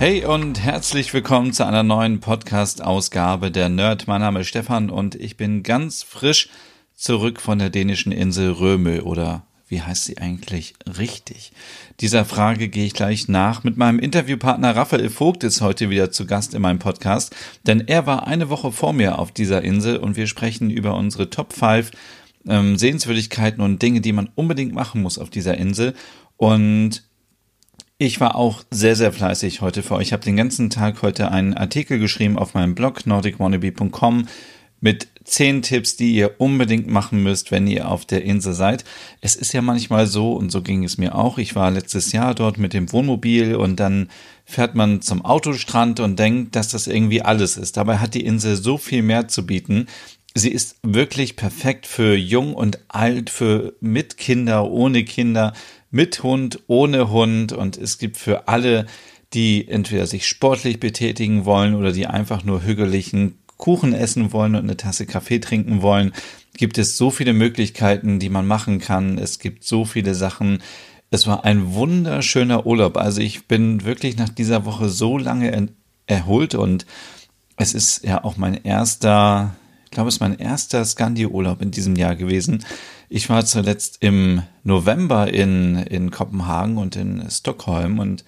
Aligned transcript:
Hey 0.00 0.24
und 0.24 0.58
herzlich 0.58 1.12
willkommen 1.12 1.52
zu 1.52 1.66
einer 1.66 1.82
neuen 1.82 2.20
Podcast-Ausgabe 2.20 3.50
der 3.50 3.68
Nerd. 3.68 4.06
Mein 4.08 4.22
Name 4.22 4.40
ist 4.40 4.46
Stefan 4.46 4.88
und 4.88 5.14
ich 5.14 5.36
bin 5.36 5.62
ganz 5.62 6.02
frisch 6.02 6.48
zurück 6.94 7.38
von 7.38 7.58
der 7.58 7.68
dänischen 7.68 8.10
Insel 8.10 8.52
Römö 8.52 9.02
oder 9.02 9.44
wie 9.68 9.82
heißt 9.82 10.06
sie 10.06 10.16
eigentlich 10.16 10.72
richtig? 10.86 11.52
Dieser 12.00 12.24
Frage 12.24 12.70
gehe 12.70 12.86
ich 12.86 12.94
gleich 12.94 13.28
nach. 13.28 13.62
Mit 13.62 13.76
meinem 13.76 13.98
Interviewpartner 13.98 14.74
Raphael 14.74 15.10
Vogt 15.10 15.44
ist 15.44 15.60
heute 15.60 15.90
wieder 15.90 16.10
zu 16.10 16.24
Gast 16.24 16.54
in 16.54 16.62
meinem 16.62 16.78
Podcast, 16.78 17.36
denn 17.66 17.86
er 17.86 18.06
war 18.06 18.26
eine 18.26 18.48
Woche 18.48 18.72
vor 18.72 18.94
mir 18.94 19.18
auf 19.18 19.32
dieser 19.32 19.60
Insel 19.60 19.98
und 19.98 20.16
wir 20.16 20.28
sprechen 20.28 20.70
über 20.70 20.96
unsere 20.96 21.28
Top 21.28 21.52
5 21.52 21.90
ähm, 22.48 22.78
Sehenswürdigkeiten 22.78 23.62
und 23.62 23.82
Dinge, 23.82 24.00
die 24.00 24.14
man 24.14 24.30
unbedingt 24.34 24.72
machen 24.72 25.02
muss 25.02 25.18
auf 25.18 25.28
dieser 25.28 25.58
Insel. 25.58 25.92
Und 26.38 27.02
ich 28.00 28.18
war 28.18 28.34
auch 28.34 28.62
sehr, 28.70 28.96
sehr 28.96 29.12
fleißig 29.12 29.60
heute 29.60 29.82
für 29.82 29.96
euch. 29.96 30.08
Ich 30.08 30.12
habe 30.14 30.24
den 30.24 30.36
ganzen 30.36 30.70
Tag 30.70 31.02
heute 31.02 31.30
einen 31.30 31.52
Artikel 31.52 31.98
geschrieben 31.98 32.38
auf 32.38 32.54
meinem 32.54 32.74
Blog 32.74 33.04
nordicwannabe.com 33.04 34.26
mit 34.80 35.08
zehn 35.24 35.60
Tipps, 35.60 35.96
die 35.96 36.14
ihr 36.14 36.40
unbedingt 36.40 36.86
machen 36.86 37.22
müsst, 37.22 37.50
wenn 37.50 37.66
ihr 37.66 37.90
auf 37.90 38.06
der 38.06 38.24
Insel 38.24 38.54
seid. 38.54 38.86
Es 39.20 39.36
ist 39.36 39.52
ja 39.52 39.60
manchmal 39.60 40.06
so, 40.06 40.32
und 40.32 40.50
so 40.50 40.62
ging 40.62 40.82
es 40.82 40.96
mir 40.96 41.14
auch, 41.14 41.36
ich 41.36 41.54
war 41.54 41.70
letztes 41.70 42.12
Jahr 42.12 42.34
dort 42.34 42.56
mit 42.56 42.72
dem 42.72 42.90
Wohnmobil 42.90 43.54
und 43.54 43.78
dann 43.78 44.08
fährt 44.46 44.74
man 44.74 45.02
zum 45.02 45.22
Autostrand 45.22 46.00
und 46.00 46.18
denkt, 46.18 46.56
dass 46.56 46.68
das 46.70 46.86
irgendwie 46.86 47.20
alles 47.20 47.58
ist. 47.58 47.76
Dabei 47.76 47.98
hat 47.98 48.14
die 48.14 48.24
Insel 48.24 48.56
so 48.56 48.78
viel 48.78 49.02
mehr 49.02 49.28
zu 49.28 49.44
bieten. 49.44 49.88
Sie 50.34 50.50
ist 50.50 50.76
wirklich 50.82 51.36
perfekt 51.36 51.86
für 51.86 52.14
jung 52.14 52.54
und 52.54 52.78
alt, 52.88 53.28
für 53.28 53.74
mit 53.80 54.16
Kinder, 54.16 54.70
ohne 54.70 55.04
Kinder, 55.04 55.52
mit 55.90 56.22
Hund, 56.22 56.60
ohne 56.66 57.10
Hund 57.10 57.52
und 57.52 57.76
es 57.76 57.98
gibt 57.98 58.16
für 58.16 58.48
alle, 58.48 58.86
die 59.32 59.68
entweder 59.68 60.06
sich 60.06 60.26
sportlich 60.26 60.80
betätigen 60.80 61.44
wollen 61.44 61.74
oder 61.74 61.92
die 61.92 62.06
einfach 62.06 62.44
nur 62.44 62.64
hügeligen 62.64 63.38
Kuchen 63.56 63.92
essen 63.92 64.32
wollen 64.32 64.54
und 64.54 64.64
eine 64.64 64.76
Tasse 64.76 65.06
Kaffee 65.06 65.38
trinken 65.38 65.82
wollen, 65.82 66.12
gibt 66.56 66.78
es 66.78 66.96
so 66.96 67.10
viele 67.10 67.32
Möglichkeiten, 67.32 68.18
die 68.18 68.30
man 68.30 68.46
machen 68.46 68.80
kann. 68.80 69.18
Es 69.18 69.38
gibt 69.38 69.64
so 69.64 69.84
viele 69.84 70.14
Sachen. 70.14 70.62
Es 71.10 71.26
war 71.26 71.44
ein 71.44 71.74
wunderschöner 71.74 72.66
Urlaub. 72.66 72.96
Also 72.96 73.20
ich 73.20 73.46
bin 73.46 73.84
wirklich 73.84 74.16
nach 74.16 74.28
dieser 74.30 74.64
Woche 74.64 74.88
so 74.88 75.18
lange 75.18 75.68
erholt 76.06 76.54
und 76.54 76.86
es 77.56 77.74
ist 77.74 78.04
ja 78.04 78.24
auch 78.24 78.36
mein 78.36 78.54
erster, 78.64 79.54
ich 79.84 79.90
glaube, 79.90 80.08
es 80.08 80.16
ist 80.16 80.20
mein 80.20 80.38
erster 80.38 80.84
Scandi-Urlaub 80.84 81.60
in 81.60 81.70
diesem 81.70 81.96
Jahr 81.96 82.16
gewesen. 82.16 82.64
Ich 83.12 83.28
war 83.28 83.44
zuletzt 83.44 83.98
im 84.00 84.42
November 84.62 85.34
in, 85.34 85.74
in 85.74 86.12
Kopenhagen 86.12 86.78
und 86.78 86.94
in 86.94 87.28
Stockholm 87.28 87.98
und 87.98 88.24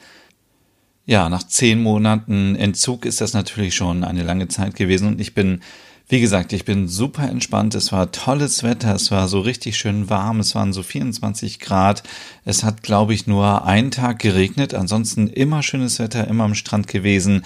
ja, 1.06 1.28
nach 1.28 1.44
zehn 1.44 1.80
Monaten 1.80 2.56
Entzug 2.56 3.05
ist 3.05 3.20
das 3.20 3.33
natürlich 3.33 3.77
schon 3.77 4.02
eine 4.02 4.24
lange 4.24 4.48
Zeit 4.48 4.74
gewesen 4.74 5.06
und 5.06 5.20
ich 5.20 5.34
bin, 5.34 5.61
wie 6.08 6.20
gesagt, 6.20 6.52
ich 6.52 6.64
bin 6.64 6.89
super 6.89 7.28
entspannt. 7.28 7.77
Es 7.77 7.92
war 7.92 8.11
tolles 8.11 8.64
Wetter, 8.64 8.92
es 8.97 9.12
war 9.12 9.28
so 9.28 9.39
richtig 9.39 9.77
schön 9.77 10.11
warm, 10.11 10.40
es 10.40 10.57
waren 10.57 10.73
so 10.73 10.83
24 10.83 11.61
Grad. 11.61 12.02
Es 12.45 12.64
hat, 12.64 12.83
glaube 12.83 13.14
ich, 13.14 13.28
nur 13.28 13.64
einen 13.64 13.92
Tag 13.92 14.18
geregnet, 14.18 14.74
ansonsten 14.74 15.28
immer 15.28 15.62
schönes 15.62 16.01
Wetter, 16.01 16.27
immer 16.27 16.42
am 16.42 16.57
Strand 16.57 16.89
gewesen. 16.89 17.45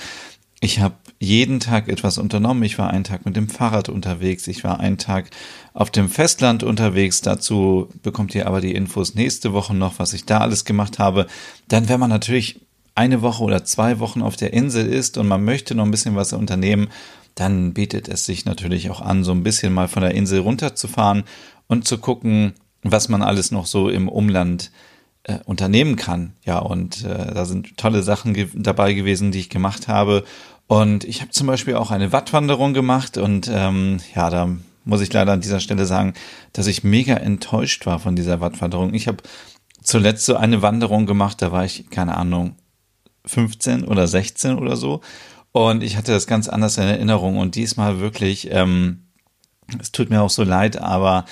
Ich 0.60 0.80
habe 0.80 0.94
jeden 1.18 1.60
Tag 1.60 1.88
etwas 1.88 2.18
unternommen. 2.18 2.62
Ich 2.62 2.78
war 2.78 2.90
einen 2.90 3.04
Tag 3.04 3.24
mit 3.24 3.36
dem 3.36 3.48
Fahrrad 3.48 3.88
unterwegs. 3.88 4.46
Ich 4.48 4.64
war 4.64 4.80
einen 4.80 4.98
Tag 4.98 5.30
auf 5.72 5.90
dem 5.90 6.08
Festland 6.08 6.62
unterwegs. 6.62 7.22
Dazu 7.22 7.88
bekommt 8.02 8.34
ihr 8.34 8.46
aber 8.46 8.60
die 8.60 8.74
Infos 8.74 9.14
nächste 9.14 9.52
Woche 9.52 9.74
noch, 9.74 9.98
was 9.98 10.12
ich 10.12 10.26
da 10.26 10.38
alles 10.38 10.64
gemacht 10.64 10.98
habe. 10.98 11.26
Dann, 11.68 11.88
wenn 11.88 12.00
man 12.00 12.10
natürlich 12.10 12.60
eine 12.94 13.22
Woche 13.22 13.44
oder 13.44 13.64
zwei 13.64 13.98
Wochen 13.98 14.22
auf 14.22 14.36
der 14.36 14.52
Insel 14.52 14.86
ist 14.86 15.18
und 15.18 15.28
man 15.28 15.44
möchte 15.44 15.74
noch 15.74 15.84
ein 15.84 15.90
bisschen 15.90 16.16
was 16.16 16.32
unternehmen, 16.32 16.88
dann 17.34 17.74
bietet 17.74 18.08
es 18.08 18.24
sich 18.24 18.46
natürlich 18.46 18.90
auch 18.90 19.02
an, 19.02 19.22
so 19.22 19.32
ein 19.32 19.42
bisschen 19.42 19.72
mal 19.72 19.88
von 19.88 20.02
der 20.02 20.14
Insel 20.14 20.40
runterzufahren 20.40 21.24
und 21.66 21.86
zu 21.86 21.98
gucken, 21.98 22.54
was 22.82 23.08
man 23.08 23.22
alles 23.22 23.50
noch 23.50 23.66
so 23.66 23.90
im 23.90 24.08
Umland 24.08 24.70
äh, 25.24 25.38
unternehmen 25.44 25.96
kann. 25.96 26.32
Ja, 26.44 26.58
und 26.58 27.04
äh, 27.04 27.34
da 27.34 27.44
sind 27.44 27.76
tolle 27.76 28.02
Sachen 28.02 28.32
ge 28.32 28.48
dabei 28.54 28.94
gewesen, 28.94 29.32
die 29.32 29.40
ich 29.40 29.50
gemacht 29.50 29.88
habe. 29.88 30.24
Und 30.66 31.04
ich 31.04 31.20
habe 31.20 31.30
zum 31.30 31.46
Beispiel 31.46 31.76
auch 31.76 31.90
eine 31.90 32.12
Wattwanderung 32.12 32.74
gemacht 32.74 33.18
und 33.18 33.48
ähm, 33.52 33.98
ja, 34.14 34.30
da 34.30 34.48
muss 34.84 35.00
ich 35.00 35.12
leider 35.12 35.32
an 35.32 35.40
dieser 35.40 35.60
Stelle 35.60 35.86
sagen, 35.86 36.14
dass 36.52 36.66
ich 36.66 36.84
mega 36.84 37.14
enttäuscht 37.14 37.86
war 37.86 37.98
von 37.98 38.16
dieser 38.16 38.40
Wattwanderung. 38.40 38.94
Ich 38.94 39.08
habe 39.08 39.18
zuletzt 39.82 40.24
so 40.24 40.36
eine 40.36 40.62
Wanderung 40.62 41.06
gemacht, 41.06 41.40
da 41.42 41.52
war 41.52 41.64
ich, 41.64 41.90
keine 41.90 42.16
Ahnung, 42.16 42.56
15 43.26 43.84
oder 43.84 44.06
16 44.06 44.58
oder 44.58 44.76
so. 44.76 45.00
Und 45.52 45.82
ich 45.82 45.96
hatte 45.96 46.12
das 46.12 46.26
ganz 46.26 46.48
anders 46.48 46.78
in 46.78 46.84
Erinnerung. 46.84 47.38
Und 47.38 47.54
diesmal 47.54 48.00
wirklich, 48.00 48.50
ähm, 48.50 49.06
es 49.80 49.92
tut 49.92 50.10
mir 50.10 50.22
auch 50.22 50.30
so 50.30 50.42
leid, 50.42 50.78
aber 50.78 51.24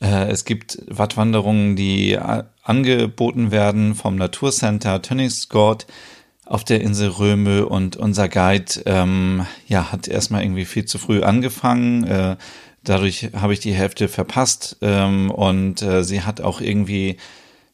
äh, 0.00 0.28
es 0.30 0.44
gibt 0.44 0.82
Wattwanderungen, 0.88 1.74
die 1.74 2.18
angeboten 2.62 3.50
werden 3.50 3.94
vom 3.94 4.16
Naturcenter 4.16 5.02
Tönnigsgård 5.02 5.86
auf 6.52 6.64
der 6.64 6.82
Insel 6.82 7.08
Röme 7.08 7.64
und 7.64 7.96
unser 7.96 8.28
Guide 8.28 8.82
ähm, 8.84 9.46
ja 9.68 9.90
hat 9.90 10.06
erstmal 10.06 10.42
irgendwie 10.42 10.66
viel 10.66 10.84
zu 10.84 10.98
früh 10.98 11.22
angefangen. 11.22 12.04
Äh, 12.04 12.36
dadurch 12.84 13.30
habe 13.34 13.54
ich 13.54 13.60
die 13.60 13.72
Hälfte 13.72 14.06
verpasst 14.06 14.76
ähm, 14.82 15.30
und 15.30 15.80
äh, 15.80 16.04
sie 16.04 16.20
hat 16.20 16.42
auch 16.42 16.60
irgendwie 16.60 17.16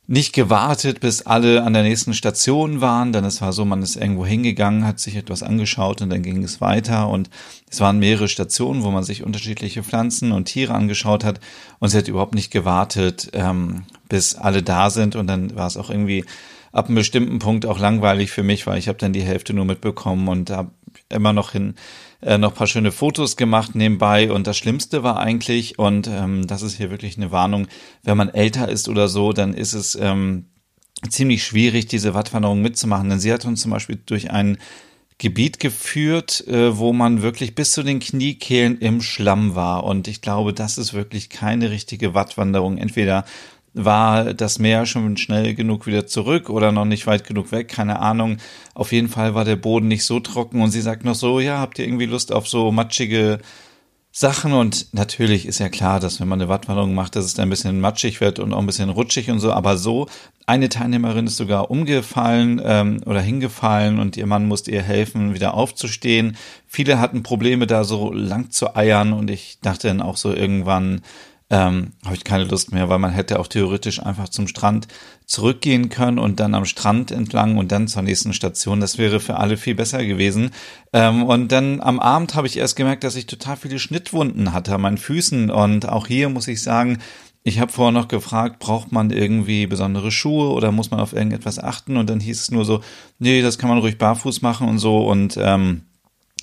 nicht 0.07 0.33
gewartet, 0.33 1.01
bis 1.01 1.23
alle 1.23 1.65
an 1.65 1.73
der 1.73 1.83
nächsten 1.83 2.15
Station 2.15 2.81
waren. 2.81 3.13
Dann 3.13 3.25
es 3.25 3.43
war 3.43 3.53
so, 3.53 3.65
man 3.65 3.83
ist 3.83 3.97
irgendwo 3.97 4.25
hingegangen, 4.25 4.87
hat 4.87 5.01
sich 5.01 5.17
etwas 5.17 5.43
angeschaut 5.43 6.01
und 6.01 6.11
dann 6.11 6.23
ging 6.23 6.45
es 6.45 6.61
weiter. 6.61 7.09
Und 7.09 7.31
es 7.69 7.81
waren 7.81 7.99
mehrere 7.99 8.29
Stationen, 8.29 8.85
wo 8.85 8.93
man 8.93 9.03
sich 9.03 9.25
unterschiedliche 9.25 9.83
Pflanzen 9.83 10.31
und 10.31 10.45
Tiere 10.45 10.75
angeschaut 10.75 11.25
hat. 11.25 11.41
Und 11.81 11.89
sie 11.89 11.99
hat 11.99 12.07
überhaupt 12.07 12.35
nicht 12.37 12.53
gewartet, 12.53 13.31
ähm, 13.33 13.83
bis 14.09 14.37
alle 14.37 14.63
da 14.63 14.89
sind. 14.89 15.17
Und 15.17 15.27
dann 15.27 15.57
war 15.57 15.67
es 15.67 15.77
auch 15.77 15.91
irgendwie 15.91 16.25
ab 16.73 16.87
einem 16.87 16.97
bestimmten 16.97 17.39
Punkt 17.39 17.67
auch 17.67 17.79
langweilig 17.79 18.31
für 18.31 18.43
mich, 18.43 18.67
weil 18.67 18.79
ich 18.79 18.89
habe 18.89 18.99
dann 18.99 19.13
die 19.13 19.23
Hälfte 19.23 19.55
nur 19.55 19.65
mitbekommen 19.65 20.29
und 20.29 20.51
habe 20.51 20.71
immer 21.09 21.33
noch 21.33 21.53
hin 21.53 21.75
äh, 22.21 22.39
noch 22.39 22.55
paar 22.55 22.67
schöne 22.67 22.93
Fotos 22.93 23.37
gemacht 23.37 23.75
nebenbei 23.75 24.33
und 24.33 24.47
das 24.47 24.59
Schlimmste 24.59 25.03
war 25.03 25.19
eigentlich 25.19 25.79
und 25.79 26.09
ähm, 26.09 26.47
das 26.47 26.63
ist 26.63 26.77
hier 26.77 26.91
wirklich 26.91 27.17
eine 27.17 27.31
Warnung, 27.31 27.69
wenn 28.03 28.17
man 28.17 28.29
älter 28.29 28.69
ist 28.69 28.89
oder 28.89 29.09
so, 29.09 29.33
dann 29.33 29.55
ist 29.55 29.73
es 29.73 29.95
ähm, 29.95 30.47
ziemlich 31.09 31.45
schwierig, 31.45 31.87
diese 31.87 32.15
Wattwanderung 32.15 32.61
mitzumachen, 32.61 33.09
denn 33.09 33.21
sie 33.21 33.33
hat 33.33 33.45
uns 33.45 33.63
zum 33.63 33.71
Beispiel 33.71 34.01
durch 34.05 34.31
ein 34.31 34.59
Gebiet 35.19 35.59
geführt, 35.59 36.47
äh, 36.47 36.79
wo 36.79 36.93
man 36.93 37.23
wirklich 37.23 37.57
bis 37.57 37.73
zu 37.73 37.83
den 37.83 37.99
Kniekehlen 37.99 38.79
im 38.79 39.03
Schlamm 39.03 39.57
war. 39.57 39.83
Und 39.83 40.07
ich 40.07 40.21
glaube, 40.21 40.53
das 40.53 40.79
ist 40.79 40.95
wirklich 40.95 41.29
keine 41.29 41.71
richtige 41.73 42.15
Wattwanderung. 42.15 42.79
Entweder 42.79 43.25
war 43.75 44.35
das 44.35 44.59
Meer 44.59 44.87
schon 44.87 45.17
schnell 45.17 45.55
genug 45.55 45.87
wieder 45.87 46.07
zurück 46.07 46.51
oder 46.51 46.73
noch 46.73 46.85
nicht 46.85 47.07
weit 47.07 47.25
genug 47.25 47.53
weg, 47.53 47.69
keine 47.69 48.01
Ahnung. 48.01 48.39
Auf 48.75 48.93
jeden 48.93 49.09
Fall 49.09 49.35
war 49.35 49.45
der 49.45 49.57
Boden 49.57 49.89
nicht 49.89 50.05
so 50.05 50.21
trocken 50.21 50.63
und 50.63 50.71
sie 50.71 50.81
sagt 50.81 51.05
noch 51.05 51.15
so, 51.15 51.41
ja, 51.41 51.59
habt 51.59 51.79
ihr 51.79 51.87
irgendwie 51.87 52.07
Lust 52.07 52.33
auf 52.33 52.49
so 52.49 52.73
matschige 52.73 53.39
Sachen 54.11 54.53
und 54.53 54.93
natürlich 54.95 55.47
ist 55.47 55.61
ja 55.61 55.69
klar, 55.69 56.01
dass 56.01 56.19
wenn 56.19 56.29
man 56.29 56.41
eine 56.41 56.49
Wattwanderung 56.49 56.95
macht, 56.95 57.15
dass 57.15 57.25
es 57.25 57.35
dann 57.35 57.47
ein 57.47 57.51
bisschen 57.51 57.81
matschig 57.81 58.21
wird 58.21 58.39
und 58.39 58.53
auch 58.53 58.59
ein 58.59 58.67
bisschen 58.67 58.89
rutschig 58.89 59.31
und 59.31 59.39
so, 59.39 59.53
aber 59.53 59.77
so, 59.77 60.09
eine 60.47 60.71
Teilnehmerin 60.71 61.27
ist 61.27 61.37
sogar 61.37 61.71
umgefallen 61.71 62.61
ähm, 62.65 63.01
oder 63.05 63.21
hingefallen 63.21 63.99
und 63.99 64.17
ihr 64.17 64.27
Mann 64.27 64.49
musste 64.49 64.71
ihr 64.71 64.83
helfen, 64.83 65.35
wieder 65.35 65.53
aufzustehen. 65.53 66.37
Viele 66.67 66.99
hatten 66.99 67.23
Probleme, 67.23 67.67
da 67.67 67.85
so 67.85 68.11
lang 68.11 68.51
zu 68.51 68.75
eiern 68.75 69.13
und 69.13 69.31
ich 69.31 69.59
dachte 69.61 69.89
dann 69.89 70.01
auch 70.01 70.17
so 70.17 70.33
irgendwann, 70.33 71.03
ähm, 71.51 71.93
habe 72.05 72.15
ich 72.15 72.25
keine 72.25 72.45
Lust 72.45 72.73
mehr, 72.73 72.89
weil 72.91 72.99
man 72.99 73.11
hätte 73.13 73.41
auch 73.41 73.47
theoretisch 73.47 74.03
einfach 74.03 74.29
zum 74.29 74.49
Strand 74.49 74.87
zurückgehen 75.25 75.89
können 75.89 76.19
und 76.19 76.41
dann 76.41 76.55
am 76.55 76.67
Strand 76.67 77.11
entlang 77.11 77.57
und 77.57 77.73
dann 77.73 77.89
zur 77.89 78.03
nächsten 78.03 78.35
Station. 78.35 78.81
Das 78.81 78.99
wäre 78.99 79.19
für 79.19 79.37
alle 79.39 79.57
viel 79.57 79.75
besser 79.75 80.05
gewesen. 80.05 80.51
Ähm, 80.93 81.23
und 81.23 81.51
dann 81.51 81.81
am 81.81 82.01
Abend 82.01 82.35
habe 82.35 82.47
ich 82.47 82.59
erst 82.59 82.77
gemerkt, 82.77 83.03
dass 83.03 83.17
ich 83.17 83.27
total 83.27 83.57
viele 83.57 83.79
Schnittwunden 83.79 84.53
hatte 84.53 84.75
an 84.75 84.83
meinen 84.83 84.99
Füßen. 84.99 85.51
Und 85.51 85.89
auch 85.89 86.07
hier 86.07 86.29
muss 86.29 86.49
ich 86.49 86.63
sagen, 86.63 86.99
Ich 87.45 87.61
habe 87.61 87.73
vorher 87.73 87.93
noch 87.93 88.09
gefragt, 88.09 88.59
braucht 88.59 88.93
man 88.93 89.11
irgendwie 89.11 89.67
besondere 89.67 90.11
Schuhe 90.11 90.51
oder 90.53 90.71
muss 90.71 90.91
man 90.91 91.01
auf 91.01 91.15
irgendetwas 91.15 91.59
achten? 91.59 91.97
Und 91.97 92.11
dann 92.11 92.21
hieß 92.21 92.43
es 92.43 92.51
nur 92.51 92.67
so, 92.67 92.83
nee, 93.19 93.41
das 93.41 93.59
kann 93.59 93.71
man 93.71 93.79
ruhig 93.79 93.97
barfuß 93.97 94.43
machen 94.43 94.69
und 94.69 94.79
so. 94.79 95.07
Und 95.09 95.39
ähm, 95.41 95.83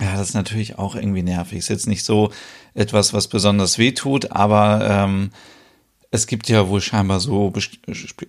ja, 0.01 0.17
das 0.17 0.29
ist 0.29 0.33
natürlich 0.33 0.77
auch 0.77 0.95
irgendwie 0.95 1.23
nervig. 1.23 1.59
Ist 1.59 1.69
jetzt 1.69 1.87
nicht 1.87 2.03
so 2.03 2.31
etwas, 2.73 3.13
was 3.13 3.27
besonders 3.27 3.77
weh 3.77 3.91
tut, 3.91 4.31
aber 4.31 4.87
ähm, 4.89 5.29
es 6.11 6.27
gibt 6.27 6.49
ja 6.49 6.67
wohl 6.69 6.81
scheinbar 6.81 7.19
so 7.19 7.53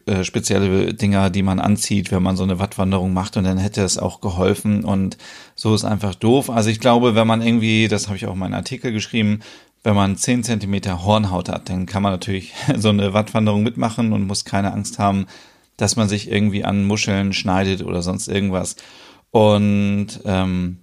äh, 0.06 0.24
spezielle 0.24 0.94
Dinger, 0.94 1.30
die 1.30 1.42
man 1.42 1.60
anzieht, 1.60 2.10
wenn 2.10 2.22
man 2.22 2.36
so 2.36 2.42
eine 2.42 2.58
Wattwanderung 2.58 3.12
macht 3.12 3.36
und 3.36 3.44
dann 3.44 3.58
hätte 3.58 3.82
es 3.82 3.98
auch 3.98 4.20
geholfen 4.20 4.84
und 4.84 5.16
so 5.54 5.74
ist 5.74 5.84
einfach 5.84 6.14
doof. 6.14 6.50
Also 6.50 6.70
ich 6.70 6.80
glaube, 6.80 7.14
wenn 7.14 7.26
man 7.26 7.42
irgendwie, 7.42 7.88
das 7.88 8.06
habe 8.06 8.16
ich 8.16 8.26
auch 8.26 8.34
in 8.34 8.38
meinem 8.38 8.54
Artikel 8.54 8.92
geschrieben, 8.92 9.40
wenn 9.82 9.94
man 9.94 10.16
10 10.16 10.42
Zentimeter 10.42 11.04
Hornhaut 11.04 11.48
hat, 11.48 11.68
dann 11.68 11.86
kann 11.86 12.02
man 12.02 12.12
natürlich 12.12 12.54
so 12.76 12.88
eine 12.88 13.12
Wattwanderung 13.12 13.62
mitmachen 13.62 14.12
und 14.12 14.26
muss 14.26 14.44
keine 14.44 14.72
Angst 14.72 14.98
haben, 14.98 15.26
dass 15.76 15.96
man 15.96 16.08
sich 16.08 16.30
irgendwie 16.30 16.64
an 16.64 16.84
Muscheln 16.84 17.32
schneidet 17.32 17.82
oder 17.82 18.02
sonst 18.02 18.28
irgendwas. 18.28 18.76
Und 19.30 20.08
ähm, 20.24 20.78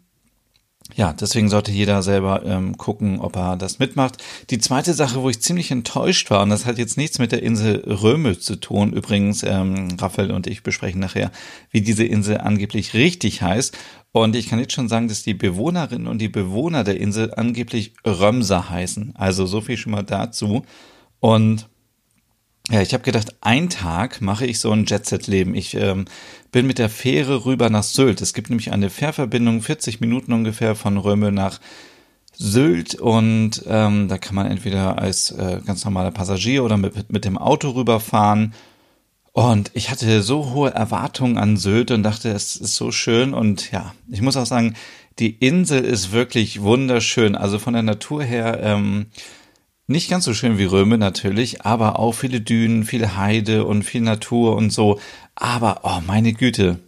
ja, 0.95 1.13
deswegen 1.13 1.49
sollte 1.49 1.71
jeder 1.71 2.03
selber 2.03 2.45
ähm, 2.45 2.77
gucken, 2.77 3.19
ob 3.19 3.35
er 3.35 3.57
das 3.57 3.79
mitmacht. 3.79 4.23
Die 4.49 4.59
zweite 4.59 4.93
Sache, 4.93 5.21
wo 5.21 5.29
ich 5.29 5.41
ziemlich 5.41 5.71
enttäuscht 5.71 6.29
war, 6.29 6.43
und 6.43 6.49
das 6.49 6.65
hat 6.65 6.77
jetzt 6.77 6.97
nichts 6.97 7.19
mit 7.19 7.31
der 7.31 7.43
Insel 7.43 7.83
Röme 7.87 8.37
zu 8.37 8.55
tun, 8.57 8.93
übrigens, 8.93 9.43
ähm, 9.43 9.97
Raphael 9.99 10.31
und 10.31 10.47
ich 10.47 10.63
besprechen 10.63 10.99
nachher, 10.99 11.31
wie 11.71 11.81
diese 11.81 12.03
Insel 12.03 12.37
angeblich 12.37 12.93
richtig 12.93 13.41
heißt. 13.41 13.77
Und 14.11 14.35
ich 14.35 14.47
kann 14.47 14.59
jetzt 14.59 14.73
schon 14.73 14.89
sagen, 14.89 15.07
dass 15.07 15.23
die 15.23 15.33
Bewohnerinnen 15.33 16.05
und 16.07 16.19
die 16.19 16.29
Bewohner 16.29 16.83
der 16.83 16.99
Insel 16.99 17.33
angeblich 17.33 17.93
Römser 18.05 18.69
heißen. 18.69 19.15
Also 19.15 19.47
so 19.47 19.61
viel 19.61 19.77
schon 19.77 19.91
mal 19.91 20.03
dazu. 20.03 20.63
Und 21.19 21.67
ja, 22.69 22.81
ich 22.81 22.93
habe 22.93 23.03
gedacht, 23.03 23.35
ein 23.41 23.69
Tag 23.69 24.21
mache 24.21 24.45
ich 24.45 24.59
so 24.59 24.71
ein 24.71 24.85
Jet-Set-Leben. 24.85 25.53
Ich 25.53 25.75
ähm, 25.75 26.05
bin 26.51 26.65
mit 26.65 26.79
der 26.79 26.89
Fähre 26.89 27.45
rüber 27.45 27.69
nach 27.69 27.83
Sylt. 27.83 28.21
Es 28.21 28.33
gibt 28.33 28.49
nämlich 28.49 28.71
eine 28.71 28.89
Fährverbindung, 28.89 29.61
40 29.61 29.99
Minuten 29.99 30.31
ungefähr 30.31 30.75
von 30.75 30.97
Röme 30.97 31.31
nach 31.31 31.59
Sylt 32.35 32.95
und 32.95 33.63
ähm, 33.67 34.07
da 34.07 34.17
kann 34.17 34.35
man 34.35 34.47
entweder 34.47 34.97
als 34.97 35.31
äh, 35.31 35.59
ganz 35.65 35.83
normaler 35.85 36.11
Passagier 36.11 36.63
oder 36.63 36.77
mit, 36.77 37.11
mit 37.11 37.25
dem 37.25 37.37
Auto 37.37 37.71
rüberfahren. 37.71 38.53
Und 39.33 39.71
ich 39.73 39.89
hatte 39.89 40.21
so 40.21 40.51
hohe 40.51 40.71
Erwartungen 40.73 41.37
an 41.37 41.57
Sylt 41.57 41.91
und 41.91 42.03
dachte, 42.03 42.29
es 42.29 42.55
ist 42.55 42.75
so 42.75 42.91
schön. 42.91 43.33
Und 43.33 43.71
ja, 43.71 43.93
ich 44.09 44.21
muss 44.21 44.37
auch 44.37 44.45
sagen, 44.45 44.75
die 45.19 45.31
Insel 45.31 45.83
ist 45.83 46.11
wirklich 46.11 46.61
wunderschön. 46.61 47.35
Also 47.35 47.59
von 47.59 47.73
der 47.73 47.83
Natur 47.83 48.23
her 48.23 48.59
ähm, 48.61 49.07
nicht 49.87 50.09
ganz 50.09 50.23
so 50.25 50.33
schön 50.33 50.57
wie 50.57 50.63
Röme 50.65 50.97
natürlich, 50.97 51.65
aber 51.65 51.99
auch 51.99 52.13
viele 52.13 52.41
Dünen, 52.41 52.83
viele 52.85 53.17
Heide 53.17 53.65
und 53.65 53.83
viel 53.83 54.01
Natur 54.01 54.55
und 54.55 54.71
so. 54.71 54.99
Aber, 55.35 55.81
oh 55.83 56.01
meine 56.05 56.33
Güte, 56.33 56.79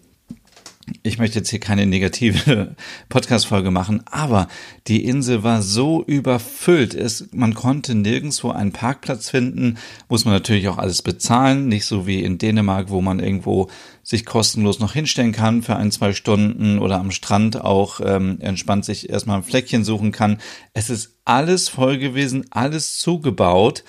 ich 1.04 1.18
möchte 1.18 1.40
jetzt 1.40 1.50
hier 1.50 1.60
keine 1.60 1.86
negative 1.86 2.76
Podcast-Folge 3.10 3.72
machen, 3.72 4.04
aber 4.06 4.48
die 4.88 5.04
Insel 5.04 5.44
war 5.44 5.62
so 5.62 6.04
überfüllt. 6.04 6.94
Es, 6.94 7.28
man 7.34 7.54
konnte 7.54 7.96
nirgendwo 7.96 8.52
einen 8.52 8.72
Parkplatz 8.72 9.30
finden, 9.30 9.78
muss 10.08 10.26
man 10.26 10.34
natürlich 10.34 10.68
auch 10.68 10.78
alles 10.78 11.02
bezahlen, 11.02 11.68
nicht 11.68 11.86
so 11.86 12.08
wie 12.08 12.24
in 12.24 12.38
Dänemark, 12.38 12.90
wo 12.90 13.02
man 13.02 13.20
irgendwo 13.20 13.70
sich 14.06 14.24
kostenlos 14.24 14.80
noch 14.80 14.94
hinstellen 14.94 15.32
kann 15.32 15.64
für 15.64 15.76
ein, 15.76 15.92
zwei 15.92 16.14
Stunden 16.14 16.78
oder 16.78 17.00
am 17.00 17.10
Strand 17.10 17.60
auch 17.60 18.00
ähm, 18.06 18.38
entspannt 18.40 18.86
sich 18.86 19.10
erstmal 19.10 19.38
ein 19.38 19.44
Fleckchen 19.44 19.84
suchen 19.84 20.12
kann. 20.12 20.38
Es 20.74 20.92
ist 20.92 21.18
alles 21.26 21.70
voll 21.70 21.98
gewesen, 21.98 22.46
alles 22.52 23.00
zugebaut. 23.00 23.84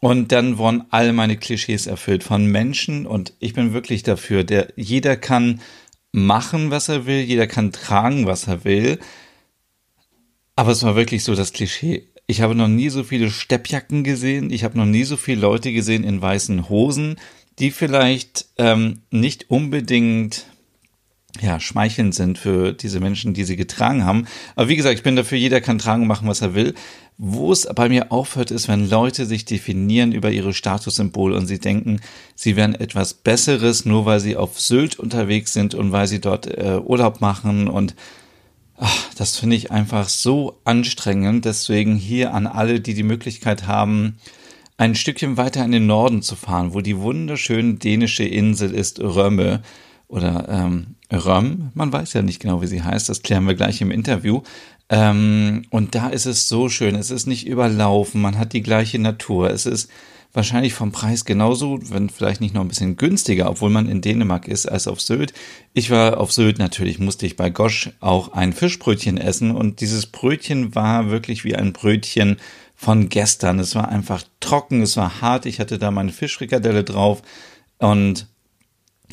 Und 0.00 0.30
dann 0.30 0.58
wurden 0.58 0.84
all 0.90 1.12
meine 1.12 1.36
Klischees 1.36 1.88
erfüllt 1.88 2.22
von 2.22 2.46
Menschen 2.46 3.06
und 3.06 3.32
ich 3.40 3.54
bin 3.54 3.72
wirklich 3.72 4.04
dafür, 4.04 4.44
der, 4.44 4.72
jeder 4.76 5.16
kann 5.16 5.60
machen, 6.12 6.70
was 6.70 6.88
er 6.88 7.06
will, 7.06 7.22
jeder 7.22 7.48
kann 7.48 7.72
tragen, 7.72 8.26
was 8.26 8.46
er 8.46 8.64
will. 8.64 9.00
Aber 10.54 10.70
es 10.70 10.84
war 10.84 10.94
wirklich 10.94 11.24
so 11.24 11.34
das 11.34 11.52
Klischee. 11.52 12.08
Ich 12.28 12.40
habe 12.40 12.54
noch 12.54 12.68
nie 12.68 12.88
so 12.88 13.02
viele 13.02 13.30
Steppjacken 13.30 14.04
gesehen, 14.04 14.50
ich 14.50 14.64
habe 14.64 14.78
noch 14.78 14.86
nie 14.86 15.04
so 15.04 15.16
viele 15.16 15.40
Leute 15.40 15.72
gesehen 15.72 16.04
in 16.04 16.20
weißen 16.22 16.68
Hosen, 16.68 17.16
die 17.58 17.70
vielleicht 17.70 18.46
ähm, 18.58 19.00
nicht 19.10 19.50
unbedingt 19.50 20.46
ja, 21.40 21.60
schmeichelnd 21.60 22.14
sind 22.14 22.38
für 22.38 22.72
diese 22.72 23.00
Menschen, 23.00 23.34
die 23.34 23.44
sie 23.44 23.56
getragen 23.56 24.04
haben. 24.04 24.26
Aber 24.54 24.68
wie 24.68 24.76
gesagt, 24.76 24.96
ich 24.96 25.02
bin 25.02 25.16
dafür, 25.16 25.38
jeder 25.38 25.60
kann 25.60 25.78
tragen 25.78 26.02
und 26.02 26.08
machen, 26.08 26.28
was 26.28 26.40
er 26.40 26.54
will. 26.54 26.74
Wo 27.18 27.50
es 27.50 27.66
bei 27.74 27.88
mir 27.88 28.12
aufhört, 28.12 28.50
ist, 28.50 28.68
wenn 28.68 28.88
Leute 28.88 29.24
sich 29.24 29.44
definieren 29.44 30.12
über 30.12 30.30
ihre 30.30 30.52
Statussymbole 30.52 31.36
und 31.36 31.46
sie 31.46 31.58
denken, 31.58 32.00
sie 32.34 32.56
wären 32.56 32.74
etwas 32.74 33.14
Besseres, 33.14 33.84
nur 33.84 34.04
weil 34.04 34.20
sie 34.20 34.36
auf 34.36 34.60
Sylt 34.60 34.98
unterwegs 34.98 35.52
sind 35.52 35.74
und 35.74 35.92
weil 35.92 36.06
sie 36.06 36.20
dort 36.20 36.46
äh, 36.46 36.78
Urlaub 36.82 37.20
machen 37.20 37.68
und 37.68 37.94
ach, 38.78 39.14
das 39.16 39.38
finde 39.38 39.56
ich 39.56 39.70
einfach 39.70 40.08
so 40.10 40.60
anstrengend. 40.64 41.46
Deswegen 41.46 41.96
hier 41.96 42.34
an 42.34 42.46
alle, 42.46 42.80
die 42.80 42.92
die 42.92 43.02
Möglichkeit 43.02 43.66
haben, 43.66 44.18
ein 44.76 44.94
Stückchen 44.94 45.36
weiter 45.36 45.64
in 45.64 45.72
den 45.72 45.86
Norden 45.86 46.22
zu 46.22 46.36
fahren, 46.36 46.74
wo 46.74 46.80
die 46.80 46.98
wunderschöne 46.98 47.74
dänische 47.74 48.24
Insel 48.24 48.74
ist, 48.74 49.00
Römme 49.00 49.62
oder 50.08 50.48
ähm, 50.48 50.96
Röm. 51.12 51.70
Man 51.74 51.92
weiß 51.92 52.12
ja 52.12 52.22
nicht 52.22 52.40
genau, 52.40 52.62
wie 52.62 52.66
sie 52.66 52.82
heißt. 52.82 53.08
Das 53.08 53.22
klären 53.22 53.46
wir 53.46 53.54
gleich 53.54 53.80
im 53.80 53.90
Interview. 53.90 54.42
Ähm, 54.88 55.62
und 55.70 55.94
da 55.94 56.08
ist 56.08 56.26
es 56.26 56.48
so 56.48 56.68
schön. 56.68 56.94
Es 56.94 57.10
ist 57.10 57.26
nicht 57.26 57.46
überlaufen. 57.46 58.20
Man 58.20 58.38
hat 58.38 58.52
die 58.52 58.62
gleiche 58.62 58.98
Natur. 58.98 59.50
Es 59.50 59.66
ist 59.66 59.90
wahrscheinlich 60.36 60.74
vom 60.74 60.92
Preis 60.92 61.24
genauso, 61.24 61.78
wenn 61.90 62.10
vielleicht 62.10 62.42
nicht 62.42 62.54
noch 62.54 62.60
ein 62.60 62.68
bisschen 62.68 62.96
günstiger, 62.96 63.48
obwohl 63.48 63.70
man 63.70 63.88
in 63.88 64.02
Dänemark 64.02 64.46
ist, 64.46 64.66
als 64.66 64.86
auf 64.86 65.00
Sylt. 65.00 65.32
Ich 65.72 65.90
war 65.90 66.18
auf 66.20 66.30
Sylt 66.30 66.58
natürlich, 66.58 66.98
musste 66.98 67.24
ich 67.24 67.36
bei 67.36 67.48
Gosch 67.48 67.90
auch 68.00 68.32
ein 68.32 68.52
Fischbrötchen 68.52 69.16
essen 69.16 69.50
und 69.50 69.80
dieses 69.80 70.06
Brötchen 70.06 70.74
war 70.74 71.08
wirklich 71.08 71.44
wie 71.44 71.56
ein 71.56 71.72
Brötchen 71.72 72.36
von 72.76 73.08
gestern. 73.08 73.58
Es 73.58 73.74
war 73.74 73.88
einfach 73.88 74.22
trocken, 74.38 74.82
es 74.82 74.96
war 74.96 75.20
hart. 75.20 75.46
Ich 75.46 75.58
hatte 75.58 75.78
da 75.78 75.90
meine 75.90 76.12
Fischfrikadelle 76.12 76.84
drauf 76.84 77.22
und 77.78 78.28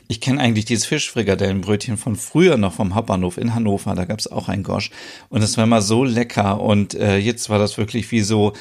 ich 0.07 0.21
kenne 0.21 0.41
eigentlich 0.41 0.65
dieses 0.65 0.85
Fischfrikadellenbrötchen 0.85 1.97
von 1.97 2.15
früher 2.15 2.57
noch 2.57 2.73
vom 2.73 2.93
Hauptbahnhof 2.93 3.37
in 3.37 3.55
Hannover. 3.55 3.95
Da 3.95 4.05
gab 4.05 4.19
es 4.19 4.31
auch 4.31 4.49
ein 4.49 4.63
Gosch. 4.63 4.91
Und 5.29 5.41
es 5.41 5.57
war 5.57 5.63
immer 5.63 5.81
so 5.81 6.03
lecker. 6.03 6.59
Und 6.61 6.93
äh, 6.93 7.17
jetzt 7.17 7.49
war 7.49 7.59
das 7.59 7.77
wirklich 7.77 8.11
wie 8.11 8.21
so, 8.21 8.53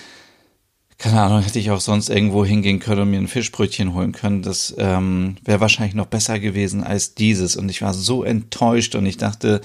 keine 0.99 1.21
Ahnung, 1.21 1.43
hätte 1.43 1.59
ich 1.59 1.71
auch 1.71 1.81
sonst 1.81 2.11
irgendwo 2.11 2.45
hingehen 2.45 2.79
können 2.79 3.03
und 3.03 3.11
mir 3.11 3.19
ein 3.19 3.29
Fischbrötchen 3.29 3.95
holen 3.95 4.13
können. 4.13 4.43
Das 4.43 4.75
ähm, 4.79 5.37
wäre 5.45 5.61
wahrscheinlich 5.61 5.95
noch 5.95 6.07
besser 6.07 6.39
gewesen 6.39 6.85
als 6.85 7.15
dieses. 7.15 7.57
Und 7.57 7.71
ich 7.71 7.83
war 7.83 7.93
so 7.93 8.25
enttäuscht 8.25 8.95
und 8.95 9.07
ich 9.07 9.17
dachte, 9.17 9.63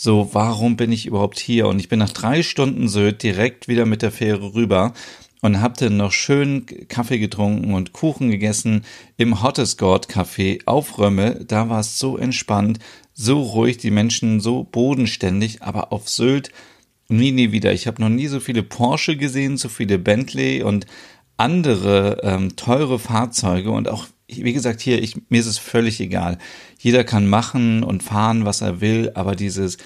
so, 0.00 0.30
warum 0.32 0.76
bin 0.76 0.92
ich 0.92 1.06
überhaupt 1.06 1.40
hier? 1.40 1.66
Und 1.66 1.80
ich 1.80 1.88
bin 1.88 1.98
nach 1.98 2.12
drei 2.12 2.44
Stunden 2.44 2.88
Sylt 2.88 3.24
direkt 3.24 3.66
wieder 3.66 3.84
mit 3.84 4.00
der 4.00 4.12
Fähre 4.12 4.54
rüber 4.54 4.94
und 5.40 5.60
hab 5.60 5.76
dann 5.76 5.96
noch 5.96 6.12
schön 6.12 6.66
Kaffee 6.86 7.18
getrunken 7.18 7.74
und 7.74 7.92
Kuchen 7.92 8.30
gegessen 8.30 8.84
im 9.16 9.42
Hottesgord 9.42 10.08
Café 10.08 10.60
auf 10.66 10.98
Römme. 10.98 11.44
Da 11.44 11.68
war 11.68 11.80
es 11.80 11.98
so 11.98 12.16
entspannt, 12.16 12.78
so 13.12 13.42
ruhig, 13.42 13.78
die 13.78 13.90
Menschen 13.90 14.38
so 14.38 14.62
bodenständig, 14.62 15.62
aber 15.62 15.92
auf 15.92 16.08
Sylt 16.08 16.52
nie, 17.08 17.32
nie 17.32 17.50
wieder. 17.50 17.72
Ich 17.72 17.88
habe 17.88 18.00
noch 18.00 18.08
nie 18.08 18.28
so 18.28 18.38
viele 18.38 18.62
Porsche 18.62 19.16
gesehen, 19.16 19.56
so 19.56 19.68
viele 19.68 19.98
Bentley 19.98 20.62
und 20.62 20.86
andere 21.36 22.20
ähm, 22.22 22.54
teure 22.54 23.00
Fahrzeuge 23.00 23.72
und 23.72 23.88
auch, 23.88 24.06
wie 24.28 24.52
gesagt, 24.52 24.80
hier, 24.80 25.02
ich, 25.02 25.16
mir 25.30 25.40
ist 25.40 25.46
es 25.46 25.58
völlig 25.58 26.00
egal. 26.00 26.38
Jeder 26.78 27.02
kann 27.02 27.26
machen 27.26 27.82
und 27.82 28.02
fahren, 28.02 28.44
was 28.44 28.60
er 28.60 28.80
will, 28.80 29.10
aber 29.14 29.34
dieses 29.34 29.78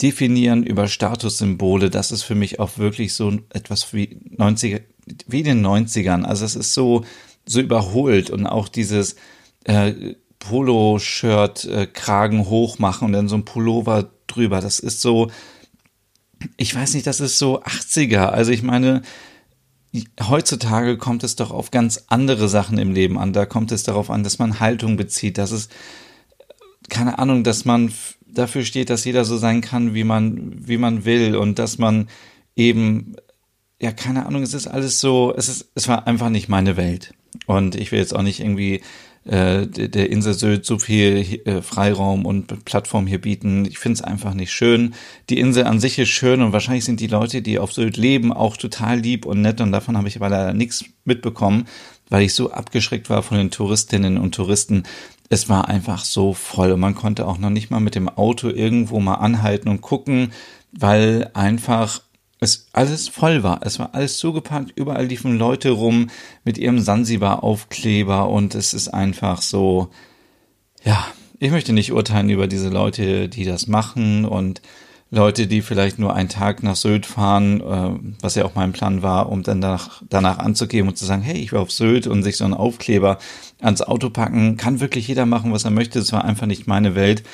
Definieren 0.00 0.62
über 0.62 0.88
Statussymbole, 0.88 1.90
das 1.90 2.10
ist 2.10 2.22
für 2.22 2.34
mich 2.34 2.58
auch 2.58 2.78
wirklich 2.78 3.12
so 3.12 3.38
etwas 3.50 3.92
wie 3.92 4.18
90er, 4.34 4.80
wie 5.26 5.40
in 5.40 5.44
den 5.44 5.66
90ern. 5.66 6.24
Also 6.24 6.46
es 6.46 6.56
ist 6.56 6.72
so, 6.72 7.04
so 7.44 7.60
überholt 7.60 8.30
und 8.30 8.46
auch 8.46 8.68
dieses 8.68 9.16
äh, 9.64 10.14
Polo-Shirt, 10.38 11.66
äh, 11.66 11.86
Kragen 11.86 12.48
hochmachen 12.48 13.06
und 13.06 13.12
dann 13.12 13.28
so 13.28 13.36
ein 13.36 13.44
Pullover 13.44 14.10
drüber. 14.26 14.62
Das 14.62 14.80
ist 14.80 15.02
so, 15.02 15.30
ich 16.56 16.74
weiß 16.74 16.94
nicht, 16.94 17.06
das 17.06 17.20
ist 17.20 17.38
so 17.38 17.62
80er. 17.62 18.26
Also 18.26 18.52
ich 18.52 18.62
meine, 18.62 19.02
heutzutage 20.22 20.96
kommt 20.98 21.24
es 21.24 21.36
doch 21.36 21.50
auf 21.50 21.70
ganz 21.70 22.04
andere 22.08 22.48
Sachen 22.48 22.78
im 22.78 22.92
Leben 22.92 23.18
an. 23.18 23.32
Da 23.32 23.46
kommt 23.46 23.72
es 23.72 23.82
darauf 23.82 24.10
an, 24.10 24.22
dass 24.22 24.38
man 24.38 24.60
Haltung 24.60 24.96
bezieht, 24.96 25.38
dass 25.38 25.50
es, 25.50 25.68
keine 26.88 27.18
Ahnung, 27.18 27.44
dass 27.44 27.64
man 27.64 27.92
dafür 28.26 28.64
steht, 28.64 28.90
dass 28.90 29.04
jeder 29.04 29.24
so 29.24 29.36
sein 29.36 29.60
kann, 29.60 29.94
wie 29.94 30.04
man, 30.04 30.52
wie 30.66 30.78
man 30.78 31.04
will 31.04 31.34
und 31.36 31.58
dass 31.58 31.78
man 31.78 32.08
eben 32.54 33.16
ja, 33.80 33.92
keine 33.92 34.26
Ahnung, 34.26 34.42
es 34.42 34.54
ist 34.54 34.66
alles 34.66 35.00
so, 35.00 35.34
es 35.34 35.48
ist, 35.48 35.70
es 35.74 35.88
war 35.88 36.06
einfach 36.06 36.28
nicht 36.28 36.48
meine 36.48 36.76
Welt. 36.76 37.14
Und 37.46 37.74
ich 37.74 37.92
will 37.92 37.98
jetzt 37.98 38.14
auch 38.14 38.22
nicht 38.22 38.40
irgendwie 38.40 38.82
äh, 39.24 39.66
der 39.66 40.10
Insel 40.10 40.34
Sylt 40.34 40.64
so 40.64 40.78
viel 40.78 41.42
äh, 41.44 41.60
Freiraum 41.60 42.24
und 42.24 42.64
Plattform 42.64 43.06
hier 43.06 43.20
bieten. 43.20 43.66
Ich 43.66 43.78
finde 43.78 43.96
es 43.96 44.02
einfach 44.02 44.32
nicht 44.32 44.50
schön. 44.50 44.94
Die 45.28 45.38
Insel 45.38 45.64
an 45.64 45.78
sich 45.78 45.98
ist 45.98 46.08
schön 46.08 46.40
und 46.40 46.52
wahrscheinlich 46.52 46.84
sind 46.84 47.00
die 47.00 47.06
Leute, 47.06 47.42
die 47.42 47.58
auf 47.58 47.72
Sylt 47.72 47.96
leben, 47.96 48.32
auch 48.32 48.56
total 48.56 48.98
lieb 48.98 49.26
und 49.26 49.42
nett 49.42 49.60
und 49.60 49.72
davon 49.72 49.96
habe 49.96 50.08
ich 50.08 50.16
aber 50.16 50.30
leider 50.30 50.54
nichts 50.54 50.84
mitbekommen, 51.04 51.66
weil 52.08 52.22
ich 52.22 52.34
so 52.34 52.50
abgeschreckt 52.50 53.10
war 53.10 53.22
von 53.22 53.36
den 53.36 53.50
Touristinnen 53.50 54.16
und 54.16 54.34
Touristen. 54.34 54.84
Es 55.28 55.48
war 55.48 55.68
einfach 55.68 56.04
so 56.04 56.32
voll 56.32 56.72
und 56.72 56.80
man 56.80 56.94
konnte 56.94 57.26
auch 57.26 57.38
noch 57.38 57.50
nicht 57.50 57.70
mal 57.70 57.80
mit 57.80 57.94
dem 57.94 58.08
Auto 58.08 58.48
irgendwo 58.48 59.00
mal 59.00 59.14
anhalten 59.14 59.68
und 59.68 59.82
gucken, 59.82 60.32
weil 60.72 61.30
einfach 61.34 62.00
es 62.40 62.68
alles 62.72 63.08
voll 63.08 63.42
war. 63.42 63.60
Es 63.62 63.78
war 63.78 63.94
alles 63.94 64.16
zugepackt, 64.18 64.72
überall 64.74 65.06
liefen 65.06 65.38
Leute 65.38 65.70
rum 65.70 66.08
mit 66.44 66.58
ihrem 66.58 66.78
Sansibar-Aufkleber 66.78 68.28
und 68.28 68.54
es 68.54 68.72
ist 68.74 68.88
einfach 68.88 69.42
so, 69.42 69.90
ja, 70.82 71.06
ich 71.38 71.50
möchte 71.50 71.72
nicht 71.72 71.92
urteilen 71.92 72.30
über 72.30 72.46
diese 72.46 72.70
Leute, 72.70 73.28
die 73.28 73.44
das 73.44 73.66
machen 73.66 74.24
und 74.24 74.62
Leute, 75.12 75.48
die 75.48 75.60
vielleicht 75.60 75.98
nur 75.98 76.14
einen 76.14 76.28
Tag 76.28 76.62
nach 76.62 76.76
Sylt 76.76 77.04
fahren, 77.04 77.60
äh, 77.60 78.14
was 78.22 78.36
ja 78.36 78.44
auch 78.44 78.54
mein 78.54 78.72
Plan 78.72 79.02
war, 79.02 79.28
um 79.28 79.42
dann 79.42 79.60
danach, 79.60 80.02
danach 80.08 80.38
anzugeben 80.38 80.88
und 80.88 80.96
zu 80.96 81.04
sagen, 81.04 81.22
hey, 81.22 81.36
ich 81.36 81.52
war 81.52 81.60
auf 81.60 81.72
Sylt 81.72 82.06
und 82.06 82.22
sich 82.22 82.36
so 82.36 82.44
einen 82.44 82.54
Aufkleber 82.54 83.18
ans 83.60 83.82
Auto 83.82 84.08
packen, 84.10 84.56
kann 84.56 84.78
wirklich 84.78 85.08
jeder 85.08 85.26
machen, 85.26 85.52
was 85.52 85.64
er 85.64 85.72
möchte. 85.72 85.98
Es 85.98 86.12
war 86.12 86.24
einfach 86.24 86.46
nicht 86.46 86.68
meine 86.68 86.94
Welt. 86.94 87.24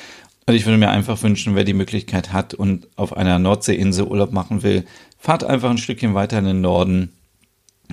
Und 0.47 0.53
ich 0.53 0.65
würde 0.65 0.77
mir 0.77 0.89
einfach 0.89 1.21
wünschen, 1.23 1.55
wer 1.55 1.65
die 1.65 1.73
Möglichkeit 1.73 2.31
hat 2.31 2.53
und 2.53 2.87
auf 2.95 3.15
einer 3.15 3.37
Nordseeinsel 3.37 4.05
Urlaub 4.07 4.31
machen 4.31 4.63
will, 4.63 4.85
fahrt 5.19 5.43
einfach 5.43 5.69
ein 5.69 5.77
Stückchen 5.77 6.13
weiter 6.13 6.39
in 6.39 6.45
den 6.45 6.61
Norden. 6.61 7.11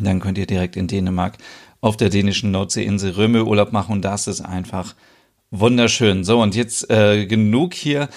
Dann 0.01 0.21
könnt 0.21 0.39
ihr 0.39 0.47
direkt 0.47 0.77
in 0.77 0.87
Dänemark 0.87 1.37
auf 1.81 1.97
der 1.97 2.11
dänischen 2.11 2.53
Nordseeinsel 2.53 3.11
Röme 3.11 3.45
Urlaub 3.45 3.73
machen 3.73 3.93
und 3.95 4.05
das 4.05 4.29
ist 4.29 4.41
einfach 4.41 4.95
wunderschön. 5.51 6.23
So, 6.23 6.41
und 6.41 6.55
jetzt 6.55 6.89
äh, 6.91 7.27
genug 7.27 7.75
hier 7.75 8.09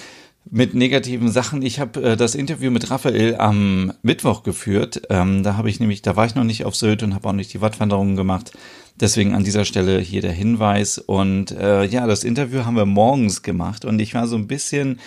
mit 0.50 0.74
negativen 0.74 1.30
Sachen. 1.30 1.62
Ich 1.62 1.80
habe 1.80 2.02
äh, 2.02 2.16
das 2.16 2.34
Interview 2.34 2.70
mit 2.70 2.90
Raphael 2.90 3.36
am 3.36 3.92
Mittwoch 4.02 4.42
geführt. 4.42 5.02
Ähm, 5.10 5.42
da 5.42 5.56
habe 5.56 5.68
ich 5.70 5.80
nämlich, 5.80 6.02
da 6.02 6.16
war 6.16 6.26
ich 6.26 6.34
noch 6.34 6.44
nicht 6.44 6.64
auf 6.64 6.74
Sylt 6.74 7.02
und 7.02 7.14
habe 7.14 7.28
auch 7.28 7.32
nicht 7.32 7.52
die 7.52 7.60
Wattwanderungen 7.60 8.16
gemacht. 8.16 8.52
Deswegen 8.96 9.34
an 9.34 9.44
dieser 9.44 9.64
Stelle 9.64 10.00
hier 10.00 10.22
der 10.22 10.32
Hinweis. 10.32 10.98
Und 10.98 11.50
äh, 11.52 11.84
ja, 11.84 12.06
das 12.06 12.24
Interview 12.24 12.64
haben 12.64 12.76
wir 12.76 12.86
morgens 12.86 13.42
gemacht 13.42 13.84
und 13.84 14.00
ich 14.00 14.14
war 14.14 14.26
so 14.26 14.36
ein 14.36 14.46
bisschen 14.46 14.98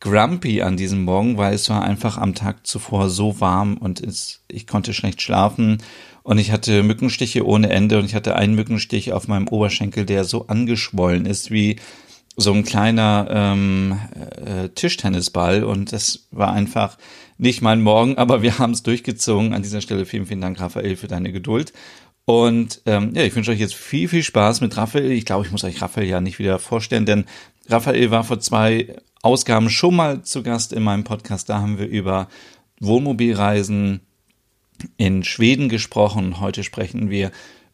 grumpy 0.00 0.62
an 0.62 0.76
diesem 0.76 1.04
Morgen, 1.04 1.36
weil 1.36 1.54
es 1.54 1.68
war 1.68 1.82
einfach 1.82 2.16
am 2.16 2.34
Tag 2.34 2.66
zuvor 2.66 3.10
so 3.10 3.40
warm 3.40 3.76
und 3.76 4.00
es, 4.00 4.40
ich 4.48 4.66
konnte 4.66 4.94
schlecht 4.94 5.20
schlafen 5.20 5.78
und 6.22 6.38
ich 6.38 6.52
hatte 6.52 6.82
Mückenstiche 6.82 7.46
ohne 7.46 7.68
Ende 7.68 7.98
und 7.98 8.06
ich 8.06 8.14
hatte 8.14 8.34
einen 8.34 8.54
Mückenstich 8.54 9.12
auf 9.12 9.28
meinem 9.28 9.48
Oberschenkel, 9.48 10.06
der 10.06 10.24
so 10.24 10.46
angeschwollen 10.46 11.26
ist 11.26 11.50
wie 11.50 11.76
so 12.40 12.52
ein 12.52 12.64
kleiner 12.64 13.26
ähm, 13.30 13.98
äh, 14.44 14.68
Tischtennisball 14.70 15.62
und 15.62 15.92
das 15.92 16.26
war 16.30 16.52
einfach 16.52 16.96
nicht 17.38 17.62
mein 17.62 17.82
Morgen, 17.82 18.16
aber 18.18 18.42
wir 18.42 18.58
haben 18.58 18.72
es 18.72 18.82
durchgezogen. 18.82 19.54
An 19.54 19.62
dieser 19.62 19.80
Stelle 19.80 20.06
vielen, 20.06 20.26
vielen 20.26 20.40
Dank, 20.40 20.60
Raphael, 20.60 20.96
für 20.96 21.08
deine 21.08 21.32
Geduld. 21.32 21.72
Und 22.24 22.82
ähm, 22.86 23.12
ja, 23.14 23.22
ich 23.22 23.34
wünsche 23.34 23.50
euch 23.50 23.60
jetzt 23.60 23.74
viel, 23.74 24.08
viel 24.08 24.22
Spaß 24.22 24.60
mit 24.60 24.76
Raphael. 24.76 25.10
Ich 25.10 25.24
glaube, 25.24 25.44
ich 25.44 25.52
muss 25.52 25.64
euch 25.64 25.82
Raphael 25.82 26.06
ja 26.06 26.20
nicht 26.20 26.38
wieder 26.38 26.58
vorstellen, 26.58 27.06
denn 27.06 27.24
Raphael 27.68 28.10
war 28.10 28.24
vor 28.24 28.40
zwei 28.40 28.96
Ausgaben 29.22 29.68
schon 29.68 29.96
mal 29.96 30.22
zu 30.22 30.42
Gast 30.42 30.72
in 30.72 30.82
meinem 30.82 31.04
Podcast. 31.04 31.48
Da 31.48 31.60
haben 31.60 31.78
wir 31.78 31.86
über 31.86 32.28
Wohnmobilreisen 32.80 34.00
in 34.96 35.24
Schweden 35.24 35.68
gesprochen. 35.68 36.40
Heute 36.40 36.64
sprechen 36.64 37.10
wir 37.10 37.30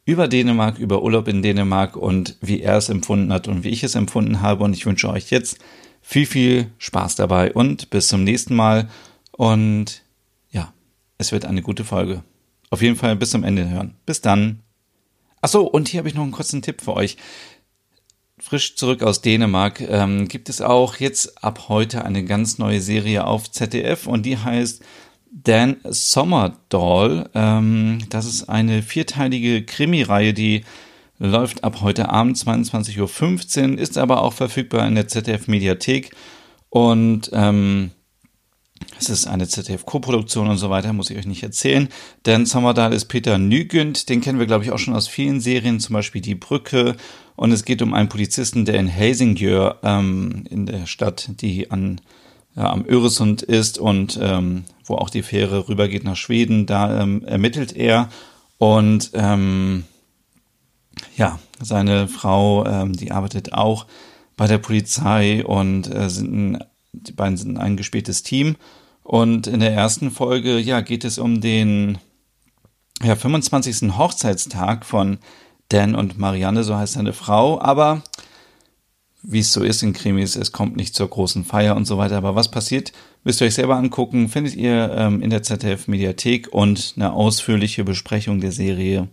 über 0.06 0.28
Dänemark, 0.28 0.78
über 0.78 1.02
Urlaub 1.02 1.28
in 1.28 1.42
Dänemark 1.42 1.96
und 1.96 2.36
wie 2.40 2.62
er 2.62 2.76
es 2.76 2.88
empfunden 2.88 3.32
hat 3.32 3.48
und 3.48 3.64
wie 3.64 3.70
ich 3.70 3.82
es 3.82 3.96
empfunden 3.96 4.40
habe. 4.40 4.64
Und 4.64 4.72
ich 4.72 4.86
wünsche 4.86 5.10
euch 5.10 5.30
jetzt 5.30 5.58
viel, 6.00 6.26
viel 6.26 6.70
Spaß 6.78 7.16
dabei 7.16 7.52
und 7.52 7.90
bis 7.90 8.08
zum 8.08 8.22
nächsten 8.22 8.54
Mal. 8.54 8.88
Und 9.32 10.02
ja, 10.50 10.72
es 11.18 11.32
wird 11.32 11.44
eine 11.44 11.60
gute 11.60 11.84
Folge. 11.84 12.22
Auf 12.70 12.82
jeden 12.82 12.96
Fall 12.96 13.16
bis 13.16 13.30
zum 13.30 13.42
Ende 13.42 13.68
hören. 13.68 13.96
Bis 14.06 14.20
dann. 14.20 14.60
Achso, 15.40 15.62
und 15.62 15.88
hier 15.88 15.98
habe 15.98 16.08
ich 16.08 16.14
noch 16.14 16.22
einen 16.22 16.32
kurzen 16.32 16.62
Tipp 16.62 16.82
für 16.82 16.94
euch. 16.94 17.16
Frisch 18.38 18.76
zurück 18.76 19.02
aus 19.02 19.22
Dänemark 19.22 19.80
ähm, 19.80 20.28
gibt 20.28 20.48
es 20.48 20.60
auch 20.60 20.96
jetzt 20.96 21.42
ab 21.42 21.68
heute 21.68 22.04
eine 22.04 22.22
ganz 22.24 22.58
neue 22.58 22.80
Serie 22.80 23.26
auf 23.26 23.50
ZDF 23.50 24.06
und 24.06 24.24
die 24.24 24.38
heißt 24.38 24.84
Dan 25.30 25.76
Sommerdoll. 25.84 27.28
Ähm, 27.34 27.98
das 28.10 28.26
ist 28.26 28.48
eine 28.48 28.82
vierteilige 28.82 29.64
Krimireihe, 29.64 30.32
die 30.32 30.64
läuft 31.18 31.64
ab 31.64 31.80
heute 31.80 32.10
Abend 32.10 32.36
22.15 32.36 33.72
Uhr, 33.72 33.78
ist 33.78 33.98
aber 33.98 34.22
auch 34.22 34.32
verfügbar 34.32 34.86
in 34.86 34.94
der 34.94 35.08
ZDF-Mediathek. 35.08 36.10
Und 36.68 37.30
ähm, 37.32 37.92
es 38.98 39.08
ist 39.08 39.26
eine 39.26 39.48
ZDF-Koproduktion 39.48 40.48
und 40.48 40.58
so 40.58 40.70
weiter, 40.70 40.92
muss 40.92 41.10
ich 41.10 41.18
euch 41.18 41.26
nicht 41.26 41.42
erzählen. 41.42 41.88
Dan 42.22 42.46
Sommerdahl 42.46 42.92
ist 42.92 43.06
Peter 43.06 43.38
Nygünd, 43.38 44.08
den 44.08 44.20
kennen 44.20 44.38
wir, 44.38 44.46
glaube 44.46 44.64
ich, 44.64 44.70
auch 44.70 44.78
schon 44.78 44.94
aus 44.94 45.08
vielen 45.08 45.40
Serien, 45.40 45.80
zum 45.80 45.94
Beispiel 45.94 46.20
Die 46.20 46.34
Brücke. 46.34 46.96
Und 47.34 47.52
es 47.52 47.64
geht 47.64 47.82
um 47.82 47.94
einen 47.94 48.08
Polizisten, 48.08 48.64
der 48.64 48.76
in 48.76 48.86
Helsingør, 48.86 49.78
ähm, 49.82 50.44
in 50.48 50.66
der 50.66 50.86
Stadt, 50.86 51.28
die 51.40 51.70
an 51.70 52.00
ja, 52.56 52.70
am 52.70 52.84
Öresund 52.86 53.42
ist 53.42 53.78
und 53.78 54.18
ähm, 54.20 54.64
wo 54.84 54.94
auch 54.94 55.10
die 55.10 55.22
Fähre 55.22 55.68
rübergeht 55.68 56.04
nach 56.04 56.16
Schweden. 56.16 56.66
Da 56.66 57.02
ähm, 57.02 57.22
ermittelt 57.24 57.76
er 57.76 58.08
und 58.58 59.10
ähm, 59.14 59.84
ja, 61.16 61.38
seine 61.60 62.08
Frau, 62.08 62.64
ähm, 62.66 62.94
die 62.94 63.12
arbeitet 63.12 63.52
auch 63.52 63.86
bei 64.36 64.46
der 64.46 64.58
Polizei 64.58 65.44
und 65.44 65.92
äh, 65.92 66.08
sind 66.08 66.32
ein, 66.32 66.64
die 66.92 67.12
beiden 67.12 67.36
sind 67.36 67.56
ein 67.56 67.62
eingespieltes 67.62 68.22
Team. 68.22 68.56
Und 69.02 69.46
in 69.46 69.60
der 69.60 69.72
ersten 69.72 70.10
Folge, 70.10 70.58
ja, 70.58 70.80
geht 70.80 71.04
es 71.04 71.18
um 71.18 71.40
den 71.40 71.98
ja, 73.02 73.14
25. 73.14 73.96
Hochzeitstag 73.96 74.84
von 74.84 75.18
Dan 75.68 75.94
und 75.94 76.18
Marianne, 76.18 76.64
so 76.64 76.76
heißt 76.76 76.94
seine 76.94 77.12
Frau. 77.12 77.60
Aber 77.60 78.02
wie 79.28 79.40
es 79.40 79.52
so 79.52 79.64
ist 79.64 79.82
in 79.82 79.92
Krimis, 79.92 80.36
es 80.36 80.52
kommt 80.52 80.76
nicht 80.76 80.94
zur 80.94 81.08
großen 81.08 81.44
Feier 81.44 81.74
und 81.74 81.84
so 81.84 81.98
weiter. 81.98 82.16
Aber 82.16 82.36
was 82.36 82.50
passiert, 82.50 82.92
müsst 83.24 83.40
ihr 83.40 83.48
euch 83.48 83.54
selber 83.54 83.76
angucken. 83.76 84.28
Findet 84.28 84.54
ihr 84.54 84.94
ähm, 84.96 85.20
in 85.20 85.30
der 85.30 85.42
ZDF 85.42 85.88
Mediathek 85.88 86.52
und 86.52 86.94
eine 86.96 87.12
ausführliche 87.12 87.82
Besprechung 87.82 88.40
der 88.40 88.52
Serie 88.52 89.08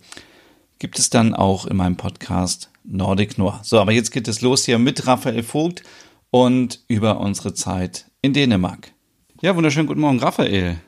gibt 0.78 0.98
es 0.98 1.10
dann 1.10 1.34
auch 1.34 1.66
in 1.66 1.76
meinem 1.76 1.96
Podcast 1.96 2.70
Nordic 2.84 3.38
Noir. 3.38 3.60
So, 3.64 3.80
aber 3.80 3.90
jetzt 3.90 4.12
geht 4.12 4.28
es 4.28 4.40
los 4.40 4.64
hier 4.64 4.78
mit 4.78 5.06
Raphael 5.06 5.42
Vogt 5.42 5.82
und 6.30 6.80
über 6.86 7.18
unsere 7.18 7.54
Zeit 7.54 8.06
in 8.22 8.34
Dänemark. 8.34 8.92
Ja, 9.40 9.56
wunderschönen 9.56 9.88
guten 9.88 10.00
Morgen, 10.00 10.20
Raphael. 10.20 10.78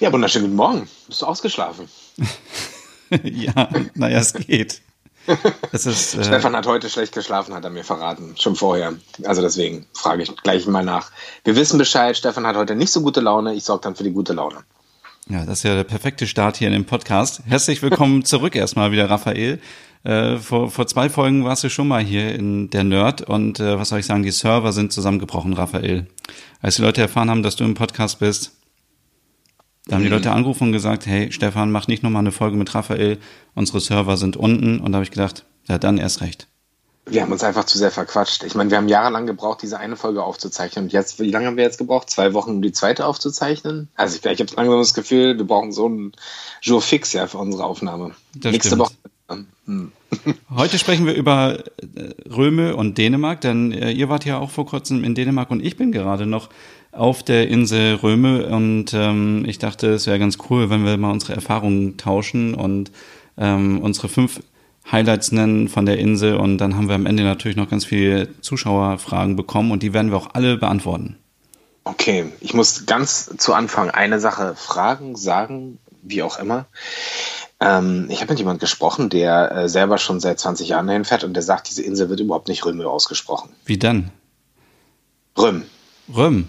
Ja, 0.00 0.10
wunderschönen 0.10 0.46
guten 0.46 0.56
Morgen. 0.56 0.88
Bist 1.06 1.20
du 1.20 1.26
ausgeschlafen? 1.26 1.86
ja, 3.22 3.68
naja, 3.94 4.18
es 4.18 4.32
geht. 4.32 4.80
Ist, 5.72 5.86
äh 5.86 6.24
Stefan 6.24 6.56
hat 6.56 6.66
heute 6.66 6.88
schlecht 6.88 7.14
geschlafen, 7.14 7.54
hat 7.54 7.64
er 7.64 7.70
mir 7.70 7.84
verraten, 7.84 8.34
schon 8.38 8.56
vorher. 8.56 8.94
Also 9.24 9.42
deswegen 9.42 9.86
frage 9.92 10.22
ich 10.22 10.34
gleich 10.36 10.66
mal 10.66 10.84
nach. 10.84 11.10
Wir 11.44 11.56
wissen 11.56 11.78
Bescheid, 11.78 12.16
Stefan 12.16 12.46
hat 12.46 12.56
heute 12.56 12.74
nicht 12.74 12.90
so 12.90 13.02
gute 13.02 13.20
Laune, 13.20 13.54
ich 13.54 13.64
sorge 13.64 13.82
dann 13.82 13.94
für 13.94 14.04
die 14.04 14.12
gute 14.12 14.32
Laune. 14.32 14.58
Ja, 15.28 15.44
das 15.44 15.58
ist 15.58 15.64
ja 15.64 15.74
der 15.74 15.84
perfekte 15.84 16.26
Start 16.26 16.56
hier 16.56 16.68
in 16.68 16.72
dem 16.72 16.86
Podcast. 16.86 17.42
Herzlich 17.46 17.82
willkommen 17.82 18.24
zurück 18.26 18.56
erstmal 18.56 18.92
wieder, 18.92 19.10
Raphael. 19.10 19.60
Äh, 20.04 20.36
vor, 20.36 20.70
vor 20.70 20.86
zwei 20.86 21.10
Folgen 21.10 21.44
warst 21.44 21.64
du 21.64 21.68
schon 21.68 21.88
mal 21.88 22.02
hier 22.02 22.34
in 22.34 22.70
der 22.70 22.84
Nerd 22.84 23.22
und 23.22 23.60
äh, 23.60 23.78
was 23.78 23.90
soll 23.90 23.98
ich 23.98 24.06
sagen, 24.06 24.22
die 24.22 24.30
Server 24.30 24.72
sind 24.72 24.92
zusammengebrochen, 24.92 25.52
Raphael. 25.52 26.06
Als 26.62 26.76
die 26.76 26.82
Leute 26.82 27.02
erfahren 27.02 27.28
haben, 27.28 27.42
dass 27.42 27.56
du 27.56 27.64
im 27.64 27.74
Podcast 27.74 28.20
bist, 28.20 28.52
da 29.88 29.96
haben 29.96 30.02
die 30.02 30.10
Leute 30.10 30.30
angerufen 30.32 30.64
und 30.64 30.72
gesagt, 30.72 31.06
hey 31.06 31.32
Stefan, 31.32 31.72
mach 31.72 31.88
nicht 31.88 32.02
nochmal 32.02 32.20
eine 32.20 32.30
Folge 32.30 32.58
mit 32.58 32.74
Raphael, 32.74 33.18
unsere 33.54 33.80
Server 33.80 34.18
sind 34.18 34.36
unten. 34.36 34.80
Und 34.80 34.92
da 34.92 34.96
habe 34.96 35.04
ich 35.04 35.10
gedacht, 35.10 35.44
ja, 35.66 35.78
dann 35.78 35.96
erst 35.96 36.20
recht. 36.20 36.46
Wir 37.06 37.22
haben 37.22 37.32
uns 37.32 37.42
einfach 37.42 37.64
zu 37.64 37.78
sehr 37.78 37.90
verquatscht. 37.90 38.42
Ich 38.44 38.54
meine, 38.54 38.70
wir 38.70 38.76
haben 38.76 38.88
jahrelang 38.88 39.26
gebraucht, 39.26 39.62
diese 39.62 39.78
eine 39.78 39.96
Folge 39.96 40.22
aufzuzeichnen. 40.22 40.84
Und 40.84 40.92
jetzt, 40.92 41.18
wie 41.20 41.30
lange 41.30 41.46
haben 41.46 41.56
wir 41.56 41.64
jetzt 41.64 41.78
gebraucht? 41.78 42.10
Zwei 42.10 42.34
Wochen, 42.34 42.50
um 42.50 42.62
die 42.62 42.72
zweite 42.72 43.06
aufzuzeichnen? 43.06 43.88
Also 43.96 44.16
ich, 44.16 44.24
ich 44.26 44.40
habe 44.40 44.52
langsam 44.56 44.78
das 44.78 44.92
Gefühl, 44.92 45.38
wir 45.38 45.46
brauchen 45.46 45.72
so 45.72 45.86
einen 45.86 46.12
Jour 46.60 46.82
fix 46.82 47.14
ja 47.14 47.26
für 47.26 47.38
unsere 47.38 47.64
Aufnahme. 47.64 48.14
Das 48.34 48.52
Nächste 48.52 48.76
stimmt. 48.76 48.82
Woche. 48.82 49.44
Hm. 49.64 49.92
Heute 50.54 50.78
sprechen 50.78 51.06
wir 51.06 51.14
über 51.14 51.58
äh, 51.58 52.28
Röme 52.30 52.76
und 52.76 52.98
Dänemark, 52.98 53.40
denn 53.40 53.72
äh, 53.72 53.90
ihr 53.90 54.08
wart 54.08 54.24
ja 54.24 54.38
auch 54.38 54.50
vor 54.50 54.66
kurzem 54.66 55.04
in 55.04 55.14
Dänemark 55.14 55.50
und 55.50 55.64
ich 55.64 55.76
bin 55.76 55.92
gerade 55.92 56.26
noch 56.26 56.48
auf 56.98 57.22
der 57.22 57.48
Insel 57.48 57.94
Röme 57.94 58.46
und 58.46 58.92
ähm, 58.92 59.44
ich 59.46 59.58
dachte, 59.58 59.88
es 59.88 60.06
wäre 60.06 60.18
ganz 60.18 60.38
cool, 60.50 60.68
wenn 60.68 60.84
wir 60.84 60.96
mal 60.96 61.12
unsere 61.12 61.34
Erfahrungen 61.34 61.96
tauschen 61.96 62.54
und 62.54 62.90
ähm, 63.36 63.80
unsere 63.80 64.08
fünf 64.08 64.40
Highlights 64.90 65.32
nennen 65.32 65.68
von 65.68 65.86
der 65.86 65.98
Insel 65.98 66.36
und 66.36 66.58
dann 66.58 66.76
haben 66.76 66.88
wir 66.88 66.96
am 66.96 67.06
Ende 67.06 67.22
natürlich 67.22 67.56
noch 67.56 67.70
ganz 67.70 67.84
viele 67.84 68.40
Zuschauerfragen 68.40 69.36
bekommen 69.36 69.70
und 69.70 69.82
die 69.82 69.92
werden 69.92 70.10
wir 70.10 70.16
auch 70.16 70.30
alle 70.32 70.56
beantworten. 70.56 71.16
Okay, 71.84 72.26
ich 72.40 72.52
muss 72.52 72.84
ganz 72.86 73.30
zu 73.38 73.54
Anfang 73.54 73.90
eine 73.90 74.18
Sache 74.18 74.54
fragen, 74.56 75.16
sagen, 75.16 75.78
wie 76.02 76.22
auch 76.22 76.38
immer. 76.38 76.66
Ähm, 77.60 78.06
ich 78.10 78.20
habe 78.20 78.32
mit 78.32 78.38
jemandem 78.38 78.60
gesprochen, 78.60 79.08
der 79.08 79.52
äh, 79.52 79.68
selber 79.68 79.98
schon 79.98 80.20
seit 80.20 80.38
20 80.38 80.68
Jahren 80.68 80.86
dahin 80.86 81.04
fährt 81.04 81.24
und 81.24 81.34
der 81.34 81.42
sagt, 81.42 81.70
diese 81.70 81.82
Insel 81.82 82.08
wird 82.08 82.20
überhaupt 82.20 82.48
nicht 82.48 82.64
Römö 82.64 82.86
ausgesprochen. 82.86 83.50
Wie 83.64 83.78
dann? 83.78 84.10
Röm. 85.36 85.64
Röm. 86.14 86.48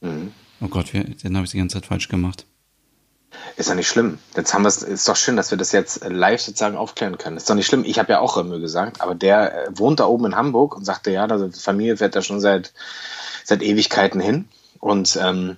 Mhm. 0.00 0.32
Oh 0.60 0.68
Gott, 0.68 0.92
den 0.92 1.36
habe 1.36 1.44
ich 1.44 1.50
die 1.50 1.58
ganze 1.58 1.74
Zeit 1.74 1.86
falsch 1.86 2.08
gemacht. 2.08 2.44
Ist 3.56 3.70
doch 3.70 3.74
nicht 3.74 3.88
schlimm. 3.88 4.18
Jetzt 4.36 4.52
haben 4.54 4.62
wir 4.62 4.68
es, 4.68 4.82
ist 4.82 5.08
doch 5.08 5.16
schön, 5.16 5.36
dass 5.36 5.50
wir 5.50 5.58
das 5.58 5.72
jetzt 5.72 6.04
live 6.04 6.40
sozusagen 6.40 6.76
aufklären 6.76 7.16
können. 7.18 7.36
Ist 7.36 7.48
doch 7.48 7.54
nicht 7.54 7.66
schlimm. 7.66 7.84
Ich 7.84 7.98
habe 7.98 8.12
ja 8.12 8.20
auch 8.20 8.36
Römö 8.36 8.60
gesagt, 8.60 9.00
aber 9.00 9.14
der 9.14 9.66
äh, 9.66 9.78
wohnt 9.78 10.00
da 10.00 10.06
oben 10.06 10.26
in 10.26 10.36
Hamburg 10.36 10.76
und 10.76 10.84
sagte, 10.84 11.10
ja, 11.10 11.24
also 11.26 11.48
die 11.48 11.60
Familie 11.60 11.96
fährt 11.96 12.16
da 12.16 12.22
schon 12.22 12.40
seit, 12.40 12.72
seit 13.44 13.62
Ewigkeiten 13.62 14.20
hin. 14.20 14.48
Und 14.78 15.18
ähm, 15.22 15.56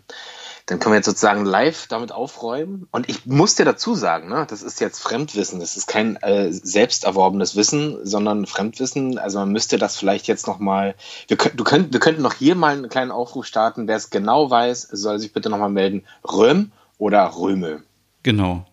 dann 0.66 0.78
können 0.78 0.92
wir 0.92 0.98
jetzt 0.98 1.06
sozusagen 1.06 1.44
live 1.44 1.86
damit 1.88 2.12
aufräumen. 2.12 2.86
Und 2.92 3.08
ich 3.08 3.26
muss 3.26 3.54
dir 3.56 3.64
dazu 3.64 3.94
sagen, 3.94 4.28
ne, 4.28 4.46
das 4.48 4.62
ist 4.62 4.80
jetzt 4.80 5.00
Fremdwissen. 5.00 5.60
Das 5.60 5.76
ist 5.76 5.86
kein 5.86 6.16
äh, 6.16 6.52
selbst 6.52 7.04
erworbenes 7.04 7.56
Wissen, 7.56 7.98
sondern 8.04 8.46
Fremdwissen. 8.46 9.18
Also 9.18 9.40
man 9.40 9.52
müsste 9.52 9.78
das 9.78 9.96
vielleicht 9.96 10.28
jetzt 10.28 10.46
nochmal, 10.46 10.94
wir, 11.28 11.36
du 11.36 11.64
könnt, 11.64 11.92
wir 11.92 12.00
könnten 12.00 12.22
noch 12.22 12.34
hier 12.34 12.54
mal 12.54 12.74
einen 12.74 12.88
kleinen 12.88 13.10
Aufruf 13.10 13.46
starten. 13.46 13.88
Wer 13.88 13.96
es 13.96 14.10
genau 14.10 14.50
weiß, 14.50 14.82
soll 14.92 15.18
sich 15.18 15.32
bitte 15.32 15.50
nochmal 15.50 15.70
melden. 15.70 16.04
Röm 16.24 16.70
oder 16.98 17.24
Röme. 17.36 17.82
Genau. 18.22 18.64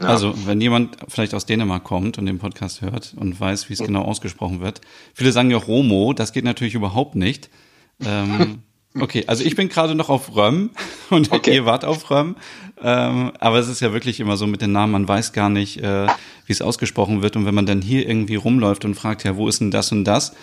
Ja. 0.00 0.08
Also, 0.08 0.34
wenn 0.46 0.60
jemand 0.60 0.98
vielleicht 1.08 1.34
aus 1.34 1.46
Dänemark 1.46 1.82
kommt 1.82 2.18
und 2.18 2.26
den 2.26 2.38
Podcast 2.38 2.82
hört 2.82 3.14
und 3.16 3.40
weiß, 3.40 3.68
wie 3.70 3.72
es 3.72 3.78
genau 3.78 4.02
ausgesprochen 4.02 4.60
wird. 4.60 4.82
Viele 5.14 5.32
sagen 5.32 5.50
ja 5.50 5.56
Romo, 5.56 6.12
das 6.12 6.32
geht 6.32 6.44
natürlich 6.44 6.74
überhaupt 6.74 7.14
nicht. 7.14 7.48
Ähm, 8.04 8.62
okay, 9.00 9.24
also 9.26 9.44
ich 9.44 9.56
bin 9.56 9.68
gerade 9.68 9.94
noch 9.94 10.08
auf 10.08 10.34
Röm 10.34 10.70
und 11.10 11.32
okay. 11.32 11.54
ihr 11.54 11.66
wart 11.66 11.84
auf 11.84 12.10
Röm. 12.10 12.36
Ähm, 12.82 13.32
aber 13.38 13.58
es 13.58 13.68
ist 13.68 13.80
ja 13.80 13.92
wirklich 13.92 14.20
immer 14.20 14.36
so 14.36 14.46
mit 14.46 14.60
den 14.60 14.72
Namen, 14.72 14.92
man 14.92 15.08
weiß 15.08 15.32
gar 15.32 15.48
nicht, 15.48 15.82
äh, 15.82 16.06
wie 16.46 16.52
es 16.52 16.60
ausgesprochen 16.60 17.22
wird. 17.22 17.36
Und 17.36 17.46
wenn 17.46 17.54
man 17.54 17.66
dann 17.66 17.80
hier 17.80 18.06
irgendwie 18.06 18.34
rumläuft 18.36 18.84
und 18.84 18.94
fragt, 18.94 19.24
ja, 19.24 19.36
wo 19.36 19.48
ist 19.48 19.60
denn 19.60 19.70
das 19.70 19.92
und 19.92 20.04
das, 20.04 20.34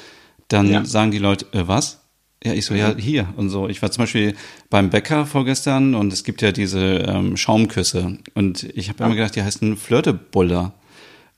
dann 0.48 0.70
ja. 0.70 0.86
sagen 0.86 1.12
die 1.12 1.20
Leute, 1.20 1.46
äh, 1.54 1.68
was? 1.68 2.02
Ja, 2.44 2.54
ich 2.54 2.66
so, 2.66 2.74
ja, 2.74 2.94
mhm. 2.94 2.98
hier 2.98 3.28
und 3.38 3.50
so. 3.50 3.70
Ich 3.70 3.82
war 3.82 3.92
zum 3.92 4.04
Beispiel 4.04 4.36
beim 4.70 4.90
Bäcker 4.90 5.26
vorgestern 5.26 5.96
und 5.96 6.12
es 6.12 6.24
gibt 6.24 6.42
ja 6.42 6.52
diese 6.52 6.98
ähm, 7.08 7.38
Schaumküsse. 7.38 8.18
Und 8.34 8.64
ich 8.76 8.90
habe 8.90 9.04
immer 9.04 9.16
gedacht, 9.16 9.36
die 9.36 9.44
heißen 9.44 9.78
Flirtebuller. 9.78 10.74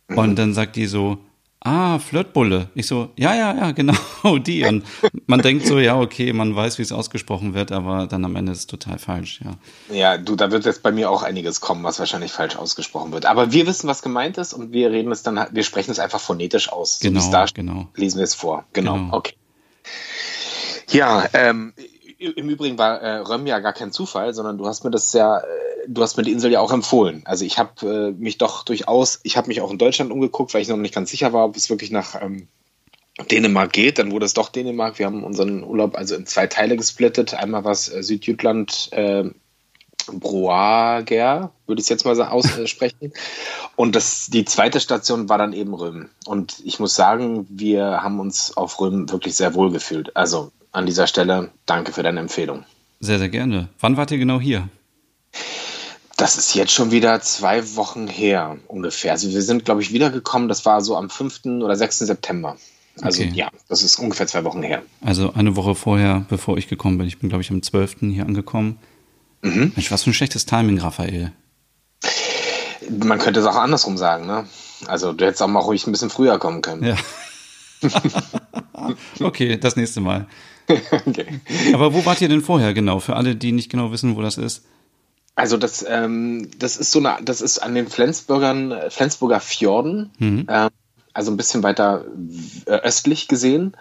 Und 0.08 0.36
dann 0.40 0.54
sagt 0.54 0.76
die 0.76 0.88
so, 0.88 1.20
ah, 1.66 2.00
Flirtbulle. 2.00 2.70
Ich 2.76 2.88
so, 2.88 3.10
ja, 3.18 3.36
ja, 3.36 3.56
ja, 3.56 3.72
genau, 3.72 3.94
die. 4.46 4.64
Und 4.64 4.86
man 5.26 5.42
denkt 5.42 5.66
so, 5.66 5.80
ja, 5.80 6.00
okay, 6.00 6.32
man 6.32 6.56
weiß, 6.56 6.78
wie 6.78 6.84
es 6.84 6.92
ausgesprochen 6.92 7.54
wird, 7.54 7.72
aber 7.72 8.08
dann 8.08 8.24
am 8.24 8.36
Ende 8.36 8.52
ist 8.52 8.60
es 8.60 8.68
total 8.68 9.00
falsch, 9.00 9.42
ja. 9.44 9.96
Ja, 9.96 10.18
du, 10.18 10.36
da 10.36 10.52
wird 10.52 10.66
jetzt 10.66 10.84
bei 10.84 10.92
mir 10.92 11.10
auch 11.10 11.24
einiges 11.24 11.60
kommen, 11.62 11.84
was 11.84 12.00
wahrscheinlich 12.00 12.32
falsch 12.32 12.56
ausgesprochen 12.56 13.12
wird. 13.12 13.26
Aber 13.26 13.52
wir 13.52 13.68
wissen, 13.68 13.88
was 13.88 14.02
gemeint 14.02 14.38
ist 14.38 14.54
und 14.54 14.72
wir 14.72 14.92
reden 14.92 15.12
es 15.12 15.24
dann, 15.24 15.48
wir 15.52 15.64
sprechen 15.64 15.92
es 15.92 16.00
einfach 16.00 16.20
phonetisch 16.20 16.72
aus. 16.72 17.00
Genau, 17.00 17.20
so 17.20 17.46
genau. 17.54 17.88
Lesen 17.96 18.18
wir 18.18 18.24
es 18.24 18.36
vor. 18.36 18.66
Genau, 18.74 18.94
genau. 18.94 19.18
okay. 19.18 19.34
Ja, 20.90 21.26
ähm, 21.34 21.74
im 22.18 22.50
Übrigen 22.50 22.78
war 22.78 23.02
äh, 23.02 23.18
Röm 23.18 23.46
ja 23.48 23.60
gar 23.60 23.74
kein 23.74 23.92
Zufall, 23.92 24.34
sondern 24.34 24.58
du 24.58 24.68
hast 24.68 24.84
mir 24.84 24.92
das 24.92 25.12
ja, 25.14 25.40
äh, 25.40 25.44
du 25.88 26.02
hast 26.02 26.18
mir 26.18 26.24
die 26.24 26.32
Insel 26.32 26.52
ja 26.52 26.60
auch 26.60 26.72
empfohlen. 26.72 27.22
Also 27.26 27.46
ich 27.46 27.58
habe 27.58 27.88
äh, 27.88 28.12
mich 28.12 28.38
doch 28.38 28.64
durchaus, 28.64 29.20
ich 29.24 29.38
habe 29.38 29.48
mich 29.48 29.62
auch 29.62 29.72
in 29.72 29.78
Deutschland 29.78 30.12
umgeguckt, 30.12 30.54
weil 30.54 30.62
ich 30.62 30.68
noch 30.68 30.78
nicht 30.78 30.96
ganz 30.96 31.12
sicher 31.12 31.34
war, 31.34 31.46
ob 31.46 31.56
es 31.56 31.70
wirklich 31.70 31.92
nach 31.92 32.22
ähm, 32.22 32.48
Dänemark 33.32 33.74
geht. 33.74 34.00
Dann 34.00 34.12
wurde 34.12 34.26
es 34.26 34.34
doch 34.34 34.50
Dänemark. 34.50 35.00
Wir 35.00 35.06
haben 35.06 35.24
unseren 35.24 35.64
Urlaub 35.64 35.98
also 35.98 36.16
in 36.16 36.26
zwei 36.26 36.48
Teile 36.48 36.78
gesplittet. 36.78 37.34
Einmal 37.34 37.64
was 37.64 37.90
äh, 37.90 38.04
Südjütland, 38.04 38.90
äh, 38.92 39.30
Broager, 40.08 41.52
würde 41.66 41.80
ich 41.80 41.86
es 41.86 41.90
jetzt 41.90 42.06
mal 42.06 42.20
aussprechen. 42.22 43.12
Und 43.76 43.96
das, 43.96 44.28
die 44.28 44.46
zweite 44.46 44.80
Station 44.80 45.30
war 45.30 45.38
dann 45.38 45.54
eben 45.54 45.74
Röm. 45.74 46.10
Und 46.26 46.62
ich 46.64 46.80
muss 46.80 46.96
sagen, 46.96 47.48
wir 47.50 48.04
haben 48.04 48.20
uns 48.20 48.56
auf 48.56 48.80
Röm 48.80 49.10
wirklich 49.12 49.36
sehr 49.36 49.56
wohl 49.56 49.72
gefühlt. 49.72 50.16
Also 50.16 50.52
an 50.76 50.86
dieser 50.86 51.08
Stelle 51.08 51.52
danke 51.66 51.92
für 51.92 52.04
deine 52.04 52.20
Empfehlung. 52.20 52.66
Sehr, 53.00 53.20
sehr 53.20 53.30
gerne. 53.30 53.70
Wann 53.80 53.98
wart 53.98 54.12
ihr 54.12 54.18
genau 54.18 54.40
hier? 54.40 54.70
Das 56.18 56.38
ist 56.38 56.54
jetzt 56.54 56.72
schon 56.72 56.92
wieder 56.92 57.20
zwei 57.22 57.76
Wochen 57.76 58.08
her 58.08 58.58
ungefähr. 58.68 59.12
Also 59.12 59.32
wir 59.32 59.42
sind, 59.42 59.66
glaube 59.66 59.82
ich, 59.82 59.92
wiedergekommen. 59.92 60.48
Das 60.48 60.66
war 60.66 60.82
so 60.82 60.96
am 60.96 61.10
5. 61.10 61.46
oder 61.62 61.76
6. 61.76 62.00
September. 62.00 62.58
Also 63.02 63.24
okay. 63.24 63.32
ja, 63.34 63.50
das 63.68 63.84
ist 63.84 64.00
ungefähr 64.00 64.28
zwei 64.28 64.46
Wochen 64.46 64.64
her. 64.64 64.82
Also 65.02 65.34
eine 65.34 65.58
Woche 65.58 65.76
vorher, 65.76 66.26
bevor 66.30 66.58
ich 66.58 66.70
gekommen 66.70 66.98
bin. 66.98 67.08
Ich 67.08 67.20
bin, 67.20 67.28
glaube 67.28 67.42
ich, 67.42 67.52
am 67.52 67.62
12. 67.62 67.98
hier 68.12 68.26
angekommen. 68.26 68.78
Mhm. 69.42 69.74
Mensch, 69.76 69.92
was 69.92 70.04
für 70.04 70.12
ein 70.12 70.14
schlechtes 70.14 70.46
Timing, 70.46 70.80
Raphael. 70.80 71.34
Man 72.90 73.20
könnte 73.20 73.42
es 73.42 73.46
auch 73.46 73.56
andersrum 73.56 73.98
sagen, 73.98 74.26
ne? 74.26 74.46
Also 74.88 75.12
du 75.12 75.26
hättest 75.26 75.42
auch 75.42 75.48
mal 75.48 75.60
ruhig 75.60 75.86
ein 75.88 75.92
bisschen 75.92 76.10
früher 76.10 76.38
kommen 76.40 76.62
können. 76.62 76.84
Ja. 76.84 76.96
okay, 79.20 79.58
das 79.58 79.76
nächste 79.76 80.02
Mal. 80.02 80.28
okay. 80.68 81.40
Aber 81.74 81.94
wo 81.94 82.06
wart 82.06 82.22
ihr 82.22 82.30
denn 82.30 82.42
vorher 82.42 82.74
genau? 82.74 83.00
Für 83.00 83.16
alle, 83.16 83.36
die 83.36 83.52
nicht 83.52 83.70
genau 83.70 83.92
wissen, 83.92 84.16
wo 84.16 84.22
das 84.22 84.38
ist. 84.38 84.64
Also 85.36 85.58
das, 85.58 85.86
ähm, 85.88 86.50
das 86.58 86.78
ist 86.78 86.92
so 86.92 87.00
eine, 87.00 87.18
das 87.24 87.42
ist 87.42 87.60
an 87.60 87.76
den 87.76 87.88
Flensburgern, 87.88 88.74
Flensburger 88.90 89.42
Fjorden, 89.42 90.12
mhm. 90.18 90.48
ähm, 90.50 90.70
also 91.14 91.32
ein 91.32 91.38
bisschen 91.38 91.64
weiter 91.64 92.06
äh, 92.66 92.72
östlich 92.72 93.28
gesehen. 93.28 93.76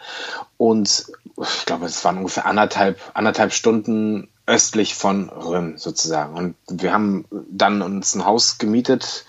Und 0.57 1.07
ich 1.41 1.67
glaube, 1.67 1.87
es 1.87 2.05
waren 2.05 2.19
ungefähr 2.19 2.47
anderthalb, 2.47 3.01
anderthalb 3.15 3.53
Stunden 3.53 4.29
östlich 4.47 4.95
von 4.95 5.31
Röm 5.31 5.79
sozusagen. 5.79 6.37
Und 6.37 6.57
wir 6.69 6.93
haben 6.93 7.25
dann 7.51 7.83
uns 7.83 8.15
ein 8.15 8.25
Haus 8.25 8.59
gemietet 8.59 9.25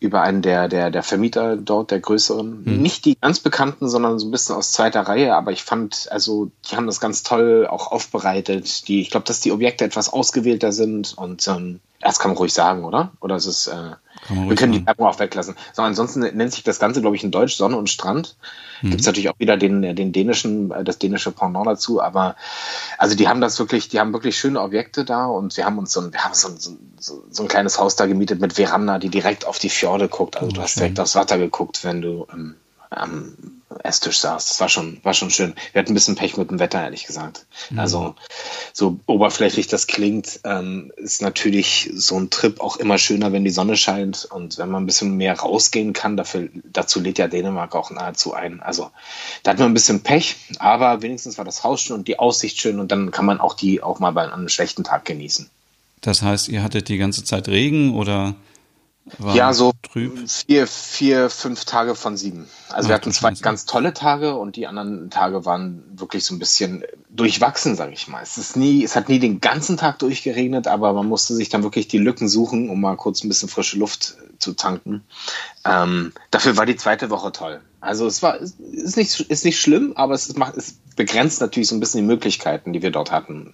über 0.00 0.22
einen 0.22 0.42
der, 0.42 0.68
der, 0.68 0.90
der 0.90 1.02
Vermieter 1.02 1.56
dort, 1.56 1.90
der 1.90 2.00
größeren. 2.00 2.64
Mhm. 2.64 2.82
Nicht 2.82 3.04
die 3.04 3.16
ganz 3.18 3.40
bekannten, 3.40 3.88
sondern 3.88 4.18
so 4.18 4.26
ein 4.26 4.30
bisschen 4.30 4.56
aus 4.56 4.72
zweiter 4.72 5.02
Reihe, 5.02 5.34
aber 5.34 5.52
ich 5.52 5.62
fand, 5.62 6.08
also 6.10 6.50
die 6.68 6.76
haben 6.76 6.86
das 6.86 7.00
ganz 7.00 7.22
toll 7.22 7.66
auch 7.68 7.90
aufbereitet. 7.90 8.88
Die, 8.88 9.00
ich 9.00 9.10
glaube, 9.10 9.26
dass 9.26 9.40
die 9.40 9.52
Objekte 9.52 9.84
etwas 9.84 10.12
ausgewählter 10.12 10.72
sind 10.72 11.16
und 11.16 11.46
ähm, 11.48 11.80
das 12.00 12.18
kann 12.18 12.32
man 12.32 12.38
ruhig 12.38 12.52
sagen, 12.52 12.84
oder? 12.84 13.12
Oder 13.20 13.36
ist 13.36 13.46
es 13.46 13.66
äh, 13.66 13.92
wir 14.28 14.56
können 14.56 14.72
die 14.72 14.86
Werbung 14.86 15.06
auch 15.06 15.18
weglassen. 15.18 15.54
So, 15.72 15.82
ansonsten 15.82 16.20
nennt 16.20 16.52
sich 16.52 16.62
das 16.62 16.78
Ganze, 16.78 17.00
glaube 17.00 17.16
ich, 17.16 17.24
in 17.24 17.30
Deutsch 17.30 17.56
Sonne 17.56 17.76
und 17.76 17.90
Strand. 17.90 18.36
Mhm. 18.80 18.90
Gibt 18.90 19.00
es 19.00 19.06
natürlich 19.06 19.28
auch 19.28 19.38
wieder 19.38 19.56
den, 19.56 19.82
den 19.94 20.12
dänischen, 20.12 20.70
äh, 20.70 20.84
das 20.84 20.98
dänische 20.98 21.30
Pendant 21.30 21.66
dazu, 21.66 22.00
aber 22.00 22.36
also 22.98 23.14
die 23.14 23.28
haben 23.28 23.40
das 23.40 23.58
wirklich, 23.58 23.88
die 23.88 24.00
haben 24.00 24.12
wirklich 24.12 24.38
schöne 24.38 24.60
Objekte 24.60 25.04
da 25.04 25.26
und 25.26 25.56
wir 25.56 25.64
haben 25.64 25.78
uns 25.78 25.92
so 25.92 26.00
ein, 26.00 26.12
wir 26.12 26.24
haben 26.24 26.34
so 26.34 26.48
ein, 26.48 26.58
so, 26.98 27.24
so 27.30 27.42
ein 27.42 27.48
kleines 27.48 27.78
Haus 27.78 27.96
da 27.96 28.06
gemietet 28.06 28.40
mit 28.40 28.54
Veranda, 28.54 28.98
die 28.98 29.10
direkt 29.10 29.46
auf 29.46 29.58
die 29.58 29.70
Fjorde 29.70 30.08
guckt. 30.08 30.36
Also 30.36 30.48
oh, 30.48 30.54
du 30.54 30.62
hast 30.62 30.78
direkt 30.78 30.98
aufs 31.00 31.14
Wasser 31.14 31.38
geguckt, 31.38 31.84
wenn 31.84 32.00
du 32.00 32.26
ähm, 32.32 32.56
am 32.96 33.36
Esstisch 33.82 34.18
saß. 34.18 34.48
Das 34.48 34.60
war 34.60 34.68
schon, 34.68 34.98
war 35.02 35.14
schon 35.14 35.30
schön. 35.30 35.54
Wir 35.72 35.80
hatten 35.80 35.92
ein 35.92 35.94
bisschen 35.94 36.14
Pech 36.14 36.36
mit 36.36 36.50
dem 36.50 36.58
Wetter, 36.58 36.82
ehrlich 36.82 37.06
gesagt. 37.06 37.46
Mhm. 37.70 37.78
Also, 37.78 38.14
so 38.72 38.98
oberflächlich 39.06 39.66
das 39.66 39.86
klingt, 39.86 40.40
ähm, 40.44 40.92
ist 40.96 41.22
natürlich 41.22 41.90
so 41.94 42.18
ein 42.18 42.30
Trip 42.30 42.60
auch 42.60 42.76
immer 42.76 42.98
schöner, 42.98 43.32
wenn 43.32 43.44
die 43.44 43.50
Sonne 43.50 43.76
scheint 43.76 44.26
und 44.30 44.58
wenn 44.58 44.70
man 44.70 44.84
ein 44.84 44.86
bisschen 44.86 45.16
mehr 45.16 45.38
rausgehen 45.38 45.92
kann. 45.92 46.16
Dafür, 46.16 46.48
dazu 46.64 47.00
lädt 47.00 47.18
ja 47.18 47.28
Dänemark 47.28 47.74
auch 47.74 47.90
nahezu 47.90 48.32
ein. 48.32 48.60
Also, 48.60 48.90
da 49.42 49.52
hat 49.52 49.58
man 49.58 49.70
ein 49.70 49.74
bisschen 49.74 50.02
Pech, 50.02 50.36
aber 50.58 51.02
wenigstens 51.02 51.36
war 51.38 51.44
das 51.44 51.64
Haus 51.64 51.82
schön 51.82 51.96
und 51.96 52.08
die 52.08 52.18
Aussicht 52.18 52.58
schön 52.60 52.78
und 52.80 52.92
dann 52.92 53.10
kann 53.10 53.26
man 53.26 53.40
auch 53.40 53.54
die 53.54 53.82
auch 53.82 53.98
mal 53.98 54.12
bei 54.12 54.30
einem 54.30 54.48
schlechten 54.48 54.84
Tag 54.84 55.04
genießen. 55.04 55.50
Das 56.00 56.22
heißt, 56.22 56.48
ihr 56.48 56.62
hattet 56.62 56.88
die 56.88 56.98
ganze 56.98 57.24
Zeit 57.24 57.48
Regen 57.48 57.94
oder? 57.94 58.34
Ja, 59.34 59.52
so 59.52 59.72
trüb. 59.82 60.28
vier, 60.28 60.66
vier, 60.66 61.28
fünf 61.28 61.66
Tage 61.66 61.94
von 61.94 62.16
sieben. 62.16 62.48
Also 62.70 62.86
Ach, 62.86 62.88
wir 62.88 62.94
hatten 62.94 63.12
zwei 63.12 63.32
ganz 63.32 63.66
tolle 63.66 63.92
Tage 63.92 64.34
und 64.34 64.56
die 64.56 64.66
anderen 64.66 65.10
Tage 65.10 65.44
waren 65.44 65.84
wirklich 65.94 66.24
so 66.24 66.34
ein 66.34 66.38
bisschen 66.38 66.84
durchwachsen, 67.10 67.76
sage 67.76 67.92
ich 67.92 68.08
mal. 68.08 68.22
Es 68.22 68.38
ist 68.38 68.56
nie, 68.56 68.82
es 68.82 68.96
hat 68.96 69.10
nie 69.10 69.18
den 69.18 69.40
ganzen 69.40 69.76
Tag 69.76 69.98
durchgeregnet, 69.98 70.66
aber 70.66 70.94
man 70.94 71.06
musste 71.06 71.34
sich 71.34 71.50
dann 71.50 71.62
wirklich 71.62 71.86
die 71.86 71.98
Lücken 71.98 72.28
suchen, 72.28 72.70
um 72.70 72.80
mal 72.80 72.96
kurz 72.96 73.22
ein 73.22 73.28
bisschen 73.28 73.50
frische 73.50 73.78
Luft 73.78 74.16
zu 74.38 74.54
tanken. 74.54 75.04
Ähm, 75.66 76.12
dafür 76.30 76.56
war 76.56 76.64
die 76.64 76.76
zweite 76.76 77.10
Woche 77.10 77.30
toll. 77.30 77.60
Also 77.80 78.06
es 78.06 78.22
war, 78.22 78.38
ist 78.38 78.96
nicht, 78.96 79.20
ist 79.20 79.44
nicht 79.44 79.60
schlimm, 79.60 79.92
aber 79.96 80.14
es 80.14 80.34
macht, 80.36 80.56
es 80.56 80.78
begrenzt 80.96 81.42
natürlich 81.42 81.68
so 81.68 81.74
ein 81.74 81.80
bisschen 81.80 82.00
die 82.00 82.06
Möglichkeiten, 82.06 82.72
die 82.72 82.80
wir 82.80 82.90
dort 82.90 83.10
hatten 83.10 83.52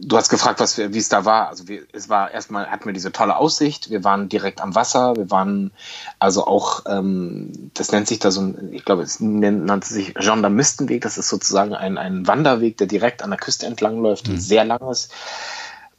du 0.00 0.16
hast 0.16 0.28
gefragt, 0.28 0.60
was 0.60 0.78
wie 0.78 0.98
es 0.98 1.08
da 1.08 1.24
war. 1.24 1.48
Also 1.48 1.68
wir, 1.68 1.82
es 1.92 2.08
war 2.08 2.30
erstmal 2.30 2.66
hatten 2.66 2.86
wir 2.86 2.92
diese 2.92 3.12
tolle 3.12 3.36
Aussicht. 3.36 3.90
Wir 3.90 4.04
waren 4.04 4.28
direkt 4.28 4.60
am 4.60 4.74
Wasser. 4.74 5.16
Wir 5.16 5.30
waren 5.30 5.72
also 6.18 6.46
auch, 6.46 6.84
ähm, 6.86 7.70
das 7.74 7.92
nennt 7.92 8.06
sich 8.06 8.18
da 8.18 8.30
so 8.30 8.40
ein, 8.40 8.72
ich 8.72 8.84
glaube, 8.84 9.02
es 9.02 9.20
nannte 9.20 9.88
sich 9.88 10.14
Gendarmistenweg. 10.14 11.02
Das 11.02 11.18
ist 11.18 11.28
sozusagen 11.28 11.74
ein, 11.74 11.98
ein 11.98 12.26
Wanderweg, 12.26 12.76
der 12.76 12.86
direkt 12.86 13.22
an 13.22 13.30
der 13.30 13.38
Küste 13.38 13.66
entlang 13.66 14.00
läuft, 14.00 14.28
mhm. 14.28 14.38
sehr 14.38 14.64
langes. 14.64 15.08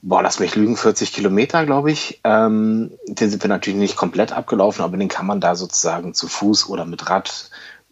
Boah, 0.02 0.22
lass 0.22 0.40
mich 0.40 0.56
lügen, 0.56 0.78
40 0.78 1.12
Kilometer, 1.12 1.66
glaube 1.66 1.92
ich. 1.92 2.22
Ähm, 2.24 2.92
den 3.08 3.30
sind 3.30 3.44
wir 3.44 3.50
natürlich 3.50 3.80
nicht 3.80 3.98
komplett 3.98 4.32
abgelaufen, 4.32 4.84
aber 4.84 4.96
den 4.96 5.10
kann 5.10 5.26
man 5.26 5.42
da 5.42 5.56
sozusagen 5.56 6.14
zu 6.14 6.28
Fuß 6.28 6.70
oder 6.70 6.86
mit 6.86 7.10
Rad 7.10 7.50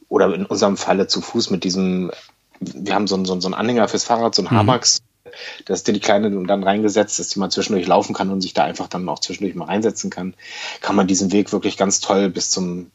oder 0.08 0.34
in 0.34 0.45
unserem 0.45 0.78
Falle 0.78 1.08
zu 1.08 1.21
Fuß 1.21 1.50
mit 1.50 1.63
diesem, 1.63 2.12
wir 2.60 2.93
haben 2.93 3.08
so 3.08 3.15
einen, 3.15 3.26
so 3.26 3.34
einen 3.34 3.54
Anhänger 3.54 3.88
fürs 3.88 4.04
Fahrrad, 4.04 4.36
so 4.36 4.43
ein 4.43 4.45
mhm. 4.45 4.58
Hamax 4.58 5.02
dass 5.65 5.84
die 5.84 6.00
Kleine 6.00 6.32
dann 6.32 6.63
reingesetzt, 6.63 7.19
dass 7.19 7.30
die 7.30 7.39
mal 7.39 7.50
zwischendurch 7.50 7.88
laufen 7.88 8.13
kann 8.13 8.32
und 8.32 8.41
sich 8.41 8.54
da 8.54 8.63
einfach 8.63 8.88
dann 8.88 9.08
auch 9.10 9.19
zwischendurch 9.19 9.56
mal 9.56 9.65
reinsetzen 9.65 10.10
kann, 10.10 10.34
kann 10.82 10.95
man 10.95 11.08
diesen 11.08 11.32
Weg 11.32 11.52
wirklich 11.52 11.78
ganz 11.78 12.00
toll 12.00 12.30
bis 12.30 12.50
zum 12.50 12.91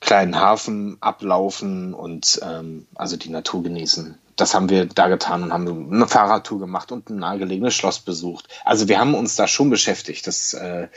kleinen 0.00 0.38
Hafen 0.38 0.98
ablaufen 1.00 1.94
und 1.94 2.40
ähm, 2.42 2.86
also 2.94 3.16
die 3.16 3.30
Natur 3.30 3.62
genießen. 3.62 4.18
Das 4.36 4.54
haben 4.54 4.68
wir 4.68 4.86
da 4.86 5.08
getan 5.08 5.44
und 5.44 5.52
haben 5.52 5.92
eine 5.92 6.08
Fahrradtour 6.08 6.58
gemacht 6.58 6.92
und 6.92 7.08
ein 7.08 7.16
nahegelegenes 7.16 7.74
Schloss 7.74 8.00
besucht. 8.00 8.48
Also 8.64 8.88
wir 8.88 8.98
haben 8.98 9.14
uns 9.14 9.36
da 9.36 9.46
schon 9.46 9.70
beschäftigt. 9.70 10.26
Das, 10.26 10.54
äh, 10.54 10.88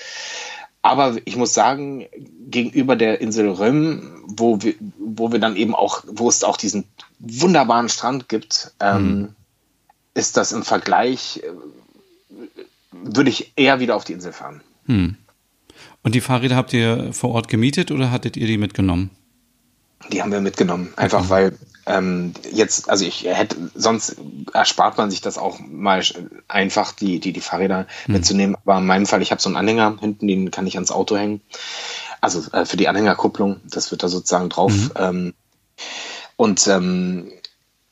aber 0.82 1.18
ich 1.26 1.36
muss 1.36 1.54
sagen, 1.54 2.08
gegenüber 2.50 2.96
der 2.96 3.22
Insel 3.22 3.50
Röm, 3.50 4.24
wo 4.26 4.62
wir, 4.62 4.76
wo 4.98 5.32
wir 5.32 5.40
dann 5.40 5.56
eben 5.56 5.76
auch, 5.76 6.04
wo 6.08 6.30
es 6.30 6.44
auch 6.44 6.58
diesen 6.58 6.86
wunderbaren 7.20 7.90
Strand 7.90 8.28
gibt, 8.30 8.74
ähm, 8.80 9.08
mhm. 9.08 9.36
Ist 10.18 10.36
das 10.36 10.52
im 10.52 10.64
Vergleich, 10.64 11.44
äh, 11.44 11.52
würde 12.92 13.30
ich 13.30 13.54
eher 13.56 13.80
wieder 13.80 13.96
auf 13.96 14.04
die 14.04 14.14
Insel 14.14 14.34
fahren. 14.34 14.62
Mhm. 14.88 15.16
Und 16.02 16.16
die 16.16 16.22
Fahrräder 16.22 16.56
habt 16.56 16.74
ihr 16.74 17.14
vor 17.14 17.32
Ort 17.32 17.48
gemietet 17.48 17.92
oder 17.92 18.12
hattet 18.12 18.36
ihr 18.36 18.48
die 18.48 18.58
mitgenommen? 18.58 19.12
Die 20.12 20.22
haben 20.22 20.32
wir 20.32 20.42
mitgenommen, 20.42 20.94
einfach 20.96 21.22
okay. 21.22 21.30
weil 21.30 21.58
ähm, 21.86 22.34
jetzt, 22.52 22.90
also 22.90 23.06
ich 23.06 23.26
hätte, 23.26 23.58
sonst 23.76 24.16
erspart 24.54 24.98
man 24.98 25.10
sich 25.10 25.22
das 25.22 25.38
auch 25.38 25.60
mal 25.60 26.02
einfach, 26.48 26.92
die, 26.94 27.20
die, 27.20 27.34
die 27.34 27.42
Fahrräder 27.42 27.88
hm. 28.06 28.14
mitzunehmen. 28.14 28.56
Aber 28.64 28.78
in 28.80 28.86
meinem 28.86 29.06
Fall, 29.06 29.22
ich 29.22 29.32
habe 29.32 29.42
so 29.42 29.50
einen 29.50 29.58
Anhänger 29.58 29.98
hinten, 30.00 30.28
den 30.28 30.52
kann 30.52 30.68
ich 30.68 30.76
ans 30.76 30.92
Auto 30.92 31.18
hängen. 31.18 31.42
Also 32.22 32.52
äh, 32.52 32.66
für 32.66 32.78
die 32.78 32.88
Anhängerkupplung, 32.88 33.62
das 33.64 33.92
wird 33.92 34.04
da 34.04 34.08
sozusagen 34.08 34.50
drauf. 34.50 34.74
Mhm. 34.74 34.92
Ähm, 34.96 35.34
und 36.36 36.68
ähm, 36.68 37.32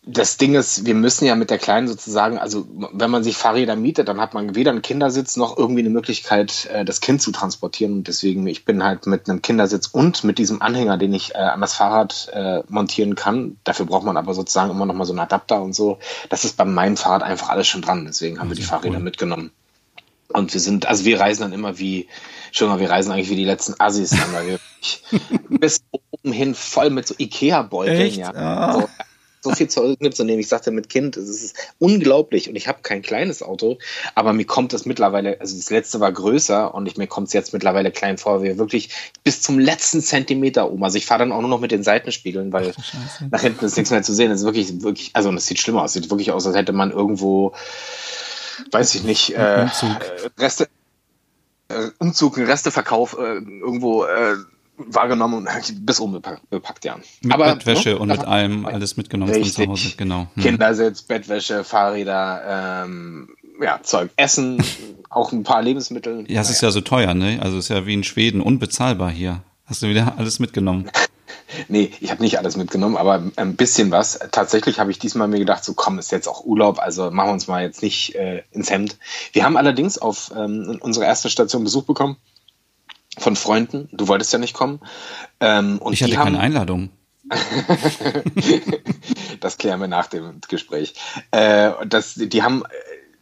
das 0.07 0.37
Ding 0.37 0.53
ist, 0.53 0.85
wir 0.85 0.93
müssen 0.93 1.25
ja 1.25 1.35
mit 1.35 1.49
der 1.49 1.57
Kleinen 1.57 1.87
sozusagen, 1.87 2.37
also 2.37 2.67
wenn 2.93 3.09
man 3.09 3.23
sich 3.23 3.37
Fahrräder 3.37 3.75
mietet, 3.75 4.07
dann 4.07 4.21
hat 4.21 4.35
man 4.35 4.53
weder 4.53 4.69
einen 4.69 4.83
Kindersitz 4.83 5.35
noch 5.35 5.57
irgendwie 5.57 5.81
eine 5.81 5.89
Möglichkeit, 5.89 6.69
äh, 6.71 6.85
das 6.85 7.01
Kind 7.01 7.23
zu 7.23 7.31
transportieren. 7.31 7.93
Und 7.93 8.07
deswegen, 8.07 8.45
ich 8.45 8.65
bin 8.65 8.83
halt 8.83 9.07
mit 9.07 9.27
einem 9.27 9.41
Kindersitz 9.41 9.87
und 9.87 10.23
mit 10.23 10.37
diesem 10.37 10.61
Anhänger, 10.61 10.97
den 10.97 11.13
ich 11.13 11.33
äh, 11.33 11.39
an 11.39 11.59
das 11.59 11.73
Fahrrad 11.73 12.29
äh, 12.33 12.61
montieren 12.67 13.15
kann. 13.15 13.57
Dafür 13.63 13.87
braucht 13.87 14.05
man 14.05 14.15
aber 14.15 14.35
sozusagen 14.35 14.69
immer 14.69 14.85
noch 14.85 14.93
mal 14.93 15.05
so 15.05 15.13
einen 15.13 15.21
Adapter 15.21 15.61
und 15.61 15.73
so. 15.73 15.97
Das 16.29 16.45
ist 16.45 16.55
bei 16.55 16.65
meinem 16.65 16.97
Fahrrad 16.97 17.23
einfach 17.23 17.49
alles 17.49 17.67
schon 17.67 17.81
dran. 17.81 18.05
Deswegen 18.05 18.39
haben 18.39 18.49
wir 18.49 18.55
die 18.55 18.61
Fahrräder 18.61 18.97
cool. 18.97 19.03
mitgenommen. 19.03 19.51
Und 20.29 20.53
wir 20.53 20.61
sind, 20.61 20.85
also 20.85 21.05
wir 21.05 21.19
reisen 21.19 21.41
dann 21.41 21.53
immer 21.53 21.79
wie, 21.79 22.07
schon 22.51 22.69
mal, 22.69 22.79
wir 22.79 22.89
reisen 22.91 23.11
eigentlich 23.11 23.29
wie 23.29 23.35
die 23.35 23.45
letzten 23.45 23.73
Assis, 23.79 24.15
weil 24.33 24.47
wir 24.47 24.59
bis 25.59 25.81
oben 25.89 26.31
hin 26.31 26.53
voll 26.53 26.91
mit 26.91 27.07
so 27.07 27.15
Ikea-Beuteln, 27.17 28.13
ja. 28.13 28.33
Ah. 28.35 28.73
So, 28.73 28.89
so 29.45 29.51
viel 29.51 29.67
Zeug 29.67 30.01
mitzunehmen. 30.01 30.39
Ich 30.39 30.49
sagte 30.49 30.71
mit 30.71 30.89
Kind, 30.89 31.15
es 31.17 31.29
ist 31.29 31.55
unglaublich 31.79 32.49
und 32.49 32.55
ich 32.55 32.67
habe 32.67 32.79
kein 32.81 33.01
kleines 33.01 33.41
Auto, 33.41 33.77
aber 34.15 34.33
mir 34.33 34.45
kommt 34.45 34.73
das 34.73 34.85
mittlerweile, 34.85 35.39
also 35.39 35.55
das 35.55 35.69
letzte 35.69 35.99
war 35.99 36.11
größer 36.11 36.73
und 36.73 36.87
ich, 36.87 36.97
mir 36.97 37.07
kommt 37.07 37.27
es 37.27 37.33
jetzt 37.33 37.53
mittlerweile 37.53 37.91
klein 37.91 38.17
vor, 38.17 38.43
wie 38.43 38.57
wirklich 38.57 38.89
bis 39.23 39.41
zum 39.41 39.59
letzten 39.59 40.01
Zentimeter 40.01 40.69
um. 40.69 40.83
Also 40.83 40.97
ich 40.97 41.05
fahre 41.05 41.19
dann 41.19 41.31
auch 41.31 41.41
nur 41.41 41.49
noch 41.49 41.59
mit 41.59 41.71
den 41.71 41.83
Seitenspiegeln, 41.83 42.51
weil 42.51 42.73
Ach, 42.77 43.21
nach 43.31 43.41
hinten 43.41 43.65
ist 43.65 43.77
nichts 43.77 43.91
mehr 43.91 44.03
zu 44.03 44.13
sehen. 44.13 44.31
Es 44.31 44.39
ist 44.39 44.45
wirklich, 44.45 44.81
wirklich, 44.81 45.11
also 45.13 45.31
es 45.31 45.45
sieht 45.45 45.59
schlimmer 45.59 45.83
aus. 45.83 45.95
Es 45.95 46.01
sieht 46.01 46.09
wirklich 46.09 46.31
aus, 46.31 46.47
als 46.47 46.55
hätte 46.55 46.73
man 46.73 46.91
irgendwo, 46.91 47.53
weiß 48.71 48.95
ich 48.95 49.03
nicht, 49.03 49.31
äh, 49.35 49.67
Reste, 50.37 50.67
äh, 51.69 51.89
Umzug, 51.99 52.37
Resteverkauf 52.37 53.17
äh, 53.17 53.35
irgendwo 53.35 54.05
äh, 54.05 54.35
wahrgenommen 54.77 55.47
und 55.47 55.85
bis 55.85 55.99
oben 55.99 56.21
bepackt, 56.49 56.85
ja. 56.85 56.97
Mit 57.21 57.33
Aber, 57.33 57.53
Bettwäsche 57.53 57.89
ne, 57.89 57.99
und 57.99 58.09
mit 58.09 58.25
allem 58.25 58.65
alles 58.65 58.97
mitgenommen 58.97 59.33
richtig. 59.33 59.53
von 59.53 59.65
zu 59.65 59.71
Hause, 59.71 59.95
genau. 59.97 60.27
Hm. 60.35 60.43
Kindersitz, 60.43 61.01
Bettwäsche, 61.01 61.63
Fahrräder, 61.63 62.83
ähm, 62.85 63.29
ja, 63.61 63.79
Zeug, 63.83 64.11
Essen, 64.17 64.63
auch 65.09 65.31
ein 65.31 65.43
paar 65.43 65.61
Lebensmittel. 65.61 66.25
Ja, 66.27 66.41
es 66.41 66.49
ist 66.49 66.61
ja 66.61 66.71
so 66.71 66.81
teuer, 66.81 67.13
ne? 67.13 67.39
Also 67.41 67.57
es 67.57 67.65
ist 67.65 67.69
ja 67.69 67.85
wie 67.85 67.93
in 67.93 68.03
Schweden 68.03 68.41
unbezahlbar 68.41 69.11
hier. 69.11 69.41
Hast 69.65 69.81
du 69.81 69.87
wieder 69.87 70.15
alles 70.17 70.39
mitgenommen? 70.39 70.89
nee, 71.69 71.91
ich 72.01 72.11
habe 72.11 72.21
nicht 72.21 72.37
alles 72.37 72.57
mitgenommen, 72.57 72.97
aber 72.97 73.23
ein 73.35 73.55
bisschen 73.55 73.91
was. 73.91 74.19
Tatsächlich 74.31 74.79
habe 74.79 74.91
ich 74.91 74.99
diesmal 74.99 75.27
mir 75.27 75.39
gedacht, 75.39 75.63
so 75.63 75.73
komm, 75.73 75.99
ist 75.99 76.11
jetzt 76.11 76.27
auch 76.27 76.43
Urlaub, 76.43 76.79
also 76.79 77.11
machen 77.11 77.29
wir 77.29 77.33
uns 77.33 77.47
mal 77.47 77.63
jetzt 77.63 77.81
nicht 77.81 78.15
äh, 78.15 78.43
ins 78.51 78.69
Hemd. 78.69 78.97
Wir 79.31 79.45
haben 79.45 79.57
allerdings 79.57 79.97
auf 79.97 80.31
ähm, 80.35 80.77
unserer 80.81 81.05
ersten 81.05 81.29
Station 81.29 81.63
Besuch 81.63 81.83
bekommen 81.83 82.17
von 83.17 83.35
Freunden. 83.35 83.89
Du 83.91 84.07
wolltest 84.07 84.31
ja 84.33 84.39
nicht 84.39 84.53
kommen. 84.53 84.79
Ähm, 85.39 85.79
und 85.79 85.93
ich 85.93 86.03
hatte 86.03 86.15
keine 86.15 86.39
Einladung. 86.39 86.89
das 89.39 89.57
klären 89.57 89.79
wir 89.79 89.87
nach 89.87 90.07
dem 90.07 90.41
Gespräch. 90.47 90.93
Äh, 91.31 91.71
das, 91.87 92.13
die 92.15 92.43
haben 92.43 92.63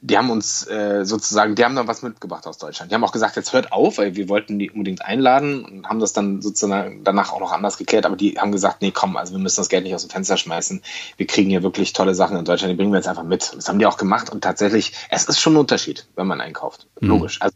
die 0.04 0.18
haben 0.18 0.30
uns 0.30 0.68
äh, 0.68 1.06
sozusagen, 1.06 1.56
die 1.56 1.64
haben 1.64 1.78
dann 1.78 1.88
was 1.88 2.02
mitgebracht 2.02 2.46
aus 2.46 2.58
Deutschland. 2.58 2.92
Die 2.92 2.96
haben 2.96 3.04
auch 3.06 3.14
gesagt, 3.14 3.38
jetzt 3.38 3.54
hört 3.54 3.72
auf, 3.72 3.98
weil 3.98 4.18
wir 4.18 4.28
wollten 4.28 4.60
die 4.60 4.70
unbedingt 4.70 5.04
einladen 5.04 5.64
und 5.64 5.88
haben 5.88 6.00
das 6.00 6.12
dann 6.12 6.42
sozusagen 6.42 7.06
danach 7.06 7.32
auch 7.32 7.40
noch 7.40 7.54
anders 7.54 7.78
geklärt, 7.78 8.06
aber 8.06 8.18
die 8.18 8.38
haben 8.38 8.52
gesagt, 8.52 8.82
nee, 8.82 8.92
komm, 8.92 9.16
also 9.16 9.32
wir 9.34 9.40
müssen 9.40 9.62
das 9.62 9.70
Geld 9.70 9.86
nicht 9.86 9.96
aus 9.96 10.06
dem 10.06 10.10
Fenster 10.10 10.36
schmeißen. 10.36 10.82
Wir 11.16 11.26
kriegen 11.26 11.50
hier 11.50 11.64
wirklich 11.64 11.94
tolle 11.94 12.16
Sachen 12.16 12.36
in 12.36 12.44
Deutschland, 12.44 12.74
die 12.74 12.76
bringen 12.76 12.92
wir 12.92 12.98
jetzt 12.98 13.08
einfach 13.08 13.24
mit. 13.24 13.54
Das 13.56 13.70
haben 13.70 13.80
die 13.80 13.86
auch 13.86 13.98
gemacht 13.98 14.30
und 14.30 14.44
tatsächlich, 14.44 14.92
es 15.10 15.24
ist 15.24 15.40
schon 15.40 15.54
ein 15.54 15.58
Unterschied, 15.58 16.06
wenn 16.16 16.28
man 16.28 16.42
einkauft. 16.42 16.88
Mhm. 17.00 17.08
Logisch. 17.08 17.42
Also 17.42 17.56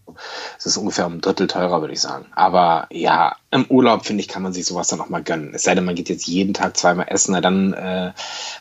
es 0.58 0.66
ist 0.66 0.78
ungefähr 0.78 1.06
um 1.06 1.14
ein 1.14 1.22
Drittel 1.22 1.48
teurer, 1.48 1.82
würde 1.82 1.94
ich 1.94 2.02
sagen. 2.02 2.26
Aber 2.36 2.88
ja, 2.92 3.36
im 3.52 3.66
Urlaub, 3.66 4.06
finde 4.06 4.22
ich, 4.22 4.28
kann 4.28 4.44
man 4.44 4.54
sich 4.54 4.66
sowas 4.66 4.88
dann 4.88 5.02
auch 5.02 5.10
mal 5.10 5.24
gönnen. 5.24 5.52
Es 5.54 5.64
sei 5.64 5.76
denn, 5.76 5.86
man 5.86 5.96
geht 5.96 6.10
jetzt 6.10 6.28
jeden 6.28 6.54
Tag 6.54 6.78
zweimal 6.78 7.08
essen, 7.10 7.34
na, 7.34 7.42
dann 7.42 7.74
äh, 7.74 8.12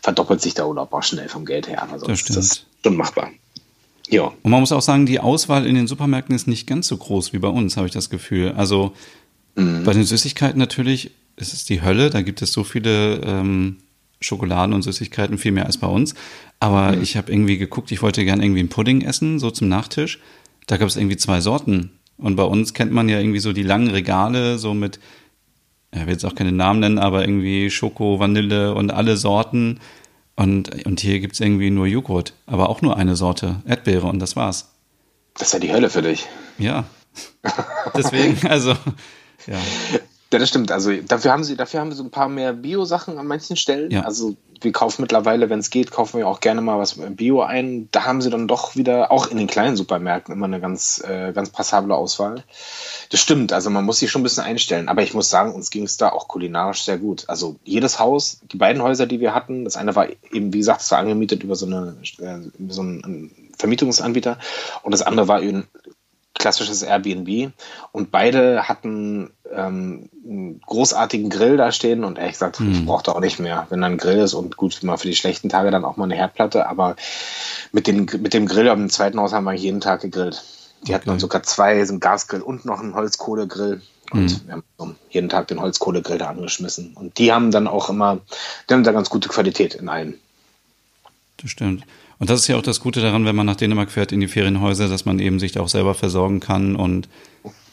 verdoppelt 0.03 0.41
sich 0.41 0.55
der 0.55 0.69
Urlaub 0.69 0.93
auch 0.93 1.03
schnell 1.03 1.29
vom 1.29 1.45
Geld 1.45 1.69
her. 1.69 1.83
Aber 1.83 1.99
sonst 1.99 2.29
ist 2.31 2.37
das 2.37 2.65
schon 2.83 2.97
machbar. 2.97 3.31
Ja. 4.09 4.33
Und 4.43 4.51
man 4.51 4.61
muss 4.61 4.73
auch 4.73 4.83
sagen, 4.83 5.07
die 5.07 5.21
Auswahl 5.21 5.67
in 5.67 5.75
den 5.75 5.87
Supermärkten 5.87 6.35
ist 6.35 6.47
nicht 6.47 6.67
ganz 6.67 6.87
so 6.87 6.97
groß 6.97 7.33
wie 7.33 7.39
bei 7.39 7.49
uns, 7.49 7.77
habe 7.77 7.87
ich 7.87 7.93
das 7.93 8.11
Gefühl. 8.11 8.53
Also 8.57 8.95
mhm. 9.57 9.85
bei 9.85 9.93
den 9.93 10.05
Süßigkeiten 10.05 10.59
natürlich 10.59 11.13
ist 11.37 11.53
es 11.53 11.65
die 11.65 11.83
Hölle. 11.83 12.11
Da 12.11 12.23
gibt 12.23 12.43
es 12.43 12.53
so 12.53 12.65
viele 12.65 13.21
ähm, 13.25 13.79
Schokoladen 14.21 14.75
und 14.75 14.83
Süßigkeiten, 14.83 15.39
viel 15.39 15.53
mehr 15.53 15.67
als 15.67 15.79
bei 15.79 15.87
uns. 15.87 16.15
Aber 16.61 16.93
mhm. 16.93 17.03
ich 17.03 17.17
habe 17.17 17.31
irgendwie 17.31 17.59
geguckt, 17.59 17.91
ich 17.91 18.03
wollte 18.03 18.25
gern 18.25 18.41
irgendwie 18.41 18.61
einen 18.61 18.69
Pudding 18.69 19.03
essen, 19.03 19.39
so 19.39 19.51
zum 19.51 19.69
Nachtisch. 19.69 20.21
Da 20.67 20.77
gab 20.77 20.89
es 20.89 20.97
irgendwie 20.97 21.17
zwei 21.17 21.41
Sorten. 21.41 21.99
Und 22.19 22.37
bei 22.37 22.43
uns 22.43 22.75
kennt 22.75 22.93
man 22.93 23.09
ja 23.09 23.19
irgendwie 23.19 23.41
so 23.41 23.53
die 23.53 23.63
langen 23.63 23.89
Regale, 23.89 24.59
so 24.59 24.75
mit, 24.75 24.99
ich 25.93 26.01
will 26.01 26.13
jetzt 26.13 26.25
auch 26.25 26.35
keine 26.35 26.53
Namen 26.53 26.81
nennen, 26.81 26.99
aber 26.99 27.23
irgendwie 27.23 27.71
Schoko, 27.71 28.19
Vanille 28.19 28.75
und 28.75 28.91
alle 28.91 29.17
Sorten. 29.17 29.81
Und, 30.35 30.87
und 30.87 31.01
hier 31.01 31.21
gibt 31.21 31.35
es 31.35 31.41
irgendwie 31.41 31.71
nur 31.71 31.87
Joghurt, 31.87 32.35
aber 32.47 32.69
auch 32.69 32.83
nur 32.83 32.97
eine 32.97 33.17
Sorte, 33.17 33.63
Erdbeere 33.67 34.07
und 34.07 34.19
das 34.19 34.37
war's. 34.37 34.73
Das 35.35 35.49
ist 35.49 35.53
ja 35.55 35.59
die 35.59 35.73
Hölle 35.73 35.91
für 35.91 36.03
dich. 36.03 36.27
Ja. 36.59 36.85
Deswegen, 37.95 38.47
also, 38.47 38.71
ja. 39.47 39.59
Ja, 40.33 40.41
das 40.41 40.49
stimmt. 40.49 40.73
Also 40.73 40.93
dafür 40.93 41.33
haben 41.33 41.45
sie, 41.45 41.57
dafür 41.57 41.81
haben 41.81 41.93
sie 41.93 42.03
ein 42.03 42.11
paar 42.11 42.29
mehr 42.29 42.53
Bio-Sachen 42.53 43.19
an 43.19 43.27
manchen 43.27 43.57
Stellen. 43.57 43.91
Ja. 43.91 44.03
Also 44.03 44.35
wir 44.61 44.73
kaufen 44.73 45.03
mittlerweile, 45.03 45.51
wenn 45.51 45.61
es 45.61 45.71
geht, 45.71 45.91
kaufen 45.91 46.19
wir 46.19 46.27
auch 46.27 46.41
gerne 46.41 46.61
mal 46.61 46.79
was 46.79 46.95
Bio 46.95 47.43
ein. 47.43 47.89
Da 47.93 48.05
haben 48.05 48.21
sie 48.21 48.31
dann 48.31 48.49
doch 48.49 48.75
wieder, 48.75 49.13
auch 49.13 49.29
in 49.29 49.37
den 49.37 49.47
kleinen 49.47 49.77
Supermärkten, 49.77 50.35
immer 50.35 50.47
eine 50.47 50.61
ganz, 50.61 51.03
äh, 51.07 51.33
ganz 51.33 51.51
passable 51.51 51.95
Auswahl. 51.95 52.43
Das 53.11 53.21
stimmt, 53.21 53.53
also 53.53 53.71
man 53.71 53.85
muss 53.85 54.01
sich 54.01 54.11
schon 54.11 54.23
ein 54.23 54.25
bisschen 54.25 54.45
einstellen. 54.45 54.89
Aber 54.89 55.03
ich 55.03 55.15
muss 55.15 55.31
sagen, 55.31 55.55
uns 55.55 55.71
ging 55.71 55.85
es 55.85 55.97
da 55.97 56.09
auch 56.09 56.27
kulinarisch 56.27 56.83
sehr 56.85 56.99
gut. 56.99 57.25
Also 57.29 57.57
jedes 57.65 57.99
Haus, 57.99 58.41
die 58.51 58.57
beiden 58.57 58.83
Häuser, 58.83 59.07
die 59.07 59.21
wir 59.21 59.35
hatten, 59.35 59.65
das 59.65 59.77
eine 59.77 59.95
war 59.95 60.09
eben, 60.33 60.53
wie 60.53 60.59
gesagt, 60.59 60.81
es 60.81 60.91
war 60.91 60.99
angemietet 60.99 61.45
über 61.45 61.55
so, 61.55 61.67
eine, 61.67 61.97
äh, 62.19 62.39
so 62.69 62.81
einen 62.81 63.31
Vermietungsanbieter 63.59 64.39
und 64.83 64.93
das 64.93 65.03
andere 65.03 65.29
war 65.29 65.43
eben 65.43 65.67
klassisches 66.39 66.83
Airbnb 66.83 67.53
und 67.93 68.11
beide 68.11 68.69
hatten 68.69 69.31
ähm, 69.53 70.09
einen 70.25 70.61
großartigen 70.61 71.31
Grill 71.31 71.57
da 71.57 71.73
stehen 71.73 72.05
und 72.05 72.19
ehrlich 72.19 72.35
gesagt, 72.35 72.59
hm. 72.59 72.73
ich 72.73 72.85
brauchte 72.85 73.15
auch 73.15 73.21
nicht 73.21 73.39
mehr, 73.39 73.67
wenn 73.71 73.81
dann 73.81 73.93
ein 73.93 73.99
Grill 73.99 74.19
ist 74.19 74.35
und 74.35 74.57
gut, 74.57 74.83
mal 74.83 74.97
für 74.97 75.09
die 75.09 75.15
schlechten 75.15 75.49
Tage 75.49 75.71
dann 75.71 75.85
auch 75.85 75.97
mal 75.97 76.05
eine 76.05 76.17
Herdplatte, 76.17 76.69
aber 76.69 76.97
mit, 77.73 77.87
den, 77.87 78.07
mit 78.21 78.35
dem 78.35 78.47
Grill 78.47 78.69
am 78.69 78.89
zweiten 78.91 79.21
Haus 79.21 79.33
haben 79.33 79.45
wir 79.45 79.55
jeden 79.55 79.81
Tag 79.81 80.01
gegrillt. 80.03 80.43
Die 80.83 80.85
okay. 80.85 80.95
hatten 80.95 81.09
dann 81.09 81.19
sogar 81.19 81.43
zwei, 81.43 81.85
so 81.85 81.93
einen 81.93 82.01
Gasgrill 82.01 82.43
und 82.43 82.65
noch 82.65 82.81
einen 82.81 82.95
Holzkohlegrill. 82.95 83.81
Und 84.13 84.31
hm. 84.31 84.41
wir 84.47 84.63
haben 84.79 84.97
jeden 85.11 85.29
Tag 85.29 85.49
den 85.49 85.61
Holzkohlegrill 85.61 86.19
da 86.19 86.29
angeschmissen. 86.29 86.95
Und 86.95 87.19
die 87.19 87.33
haben 87.33 87.51
dann 87.51 87.67
auch 87.67 87.91
immer, 87.91 88.21
die 88.69 88.75
haben 88.75 88.85
da 88.85 88.93
ganz 88.93 89.11
gute 89.11 89.29
Qualität 89.29 89.75
in 89.75 89.89
allen. 89.89 90.15
Das 91.39 91.51
stimmt. 91.51 91.85
Und 92.19 92.31
das 92.31 92.41
ist 92.41 92.47
ja 92.49 92.57
auch 92.57 92.63
das 92.63 92.81
Gute 92.81 93.01
daran, 93.01 93.25
wenn 93.25 93.37
man 93.37 93.47
nach 93.47 93.57
Dänemark 93.57 93.91
fährt 93.91 94.13
in 94.13 94.21
die 94.21 94.29
Ferienhäuser, 94.29 94.89
dass 94.89 95.05
man 95.05 95.19
eben 95.19 95.39
sich 95.39 95.53
da 95.53 95.61
auch 95.61 95.69
selber 95.69 95.95
versorgen 95.95 96.41
kann 96.41 96.77
und 96.77 97.09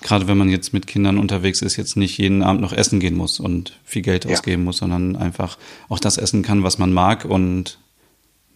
gerade 0.01 0.27
wenn 0.27 0.37
man 0.37 0.49
jetzt 0.49 0.73
mit 0.73 0.85
Kindern 0.85 1.17
unterwegs 1.17 1.61
ist, 1.61 1.77
jetzt 1.77 1.95
nicht 1.95 2.17
jeden 2.17 2.43
Abend 2.43 2.61
noch 2.61 2.73
essen 2.73 2.99
gehen 2.99 3.15
muss 3.15 3.39
und 3.39 3.79
viel 3.83 4.01
Geld 4.01 4.25
ja. 4.25 4.31
ausgeben 4.31 4.63
muss, 4.63 4.77
sondern 4.77 5.15
einfach 5.15 5.57
auch 5.89 5.99
das 5.99 6.17
essen 6.17 6.43
kann, 6.43 6.63
was 6.63 6.77
man 6.77 6.93
mag 6.93 7.25
und 7.25 7.79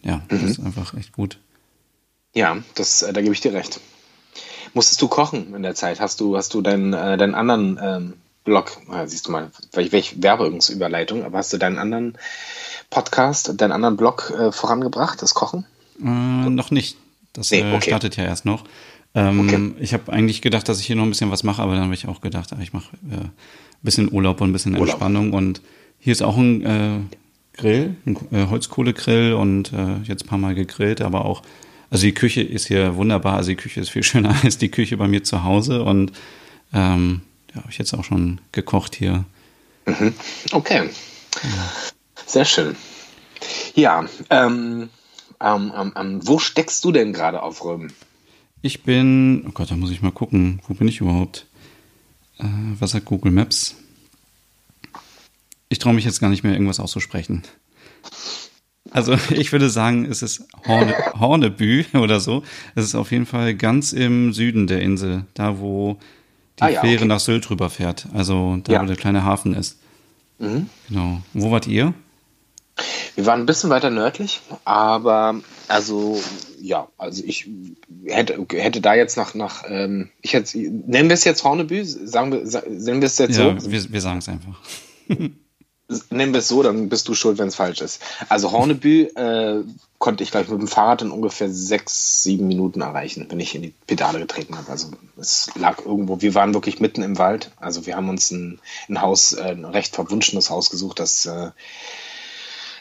ja, 0.03 0.17
mhm. 0.17 0.23
das 0.29 0.43
ist 0.43 0.59
einfach 0.59 0.93
echt 0.93 1.13
gut. 1.13 1.39
Ja, 2.33 2.57
das, 2.75 3.01
äh, 3.01 3.13
da 3.13 3.21
gebe 3.21 3.33
ich 3.33 3.41
dir 3.41 3.53
recht. 3.53 3.79
Musstest 4.73 5.01
du 5.01 5.07
kochen 5.07 5.55
in 5.55 5.63
der 5.63 5.73
Zeit? 5.73 5.99
Hast 5.99 6.19
du, 6.19 6.37
hast 6.37 6.53
du 6.53 6.61
deinen, 6.61 6.93
äh, 6.93 7.17
deinen 7.17 7.33
anderen 7.33 7.79
ähm, 7.81 8.13
Blog, 8.43 8.77
äh, 8.91 9.07
siehst 9.07 9.27
du 9.27 9.31
mal, 9.31 9.49
welche 9.71 10.21
Werbungsüberleitung, 10.21 11.23
aber 11.23 11.39
hast 11.39 11.51
du 11.51 11.57
deinen 11.57 11.79
anderen 11.79 12.17
Podcast, 12.89 13.59
deinen 13.59 13.71
anderen 13.71 13.97
Blog 13.97 14.31
äh, 14.37 14.51
vorangebracht, 14.51 15.21
das 15.21 15.33
Kochen? 15.33 15.65
Äh, 16.01 16.49
noch 16.49 16.71
nicht. 16.71 16.97
Das 17.33 17.51
nee, 17.51 17.61
äh, 17.61 17.73
okay. 17.73 17.89
startet 17.89 18.17
ja 18.17 18.23
erst 18.23 18.45
noch. 18.45 18.63
Ähm, 19.15 19.39
okay. 19.39 19.71
Ich 19.79 19.93
habe 19.93 20.11
eigentlich 20.11 20.41
gedacht, 20.41 20.67
dass 20.69 20.79
ich 20.79 20.85
hier 20.85 20.95
noch 20.95 21.03
ein 21.03 21.09
bisschen 21.09 21.31
was 21.31 21.43
mache, 21.43 21.61
aber 21.61 21.73
dann 21.73 21.83
habe 21.83 21.93
ich 21.93 22.07
auch 22.07 22.21
gedacht, 22.21 22.51
ah, 22.53 22.59
ich 22.61 22.73
mache 22.73 22.95
äh, 23.09 23.15
ein 23.15 23.31
bisschen 23.81 24.11
Urlaub 24.11 24.41
und 24.41 24.49
ein 24.49 24.53
bisschen 24.53 24.73
Urlaub. 24.73 24.89
Entspannung. 24.89 25.33
Und 25.33 25.61
hier 25.99 26.11
ist 26.11 26.21
auch 26.21 26.37
ein 26.37 26.65
äh, 26.65 26.99
Grill, 27.53 27.95
ein 28.05 28.17
äh, 28.31 28.47
Holzkohlegrill 28.47 29.33
und 29.33 29.71
jetzt 30.03 30.25
ein 30.25 30.27
paar 30.27 30.37
Mal 30.37 30.55
gegrillt, 30.55 31.01
aber 31.01 31.25
auch, 31.25 31.41
also 31.89 32.03
die 32.03 32.13
Küche 32.13 32.41
ist 32.41 32.67
hier 32.67 32.95
wunderbar. 32.95 33.37
Also 33.37 33.49
die 33.49 33.55
Küche 33.55 33.79
ist 33.79 33.89
viel 33.89 34.03
schöner 34.03 34.35
als 34.43 34.57
die 34.57 34.69
Küche 34.69 34.97
bei 34.97 35.07
mir 35.07 35.23
zu 35.23 35.43
Hause 35.43 35.83
und 35.83 36.11
ähm, 36.73 37.21
ja, 37.53 37.61
habe 37.61 37.71
ich 37.71 37.77
jetzt 37.77 37.93
auch 37.93 38.03
schon 38.03 38.39
gekocht 38.51 38.95
hier. 38.95 39.25
Mhm. 39.87 40.13
Okay. 40.51 40.89
Ja. 41.43 41.71
Sehr 42.25 42.45
schön. 42.45 42.75
Ja, 43.75 44.05
ähm, 44.29 44.89
ähm, 45.41 45.71
ähm, 45.75 45.93
ähm, 45.95 46.19
wo 46.27 46.39
steckst 46.39 46.83
du 46.83 46.91
denn 46.91 47.13
gerade 47.13 47.41
auf 47.41 47.63
Römen? 47.63 47.93
Ich 48.61 48.83
bin, 48.83 49.45
oh 49.47 49.51
Gott, 49.51 49.71
da 49.71 49.75
muss 49.75 49.91
ich 49.91 50.01
mal 50.01 50.11
gucken, 50.11 50.59
wo 50.67 50.73
bin 50.73 50.87
ich 50.87 51.01
überhaupt? 51.01 51.45
Äh, 52.39 52.45
was 52.79 52.91
sagt 52.91 53.05
Google 53.05 53.31
Maps? 53.31 53.75
Ich 55.69 55.79
traue 55.79 55.93
mich 55.93 56.05
jetzt 56.05 56.19
gar 56.19 56.29
nicht 56.29 56.43
mehr, 56.43 56.53
irgendwas 56.53 56.79
auszusprechen. 56.79 57.43
Also 58.91 59.15
ich 59.29 59.51
würde 59.51 59.69
sagen, 59.69 60.05
es 60.05 60.21
ist 60.21 60.47
Horne, 60.65 60.95
Hornebü 61.19 61.85
oder 61.93 62.19
so. 62.19 62.43
Es 62.75 62.85
ist 62.85 62.95
auf 62.95 63.11
jeden 63.11 63.25
Fall 63.25 63.55
ganz 63.55 63.93
im 63.93 64.33
Süden 64.33 64.67
der 64.67 64.81
Insel, 64.81 65.25
da 65.33 65.59
wo 65.59 65.97
die 66.59 66.63
ah, 66.63 66.69
ja, 66.69 66.81
Fähre 66.81 67.01
okay. 67.01 67.05
nach 67.05 67.19
Sylt 67.19 67.49
rüberfährt. 67.49 68.07
Also 68.13 68.57
da, 68.63 68.73
ja. 68.73 68.81
wo 68.81 68.85
der 68.85 68.95
kleine 68.95 69.23
Hafen 69.23 69.53
ist. 69.53 69.79
Mhm. 70.39 70.69
Genau. 70.89 71.21
Wo 71.33 71.51
wart 71.51 71.67
ihr? 71.67 71.93
Wir 73.15 73.25
waren 73.25 73.41
ein 73.41 73.45
bisschen 73.45 73.69
weiter 73.69 73.89
nördlich, 73.89 74.41
aber 74.63 75.41
also 75.67 76.21
ja, 76.59 76.87
also 76.97 77.23
ich 77.25 77.49
hätte, 78.05 78.45
hätte 78.51 78.81
da 78.81 78.93
jetzt 78.93 79.17
nach, 79.17 79.33
nach 79.33 79.63
ähm, 79.67 80.09
ich 80.21 80.33
hätte, 80.33 80.57
nennen 80.57 81.09
wir 81.09 81.15
es 81.15 81.23
jetzt 81.23 81.43
Hornebü, 81.43 81.83
sagen 81.83 82.31
wir, 82.31 82.43
nennen 82.69 83.01
wir 83.01 83.07
es 83.07 83.17
jetzt 83.17 83.37
ja, 83.37 83.59
so? 83.59 83.71
Wir, 83.71 83.91
wir 83.91 84.01
sagen 84.01 84.19
es 84.19 84.29
einfach. 84.29 84.59
nennen 86.09 86.33
wir 86.33 86.39
es 86.39 86.47
so, 86.47 86.63
dann 86.63 86.89
bist 86.89 87.07
du 87.07 87.15
schuld, 87.15 87.37
wenn 87.37 87.47
es 87.47 87.55
falsch 87.55 87.81
ist. 87.81 88.01
Also 88.27 88.51
Hornebü 88.51 89.03
äh, 89.15 89.63
konnte 89.99 90.23
ich, 90.23 90.31
glaube 90.31 90.45
ich, 90.45 90.51
mit 90.51 90.59
dem 90.59 90.67
Fahrrad 90.67 91.01
in 91.01 91.11
ungefähr 91.11 91.49
sechs, 91.49 92.23
sieben 92.23 92.47
Minuten 92.47 92.81
erreichen, 92.81 93.25
wenn 93.29 93.39
ich 93.39 93.55
in 93.55 93.61
die 93.61 93.73
Pedale 93.87 94.19
getreten 94.19 94.57
habe. 94.57 94.69
Also 94.69 94.91
es 95.17 95.49
lag 95.55 95.85
irgendwo, 95.85 96.21
wir 96.21 96.35
waren 96.35 96.53
wirklich 96.53 96.79
mitten 96.79 97.03
im 97.03 97.17
Wald. 97.17 97.51
Also 97.57 97.85
wir 97.85 97.95
haben 97.95 98.09
uns 98.09 98.31
ein, 98.31 98.59
ein 98.89 99.01
Haus, 99.01 99.33
äh, 99.33 99.51
ein 99.51 99.65
recht 99.65 99.95
verwunschenes 99.95 100.49
Haus 100.49 100.69
gesucht, 100.69 100.99
das 100.99 101.25
äh, 101.25 101.51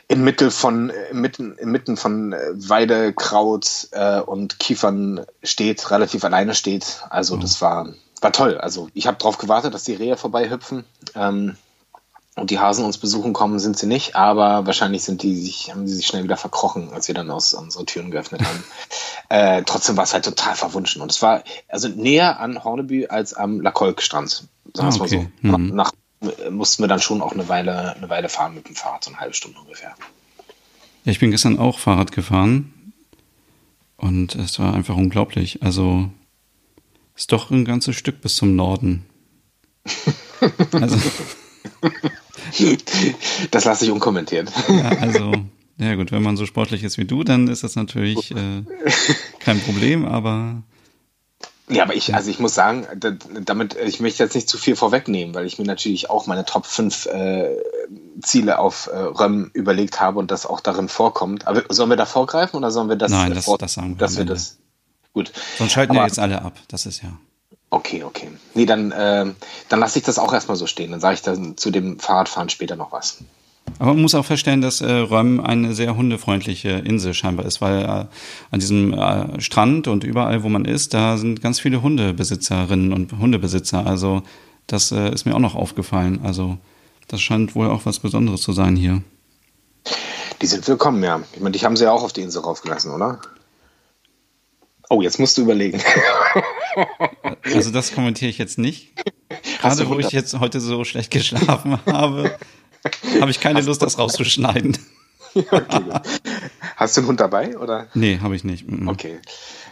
inmitten 0.08 0.50
von, 0.50 0.90
inmitten, 1.10 1.56
inmitten 1.58 1.96
von 1.96 2.32
äh, 2.32 2.38
Weidekraut 2.54 3.88
äh, 3.92 4.20
und 4.20 4.58
Kiefern 4.58 5.26
steht, 5.42 5.90
relativ 5.90 6.24
alleine 6.24 6.54
steht. 6.54 7.02
Also 7.10 7.36
mhm. 7.36 7.40
das 7.40 7.60
war, 7.60 7.88
war 8.20 8.32
toll. 8.32 8.58
Also 8.58 8.88
ich 8.94 9.06
habe 9.06 9.18
darauf 9.18 9.38
gewartet, 9.38 9.74
dass 9.74 9.84
die 9.84 9.94
Rehe 9.94 10.16
vorbeihüpfen. 10.16 10.84
Ähm, 11.14 11.56
und 12.36 12.50
die 12.50 12.58
Hasen 12.58 12.84
uns 12.84 12.98
besuchen 12.98 13.32
kommen, 13.32 13.58
sind 13.58 13.78
sie 13.78 13.86
nicht, 13.86 14.14
aber 14.14 14.66
wahrscheinlich 14.66 15.02
sind 15.04 15.22
die 15.22 15.34
sich, 15.34 15.70
haben 15.70 15.88
sie 15.88 15.94
sich 15.94 16.06
schnell 16.06 16.22
wieder 16.22 16.36
verkrochen, 16.36 16.92
als 16.92 17.08
wir 17.08 17.14
dann 17.14 17.30
aus 17.30 17.54
unsere 17.54 17.86
Türen 17.86 18.10
geöffnet 18.10 18.42
haben. 18.42 18.64
äh, 19.30 19.62
trotzdem 19.64 19.96
war 19.96 20.04
es 20.04 20.12
halt 20.12 20.26
total 20.26 20.54
verwunschen. 20.54 21.00
Und 21.00 21.10
es 21.10 21.22
war 21.22 21.42
also 21.66 21.88
näher 21.88 22.38
an 22.38 22.62
Horneby 22.62 23.06
als 23.06 23.32
am 23.32 23.62
Lakolk-Strand. 23.62 24.44
Sagen 24.74 24.94
wir 24.94 25.00
okay. 25.00 25.28
mal 25.40 25.52
so. 25.52 25.58
Mhm. 25.58 25.74
Nach, 25.74 25.92
mussten 26.50 26.82
wir 26.82 26.88
dann 26.88 27.00
schon 27.00 27.20
auch 27.20 27.32
eine 27.32 27.48
Weile, 27.48 27.94
eine 27.96 28.08
Weile 28.08 28.28
fahren 28.28 28.54
mit 28.54 28.68
dem 28.68 28.74
Fahrrad, 28.74 29.04
so 29.04 29.10
eine 29.10 29.20
halbe 29.20 29.34
Stunde 29.34 29.58
ungefähr. 29.58 29.94
Ja, 31.04 31.12
ich 31.12 31.18
bin 31.18 31.30
gestern 31.30 31.58
auch 31.58 31.78
Fahrrad 31.78 32.12
gefahren 32.12 32.92
und 33.96 34.34
es 34.34 34.58
war 34.58 34.74
einfach 34.74 34.96
unglaublich. 34.96 35.62
Also 35.62 36.10
ist 37.14 37.32
doch 37.32 37.50
ein 37.50 37.64
ganzes 37.64 37.96
Stück 37.96 38.20
bis 38.20 38.36
zum 38.36 38.56
Norden. 38.56 39.06
Also. 40.72 40.98
das 43.50 43.64
lasse 43.64 43.86
ich 43.86 43.90
unkommentiert. 43.90 44.52
Ja, 44.68 44.88
also, 44.98 45.32
ja 45.78 45.94
gut, 45.94 46.12
wenn 46.12 46.22
man 46.22 46.36
so 46.36 46.44
sportlich 46.44 46.84
ist 46.84 46.98
wie 46.98 47.06
du, 47.06 47.24
dann 47.24 47.48
ist 47.48 47.64
das 47.64 47.74
natürlich 47.74 48.32
äh, 48.32 48.62
kein 49.40 49.58
Problem, 49.60 50.04
aber 50.04 50.62
ja, 51.68 51.82
aber 51.82 51.94
ich, 51.94 52.14
also 52.14 52.30
ich 52.30 52.38
muss 52.38 52.54
sagen, 52.54 52.86
damit, 53.44 53.74
ich 53.74 53.98
möchte 53.98 54.22
jetzt 54.22 54.34
nicht 54.34 54.48
zu 54.48 54.56
viel 54.56 54.76
vorwegnehmen, 54.76 55.34
weil 55.34 55.46
ich 55.46 55.58
mir 55.58 55.64
natürlich 55.64 56.08
auch 56.10 56.26
meine 56.26 56.44
Top 56.44 56.64
5 56.64 57.06
äh, 57.06 57.56
Ziele 58.22 58.58
auf 58.58 58.86
äh, 58.86 58.96
REM 58.96 59.50
überlegt 59.52 60.00
habe 60.00 60.20
und 60.20 60.30
das 60.30 60.46
auch 60.46 60.60
darin 60.60 60.88
vorkommt. 60.88 61.48
Aber 61.48 61.64
sollen 61.68 61.90
wir 61.90 61.96
da 61.96 62.06
vorgreifen 62.06 62.56
oder 62.56 62.70
sollen 62.70 62.88
wir 62.88 62.96
das? 62.96 63.10
Nein, 63.10 63.34
das, 63.34 63.46
das 63.46 63.74
sagen 63.74 63.90
wir. 63.90 63.96
Dass 63.96 64.16
wir 64.16 64.24
das. 64.24 64.58
Gut. 65.12 65.32
Sonst 65.58 65.72
schalten 65.72 65.92
aber, 65.92 66.02
wir 66.02 66.06
jetzt 66.06 66.20
alle 66.20 66.40
ab. 66.42 66.54
Das 66.68 66.86
ist 66.86 67.02
ja. 67.02 67.08
Okay, 67.70 68.04
okay. 68.04 68.30
Nee, 68.54 68.66
dann, 68.66 68.92
äh, 68.92 69.26
dann 69.68 69.80
lasse 69.80 69.98
ich 69.98 70.04
das 70.04 70.18
auch 70.20 70.32
erstmal 70.32 70.56
so 70.56 70.68
stehen. 70.68 70.92
Dann 70.92 71.00
sage 71.00 71.14
ich 71.14 71.22
dann 71.22 71.56
zu 71.56 71.70
dem 71.70 71.98
Fahrradfahren 71.98 72.48
später 72.48 72.76
noch 72.76 72.92
was. 72.92 73.18
Aber 73.78 73.92
man 73.92 74.02
muss 74.02 74.14
auch 74.14 74.24
feststellen, 74.24 74.62
dass 74.62 74.80
äh, 74.80 74.90
Röm 74.90 75.40
eine 75.40 75.74
sehr 75.74 75.96
hundefreundliche 75.96 76.70
Insel 76.70 77.12
scheinbar 77.14 77.44
ist, 77.44 77.60
weil 77.60 77.82
äh, 77.82 78.06
an 78.50 78.60
diesem 78.60 78.94
äh, 78.94 79.40
Strand 79.40 79.86
und 79.88 80.04
überall, 80.04 80.42
wo 80.42 80.48
man 80.48 80.64
ist, 80.64 80.94
da 80.94 81.18
sind 81.18 81.42
ganz 81.42 81.60
viele 81.60 81.82
Hundebesitzerinnen 81.82 82.92
und 82.92 83.12
Hundebesitzer. 83.18 83.86
Also 83.86 84.22
das 84.66 84.92
äh, 84.92 85.12
ist 85.12 85.26
mir 85.26 85.34
auch 85.34 85.40
noch 85.40 85.54
aufgefallen. 85.54 86.20
Also 86.24 86.58
das 87.08 87.20
scheint 87.20 87.54
wohl 87.54 87.68
auch 87.68 87.84
was 87.84 87.98
Besonderes 87.98 88.40
zu 88.40 88.52
sein 88.52 88.76
hier. 88.76 89.02
Die 90.42 90.46
sind 90.46 90.66
willkommen, 90.68 91.02
ja. 91.02 91.20
Ich 91.34 91.40
meine, 91.40 91.52
dich 91.52 91.64
haben 91.64 91.76
sie 91.76 91.84
ja 91.84 91.92
auch 91.92 92.02
auf 92.02 92.12
die 92.12 92.22
Insel 92.22 92.42
raufgelassen, 92.42 92.92
oder? 92.92 93.20
Oh, 94.88 95.02
jetzt 95.02 95.18
musst 95.18 95.36
du 95.36 95.42
überlegen. 95.42 95.80
also 97.54 97.70
das 97.70 97.92
kommentiere 97.92 98.30
ich 98.30 98.38
jetzt 98.38 98.58
nicht. 98.58 98.92
Gerade 99.60 99.88
wo 99.88 99.98
ich 99.98 100.10
jetzt 100.10 100.38
heute 100.38 100.60
so 100.60 100.84
schlecht 100.84 101.10
geschlafen 101.10 101.78
habe. 101.86 102.38
Habe 103.20 103.30
ich 103.30 103.40
keine 103.40 103.58
Hast 103.58 103.66
Lust, 103.66 103.82
das 103.82 103.98
rauszuschneiden. 103.98 104.78
okay, 105.34 105.82
Hast 106.76 106.96
du 106.96 107.00
einen 107.00 107.08
Hund 107.08 107.20
dabei? 107.20 107.58
Oder? 107.58 107.86
Nee, 107.94 108.20
habe 108.22 108.36
ich 108.36 108.44
nicht. 108.44 108.68
Mhm. 108.68 108.88
Okay. 108.88 109.18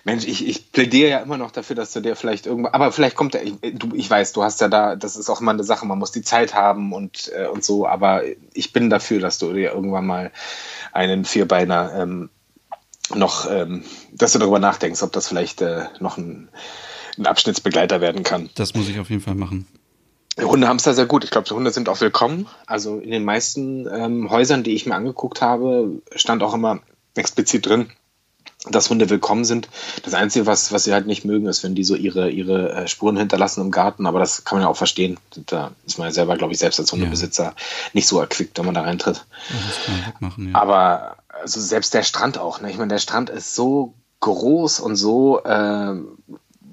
Mensch, 0.04 0.26
ich, 0.26 0.46
ich 0.46 0.70
plädiere 0.70 1.10
ja 1.10 1.18
immer 1.18 1.38
noch 1.38 1.50
dafür, 1.50 1.76
dass 1.76 1.92
du 1.92 2.00
dir 2.00 2.14
vielleicht 2.14 2.46
irgendwann, 2.46 2.74
aber 2.74 2.92
vielleicht 2.92 3.16
kommt 3.16 3.32
der, 3.32 3.42
ich, 3.42 3.54
du, 3.62 3.94
ich 3.94 4.08
weiß, 4.10 4.34
du 4.34 4.42
hast 4.42 4.60
ja 4.60 4.68
da, 4.68 4.96
das 4.96 5.16
ist 5.16 5.30
auch 5.30 5.40
immer 5.40 5.52
eine 5.52 5.64
Sache, 5.64 5.86
man 5.86 5.98
muss 5.98 6.12
die 6.12 6.20
Zeit 6.20 6.54
haben 6.54 6.92
und, 6.92 7.32
äh, 7.34 7.46
und 7.46 7.64
so, 7.64 7.86
aber 7.86 8.22
ich 8.52 8.74
bin 8.74 8.90
dafür, 8.90 9.20
dass 9.20 9.38
du 9.38 9.54
dir 9.54 9.72
irgendwann 9.72 10.06
mal 10.06 10.30
einen 10.92 11.24
Vierbeiner 11.24 11.92
ähm, 11.96 12.28
noch, 13.14 13.50
ähm, 13.50 13.84
dass 14.12 14.32
du 14.32 14.38
darüber 14.38 14.58
nachdenkst, 14.58 15.02
ob 15.02 15.12
das 15.12 15.28
vielleicht 15.28 15.62
äh, 15.62 15.86
noch 16.00 16.18
ein, 16.18 16.48
ein 17.16 17.26
Abschnittsbegleiter 17.26 18.02
werden 18.02 18.24
kann. 18.24 18.50
Das 18.56 18.74
muss 18.74 18.88
ich 18.88 18.98
auf 18.98 19.08
jeden 19.08 19.22
Fall 19.22 19.34
machen. 19.34 19.66
Hunde 20.40 20.68
haben 20.68 20.76
es 20.76 20.82
da 20.82 20.94
sehr 20.94 21.06
gut. 21.06 21.24
Ich 21.24 21.30
glaube, 21.30 21.46
die 21.48 21.54
Hunde 21.54 21.70
sind 21.70 21.88
auch 21.88 22.00
willkommen. 22.00 22.48
Also 22.66 22.98
in 22.98 23.10
den 23.10 23.24
meisten 23.24 23.86
ähm, 23.86 24.30
Häusern, 24.30 24.64
die 24.64 24.74
ich 24.74 24.86
mir 24.86 24.94
angeguckt 24.94 25.40
habe, 25.40 26.02
stand 26.14 26.42
auch 26.42 26.54
immer 26.54 26.80
explizit 27.14 27.66
drin, 27.66 27.90
dass 28.68 28.90
Hunde 28.90 29.08
willkommen 29.10 29.44
sind. 29.44 29.68
Das 30.02 30.14
Einzige, 30.14 30.46
was, 30.46 30.72
was 30.72 30.84
sie 30.84 30.92
halt 30.92 31.06
nicht 31.06 31.24
mögen, 31.24 31.46
ist, 31.46 31.62
wenn 31.62 31.76
die 31.76 31.84
so 31.84 31.94
ihre, 31.94 32.30
ihre 32.30 32.72
äh, 32.72 32.88
Spuren 32.88 33.16
hinterlassen 33.16 33.60
im 33.60 33.70
Garten. 33.70 34.06
Aber 34.06 34.18
das 34.18 34.44
kann 34.44 34.58
man 34.58 34.64
ja 34.64 34.68
auch 34.68 34.76
verstehen. 34.76 35.18
Da 35.46 35.70
ist 35.86 35.98
man 35.98 36.08
ja 36.08 36.12
selber, 36.12 36.36
glaube 36.36 36.52
ich, 36.52 36.58
selbst 36.58 36.80
als 36.80 36.90
Hundebesitzer 36.90 37.44
ja. 37.44 37.54
nicht 37.92 38.08
so 38.08 38.18
erquickt, 38.18 38.58
wenn 38.58 38.66
man 38.66 38.74
da 38.74 38.82
reintritt. 38.82 39.26
Wegmachen, 40.06 40.50
ja. 40.50 40.54
Aber 40.56 41.16
also 41.28 41.60
selbst 41.60 41.94
der 41.94 42.02
Strand 42.02 42.38
auch. 42.38 42.60
Ne? 42.60 42.70
Ich 42.70 42.76
meine, 42.76 42.88
der 42.88 42.98
Strand 42.98 43.30
ist 43.30 43.54
so 43.54 43.94
groß 44.18 44.80
und 44.80 44.96
so 44.96 45.44
äh, 45.44 45.94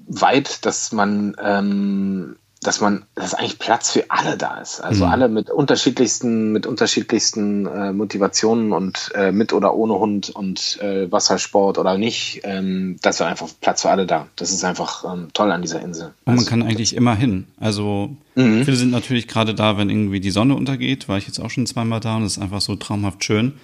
weit, 0.08 0.64
dass 0.66 0.90
man 0.92 1.36
ähm, 1.40 2.36
dass 2.62 2.80
man, 2.80 3.04
dass 3.14 3.34
eigentlich 3.34 3.58
Platz 3.58 3.90
für 3.90 4.04
alle 4.08 4.36
da 4.36 4.58
ist. 4.58 4.80
Also 4.80 5.04
mhm. 5.04 5.10
alle 5.10 5.28
mit 5.28 5.50
unterschiedlichsten, 5.50 6.52
mit 6.52 6.66
unterschiedlichsten 6.66 7.66
äh, 7.66 7.92
Motivationen 7.92 8.72
und 8.72 9.10
äh, 9.14 9.32
mit 9.32 9.52
oder 9.52 9.74
ohne 9.74 9.98
Hund 9.98 10.30
und 10.30 10.78
äh, 10.80 11.10
Wassersport 11.10 11.78
oder 11.78 11.98
nicht. 11.98 12.42
Ähm, 12.44 12.98
dass 13.02 13.18
wir 13.18 13.26
einfach 13.26 13.48
Platz 13.60 13.82
für 13.82 13.90
alle 13.90 14.06
da. 14.06 14.28
Das 14.36 14.52
ist 14.52 14.64
einfach 14.64 15.04
ähm, 15.12 15.28
toll 15.32 15.50
an 15.50 15.62
dieser 15.62 15.80
Insel. 15.80 16.06
Und 16.06 16.14
man 16.26 16.38
also, 16.38 16.50
kann 16.50 16.62
eigentlich 16.62 16.94
immer 16.94 17.16
hin. 17.16 17.48
Also 17.58 18.16
mhm. 18.36 18.64
viele 18.64 18.76
sind 18.76 18.92
natürlich 18.92 19.26
gerade 19.26 19.54
da, 19.54 19.76
wenn 19.76 19.90
irgendwie 19.90 20.20
die 20.20 20.30
Sonne 20.30 20.54
untergeht. 20.54 21.08
War 21.08 21.18
ich 21.18 21.26
jetzt 21.26 21.40
auch 21.40 21.50
schon 21.50 21.66
zweimal 21.66 21.98
da 21.98 22.16
und 22.16 22.22
es 22.22 22.36
ist 22.36 22.42
einfach 22.42 22.60
so 22.60 22.76
traumhaft 22.76 23.24
schön. 23.24 23.54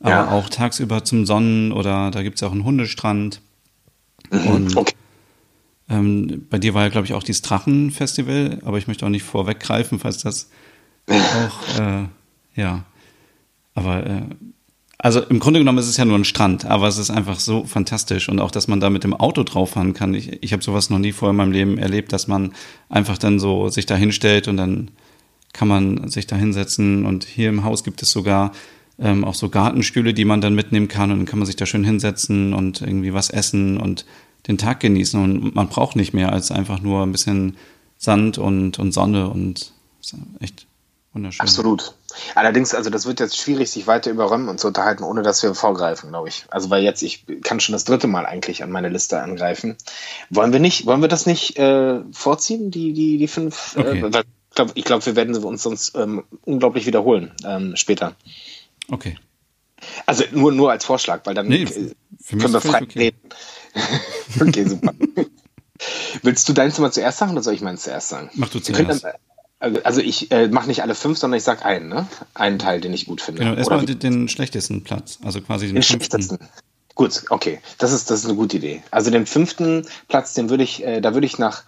Aber 0.00 0.10
ja. 0.10 0.30
auch 0.30 0.48
tagsüber 0.48 1.04
zum 1.04 1.26
Sonnen 1.26 1.72
oder 1.72 2.10
da 2.10 2.22
gibt 2.22 2.36
es 2.36 2.40
ja 2.40 2.48
auch 2.48 2.52
einen 2.52 2.64
Hundestrand. 2.64 3.42
Mhm. 4.30 4.46
Und 4.46 4.76
okay. 4.76 4.94
Ähm, 5.88 6.46
bei 6.50 6.58
dir 6.58 6.74
war 6.74 6.82
ja, 6.82 6.88
glaube 6.88 7.06
ich, 7.06 7.14
auch 7.14 7.22
dieses 7.22 7.42
Drachenfestival, 7.42 8.60
aber 8.64 8.78
ich 8.78 8.88
möchte 8.88 9.06
auch 9.06 9.10
nicht 9.10 9.22
vorweggreifen, 9.22 9.98
falls 9.98 10.18
das 10.18 10.50
auch, 11.08 11.78
äh, 11.80 12.04
ja. 12.54 12.84
Aber, 13.74 14.06
äh, 14.06 14.22
also 14.98 15.20
im 15.20 15.38
Grunde 15.38 15.60
genommen 15.60 15.78
ist 15.78 15.88
es 15.88 15.98
ja 15.98 16.04
nur 16.04 16.18
ein 16.18 16.24
Strand, 16.24 16.64
aber 16.64 16.88
es 16.88 16.98
ist 16.98 17.10
einfach 17.10 17.38
so 17.38 17.64
fantastisch 17.64 18.28
und 18.28 18.40
auch, 18.40 18.50
dass 18.50 18.66
man 18.66 18.80
da 18.80 18.90
mit 18.90 19.04
dem 19.04 19.14
Auto 19.14 19.42
drauf 19.42 19.70
fahren 19.70 19.92
kann. 19.92 20.14
Ich, 20.14 20.42
ich 20.42 20.52
habe 20.52 20.62
sowas 20.62 20.90
noch 20.90 20.98
nie 20.98 21.12
vorher 21.12 21.30
in 21.30 21.36
meinem 21.36 21.52
Leben 21.52 21.78
erlebt, 21.78 22.12
dass 22.12 22.26
man 22.26 22.52
einfach 22.88 23.18
dann 23.18 23.38
so 23.38 23.68
sich 23.68 23.86
da 23.86 23.94
hinstellt 23.94 24.48
und 24.48 24.56
dann 24.56 24.90
kann 25.52 25.68
man 25.68 26.08
sich 26.08 26.26
da 26.26 26.36
hinsetzen 26.36 27.06
und 27.06 27.24
hier 27.24 27.50
im 27.50 27.62
Haus 27.62 27.84
gibt 27.84 28.02
es 28.02 28.10
sogar 28.10 28.52
ähm, 28.98 29.24
auch 29.24 29.34
so 29.34 29.50
Gartenstühle, 29.50 30.14
die 30.14 30.24
man 30.24 30.40
dann 30.40 30.54
mitnehmen 30.54 30.88
kann 30.88 31.10
und 31.10 31.18
dann 31.18 31.26
kann 31.26 31.38
man 31.38 31.46
sich 31.46 31.56
da 31.56 31.66
schön 31.66 31.84
hinsetzen 31.84 32.54
und 32.54 32.80
irgendwie 32.80 33.12
was 33.12 33.30
essen 33.30 33.78
und 33.78 34.06
den 34.46 34.58
Tag 34.58 34.80
genießen 34.80 35.22
und 35.22 35.54
man 35.54 35.68
braucht 35.68 35.96
nicht 35.96 36.12
mehr 36.12 36.32
als 36.32 36.50
einfach 36.50 36.80
nur 36.80 37.02
ein 37.02 37.12
bisschen 37.12 37.56
Sand 37.98 38.38
und, 38.38 38.78
und 38.78 38.92
Sonne 38.92 39.28
und 39.28 39.72
echt 40.40 40.66
wunderschön. 41.12 41.40
Absolut. 41.40 41.94
Allerdings, 42.34 42.74
also 42.74 42.90
das 42.90 43.06
wird 43.06 43.20
jetzt 43.20 43.36
schwierig, 43.36 43.70
sich 43.70 43.86
weiter 43.86 44.10
über 44.10 44.30
Röm 44.30 44.48
und 44.48 44.60
zu 44.60 44.68
unterhalten, 44.68 45.02
ohne 45.02 45.22
dass 45.22 45.42
wir 45.42 45.54
vorgreifen, 45.54 46.10
glaube 46.10 46.28
ich. 46.28 46.44
Also 46.48 46.70
weil 46.70 46.82
jetzt, 46.82 47.02
ich 47.02 47.24
kann 47.42 47.60
schon 47.60 47.72
das 47.72 47.84
dritte 47.84 48.06
Mal 48.06 48.26
eigentlich 48.26 48.62
an 48.62 48.70
meine 48.70 48.88
Liste 48.88 49.20
angreifen. 49.20 49.76
Wollen 50.30 50.52
wir 50.52 50.60
nicht, 50.60 50.86
wollen 50.86 51.00
wir 51.00 51.08
das 51.08 51.26
nicht 51.26 51.58
äh, 51.58 52.00
vorziehen, 52.12 52.70
die, 52.70 52.92
die, 52.92 53.18
die 53.18 53.28
fünf? 53.28 53.76
Äh, 53.76 53.80
okay. 53.80 54.18
Äh, 54.18 54.24
ich 54.50 54.54
glaube, 54.56 54.72
ich 54.74 54.84
glaub, 54.84 55.04
wir 55.04 55.16
werden 55.16 55.36
uns 55.36 55.62
sonst 55.62 55.94
ähm, 55.96 56.24
unglaublich 56.44 56.86
wiederholen 56.86 57.32
ähm, 57.44 57.76
später. 57.76 58.14
Okay. 58.90 59.18
Also 60.06 60.24
nur, 60.32 60.52
nur 60.52 60.70
als 60.70 60.84
Vorschlag, 60.84 61.20
weil 61.24 61.34
dann 61.34 61.48
nee, 61.48 61.66
können 61.66 62.52
wir 62.52 62.60
frei 62.62 62.82
okay. 62.82 62.98
reden. 62.98 63.18
okay, 64.40 64.64
super. 64.64 64.94
Willst 66.22 66.48
du 66.48 66.52
deins 66.52 66.78
mal 66.78 66.92
zuerst 66.92 67.18
sagen 67.18 67.32
oder 67.32 67.42
soll 67.42 67.54
ich 67.54 67.60
meins 67.60 67.82
zuerst 67.82 68.08
sagen? 68.08 68.30
Mach 68.34 68.48
du 68.48 68.60
zuerst. 68.60 69.06
Also, 69.58 69.82
also 69.82 70.00
ich 70.00 70.30
äh, 70.32 70.48
mache 70.48 70.68
nicht 70.68 70.82
alle 70.82 70.94
fünf, 70.94 71.18
sondern 71.18 71.38
ich 71.38 71.44
sage 71.44 71.64
einen, 71.64 71.88
ne? 71.88 72.06
Einen 72.34 72.58
Teil, 72.58 72.80
den 72.80 72.92
ich 72.92 73.06
gut 73.06 73.22
finde. 73.22 73.42
Genau, 73.42 73.54
erstmal 73.54 73.84
den, 73.86 73.98
den 73.98 74.28
schlechtesten 74.28 74.84
Platz, 74.84 75.18
also 75.24 75.40
quasi 75.40 75.66
den, 75.66 75.76
den 75.76 75.82
schlechtesten. 75.82 76.38
Gut, 76.94 77.24
okay, 77.30 77.60
das 77.78 77.92
ist 77.92 78.10
das 78.10 78.20
ist 78.20 78.26
eine 78.26 78.34
gute 78.34 78.58
Idee. 78.58 78.82
Also 78.90 79.10
den 79.10 79.26
fünften 79.26 79.86
Platz, 80.08 80.34
den 80.34 80.50
würde 80.50 80.62
ich, 80.62 80.84
äh, 80.84 81.00
da 81.00 81.14
würde 81.14 81.26
ich 81.26 81.38
nach, 81.38 81.64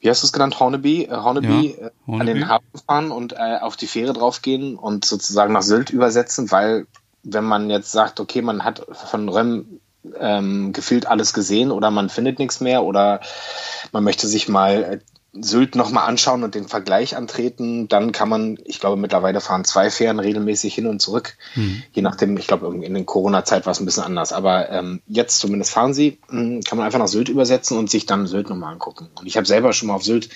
wie 0.00 0.10
hast 0.10 0.22
du 0.22 0.26
es 0.26 0.32
genannt, 0.32 0.58
Horneby, 0.60 1.04
äh, 1.04 1.10
Horneby, 1.10 1.76
ja, 1.80 1.90
Horneby. 2.06 2.10
Äh, 2.12 2.20
an 2.20 2.26
den 2.26 2.48
Hafen 2.48 2.80
fahren 2.86 3.10
und 3.10 3.32
äh, 3.32 3.58
auf 3.60 3.76
die 3.76 3.86
Fähre 3.86 4.12
draufgehen 4.12 4.76
und 4.76 5.04
sozusagen 5.04 5.52
nach 5.52 5.62
Sylt 5.62 5.90
übersetzen, 5.90 6.50
weil 6.50 6.86
wenn 7.24 7.44
man 7.44 7.68
jetzt 7.68 7.92
sagt, 7.92 8.20
okay, 8.20 8.42
man 8.42 8.64
hat 8.64 8.86
von 9.10 9.28
Röm 9.28 9.80
ähm, 10.18 10.72
gefühlt 10.72 11.06
alles 11.06 11.32
gesehen 11.32 11.70
oder 11.70 11.90
man 11.90 12.08
findet 12.08 12.38
nichts 12.38 12.60
mehr 12.60 12.84
oder 12.84 13.20
man 13.92 14.04
möchte 14.04 14.26
sich 14.26 14.48
mal 14.48 14.82
äh, 14.84 14.98
Sylt 15.40 15.74
nochmal 15.74 16.08
anschauen 16.08 16.42
und 16.42 16.54
den 16.54 16.66
Vergleich 16.66 17.14
antreten, 17.14 17.86
dann 17.86 18.12
kann 18.12 18.30
man, 18.30 18.58
ich 18.64 18.80
glaube, 18.80 18.96
mittlerweile 18.96 19.40
fahren 19.40 19.64
zwei 19.64 19.90
Fähren 19.90 20.18
regelmäßig 20.18 20.74
hin 20.74 20.86
und 20.86 21.00
zurück. 21.00 21.36
Mhm. 21.54 21.82
Je 21.92 22.02
nachdem, 22.02 22.36
ich 22.38 22.46
glaube, 22.46 22.74
in 22.74 22.94
der 22.94 23.04
Corona-Zeit 23.04 23.66
war 23.66 23.72
es 23.72 23.80
ein 23.80 23.84
bisschen 23.84 24.04
anders. 24.04 24.32
Aber 24.32 24.70
ähm, 24.70 25.02
jetzt 25.06 25.38
zumindest 25.38 25.72
fahren 25.72 25.92
sie, 25.92 26.18
hm, 26.28 26.62
kann 26.62 26.78
man 26.78 26.86
einfach 26.86 26.98
nach 26.98 27.08
Sylt 27.08 27.28
übersetzen 27.28 27.76
und 27.76 27.90
sich 27.90 28.06
dann 28.06 28.26
Sylt 28.26 28.48
nochmal 28.48 28.72
angucken. 28.72 29.08
Und 29.14 29.26
ich 29.26 29.36
habe 29.36 29.46
selber 29.46 29.74
schon 29.74 29.88
mal 29.88 29.94
auf 29.94 30.04
Sylt 30.04 30.30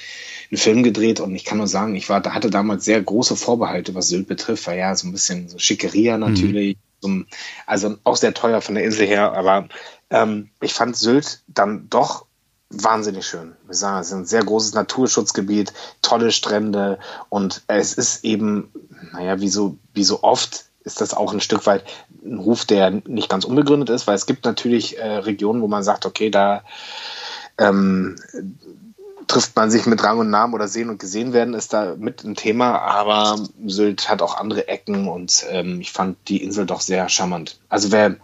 einen 0.50 0.58
Film 0.58 0.82
gedreht 0.82 1.20
und 1.20 1.34
ich 1.34 1.46
kann 1.46 1.58
nur 1.58 1.68
sagen, 1.68 1.94
ich 1.94 2.10
war, 2.10 2.22
hatte 2.22 2.50
damals 2.50 2.84
sehr 2.84 3.00
große 3.00 3.36
Vorbehalte, 3.36 3.94
was 3.94 4.08
Sylt 4.08 4.28
betrifft, 4.28 4.66
weil 4.66 4.78
ja 4.78 4.94
so 4.94 5.08
ein 5.08 5.12
bisschen 5.12 5.48
so 5.48 5.58
Schickeria 5.58 6.18
natürlich, 6.18 6.76
mhm. 6.76 6.91
Also 7.66 7.96
auch 8.04 8.16
sehr 8.16 8.34
teuer 8.34 8.60
von 8.60 8.74
der 8.74 8.84
Insel 8.84 9.06
her, 9.06 9.32
aber 9.32 9.68
ähm, 10.10 10.50
ich 10.60 10.74
fand 10.74 10.96
Sylt 10.96 11.42
dann 11.48 11.88
doch 11.88 12.26
wahnsinnig 12.70 13.26
schön. 13.26 13.54
Wir 13.66 13.74
sagen, 13.74 14.00
es 14.00 14.08
ist 14.08 14.12
ein 14.14 14.24
sehr 14.24 14.44
großes 14.44 14.74
Naturschutzgebiet, 14.74 15.72
tolle 16.00 16.32
Strände 16.32 16.98
und 17.28 17.62
es 17.66 17.94
ist 17.94 18.24
eben, 18.24 18.72
naja, 19.12 19.40
wie 19.40 19.48
so, 19.48 19.76
wie 19.92 20.04
so 20.04 20.22
oft 20.22 20.66
ist 20.84 21.00
das 21.00 21.14
auch 21.14 21.32
ein 21.32 21.40
Stück 21.40 21.66
weit 21.66 21.84
ein 22.24 22.38
Ruf, 22.38 22.64
der 22.64 22.90
nicht 22.90 23.28
ganz 23.28 23.44
unbegründet 23.44 23.90
ist, 23.90 24.06
weil 24.06 24.16
es 24.16 24.26
gibt 24.26 24.44
natürlich 24.44 24.98
äh, 24.98 25.06
Regionen, 25.06 25.62
wo 25.62 25.68
man 25.68 25.82
sagt, 25.82 26.06
okay, 26.06 26.30
da 26.30 26.64
ähm, 27.58 28.16
trifft 29.32 29.56
man 29.56 29.70
sich 29.70 29.86
mit 29.86 30.04
Rang 30.04 30.18
und 30.18 30.28
Namen 30.28 30.52
oder 30.52 30.68
sehen 30.68 30.90
und 30.90 30.98
gesehen 30.98 31.32
werden, 31.32 31.54
ist 31.54 31.72
da 31.72 31.94
mit 31.98 32.22
ein 32.22 32.34
Thema, 32.34 32.78
aber 32.80 33.38
Sylt 33.66 34.10
hat 34.10 34.20
auch 34.20 34.36
andere 34.36 34.68
Ecken 34.68 35.08
und 35.08 35.46
ähm, 35.50 35.80
ich 35.80 35.90
fand 35.90 36.18
die 36.28 36.42
Insel 36.42 36.66
doch 36.66 36.82
sehr 36.82 37.08
charmant. 37.08 37.58
Also 37.70 37.90
wer 37.92 38.16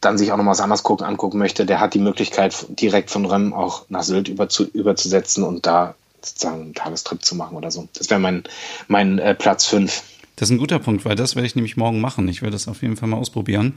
dann 0.00 0.16
sich 0.16 0.30
auch 0.30 0.36
noch 0.36 0.46
was 0.46 0.60
anderes 0.60 0.84
gucken, 0.84 1.04
angucken 1.04 1.38
möchte, 1.38 1.66
der 1.66 1.80
hat 1.80 1.92
die 1.92 1.98
Möglichkeit, 1.98 2.66
direkt 2.68 3.10
von 3.10 3.26
Rem 3.26 3.52
auch 3.52 3.86
nach 3.88 4.04
Sylt 4.04 4.28
über 4.28 4.48
zu, 4.48 4.64
überzusetzen 4.64 5.42
und 5.42 5.66
da 5.66 5.96
sozusagen 6.22 6.60
einen 6.62 6.74
Tagestrip 6.74 7.24
zu 7.24 7.34
machen 7.34 7.56
oder 7.56 7.72
so. 7.72 7.88
Das 7.94 8.08
wäre 8.08 8.20
mein, 8.20 8.44
mein 8.86 9.18
äh, 9.18 9.34
Platz 9.34 9.66
5. 9.66 10.04
Das 10.36 10.48
ist 10.48 10.54
ein 10.54 10.58
guter 10.58 10.78
Punkt, 10.78 11.04
weil 11.04 11.16
das 11.16 11.34
werde 11.34 11.46
ich 11.46 11.56
nämlich 11.56 11.76
morgen 11.76 12.00
machen. 12.00 12.28
Ich 12.28 12.42
werde 12.42 12.52
das 12.52 12.68
auf 12.68 12.82
jeden 12.82 12.96
Fall 12.96 13.08
mal 13.08 13.16
ausprobieren. 13.16 13.76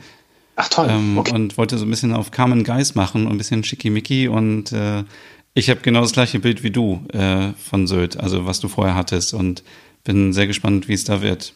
Ach 0.58 0.70
toll. 0.70 0.90
Ähm, 0.92 1.18
okay. 1.18 1.34
Und 1.34 1.58
wollte 1.58 1.80
so 1.80 1.86
ein 1.86 1.90
bisschen 1.90 2.14
auf 2.14 2.30
Carmen 2.30 2.64
Geist 2.64 2.96
machen 2.96 3.26
und 3.26 3.32
ein 3.32 3.38
bisschen 3.40 3.64
schickimicki 3.64 4.28
und 4.28 4.72
äh, 4.72 5.04
ich 5.54 5.70
habe 5.70 5.82
genau 5.82 6.02
das 6.02 6.14
gleiche 6.14 6.40
Bild 6.40 6.64
wie 6.64 6.72
du 6.72 7.04
äh, 7.14 7.54
von 7.54 7.88
Sylt, 7.88 8.18
also 8.18 8.46
was 8.46 8.60
du 8.60 8.68
vorher 8.68 8.96
hattest 8.96 9.34
und 9.34 9.64
bin 10.04 10.34
sehr 10.34 10.48
gespannt, 10.48 10.88
wie 10.88 10.94
es 10.94 11.04
da 11.04 11.22
wird. 11.22 11.54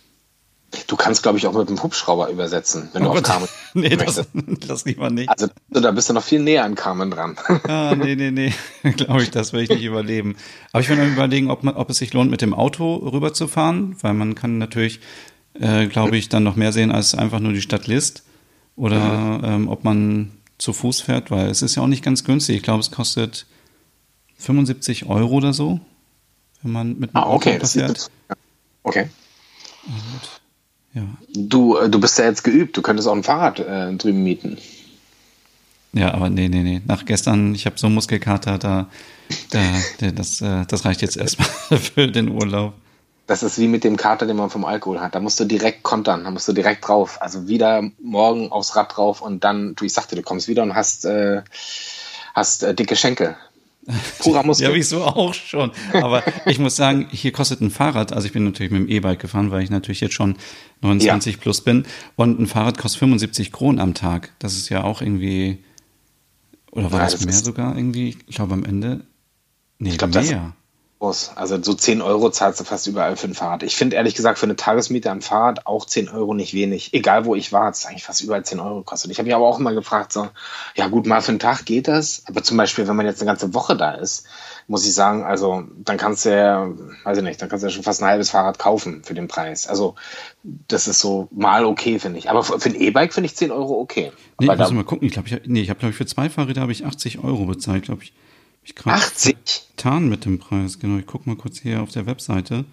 Du 0.87 0.97
kannst, 0.97 1.23
glaube 1.23 1.37
ich, 1.37 1.47
auch 1.47 1.53
mit 1.53 1.69
dem 1.69 1.81
Hubschrauber 1.81 2.29
übersetzen, 2.29 2.89
wenn 2.91 3.03
oh 3.03 3.09
du 3.09 3.13
Gott. 3.13 3.25
auf 3.25 3.31
Carmen 3.31 3.47
Nee, 3.73 3.95
das, 3.95 4.27
das 4.67 4.85
lieber 4.85 5.09
nicht. 5.09 5.29
Also 5.29 5.47
da 5.69 5.91
bist 5.91 6.09
du 6.09 6.13
noch 6.13 6.23
viel 6.23 6.41
näher 6.41 6.65
an 6.65 6.75
Carmen 6.75 7.11
dran. 7.11 7.37
Ah, 7.67 7.95
nee, 7.95 8.15
nee, 8.15 8.31
nee. 8.31 8.53
glaube 8.91 9.23
ich, 9.23 9.31
das 9.31 9.53
will 9.53 9.61
ich 9.61 9.69
nicht 9.69 9.83
überleben. 9.83 10.35
Aber 10.71 10.81
ich 10.81 10.89
will 10.89 10.97
noch 10.97 11.05
überlegen, 11.05 11.49
ob, 11.49 11.63
man, 11.63 11.75
ob 11.75 11.89
es 11.89 11.97
sich 11.97 12.13
lohnt, 12.13 12.29
mit 12.29 12.41
dem 12.41 12.53
Auto 12.53 12.95
rüberzufahren, 12.95 13.95
weil 14.01 14.13
man 14.13 14.35
kann 14.35 14.57
natürlich, 14.57 14.99
äh, 15.53 15.87
glaube 15.87 16.17
ich, 16.17 16.29
dann 16.29 16.43
noch 16.43 16.55
mehr 16.55 16.73
sehen 16.73 16.91
als 16.91 17.15
einfach 17.15 17.39
nur 17.39 17.53
die 17.53 17.61
Stadt 17.61 17.87
List. 17.87 18.23
Oder 18.75 18.99
mhm. 18.99 19.45
ähm, 19.45 19.67
ob 19.69 19.83
man 19.83 20.31
zu 20.57 20.73
Fuß 20.73 21.01
fährt, 21.01 21.31
weil 21.31 21.49
es 21.49 21.61
ist 21.61 21.75
ja 21.75 21.83
auch 21.83 21.87
nicht 21.87 22.03
ganz 22.03 22.23
günstig. 22.23 22.57
Ich 22.57 22.63
glaube, 22.63 22.81
es 22.81 22.91
kostet 22.91 23.45
75 24.45 25.07
Euro 25.07 25.35
oder 25.35 25.53
so, 25.53 25.79
wenn 26.61 26.71
man 26.71 26.99
mit 26.99 27.15
einem 27.15 27.23
ah, 27.23 27.29
okay, 27.29 27.55
Auto 27.55 27.67
fährt. 27.67 28.11
Okay. 28.83 29.07
gut. 29.83 30.41
Ja. 30.93 31.03
Du, 31.33 31.77
äh, 31.77 31.89
du 31.89 31.99
bist 31.99 32.17
ja 32.19 32.25
jetzt 32.25 32.43
geübt, 32.43 32.77
du 32.77 32.81
könntest 32.81 33.07
auch 33.07 33.15
ein 33.15 33.23
Fahrrad 33.23 33.59
äh, 33.59 33.93
drüben 33.95 34.23
mieten. 34.23 34.57
Ja, 35.93 36.13
aber 36.13 36.29
nee, 36.29 36.47
nee, 36.47 36.61
nee. 36.61 36.81
Nach 36.85 37.05
gestern, 37.05 37.55
ich 37.55 37.65
habe 37.65 37.77
so 37.77 37.89
Muskelkater, 37.89 38.57
da, 38.57 38.87
da, 39.49 39.59
da 39.99 40.11
das, 40.11 40.41
äh, 40.41 40.65
das 40.67 40.85
reicht 40.85 41.01
jetzt 41.01 41.17
erstmal 41.17 41.49
für 41.79 42.07
den 42.07 42.29
Urlaub. 42.29 42.73
Das 43.27 43.41
ist 43.41 43.57
wie 43.57 43.67
mit 43.67 43.83
dem 43.83 43.97
Kater, 43.97 44.27
den 44.27 44.35
man 44.35 44.51
vom 44.51 44.65
Alkohol 44.65 44.99
hat. 44.99 45.15
Da 45.15 45.19
musst 45.19 45.39
du 45.39 45.45
direkt 45.45 45.81
kontern, 45.83 46.23
da 46.23 46.31
musst 46.31 46.47
du 46.47 46.53
direkt 46.53 46.87
drauf. 46.87 47.21
Also 47.21 47.47
wieder 47.47 47.89
morgen 47.99 48.51
aufs 48.51 48.75
Rad 48.75 48.95
drauf 48.95 49.21
und 49.21 49.43
dann, 49.43 49.75
du, 49.75 49.85
ich 49.85 49.93
sagte, 49.93 50.15
du 50.15 50.21
kommst 50.21 50.47
wieder 50.47 50.61
und 50.63 50.75
hast, 50.75 51.05
äh, 51.05 51.41
hast 52.35 52.63
äh, 52.63 52.75
dicke 52.75 52.95
Schenkel. 52.95 53.35
Purer 54.19 54.43
Muskel. 54.43 54.67
ja, 54.69 54.73
wieso 54.73 55.03
auch 55.03 55.33
schon. 55.33 55.71
Aber 55.93 56.23
ich 56.45 56.59
muss 56.59 56.75
sagen, 56.75 57.07
hier 57.11 57.31
kostet 57.31 57.61
ein 57.61 57.69
Fahrrad, 57.69 58.13
also 58.13 58.25
ich 58.25 58.33
bin 58.33 58.43
natürlich 58.43 58.71
mit 58.71 58.81
dem 58.81 58.89
E-Bike 58.89 59.19
gefahren, 59.19 59.51
weil 59.51 59.63
ich 59.63 59.69
natürlich 59.69 60.01
jetzt 60.01 60.13
schon 60.13 60.35
29 60.81 61.35
ja. 61.35 61.41
plus 61.41 61.61
bin. 61.61 61.85
Und 62.15 62.39
ein 62.39 62.47
Fahrrad 62.47 62.77
kostet 62.77 62.99
75 62.99 63.51
Kronen 63.51 63.79
am 63.79 63.93
Tag. 63.93 64.33
Das 64.39 64.53
ist 64.53 64.69
ja 64.69 64.83
auch 64.83 65.01
irgendwie, 65.01 65.63
oder 66.71 66.91
war 66.91 66.99
ja, 66.99 67.05
das, 67.05 67.13
das 67.15 67.25
mehr 67.25 67.35
sogar 67.35 67.75
irgendwie? 67.75 68.17
Ich 68.27 68.35
glaube 68.35 68.53
am 68.53 68.63
Ende, 68.63 69.05
nee, 69.77 69.91
ich 69.91 69.97
glaub, 69.97 70.13
mehr. 70.13 70.55
Das, 70.99 71.35
also 71.35 71.61
so 71.61 71.73
10 71.73 72.01
Euro 72.01 72.29
zahlst 72.29 72.59
du 72.61 72.63
fast 72.63 72.87
überall 72.87 73.17
für 73.17 73.27
ein 73.27 73.33
Fahrrad. 73.33 73.63
Ich 73.63 73.75
finde 73.75 73.97
ehrlich 73.97 74.15
gesagt 74.15 74.39
für 74.39 74.45
eine 74.45 74.55
Tagesmiete 74.55 75.11
am 75.11 75.21
Fahrrad 75.21 75.67
auch 75.67 75.85
10 75.85 76.07
Euro 76.09 76.33
nicht 76.33 76.53
wenig. 76.53 76.93
Egal 76.93 77.25
wo 77.25 77.35
ich 77.35 77.51
war, 77.51 77.65
hat 77.65 77.75
es 77.75 77.85
eigentlich 77.85 78.05
fast 78.05 78.21
überall 78.21 78.45
10 78.45 78.61
Euro 78.61 78.77
gekostet. 78.77 79.11
Ich 79.11 79.17
habe 79.17 79.27
mich 79.27 79.35
aber 79.35 79.45
auch 79.45 79.59
immer 79.59 79.73
gefragt, 79.73 80.13
so, 80.13 80.29
ja 80.75 80.87
gut, 80.87 81.05
mal 81.05 81.21
für 81.21 81.29
einen 81.29 81.39
Tag 81.39 81.65
geht 81.65 81.89
das. 81.89 82.23
Aber 82.27 82.43
zum 82.43 82.55
Beispiel, 82.55 82.87
wenn 82.87 82.95
man 82.95 83.05
jetzt 83.05 83.21
eine 83.21 83.29
ganze 83.29 83.53
Woche 83.53 83.75
da 83.75 83.91
ist, 83.91 84.25
muss 84.67 84.85
ich 84.87 84.93
sagen, 84.93 85.23
also 85.25 85.65
dann 85.77 85.97
kannst 85.97 86.25
du 86.25 86.35
ja, 86.35 86.69
weiß 87.03 87.17
ich 87.17 87.23
nicht, 87.23 87.41
dann 87.41 87.49
kannst 87.49 87.63
du 87.63 87.67
ja 87.67 87.73
schon 87.73 87.83
fast 87.83 88.01
ein 88.01 88.07
halbes 88.07 88.29
Fahrrad 88.29 88.57
kaufen 88.57 89.03
für 89.03 89.13
den 89.13 89.27
Preis. 89.27 89.67
Also 89.67 89.95
das 90.43 90.87
ist 90.87 91.01
so 91.01 91.27
mal 91.31 91.65
okay, 91.65 91.99
finde 91.99 92.19
ich. 92.19 92.29
Aber 92.29 92.41
für 92.43 92.69
ein 92.69 92.75
E-Bike 92.75 93.13
finde 93.13 93.25
ich 93.25 93.35
10 93.35 93.51
Euro 93.51 93.79
okay. 93.79 94.13
Nee, 94.39 94.49
aber 94.49 94.63
muss 94.63 94.71
mal 94.71 94.85
gucken. 94.85 95.05
Ich 95.05 95.13
glaube, 95.13 95.27
ich, 95.27 95.41
nee, 95.45 95.61
ich 95.61 95.69
habe, 95.69 95.79
glaube 95.79 95.91
ich, 95.91 95.97
für 95.97 96.05
zwei 96.05 96.29
Fahrräder 96.29 96.61
habe 96.61 96.71
ich 96.71 96.85
80 96.85 97.23
Euro 97.23 97.45
bezahlt, 97.45 97.83
glaube 97.83 98.03
ich. 98.03 98.13
Ich 98.63 98.73
80? 98.83 99.34
Tarn 99.77 100.09
mit 100.09 100.25
dem 100.25 100.39
Preis, 100.39 100.79
genau. 100.79 100.97
Ich 100.97 101.05
gucke 101.05 101.29
mal 101.29 101.35
kurz 101.35 101.59
hier 101.59 101.81
auf 101.81 101.91
der 101.91 102.05
Webseite. 102.05 102.65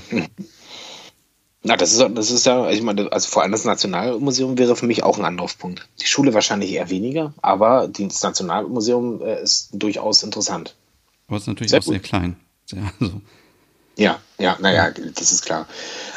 Na, 1.64 1.76
das 1.76 1.92
ist, 1.92 2.00
das 2.14 2.30
ist 2.30 2.44
ja, 2.44 2.70
ich 2.70 2.82
meine, 2.82 3.10
also 3.12 3.28
vor 3.28 3.42
allem 3.42 3.52
das 3.52 3.64
Nationalmuseum 3.64 4.58
wäre 4.58 4.74
für 4.74 4.86
mich 4.86 5.04
auch 5.04 5.18
ein 5.18 5.24
Anlaufpunkt. 5.24 5.88
Die 6.00 6.06
Schule 6.06 6.34
wahrscheinlich 6.34 6.72
eher 6.72 6.90
weniger, 6.90 7.34
aber 7.40 7.88
das 7.88 8.22
Nationalmuseum 8.22 9.22
äh, 9.22 9.42
ist 9.42 9.70
durchaus 9.72 10.24
interessant. 10.24 10.74
Aber 11.28 11.36
es 11.36 11.44
ist 11.44 11.46
natürlich 11.48 11.70
sehr 11.70 11.80
auch 11.80 11.84
gut. 11.84 11.92
sehr 11.92 12.00
klein. 12.00 12.36
Sehr, 12.66 12.92
also. 13.00 13.20
Ja, 13.96 14.20
ja, 14.38 14.56
naja, 14.60 14.90
das 14.90 15.32
ist 15.32 15.44
klar. 15.44 15.68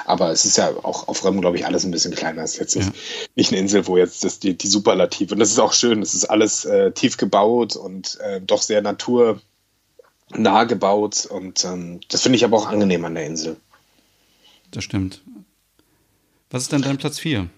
Aber 0.05 0.31
es 0.31 0.45
ist 0.45 0.57
ja 0.57 0.69
auch 0.83 1.07
auf 1.07 1.23
Röm, 1.23 1.41
glaube 1.41 1.57
ich, 1.57 1.65
alles 1.65 1.83
ein 1.83 1.91
bisschen 1.91 2.13
kleiner. 2.13 2.43
Es 2.43 2.53
ist 2.53 2.59
jetzt 2.59 2.75
ja. 2.75 2.91
nicht 3.35 3.51
eine 3.51 3.59
Insel, 3.59 3.87
wo 3.87 3.97
jetzt 3.97 4.23
das, 4.23 4.39
die, 4.39 4.57
die 4.57 4.67
Superlative. 4.67 5.33
Und 5.33 5.39
das 5.39 5.49
ist 5.49 5.59
auch 5.59 5.73
schön. 5.73 6.01
Es 6.01 6.13
ist 6.13 6.25
alles 6.25 6.63
äh, 6.65 6.91
tief 6.91 7.17
gebaut 7.17 7.75
und 7.75 8.19
äh, 8.21 8.39
doch 8.39 8.61
sehr 8.61 8.81
naturnah 8.81 9.41
gebaut. 10.67 11.25
Und 11.25 11.65
ähm, 11.65 11.99
das 12.07 12.21
finde 12.21 12.37
ich 12.37 12.45
aber 12.45 12.57
auch 12.57 12.67
angenehm 12.67 13.03
an 13.03 13.15
der 13.15 13.25
Insel. 13.25 13.57
Das 14.71 14.83
stimmt. 14.83 15.21
Was 16.51 16.63
ist 16.63 16.71
denn 16.71 16.83
dein 16.83 16.97
Platz 16.97 17.19
4? 17.19 17.49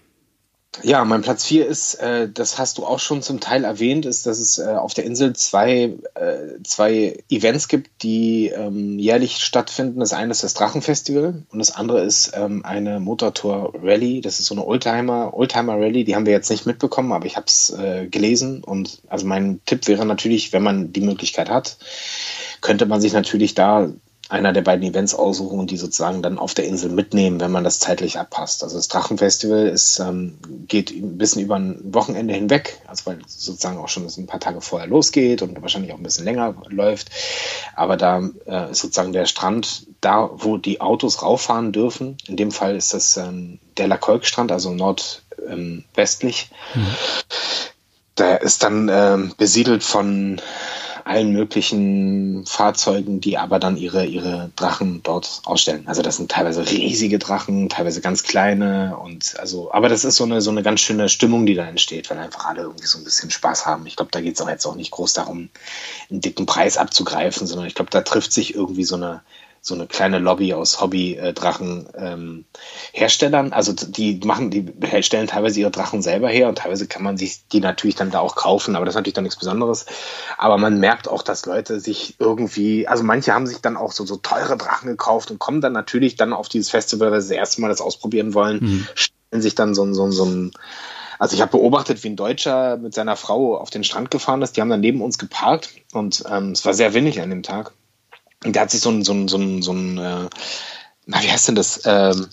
Ja, 0.82 1.04
mein 1.04 1.22
Platz 1.22 1.44
4 1.46 1.66
ist, 1.66 1.94
äh, 1.94 2.28
das 2.32 2.58
hast 2.58 2.78
du 2.78 2.86
auch 2.86 3.00
schon 3.00 3.20
zum 3.20 3.40
Teil 3.40 3.64
erwähnt, 3.64 4.06
ist, 4.06 4.26
dass 4.26 4.38
es 4.38 4.58
äh, 4.58 4.66
auf 4.66 4.94
der 4.94 5.04
Insel 5.04 5.34
zwei, 5.34 5.94
äh, 6.14 6.62
zwei 6.62 7.18
Events 7.28 7.66
gibt, 7.66 8.02
die 8.02 8.48
ähm, 8.48 8.98
jährlich 8.98 9.38
stattfinden. 9.38 9.98
Das 9.98 10.12
eine 10.12 10.30
ist 10.30 10.44
das 10.44 10.54
Drachenfestival 10.54 11.42
und 11.50 11.58
das 11.58 11.74
andere 11.74 12.02
ist 12.02 12.32
ähm, 12.34 12.64
eine 12.64 13.00
Motortour-Rallye. 13.00 14.20
Das 14.20 14.38
ist 14.38 14.46
so 14.46 14.54
eine 14.54 14.64
Oldtimer, 14.64 15.34
Oldtimer-Rallye, 15.34 16.04
die 16.04 16.14
haben 16.14 16.26
wir 16.26 16.32
jetzt 16.32 16.50
nicht 16.50 16.66
mitbekommen, 16.66 17.12
aber 17.12 17.26
ich 17.26 17.36
habe 17.36 17.46
es 17.46 17.70
äh, 17.70 18.06
gelesen. 18.06 18.62
Und 18.62 19.02
also 19.08 19.26
mein 19.26 19.60
Tipp 19.64 19.88
wäre 19.88 20.06
natürlich, 20.06 20.52
wenn 20.52 20.62
man 20.62 20.92
die 20.92 21.00
Möglichkeit 21.00 21.50
hat, 21.50 21.78
könnte 22.60 22.86
man 22.86 23.00
sich 23.00 23.12
natürlich 23.12 23.54
da 23.54 23.90
einer 24.28 24.52
der 24.52 24.62
beiden 24.62 24.86
Events 24.86 25.14
aussuchen 25.14 25.58
und 25.58 25.70
die 25.70 25.78
sozusagen 25.78 26.22
dann 26.22 26.38
auf 26.38 26.52
der 26.52 26.66
Insel 26.66 26.90
mitnehmen, 26.90 27.40
wenn 27.40 27.50
man 27.50 27.64
das 27.64 27.78
zeitlich 27.78 28.18
abpasst. 28.18 28.62
Also 28.62 28.76
das 28.76 28.88
Drachenfestival 28.88 29.66
ist, 29.66 29.98
ähm, 30.00 30.38
geht 30.66 30.90
ein 30.90 31.16
bisschen 31.16 31.42
über 31.42 31.56
ein 31.56 31.80
Wochenende 31.94 32.34
hinweg, 32.34 32.80
also 32.86 33.06
weil 33.06 33.18
sozusagen 33.26 33.78
auch 33.78 33.88
schon 33.88 34.06
ein 34.06 34.26
paar 34.26 34.40
Tage 34.40 34.60
vorher 34.60 34.86
losgeht 34.86 35.40
und 35.40 35.60
wahrscheinlich 35.62 35.92
auch 35.92 35.96
ein 35.96 36.02
bisschen 36.02 36.26
länger 36.26 36.54
läuft. 36.68 37.08
Aber 37.74 37.96
da 37.96 38.28
äh, 38.46 38.70
ist 38.70 38.80
sozusagen 38.80 39.12
der 39.12 39.24
Strand 39.24 39.86
da, 40.02 40.30
wo 40.32 40.58
die 40.58 40.80
Autos 40.80 41.22
rauffahren 41.22 41.72
dürfen. 41.72 42.18
In 42.26 42.36
dem 42.36 42.50
Fall 42.50 42.76
ist 42.76 42.92
das 42.92 43.16
ähm, 43.16 43.58
der 43.78 43.88
Lakolk-Strand, 43.88 44.52
also 44.52 44.72
nordwestlich. 44.72 46.50
Ähm, 46.74 46.82
mhm. 46.82 46.86
Der 48.18 48.42
ist 48.42 48.62
dann 48.62 48.90
ähm, 48.92 49.32
besiedelt 49.38 49.84
von 49.84 50.40
allen 51.08 51.32
möglichen 51.32 52.44
Fahrzeugen, 52.46 53.20
die 53.20 53.38
aber 53.38 53.58
dann 53.58 53.78
ihre, 53.78 54.04
ihre 54.04 54.50
Drachen 54.56 55.02
dort 55.02 55.40
ausstellen. 55.44 55.84
Also 55.86 56.02
das 56.02 56.18
sind 56.18 56.30
teilweise 56.30 56.68
riesige 56.68 57.18
Drachen, 57.18 57.70
teilweise 57.70 58.02
ganz 58.02 58.24
kleine 58.24 58.96
und 58.98 59.34
also, 59.38 59.72
aber 59.72 59.88
das 59.88 60.04
ist 60.04 60.16
so 60.16 60.24
eine, 60.24 60.42
so 60.42 60.50
eine 60.50 60.62
ganz 60.62 60.80
schöne 60.80 61.08
Stimmung, 61.08 61.46
die 61.46 61.54
da 61.54 61.66
entsteht, 61.66 62.10
weil 62.10 62.18
einfach 62.18 62.44
alle 62.44 62.62
irgendwie 62.62 62.86
so 62.86 62.98
ein 62.98 63.04
bisschen 63.04 63.30
Spaß 63.30 63.64
haben. 63.64 63.86
Ich 63.86 63.96
glaube, 63.96 64.10
da 64.12 64.20
geht 64.20 64.34
es 64.34 64.40
auch 64.42 64.48
jetzt 64.50 64.66
auch 64.66 64.74
nicht 64.74 64.90
groß 64.90 65.14
darum, 65.14 65.48
einen 66.10 66.20
dicken 66.20 66.44
Preis 66.44 66.76
abzugreifen, 66.76 67.46
sondern 67.46 67.66
ich 67.66 67.74
glaube, 67.74 67.90
da 67.90 68.02
trifft 68.02 68.32
sich 68.32 68.54
irgendwie 68.54 68.84
so 68.84 68.96
eine, 68.96 69.22
so 69.60 69.74
eine 69.74 69.86
kleine 69.86 70.18
Lobby 70.18 70.54
aus 70.54 70.80
Hobby-Drachen-Herstellern. 70.80 73.46
Ähm, 73.46 73.52
also 73.52 73.72
die 73.72 74.20
machen, 74.24 74.50
die 74.50 74.72
stellen 75.02 75.26
teilweise 75.26 75.60
ihre 75.60 75.70
Drachen 75.70 76.00
selber 76.02 76.28
her 76.28 76.48
und 76.48 76.58
teilweise 76.58 76.86
kann 76.86 77.02
man 77.02 77.16
sich 77.16 77.48
die 77.48 77.60
natürlich 77.60 77.96
dann 77.96 78.10
da 78.10 78.20
auch 78.20 78.36
kaufen, 78.36 78.76
aber 78.76 78.84
das 78.84 78.92
ist 78.92 78.96
natürlich 78.96 79.14
dann 79.14 79.24
nichts 79.24 79.38
Besonderes. 79.38 79.86
Aber 80.36 80.58
man 80.58 80.78
merkt 80.80 81.08
auch, 81.08 81.22
dass 81.22 81.46
Leute 81.46 81.80
sich 81.80 82.16
irgendwie, 82.18 82.86
also 82.88 83.04
manche 83.04 83.34
haben 83.34 83.46
sich 83.46 83.58
dann 83.58 83.76
auch 83.76 83.92
so, 83.92 84.06
so 84.06 84.16
teure 84.16 84.56
Drachen 84.56 84.88
gekauft 84.88 85.30
und 85.30 85.38
kommen 85.38 85.60
dann 85.60 85.72
natürlich 85.72 86.16
dann 86.16 86.32
auf 86.32 86.48
dieses 86.48 86.70
Festival, 86.70 87.10
weil 87.10 87.20
sie 87.20 87.34
das 87.34 87.38
erste 87.38 87.60
Mal 87.60 87.68
das 87.68 87.80
ausprobieren 87.80 88.34
wollen, 88.34 88.58
mhm. 88.60 88.86
stellen 88.94 89.42
sich 89.42 89.54
dann 89.54 89.74
so, 89.74 89.92
so, 89.92 90.10
so 90.10 90.24
ein 90.24 90.52
also 91.18 91.34
ich 91.34 91.42
habe 91.42 91.50
beobachtet, 91.50 92.02
wie 92.04 92.10
ein 92.10 92.16
Deutscher 92.16 92.76
mit 92.76 92.94
seiner 92.94 93.16
Frau 93.16 93.56
auf 93.56 93.70
den 93.70 93.84
Strand 93.84 94.10
gefahren 94.10 94.42
ist. 94.42 94.56
Die 94.56 94.60
haben 94.60 94.70
dann 94.70 94.80
neben 94.80 95.02
uns 95.02 95.18
geparkt 95.18 95.70
und 95.92 96.24
ähm, 96.30 96.52
es 96.52 96.64
war 96.64 96.74
sehr 96.74 96.94
windig 96.94 97.20
an 97.20 97.30
dem 97.30 97.42
Tag. 97.42 97.72
Und 98.44 98.54
der 98.54 98.62
hat 98.62 98.70
sich 98.70 98.80
so 98.80 98.90
ein, 98.90 99.02
so 99.04 99.12
ein, 99.12 99.28
so 99.28 99.36
ein, 99.36 99.62
so 99.62 99.72
ein 99.72 99.98
äh, 99.98 100.28
na, 101.06 101.22
wie 101.22 101.30
heißt 101.30 101.48
denn 101.48 101.54
das? 101.54 101.82
Ähm, 101.86 102.28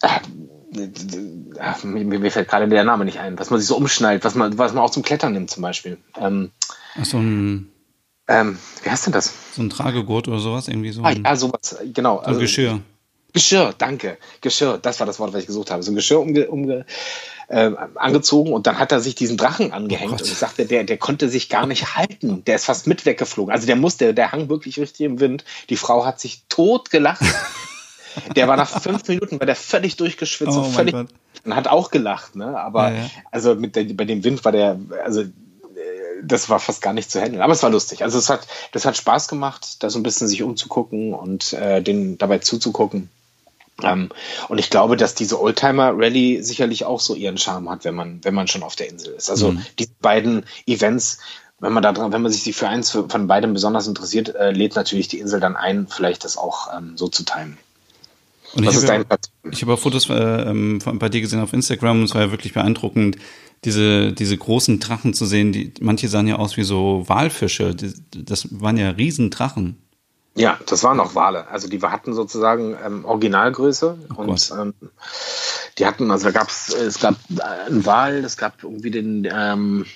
äh, 0.00 1.86
mir, 1.86 2.04
mir, 2.04 2.30
fällt 2.30 2.48
gerade 2.48 2.68
der 2.68 2.84
Name 2.84 3.04
nicht 3.04 3.18
ein, 3.18 3.38
was 3.38 3.50
man 3.50 3.58
sich 3.58 3.68
so 3.68 3.76
umschnallt, 3.76 4.24
was 4.24 4.34
man, 4.34 4.56
was 4.58 4.72
man 4.72 4.84
auch 4.84 4.90
zum 4.90 5.02
Klettern 5.02 5.32
nimmt 5.32 5.50
zum 5.50 5.62
Beispiel. 5.62 5.98
Ähm, 6.16 6.52
Ach, 6.96 7.04
so 7.04 7.18
ein 7.18 7.72
ähm, 8.28 8.58
wie 8.82 8.90
heißt 8.90 9.06
denn 9.06 9.12
das? 9.14 9.32
So 9.52 9.62
ein 9.62 9.70
Tragegurt 9.70 10.28
oder 10.28 10.38
sowas, 10.38 10.68
irgendwie 10.68 10.92
so. 10.92 11.02
Ah, 11.02 11.12
ja, 11.12 11.34
sowas, 11.34 11.78
genau. 11.94 12.16
So 12.16 12.20
ein 12.20 12.26
also, 12.26 12.40
Geschirr. 12.40 12.80
Geschirr, 13.32 13.74
danke. 13.76 14.18
Geschirr, 14.42 14.78
das 14.78 15.00
war 15.00 15.06
das 15.06 15.18
Wort, 15.18 15.32
was 15.32 15.40
ich 15.40 15.46
gesucht 15.46 15.70
habe. 15.70 15.82
So 15.82 15.92
ein 15.92 15.94
Geschirr 15.94 16.20
umge, 16.20 16.48
umge, 16.48 16.84
äh, 17.48 17.70
angezogen 17.94 18.52
und 18.52 18.66
dann 18.66 18.78
hat 18.78 18.92
er 18.92 19.00
sich 19.00 19.14
diesen 19.14 19.36
Drachen 19.36 19.72
angehängt 19.72 20.12
oh 20.12 20.16
und 20.16 20.30
ich 20.30 20.38
sagte, 20.38 20.66
der, 20.66 20.84
der 20.84 20.98
konnte 20.98 21.28
sich 21.28 21.48
gar 21.48 21.66
nicht 21.66 21.96
halten. 21.96 22.44
Der 22.44 22.56
ist 22.56 22.66
fast 22.66 22.86
mit 22.86 23.06
weggeflogen. 23.06 23.52
Also 23.52 23.66
der 23.66 23.76
musste, 23.76 24.14
der 24.14 24.32
hang 24.32 24.48
wirklich 24.48 24.78
richtig 24.78 25.06
im 25.06 25.20
Wind. 25.20 25.44
Die 25.70 25.76
Frau 25.76 26.04
hat 26.04 26.20
sich 26.20 26.42
tot 26.48 26.90
gelacht. 26.90 27.22
der 28.36 28.48
war 28.48 28.56
nach 28.56 28.68
fünf 28.68 29.08
Minuten, 29.08 29.40
war 29.40 29.46
der 29.46 29.56
völlig 29.56 29.96
durchgeschwitzt 29.96 30.56
oh 30.56 30.60
und 30.60 30.72
völlig, 30.72 30.94
und 30.94 31.56
hat 31.56 31.68
auch 31.68 31.90
gelacht, 31.90 32.36
ne? 32.36 32.58
Aber 32.58 32.90
ja, 32.90 32.96
ja. 32.96 33.10
also 33.30 33.54
mit 33.54 33.76
der, 33.76 33.84
bei 33.94 34.04
dem 34.04 34.24
Wind 34.24 34.44
war 34.44 34.52
der, 34.52 34.78
also 35.04 35.22
äh, 35.22 35.28
das 36.22 36.50
war 36.50 36.60
fast 36.60 36.82
gar 36.82 36.92
nicht 36.92 37.10
zu 37.10 37.20
handeln. 37.20 37.42
Aber 37.42 37.52
es 37.52 37.62
war 37.62 37.70
lustig. 37.70 38.02
Also 38.02 38.18
es 38.18 38.28
hat, 38.28 38.46
das 38.72 38.84
hat 38.84 38.96
Spaß 38.96 39.28
gemacht, 39.28 39.82
da 39.82 39.88
so 39.88 39.98
ein 39.98 40.02
bisschen 40.02 40.28
sich 40.28 40.42
umzugucken 40.42 41.14
und 41.14 41.54
äh, 41.54 41.80
den 41.80 42.18
dabei 42.18 42.38
zuzugucken. 42.38 43.08
Ähm, 43.82 44.10
und 44.48 44.58
ich 44.58 44.70
glaube, 44.70 44.96
dass 44.96 45.14
diese 45.14 45.40
Oldtimer-Rallye 45.40 46.42
sicherlich 46.42 46.84
auch 46.84 47.00
so 47.00 47.14
ihren 47.14 47.38
Charme 47.38 47.70
hat, 47.70 47.84
wenn 47.84 47.94
man, 47.94 48.20
wenn 48.24 48.34
man 48.34 48.48
schon 48.48 48.62
auf 48.62 48.76
der 48.76 48.88
Insel 48.88 49.14
ist. 49.14 49.30
Also 49.30 49.52
mhm. 49.52 49.64
diese 49.78 49.92
beiden 50.00 50.44
Events, 50.66 51.18
wenn 51.60 51.72
man 51.72 51.82
da 51.82 51.92
dran, 51.92 52.12
wenn 52.12 52.22
man 52.22 52.32
sich 52.32 52.56
für 52.56 52.68
eins 52.68 52.90
von 52.90 53.26
beidem 53.26 53.52
besonders 53.52 53.86
interessiert, 53.86 54.34
äh, 54.34 54.50
lädt 54.50 54.74
natürlich 54.74 55.08
die 55.08 55.18
Insel 55.18 55.40
dann 55.40 55.56
ein, 55.56 55.86
vielleicht 55.88 56.24
das 56.24 56.36
auch 56.36 56.68
ähm, 56.76 56.96
so 56.96 57.08
zu 57.08 57.24
teilen. 57.24 57.56
Und 58.54 58.66
Was 58.66 58.74
ich 58.74 58.80
ist 58.80 58.88
dein 58.88 59.04
Platz? 59.04 59.30
Ich 59.50 59.62
habe 59.62 59.74
auch 59.74 59.78
Fotos 59.78 60.08
äh, 60.08 60.14
ähm, 60.14 60.80
bei 60.84 61.08
dir 61.08 61.20
gesehen 61.20 61.40
auf 61.40 61.52
Instagram 61.52 61.98
und 61.98 62.04
es 62.04 62.14
war 62.14 62.22
ja 62.22 62.30
wirklich 62.30 62.54
beeindruckend, 62.54 63.18
diese, 63.64 64.12
diese 64.12 64.36
großen 64.36 64.80
Drachen 64.80 65.14
zu 65.14 65.26
sehen. 65.26 65.52
Die, 65.52 65.72
manche 65.80 66.08
sahen 66.08 66.28
ja 66.28 66.36
aus 66.36 66.56
wie 66.56 66.62
so 66.62 67.04
Walfische. 67.06 67.74
Die, 67.74 67.92
das 68.24 68.48
waren 68.50 68.76
ja 68.76 68.90
Riesendrachen. 68.90 69.76
Ja, 70.38 70.58
das 70.66 70.84
waren 70.84 71.00
auch 71.00 71.14
Wale. 71.14 71.48
Also 71.48 71.68
die 71.68 71.80
hatten 71.80 72.14
sozusagen 72.14 72.76
ähm, 72.84 73.04
Originalgröße 73.04 73.98
oh 74.16 74.20
und 74.20 74.52
ähm, 74.52 74.74
die 75.78 75.86
hatten, 75.86 76.10
also 76.10 76.26
da 76.26 76.30
gab's, 76.32 76.72
es 76.72 77.00
gab 77.00 77.16
einen 77.66 77.84
Wal, 77.84 78.24
es 78.24 78.36
gab 78.36 78.62
irgendwie 78.62 78.90
den, 78.90 79.28
ähm, 79.30 79.86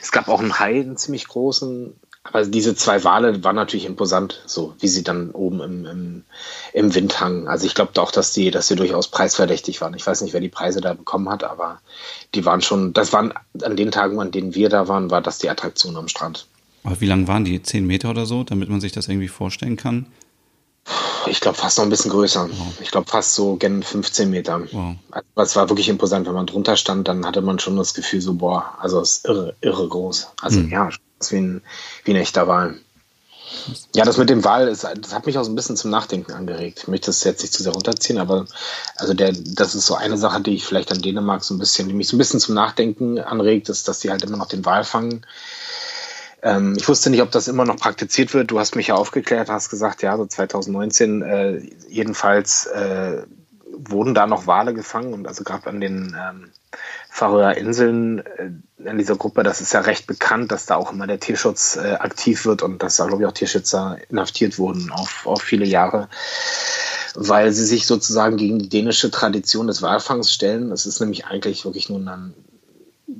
es 0.00 0.12
gab 0.12 0.28
auch 0.28 0.40
einen 0.40 0.58
Hai, 0.58 0.80
einen 0.80 0.96
ziemlich 0.96 1.28
großen. 1.28 1.94
Aber 2.22 2.44
diese 2.44 2.74
zwei 2.74 3.04
Wale 3.04 3.44
waren 3.44 3.54
natürlich 3.54 3.86
imposant, 3.86 4.42
so 4.46 4.74
wie 4.80 4.88
sie 4.88 5.04
dann 5.04 5.30
oben 5.30 5.60
im, 5.60 5.86
im, 5.86 6.24
im 6.72 6.94
Wind 6.94 7.20
hangen. 7.20 7.46
Also 7.46 7.66
ich 7.66 7.74
glaube 7.74 8.00
auch, 8.00 8.10
dass 8.10 8.32
die, 8.32 8.50
dass 8.50 8.66
sie 8.66 8.74
durchaus 8.74 9.08
preisverdächtig 9.08 9.80
waren. 9.80 9.94
Ich 9.94 10.04
weiß 10.04 10.22
nicht, 10.22 10.32
wer 10.32 10.40
die 10.40 10.48
Preise 10.48 10.80
da 10.80 10.94
bekommen 10.94 11.28
hat, 11.28 11.44
aber 11.44 11.80
die 12.34 12.44
waren 12.44 12.62
schon, 12.62 12.92
das 12.92 13.12
waren 13.12 13.32
an 13.62 13.76
den 13.76 13.92
Tagen, 13.92 14.18
an 14.20 14.32
denen 14.32 14.54
wir 14.56 14.68
da 14.68 14.88
waren, 14.88 15.10
war 15.10 15.20
das 15.20 15.38
die 15.38 15.50
Attraktion 15.50 15.96
am 15.96 16.08
Strand. 16.08 16.48
Aber 16.86 17.00
wie 17.00 17.06
lang 17.06 17.26
waren 17.26 17.44
die? 17.44 17.60
Zehn 17.62 17.84
Meter 17.84 18.10
oder 18.10 18.26
so, 18.26 18.44
damit 18.44 18.68
man 18.68 18.80
sich 18.80 18.92
das 18.92 19.08
irgendwie 19.08 19.28
vorstellen 19.28 19.76
kann? 19.76 20.06
Ich 21.26 21.40
glaube 21.40 21.58
fast 21.58 21.78
noch 21.78 21.84
ein 21.84 21.90
bisschen 21.90 22.12
größer. 22.12 22.48
Wow. 22.48 22.66
Ich 22.80 22.92
glaube 22.92 23.10
fast 23.10 23.34
so 23.34 23.56
gen 23.56 23.82
15 23.82 24.30
Meter. 24.30 24.60
Wow. 24.70 24.94
Also, 25.10 25.50
es 25.50 25.56
war 25.56 25.68
wirklich 25.68 25.88
imposant. 25.88 26.28
Wenn 26.28 26.34
man 26.34 26.46
drunter 26.46 26.76
stand, 26.76 27.08
dann 27.08 27.26
hatte 27.26 27.42
man 27.42 27.58
schon 27.58 27.76
das 27.76 27.92
Gefühl 27.92 28.20
so, 28.20 28.34
boah, 28.34 28.76
also 28.78 29.00
es 29.00 29.16
ist 29.16 29.26
irre, 29.26 29.56
irre 29.60 29.88
groß. 29.88 30.28
Also 30.40 30.60
mhm. 30.60 30.70
ja, 30.70 30.88
wie 31.28 31.36
ein, 31.36 31.62
wie 32.04 32.12
ein 32.12 32.20
echter 32.20 32.46
Wal. 32.46 32.76
Ja, 33.94 34.04
das 34.04 34.16
mit 34.16 34.30
dem 34.30 34.44
Wahl, 34.44 34.68
ist, 34.68 34.84
das 34.84 35.12
hat 35.12 35.26
mich 35.26 35.38
auch 35.38 35.44
so 35.44 35.50
ein 35.50 35.56
bisschen 35.56 35.76
zum 35.76 35.90
Nachdenken 35.90 36.32
angeregt. 36.32 36.80
Ich 36.82 36.88
möchte 36.88 37.06
das 37.06 37.24
jetzt 37.24 37.42
nicht 37.42 37.52
zu 37.52 37.64
sehr 37.64 37.72
runterziehen, 37.72 38.18
aber 38.18 38.46
also 38.96 39.12
der, 39.12 39.32
das 39.32 39.74
ist 39.74 39.86
so 39.86 39.96
eine 39.96 40.18
Sache, 40.18 40.40
die 40.40 40.54
ich 40.54 40.64
vielleicht 40.64 40.92
an 40.92 41.02
Dänemark 41.02 41.42
so 41.42 41.54
ein 41.54 41.58
bisschen, 41.58 41.88
die 41.88 41.94
mich 41.94 42.06
so 42.06 42.16
ein 42.16 42.18
bisschen 42.18 42.38
zum 42.38 42.54
Nachdenken 42.54 43.18
anregt, 43.18 43.68
ist, 43.68 43.88
dass 43.88 44.00
die 44.00 44.10
halt 44.10 44.22
immer 44.22 44.36
noch 44.36 44.46
den 44.46 44.64
Walfang 44.64 45.24
ähm, 46.42 46.74
ich 46.76 46.88
wusste 46.88 47.10
nicht, 47.10 47.22
ob 47.22 47.30
das 47.30 47.48
immer 47.48 47.64
noch 47.64 47.76
praktiziert 47.76 48.34
wird. 48.34 48.50
Du 48.50 48.58
hast 48.58 48.76
mich 48.76 48.88
ja 48.88 48.94
aufgeklärt, 48.94 49.48
hast 49.48 49.70
gesagt, 49.70 50.02
ja, 50.02 50.16
so 50.16 50.26
2019 50.26 51.22
äh, 51.22 51.58
jedenfalls 51.88 52.66
äh, 52.66 53.22
wurden 53.76 54.14
da 54.14 54.26
noch 54.26 54.46
Wale 54.46 54.74
gefangen 54.74 55.12
und 55.12 55.26
also 55.26 55.44
gerade 55.44 55.66
an 55.68 55.80
den 55.80 56.16
ähm, 56.18 56.50
Färöer 57.10 57.56
Inseln 57.56 58.18
äh, 58.18 58.50
in 58.84 58.98
dieser 58.98 59.16
Gruppe, 59.16 59.42
das 59.42 59.60
ist 59.60 59.72
ja 59.72 59.80
recht 59.80 60.06
bekannt, 60.06 60.52
dass 60.52 60.66
da 60.66 60.76
auch 60.76 60.92
immer 60.92 61.06
der 61.06 61.20
Tierschutz 61.20 61.76
äh, 61.76 61.94
aktiv 61.94 62.44
wird 62.44 62.62
und 62.62 62.82
dass 62.82 62.96
da, 62.96 63.06
glaube 63.06 63.22
ich, 63.22 63.28
auch 63.28 63.32
Tierschützer 63.32 63.98
inhaftiert 64.08 64.58
wurden 64.58 64.90
auf, 64.90 65.26
auf 65.26 65.42
viele 65.42 65.64
Jahre, 65.64 66.08
weil 67.14 67.52
sie 67.52 67.64
sich 67.64 67.86
sozusagen 67.86 68.36
gegen 68.36 68.58
die 68.58 68.68
dänische 68.68 69.10
Tradition 69.10 69.66
des 69.66 69.82
Walfangs 69.82 70.32
stellen. 70.32 70.70
Es 70.72 70.86
ist 70.86 71.00
nämlich 71.00 71.26
eigentlich 71.26 71.64
wirklich 71.64 71.88
nur 71.88 72.00
ein, 72.00 72.34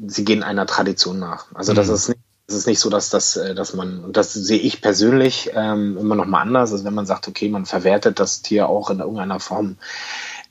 sie 0.06 0.24
gehen 0.24 0.42
einer 0.42 0.66
Tradition 0.66 1.18
nach. 1.18 1.46
Also 1.54 1.72
das 1.72 1.88
mhm. 1.88 1.94
ist 1.94 2.08
nicht 2.08 2.25
es 2.48 2.54
ist 2.54 2.66
nicht 2.66 2.78
so, 2.78 2.90
dass 2.90 3.10
das, 3.10 3.36
äh, 3.36 3.54
dass 3.54 3.74
man, 3.74 4.04
und 4.04 4.16
das 4.16 4.32
sehe 4.32 4.58
ich 4.58 4.80
persönlich 4.80 5.50
ähm, 5.54 5.96
immer 5.98 6.14
noch 6.14 6.26
mal 6.26 6.42
anders, 6.42 6.72
also 6.72 6.84
wenn 6.84 6.94
man 6.94 7.06
sagt, 7.06 7.26
okay, 7.28 7.48
man 7.48 7.66
verwertet 7.66 8.20
das 8.20 8.42
Tier 8.42 8.68
auch 8.68 8.90
in 8.90 9.00
irgendeiner 9.00 9.40
Form 9.40 9.78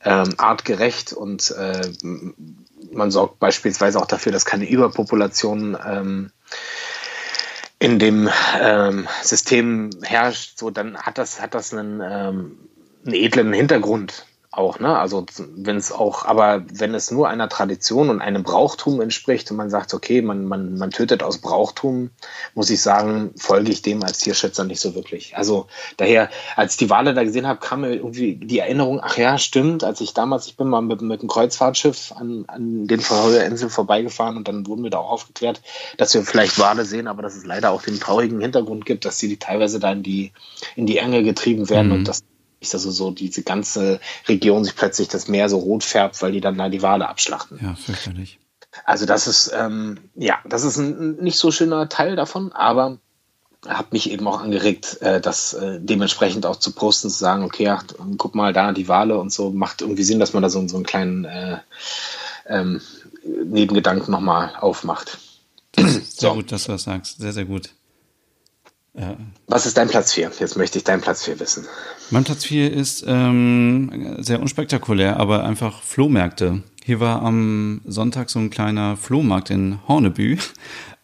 ähm, 0.04 0.34
artgerecht 0.38 1.14
und 1.14 1.52
äh, 1.52 1.90
man 2.92 3.12
sorgt 3.12 3.40
beispielsweise 3.40 4.00
auch 4.00 4.06
dafür, 4.06 4.32
dass 4.32 4.46
keine 4.46 4.70
Überpopulation 4.70 5.78
ähm, 5.86 6.32
in 7.80 8.00
dem 8.00 8.30
ähm, 8.60 9.08
System 9.22 9.90
herrscht, 10.02 10.60
so 10.60 10.70
dann 10.70 10.98
hat 10.98 11.18
das, 11.18 11.42
hat 11.42 11.56
das 11.56 11.74
einen, 11.74 12.02
ähm, 12.02 12.58
einen 13.06 13.16
edlen 13.16 13.54
Hintergrund 13.54 14.26
auch, 14.58 14.80
ne? 14.80 14.98
Also 14.98 15.26
wenn 15.56 15.76
es 15.76 15.92
auch, 15.92 16.26
aber 16.26 16.64
wenn 16.72 16.94
es 16.94 17.12
nur 17.12 17.28
einer 17.28 17.50
Tradition 17.50 18.10
und 18.10 18.22
einem 18.22 18.44
Brauchtum 18.44 19.02
entspricht 19.02 19.52
und 19.52 19.58
man 19.58 19.70
sagt, 19.70 19.94
okay, 19.94 20.22
man, 20.22 20.46
man, 20.46 20.78
man 20.78 20.92
tötet 20.92 21.24
aus 21.24 21.40
Brauchtum, 21.40 22.12
muss 22.54 22.70
ich 22.70 22.82
sagen, 22.82 23.32
folge 23.36 23.72
ich 23.72 23.82
dem 23.82 24.04
als 24.04 24.20
Tierschützer 24.20 24.64
nicht 24.64 24.80
so 24.80 24.96
wirklich. 24.96 25.36
Also 25.38 25.68
daher, 25.98 26.30
als 26.56 26.74
ich 26.74 26.78
die 26.78 26.90
Wale 26.90 27.14
da 27.14 27.24
gesehen 27.24 27.48
habe, 27.48 27.60
kam 27.60 27.82
mir 27.82 27.94
irgendwie 27.94 28.36
die 28.36 28.60
Erinnerung, 28.60 29.02
ach 29.04 29.18
ja, 29.18 29.38
stimmt, 29.38 29.84
als 29.84 30.02
ich 30.02 30.14
damals, 30.14 30.48
ich 30.48 30.56
bin 30.56 30.68
mal 30.68 30.82
mit, 30.82 31.02
mit 31.02 31.20
einem 31.20 31.30
Kreuzfahrtschiff 31.30 32.14
an, 32.18 32.46
an 32.48 32.88
den 32.88 33.00
Inseln 33.00 33.70
vorbeigefahren 33.70 34.38
und 34.38 34.48
dann 34.48 34.68
wurden 34.68 34.84
wir 34.84 34.90
da 34.90 35.00
auch 35.00 35.12
aufgeklärt, 35.12 35.62
dass 35.98 36.14
wir 36.14 36.24
vielleicht 36.24 36.60
Wale 36.60 36.86
sehen, 36.86 37.08
aber 37.08 37.22
dass 37.22 37.36
es 37.36 37.46
leider 37.46 37.72
auch 37.72 37.82
den 37.82 38.00
traurigen 38.00 38.40
Hintergrund 38.40 38.86
gibt, 38.86 39.06
dass 39.06 39.20
sie 39.20 39.28
die 39.28 39.38
teilweise 39.38 39.80
da 39.80 39.92
in 39.92 40.04
die, 40.04 40.32
in 40.76 40.86
die 40.86 40.98
Enge 40.98 41.24
getrieben 41.24 41.70
werden 41.70 41.88
mhm. 41.88 41.94
und 41.94 42.08
dass 42.08 42.24
also 42.74 42.92
so 42.92 43.12
diese 43.12 43.44
ganze 43.44 44.00
Region 44.28 44.64
sich 44.64 44.76
plötzlich 44.76 45.08
das 45.08 45.28
Meer 45.28 45.50
so 45.50 45.58
rot 45.58 45.84
färbt, 45.84 46.22
weil 46.22 46.32
die 46.32 46.42
dann 46.42 46.58
da 46.58 46.70
die 46.70 46.82
Wale 46.82 47.08
abschlachten. 47.08 47.60
Ja, 47.62 47.76
fürchterlich. 47.76 48.40
Also 48.84 49.06
das 49.06 49.28
ist, 49.28 49.52
ähm, 49.56 50.00
ja, 50.16 50.40
das 50.46 50.64
ist 50.64 50.78
ein 50.78 51.16
nicht 51.18 51.38
so 51.38 51.52
schöner 51.52 51.88
Teil 51.88 52.16
davon, 52.16 52.52
aber 52.52 52.98
hat 53.68 53.94
mich 53.94 54.12
eben 54.12 54.28
auch 54.28 54.42
angeregt, 54.42 55.02
äh, 55.02 55.22
das 55.22 55.54
äh, 55.54 55.80
dementsprechend 55.82 56.46
auch 56.46 56.58
zu 56.58 56.72
posten, 56.72 57.10
zu 57.10 57.18
sagen, 57.18 57.44
okay, 57.44 57.70
ach, 57.70 57.84
guck 58.18 58.36
mal 58.36 58.54
da, 58.54 58.72
die 58.74 58.88
Wale 58.88 59.18
und 59.18 59.32
so, 59.32 59.50
macht 59.50 59.82
irgendwie 59.82 60.04
Sinn, 60.04 60.20
dass 60.20 60.34
man 60.34 60.44
da 60.44 60.50
so, 60.50 60.68
so 60.68 60.76
einen 60.76 60.86
kleinen 60.86 61.26
äh, 61.26 61.58
ähm, 62.48 62.82
Nebengedanken 63.24 64.12
nochmal 64.12 64.56
aufmacht. 64.60 65.18
Sehr 65.76 66.02
so. 66.04 66.34
gut, 66.36 66.52
dass 66.52 66.66
du 66.66 66.74
das 66.74 66.84
sagst. 66.84 67.20
Sehr, 67.20 67.34
sehr 67.34 67.46
gut. 67.46 67.72
Ja. 68.98 69.18
Was 69.48 69.66
ist 69.66 69.78
dein 69.78 69.90
Platz 69.90 70.14
4? 70.14 70.32
Jetzt 70.40 70.58
möchte 70.58 70.78
ich 70.78 70.84
deinen 70.84 71.02
Platz 71.02 71.26
4 71.26 71.40
wissen. 71.40 71.66
Mein 72.12 72.24
Platz 72.24 72.46
4 72.46 72.72
ist 72.72 73.04
ähm, 73.08 74.18
sehr 74.20 74.42
unspektakulär, 74.42 75.18
aber 75.18 75.44
einfach 75.44 75.82
Flohmärkte. 75.82 76.64
Hier 76.84 77.00
war 77.00 77.22
am 77.22 77.82
Sonntag 77.86 78.30
so 78.30 78.40
ein 78.40 78.50
kleiner 78.50 78.96
Flohmarkt 78.96 79.50
in 79.50 79.80
Hornebü. 79.88 80.38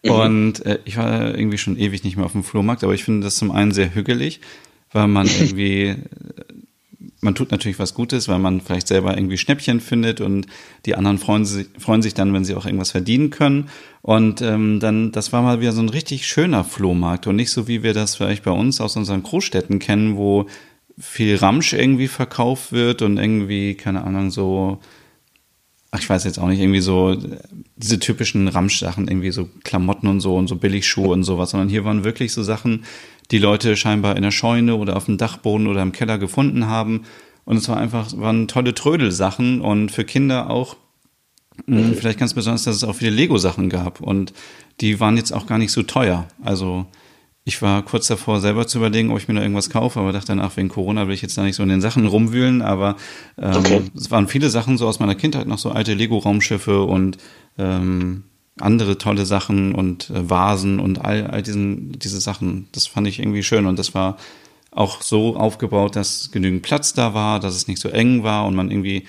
Mhm. 0.04 0.10
Und 0.10 0.66
äh, 0.66 0.78
ich 0.84 0.96
war 0.96 1.34
irgendwie 1.34 1.58
schon 1.58 1.76
ewig 1.76 2.04
nicht 2.04 2.16
mehr 2.16 2.26
auf 2.26 2.32
dem 2.32 2.44
Flohmarkt, 2.44 2.82
aber 2.82 2.94
ich 2.94 3.04
finde 3.04 3.24
das 3.24 3.36
zum 3.36 3.50
einen 3.50 3.72
sehr 3.72 3.94
hügelig, 3.94 4.40
weil 4.92 5.08
man 5.08 5.26
irgendwie 5.40 5.96
man 7.22 7.36
tut 7.36 7.52
natürlich 7.52 7.78
was 7.78 7.94
Gutes, 7.94 8.28
weil 8.28 8.40
man 8.40 8.60
vielleicht 8.60 8.88
selber 8.88 9.16
irgendwie 9.16 9.38
Schnäppchen 9.38 9.80
findet 9.80 10.20
und 10.20 10.46
die 10.84 10.96
anderen 10.96 11.18
freuen 11.18 11.44
sich, 11.44 11.68
freuen 11.78 12.02
sich 12.02 12.14
dann, 12.14 12.34
wenn 12.34 12.44
sie 12.44 12.56
auch 12.56 12.66
irgendwas 12.66 12.90
verdienen 12.90 13.30
können. 13.30 13.68
Und 14.02 14.42
ähm, 14.42 14.80
dann, 14.80 15.12
das 15.12 15.32
war 15.32 15.40
mal 15.40 15.60
wieder 15.60 15.72
so 15.72 15.80
ein 15.80 15.88
richtig 15.88 16.26
schöner 16.26 16.64
Flohmarkt 16.64 17.28
und 17.28 17.36
nicht 17.36 17.52
so, 17.52 17.68
wie 17.68 17.84
wir 17.84 17.94
das 17.94 18.16
vielleicht 18.16 18.42
bei 18.42 18.50
uns 18.50 18.80
aus 18.80 18.96
unseren 18.96 19.22
Großstädten 19.22 19.78
kennen, 19.78 20.16
wo 20.16 20.46
viel 20.98 21.36
Ramsch 21.36 21.72
irgendwie 21.72 22.08
verkauft 22.08 22.72
wird 22.72 23.02
und 23.02 23.18
irgendwie, 23.18 23.76
keine 23.76 24.02
Ahnung, 24.02 24.32
so, 24.32 24.80
ach, 25.92 26.00
ich 26.00 26.10
weiß 26.10 26.24
jetzt 26.24 26.38
auch 26.38 26.48
nicht, 26.48 26.60
irgendwie 26.60 26.80
so 26.80 27.16
diese 27.76 28.00
typischen 28.00 28.48
Ramsch-Sachen, 28.48 29.06
irgendwie 29.06 29.30
so 29.30 29.48
Klamotten 29.62 30.08
und 30.08 30.18
so 30.18 30.34
und 30.34 30.48
so 30.48 30.56
Billigschuhe 30.56 31.08
und 31.08 31.22
sowas, 31.22 31.50
sondern 31.50 31.68
hier 31.68 31.84
waren 31.84 32.02
wirklich 32.02 32.32
so 32.32 32.42
Sachen, 32.42 32.84
die 33.32 33.38
Leute 33.38 33.76
scheinbar 33.76 34.16
in 34.16 34.22
der 34.22 34.30
Scheune 34.30 34.76
oder 34.76 34.96
auf 34.96 35.06
dem 35.06 35.16
Dachboden 35.16 35.66
oder 35.66 35.82
im 35.82 35.92
Keller 35.92 36.18
gefunden 36.18 36.66
haben. 36.66 37.02
Und 37.44 37.56
es 37.56 37.68
war 37.68 37.78
einfach, 37.78 38.16
waren 38.16 38.46
tolle 38.46 38.74
Trödelsachen 38.74 39.60
und 39.60 39.90
für 39.90 40.04
Kinder 40.04 40.48
auch 40.48 40.76
mh, 41.66 41.78
hm, 41.78 41.94
vielleicht 41.94 42.18
ganz 42.18 42.34
besonders, 42.34 42.64
dass 42.64 42.76
es 42.76 42.84
auch 42.84 42.94
viele 42.94 43.10
Lego-Sachen 43.10 43.68
gab 43.68 44.00
und 44.00 44.32
die 44.80 45.00
waren 45.00 45.16
jetzt 45.16 45.32
auch 45.32 45.46
gar 45.46 45.58
nicht 45.58 45.72
so 45.72 45.82
teuer. 45.82 46.28
Also 46.42 46.86
ich 47.44 47.60
war 47.60 47.82
kurz 47.82 48.06
davor, 48.06 48.40
selber 48.40 48.66
zu 48.68 48.78
überlegen, 48.78 49.10
ob 49.10 49.18
ich 49.18 49.26
mir 49.26 49.34
noch 49.34 49.42
irgendwas 49.42 49.70
kaufe, 49.70 49.98
aber 49.98 50.12
dachte 50.12 50.28
dann, 50.28 50.40
ach, 50.40 50.56
wegen 50.56 50.68
Corona 50.68 51.08
will 51.08 51.14
ich 51.14 51.22
jetzt 51.22 51.36
da 51.36 51.42
nicht 51.42 51.56
so 51.56 51.62
in 51.64 51.68
den 51.68 51.80
Sachen 51.80 52.06
rumwühlen, 52.06 52.62
aber 52.62 52.96
ähm, 53.36 53.56
okay. 53.56 53.82
es 53.96 54.10
waren 54.10 54.28
viele 54.28 54.48
Sachen 54.48 54.78
so 54.78 54.86
aus 54.86 55.00
meiner 55.00 55.16
Kindheit, 55.16 55.48
noch 55.48 55.58
so 55.58 55.70
alte 55.72 55.94
Lego-Raumschiffe 55.94 56.82
und 56.84 57.18
ähm, 57.58 58.24
andere 58.58 58.98
tolle 58.98 59.26
Sachen 59.26 59.74
und 59.74 60.10
äh, 60.10 60.28
Vasen 60.28 60.78
und 60.78 61.04
all, 61.04 61.26
all 61.26 61.42
diesen, 61.42 61.98
diese 61.98 62.20
Sachen. 62.20 62.68
Das 62.72 62.86
fand 62.86 63.06
ich 63.06 63.18
irgendwie 63.18 63.42
schön 63.42 63.66
und 63.66 63.78
das 63.78 63.94
war 63.94 64.16
auch 64.70 65.02
so 65.02 65.36
aufgebaut, 65.36 65.96
dass 65.96 66.30
genügend 66.32 66.62
Platz 66.62 66.94
da 66.94 67.14
war, 67.14 67.40
dass 67.40 67.54
es 67.54 67.68
nicht 67.68 67.80
so 67.80 67.88
eng 67.88 68.22
war 68.22 68.46
und 68.46 68.54
man 68.54 68.70
irgendwie, 68.70 69.04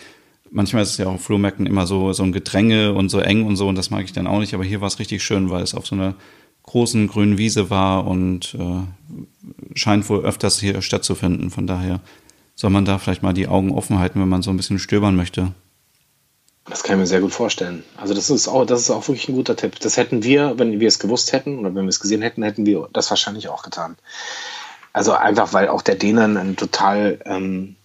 manchmal 0.52 0.84
ist 0.84 0.92
es 0.92 0.98
ja 0.98 1.08
auch 1.08 1.14
auf 1.14 1.24
Flohmärkten 1.24 1.66
immer 1.66 1.88
so, 1.88 2.14
so 2.14 2.24
ein 2.24 2.34
Gedränge 2.34 2.94
und 2.94 3.10
so 3.10 3.20
eng 3.20 3.46
und 3.46 3.56
so 3.56 3.68
und 3.68 3.76
das 3.76 3.90
mag 3.90 4.04
ich 4.04 4.14
dann 4.14 4.28
auch 4.28 4.40
nicht, 4.40 4.54
aber 4.54 4.64
hier 4.64 4.82
war 4.82 4.88
es 4.88 5.00
richtig 5.00 5.24
schön, 5.24 5.50
weil 5.50 5.64
es 5.64 5.74
auf 5.74 5.88
so 5.88 5.96
einer 5.96 6.16
großen 6.64 7.08
grünen 7.08 7.38
Wiese 7.38 7.70
war 7.70 8.08
und 8.08 8.56
äh, 8.56 9.76
scheint 9.76 10.08
wohl 10.10 10.24
öfters 10.24 10.60
hier 10.60 10.82
stattzufinden. 10.82 11.50
Von 11.50 11.68
daher 11.68 12.00
soll 12.56 12.70
man 12.70 12.86
da 12.86 12.98
vielleicht 12.98 13.24
mal 13.24 13.34
die 13.34 13.48
Augen 13.48 13.72
offen 13.72 14.00
halten, 14.00 14.22
wenn 14.22 14.30
man 14.30 14.42
so 14.42 14.50
ein 14.50 14.58
bisschen 14.58 14.80
stöbern 14.80 15.16
möchte. 15.16 15.54
Das 16.66 16.84
kann 16.84 16.96
ich 16.96 17.02
mir 17.02 17.08
sehr 17.08 17.20
gut 17.20 17.34
vorstellen. 17.34 17.84
Also 17.98 18.14
das 18.14 18.30
ist 18.30 18.48
auch, 18.48 18.66
das 18.66 18.82
ist 18.82 18.90
auch 18.90 19.08
wirklich 19.08 19.28
ein 19.28 19.36
guter 19.36 19.56
Tipp. 19.56 19.80
Das 19.80 19.98
hätten 19.98 20.24
wir, 20.24 20.58
wenn 20.58 20.80
wir 20.80 20.88
es 20.88 21.00
gewusst 21.00 21.34
hätten 21.34 21.60
oder 21.60 21.76
wenn 21.76 21.84
wir 21.84 21.90
es 21.90 22.00
gesehen 22.00 22.22
hätten, 22.22 22.44
hätten 22.44 22.66
wir 22.66 22.88
das 22.94 23.10
wahrscheinlich 23.10 23.50
auch 23.50 23.64
getan. 23.64 23.98
Also 24.94 25.14
einfach, 25.14 25.52
weil 25.52 25.68
auch 25.68 25.82
der 25.82 25.96
Dänen 25.96 26.38
ein 26.38 26.56
total. 26.56 27.20
Ähm, 27.26 27.76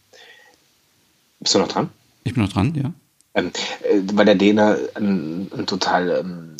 bist 1.40 1.54
du 1.54 1.58
noch 1.58 1.68
dran? 1.68 1.90
Ich 2.24 2.34
bin 2.34 2.42
noch 2.42 2.52
dran, 2.52 2.74
ja. 2.74 2.92
Ähm, 3.34 3.50
äh, 3.82 4.00
weil 4.12 4.26
der 4.26 4.34
Däne 4.34 4.78
ein, 4.94 5.50
ein 5.56 5.66
total 5.66 6.10
ähm, 6.10 6.56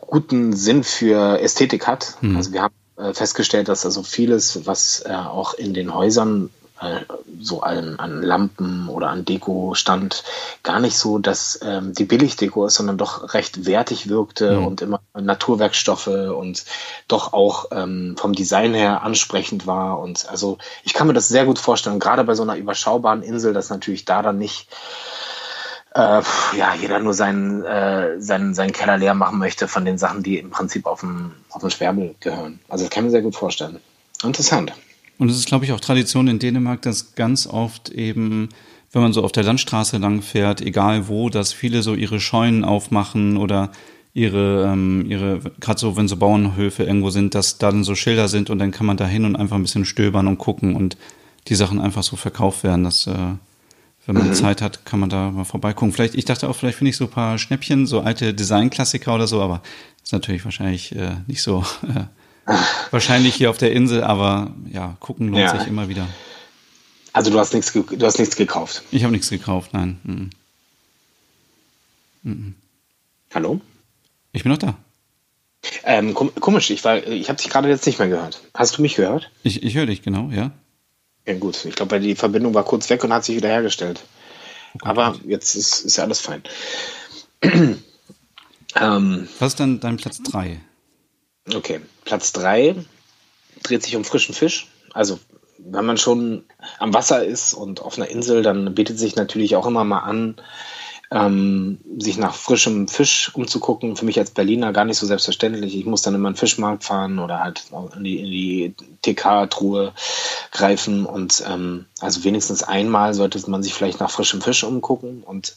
guten 0.00 0.52
Sinn 0.54 0.82
für 0.82 1.40
Ästhetik 1.40 1.86
hat. 1.86 2.16
Mhm. 2.22 2.36
Also 2.36 2.52
wir 2.52 2.62
haben 2.62 2.74
äh, 2.96 3.12
festgestellt, 3.14 3.68
dass 3.68 3.84
also 3.84 4.02
vieles, 4.02 4.66
was 4.66 5.04
äh, 5.06 5.12
auch 5.12 5.54
in 5.54 5.74
den 5.74 5.94
Häusern 5.94 6.50
so 7.40 7.60
an, 7.60 7.96
an 7.98 8.22
Lampen 8.22 8.88
oder 8.88 9.08
an 9.08 9.24
Deko 9.24 9.74
stand, 9.74 10.24
gar 10.62 10.80
nicht 10.80 10.96
so, 10.96 11.18
dass 11.18 11.60
ähm, 11.62 11.92
die 11.94 12.04
Billigdeko 12.04 12.66
ist, 12.66 12.74
sondern 12.74 12.98
doch 12.98 13.34
recht 13.34 13.66
wertig 13.66 14.08
wirkte 14.08 14.58
mhm. 14.58 14.66
und 14.66 14.82
immer 14.82 15.00
Naturwerkstoffe 15.14 16.06
und 16.06 16.64
doch 17.08 17.32
auch 17.32 17.66
ähm, 17.72 18.16
vom 18.18 18.32
Design 18.32 18.74
her 18.74 19.02
ansprechend 19.02 19.66
war. 19.66 19.98
Und 19.98 20.28
also 20.30 20.58
ich 20.82 20.94
kann 20.94 21.06
mir 21.06 21.12
das 21.12 21.28
sehr 21.28 21.44
gut 21.44 21.58
vorstellen, 21.58 22.00
gerade 22.00 22.24
bei 22.24 22.34
so 22.34 22.42
einer 22.42 22.56
überschaubaren 22.56 23.22
Insel, 23.22 23.52
dass 23.52 23.70
natürlich 23.70 24.04
da 24.04 24.22
dann 24.22 24.38
nicht 24.38 24.68
äh, 25.94 26.22
ja, 26.56 26.74
jeder 26.80 26.98
nur 27.00 27.14
seinen, 27.14 27.64
äh, 27.64 28.20
seinen, 28.20 28.54
seinen 28.54 28.72
Keller 28.72 28.96
leer 28.96 29.14
machen 29.14 29.38
möchte 29.38 29.68
von 29.68 29.84
den 29.84 29.98
Sachen, 29.98 30.22
die 30.22 30.38
im 30.38 30.50
Prinzip 30.50 30.86
auf 30.86 31.00
dem, 31.00 31.32
auf 31.50 31.60
dem 31.60 31.70
Schwärbel 31.70 32.14
gehören. 32.20 32.60
Also 32.68 32.84
das 32.84 32.90
kann 32.90 33.04
ich 33.04 33.06
mir 33.06 33.10
sehr 33.10 33.22
gut 33.22 33.36
vorstellen. 33.36 33.80
Interessant. 34.22 34.72
Und 35.20 35.30
es 35.30 35.36
ist, 35.36 35.46
glaube 35.46 35.66
ich, 35.66 35.72
auch 35.72 35.80
Tradition 35.80 36.28
in 36.28 36.38
Dänemark, 36.38 36.80
dass 36.80 37.14
ganz 37.14 37.46
oft 37.46 37.90
eben, 37.90 38.48
wenn 38.90 39.02
man 39.02 39.12
so 39.12 39.22
auf 39.22 39.32
der 39.32 39.42
Landstraße 39.42 39.98
lang 39.98 40.22
fährt, 40.22 40.62
egal 40.62 41.08
wo, 41.08 41.28
dass 41.28 41.52
viele 41.52 41.82
so 41.82 41.94
ihre 41.94 42.20
Scheunen 42.20 42.64
aufmachen 42.64 43.36
oder 43.36 43.70
ihre, 44.14 44.70
ähm, 44.72 45.04
ihre, 45.06 45.40
gerade 45.60 45.78
so, 45.78 45.94
wenn 45.98 46.08
so 46.08 46.16
Bauernhöfe 46.16 46.84
irgendwo 46.84 47.10
sind, 47.10 47.34
dass 47.34 47.58
da 47.58 47.70
dann 47.70 47.84
so 47.84 47.94
Schilder 47.94 48.28
sind 48.28 48.48
und 48.48 48.58
dann 48.60 48.70
kann 48.70 48.86
man 48.86 48.96
da 48.96 49.06
hin 49.06 49.26
und 49.26 49.36
einfach 49.36 49.56
ein 49.56 49.62
bisschen 49.62 49.84
stöbern 49.84 50.26
und 50.26 50.38
gucken 50.38 50.74
und 50.74 50.96
die 51.48 51.54
Sachen 51.54 51.82
einfach 51.82 52.02
so 52.02 52.16
verkauft 52.16 52.64
werden. 52.64 52.84
Das, 52.84 53.06
äh, 53.06 53.12
wenn 54.06 54.14
man 54.14 54.28
mhm. 54.28 54.32
Zeit 54.32 54.62
hat, 54.62 54.86
kann 54.86 55.00
man 55.00 55.10
da 55.10 55.30
mal 55.30 55.44
vorbeigucken. 55.44 55.92
Vielleicht, 55.92 56.14
ich 56.14 56.24
dachte 56.24 56.48
auch, 56.48 56.56
vielleicht 56.56 56.78
finde 56.78 56.88
ich 56.92 56.96
so 56.96 57.04
ein 57.04 57.10
paar 57.10 57.36
Schnäppchen, 57.36 57.86
so 57.86 58.00
alte 58.00 58.32
Designklassiker 58.32 59.14
oder 59.14 59.26
so, 59.26 59.42
aber 59.42 59.60
ist 60.02 60.14
natürlich 60.14 60.46
wahrscheinlich 60.46 60.96
äh, 60.96 61.16
nicht 61.26 61.42
so 61.42 61.62
äh, 61.82 62.04
Wahrscheinlich 62.90 63.34
hier 63.34 63.50
auf 63.50 63.58
der 63.58 63.72
Insel, 63.72 64.02
aber 64.02 64.52
ja, 64.72 64.96
gucken 65.00 65.28
lohnt 65.28 65.40
Ja. 65.40 65.58
sich 65.58 65.68
immer 65.68 65.88
wieder. 65.88 66.06
Also 67.12 67.30
du 67.30 67.38
hast 67.38 67.52
nichts, 67.54 67.72
du 67.72 68.06
hast 68.06 68.18
nichts 68.18 68.36
gekauft. 68.36 68.82
Ich 68.90 69.02
habe 69.02 69.12
nichts 69.12 69.30
gekauft, 69.30 69.72
nein. 69.72 70.30
Mhm. 72.22 72.54
Hallo? 73.34 73.60
Ich 74.32 74.42
bin 74.42 74.52
noch 74.52 74.58
da. 74.58 74.74
Ähm, 75.84 76.14
kom 76.14 76.34
komisch, 76.36 76.70
ich, 76.70 76.84
war- 76.84 77.04
ich 77.06 77.28
habe 77.28 77.40
dich 77.40 77.50
gerade 77.50 77.68
jetzt 77.68 77.86
nicht 77.86 77.98
mehr 77.98 78.08
gehört. 78.08 78.40
Hast 78.54 78.78
du 78.78 78.82
mich 78.82 78.94
gehört? 78.94 79.30
Ich, 79.42 79.62
ich 79.62 79.74
höre 79.74 79.86
dich, 79.86 80.02
genau, 80.02 80.30
ja. 80.30 80.50
Ja 81.26 81.34
gut, 81.34 81.64
ich 81.64 81.74
glaube, 81.74 82.00
die 82.00 82.14
Verbindung 82.16 82.54
war 82.54 82.64
kurz 82.64 82.88
weg 82.90 83.04
und 83.04 83.12
hat 83.12 83.24
sich 83.24 83.36
wieder 83.36 83.48
hergestellt. 83.48 84.02
Aber 84.82 85.16
jetzt 85.26 85.54
ist, 85.56 85.80
ist 85.84 85.96
ja 85.96 86.04
alles 86.04 86.20
fein. 86.20 86.42
ähm, 88.76 89.28
Was 89.38 89.48
ist 89.48 89.60
dann 89.60 89.80
dein 89.80 89.96
Platz 89.96 90.22
3? 90.22 90.60
okay, 91.54 91.80
Platz 92.10 92.32
3 92.32 92.74
dreht 93.62 93.84
sich 93.84 93.94
um 93.94 94.04
frischen 94.04 94.34
Fisch. 94.34 94.66
Also 94.92 95.20
wenn 95.58 95.84
man 95.84 95.96
schon 95.96 96.42
am 96.80 96.92
Wasser 96.92 97.24
ist 97.24 97.54
und 97.54 97.82
auf 97.82 97.98
einer 97.98 98.08
Insel, 98.08 98.42
dann 98.42 98.74
bietet 98.74 98.98
sich 98.98 99.14
natürlich 99.14 99.54
auch 99.54 99.64
immer 99.64 99.84
mal 99.84 100.00
an, 100.00 100.34
ähm, 101.12 101.78
sich 101.98 102.18
nach 102.18 102.34
frischem 102.34 102.88
Fisch 102.88 103.32
umzugucken. 103.32 103.94
Für 103.94 104.06
mich 104.06 104.18
als 104.18 104.32
Berliner 104.32 104.72
gar 104.72 104.86
nicht 104.86 104.98
so 104.98 105.06
selbstverständlich. 105.06 105.76
Ich 105.76 105.86
muss 105.86 106.02
dann 106.02 106.16
immer 106.16 106.26
in 106.26 106.34
den 106.34 106.38
Fischmarkt 106.40 106.82
fahren 106.82 107.20
oder 107.20 107.38
halt 107.38 107.66
in 107.94 108.02
die, 108.02 108.24
die 108.24 108.74
TK-Truhe 109.02 109.92
greifen 110.50 111.06
und 111.06 111.44
ähm, 111.48 111.86
also 112.00 112.24
wenigstens 112.24 112.64
einmal 112.64 113.14
sollte 113.14 113.48
man 113.48 113.62
sich 113.62 113.72
vielleicht 113.72 114.00
nach 114.00 114.10
frischem 114.10 114.42
Fisch 114.42 114.64
umgucken. 114.64 115.22
Und 115.22 115.54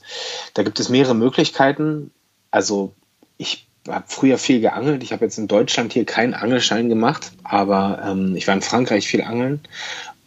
da 0.53 0.61
gibt 0.61 0.79
es 0.79 0.89
mehrere 0.89 1.15
Möglichkeiten. 1.15 2.11
Also 2.51 2.93
ich 3.39 3.67
habe 3.87 4.05
früher 4.07 4.37
viel 4.37 4.61
geangelt. 4.61 5.03
Ich 5.03 5.11
habe 5.11 5.25
jetzt 5.25 5.37
in 5.37 5.47
Deutschland 5.47 5.93
hier 5.93 6.05
keinen 6.05 6.33
Angelschein 6.33 6.89
gemacht, 6.89 7.31
aber 7.43 8.01
ähm, 8.05 8.35
ich 8.35 8.47
war 8.47 8.55
in 8.55 8.61
Frankreich 8.61 9.07
viel 9.07 9.21
angeln 9.21 9.61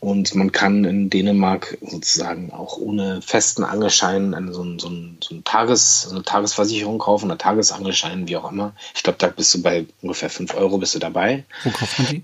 und 0.00 0.34
man 0.34 0.52
kann 0.52 0.84
in 0.84 1.11
Dänemark 1.11 1.78
sozusagen 1.80 2.52
auch 2.52 2.76
ohne 2.76 3.22
festen 3.22 3.64
Angelschein 3.64 4.34
eine, 4.34 4.52
so, 4.52 4.62
ein, 4.62 4.78
so, 4.78 4.88
ein, 4.88 5.18
so 5.20 5.34
ein 5.34 5.44
Tages, 5.44 6.09
eine 6.11 6.22
Tagesversicherung 6.22 6.98
kaufen, 6.98 7.26
oder 7.26 7.38
Tagesangelschein, 7.38 8.28
wie 8.28 8.36
auch 8.36 8.50
immer. 8.50 8.72
Ich 8.94 9.02
glaube, 9.02 9.18
da 9.18 9.28
bist 9.28 9.54
du 9.54 9.62
bei 9.62 9.86
ungefähr 10.02 10.30
5 10.30 10.54
Euro 10.54 10.78
bist 10.78 10.94
du 10.94 10.98
dabei. 10.98 11.44
Wo 11.64 11.70
kauft 11.70 11.98
man 11.98 12.09
die? 12.09 12.22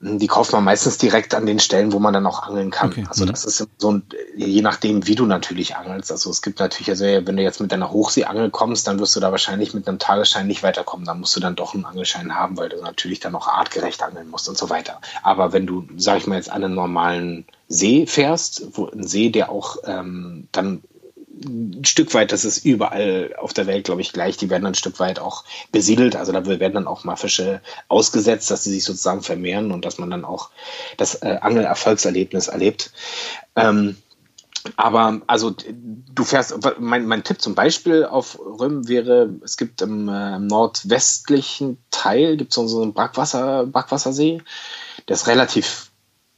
Die 0.00 0.26
kauft 0.26 0.52
man 0.52 0.64
meistens 0.64 0.98
direkt 0.98 1.34
an 1.34 1.46
den 1.46 1.58
Stellen, 1.58 1.92
wo 1.92 1.98
man 1.98 2.12
dann 2.12 2.26
auch 2.26 2.42
angeln 2.42 2.70
kann. 2.70 2.90
Okay. 2.90 3.06
Also 3.08 3.24
Mhm. 3.24 3.30
das 3.30 3.44
ist 3.46 3.66
so 3.78 3.92
ein, 3.92 4.02
je 4.36 4.60
nachdem, 4.60 5.06
wie 5.06 5.14
du 5.14 5.24
natürlich 5.24 5.76
angelst. 5.76 6.12
Also 6.12 6.30
es 6.30 6.42
gibt 6.42 6.58
natürlich, 6.60 6.90
also 6.90 7.04
wenn 7.04 7.36
du 7.36 7.42
jetzt 7.42 7.60
mit 7.60 7.72
deiner 7.72 7.90
Hochseeangel 7.90 8.50
kommst, 8.50 8.86
dann 8.86 8.98
wirst 8.98 9.16
du 9.16 9.20
da 9.20 9.30
wahrscheinlich 9.30 9.72
mit 9.72 9.88
einem 9.88 9.98
Tagesschein 9.98 10.46
nicht 10.46 10.62
weiterkommen. 10.62 11.06
Da 11.06 11.14
musst 11.14 11.34
du 11.36 11.40
dann 11.40 11.56
doch 11.56 11.74
einen 11.74 11.86
Angelschein 11.86 12.34
haben, 12.34 12.58
weil 12.58 12.68
du 12.68 12.82
natürlich 12.82 13.20
dann 13.20 13.34
auch 13.34 13.48
artgerecht 13.48 14.02
angeln 14.02 14.28
musst 14.28 14.48
und 14.48 14.58
so 14.58 14.68
weiter. 14.68 15.00
Aber 15.22 15.52
wenn 15.54 15.66
du, 15.66 15.86
sag 15.96 16.18
ich 16.18 16.26
mal, 16.26 16.36
jetzt 16.36 16.50
an 16.50 16.64
einen 16.64 16.74
normalen 16.74 17.46
See 17.68 18.06
fährst, 18.06 18.66
wo 18.72 18.86
ein 18.88 19.06
See, 19.06 19.30
der 19.30 19.50
auch 19.50 19.78
ähm, 19.84 20.48
dann 20.52 20.82
ein 21.44 21.84
Stück 21.84 22.14
weit, 22.14 22.32
das 22.32 22.44
ist 22.44 22.64
überall 22.64 23.34
auf 23.38 23.52
der 23.52 23.66
Welt, 23.66 23.84
glaube 23.84 24.00
ich, 24.00 24.12
gleich. 24.12 24.36
Die 24.36 24.50
werden 24.50 24.66
ein 24.66 24.74
Stück 24.74 25.00
weit 25.00 25.18
auch 25.18 25.44
besiedelt. 25.72 26.16
Also 26.16 26.32
da 26.32 26.46
werden 26.46 26.74
dann 26.74 26.86
auch 26.86 27.04
mal 27.04 27.16
Fische 27.16 27.60
ausgesetzt, 27.88 28.50
dass 28.50 28.64
sie 28.64 28.70
sich 28.70 28.84
sozusagen 28.84 29.22
vermehren 29.22 29.72
und 29.72 29.84
dass 29.84 29.98
man 29.98 30.10
dann 30.10 30.24
auch 30.24 30.50
das 30.96 31.22
äh, 31.22 31.38
Angelerfolgserlebnis 31.40 32.48
erlebt. 32.48 32.92
Ähm, 33.56 33.96
aber 34.76 35.20
also 35.26 35.54
du 36.14 36.24
fährst, 36.24 36.54
mein, 36.78 37.06
mein 37.06 37.22
Tipp 37.22 37.42
zum 37.42 37.54
Beispiel 37.54 38.04
auf 38.04 38.38
Röm 38.38 38.88
wäre, 38.88 39.28
es 39.44 39.56
gibt 39.56 39.82
im, 39.82 40.08
äh, 40.08 40.38
nordwestlichen 40.38 41.78
Teil 41.90 42.36
gibt 42.36 42.56
es 42.56 42.70
so 42.70 42.80
einen 42.80 42.94
Brackwasser, 42.94 43.66
Brackwassersee. 43.66 44.42
Der 45.08 45.14
ist 45.14 45.26
relativ 45.26 45.90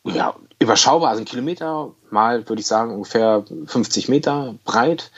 ja, 0.04 0.34
überschaubar, 0.58 1.10
also 1.10 1.22
ein 1.22 1.26
Kilometer 1.26 1.92
mal, 2.16 2.48
würde 2.48 2.60
ich 2.60 2.66
sagen, 2.66 2.92
ungefähr 2.92 3.44
50 3.66 4.08
Meter 4.08 4.54
breit, 4.64 5.12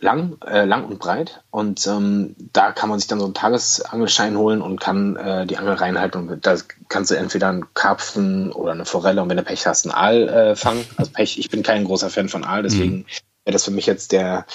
lang, 0.00 0.38
äh, 0.46 0.64
lang 0.64 0.86
und 0.86 0.98
breit. 0.98 1.42
Und 1.50 1.86
ähm, 1.86 2.36
da 2.52 2.70
kann 2.72 2.88
man 2.88 2.98
sich 2.98 3.08
dann 3.08 3.18
so 3.18 3.24
einen 3.24 3.34
Tagesangelschein 3.34 4.38
holen 4.38 4.62
und 4.62 4.80
kann 4.80 5.16
äh, 5.16 5.46
die 5.46 5.58
Angel 5.58 5.74
reinhalten. 5.74 6.28
Und 6.28 6.46
da 6.46 6.56
kannst 6.88 7.10
du 7.10 7.16
entweder 7.16 7.48
einen 7.48 7.74
Karpfen 7.74 8.52
oder 8.52 8.72
eine 8.72 8.84
Forelle 8.84 9.20
und 9.20 9.28
wenn 9.28 9.36
du 9.36 9.42
Pech 9.42 9.66
hast, 9.66 9.86
einen 9.86 9.94
Aal 9.94 10.28
äh, 10.28 10.56
fangen. 10.56 10.86
Also 10.96 11.10
Pech, 11.10 11.38
ich 11.38 11.50
bin 11.50 11.62
kein 11.62 11.84
großer 11.84 12.10
Fan 12.10 12.28
von 12.28 12.44
Aal, 12.44 12.62
deswegen 12.62 13.06
wäre 13.44 13.54
das 13.54 13.64
für 13.64 13.70
mich 13.72 13.86
jetzt 13.86 14.12
der, 14.12 14.46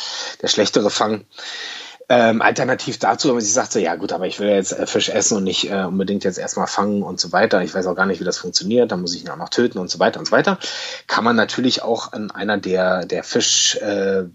der 0.42 0.48
schlechtere 0.48 0.90
Fang. 0.90 1.26
Ähm, 2.10 2.42
alternativ 2.42 3.00
dazu, 3.00 3.30
man 3.30 3.40
sich 3.40 3.54
sagt, 3.54 3.72
so, 3.72 3.80
ja 3.80 3.96
gut, 3.96 4.12
aber 4.12 4.28
ich 4.28 4.38
will 4.40 4.50
jetzt 4.50 4.78
äh, 4.78 4.86
Fisch 4.86 5.08
essen 5.10 5.38
und 5.38 5.46
nicht 5.46 5.72
äh, 5.72 5.84
unbedingt 5.84 6.26
jetzt 6.26 6.38
erstmal 6.38 6.68
fangen 6.68 7.02
und 7.02 7.18
so 7.20 7.32
weiter. 7.32 7.64
Ich 7.64 7.74
weiß 7.74 7.88
auch 7.88 7.96
gar 7.96 8.06
nicht, 8.06 8.20
wie 8.20 8.26
das 8.26 8.38
funktioniert, 8.38 8.92
dann 8.92 9.02
muss 9.02 9.16
ich 9.16 9.24
ihn 9.24 9.30
auch 9.30 9.38
noch 9.38 9.50
töten 9.50 9.80
und 9.80 9.90
so 9.90 9.98
weiter 10.00 10.20
und 10.20 10.26
so 10.26 10.34
weiter. 10.34 10.60
Kann 11.08 11.24
man 11.24 11.38
natürlich 11.38 11.82
auch 11.82 12.12
an 12.12 12.30
einer 12.32 12.58
der, 12.58 13.06
der 13.06 13.24
Fisch, 13.24 13.78
äh, 13.78 14.26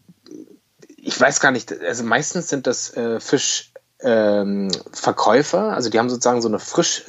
ich 0.96 1.20
weiß 1.20 1.40
gar 1.40 1.50
nicht, 1.50 1.78
also 1.82 2.04
meistens 2.04 2.48
sind 2.48 2.66
das 2.66 2.96
äh, 2.96 3.20
Fischverkäufer, 3.20 5.72
also 5.72 5.90
die 5.90 5.98
haben 5.98 6.10
sozusagen 6.10 6.40
so 6.40 6.48
eine 6.48 6.58
Frisch, 6.58 7.04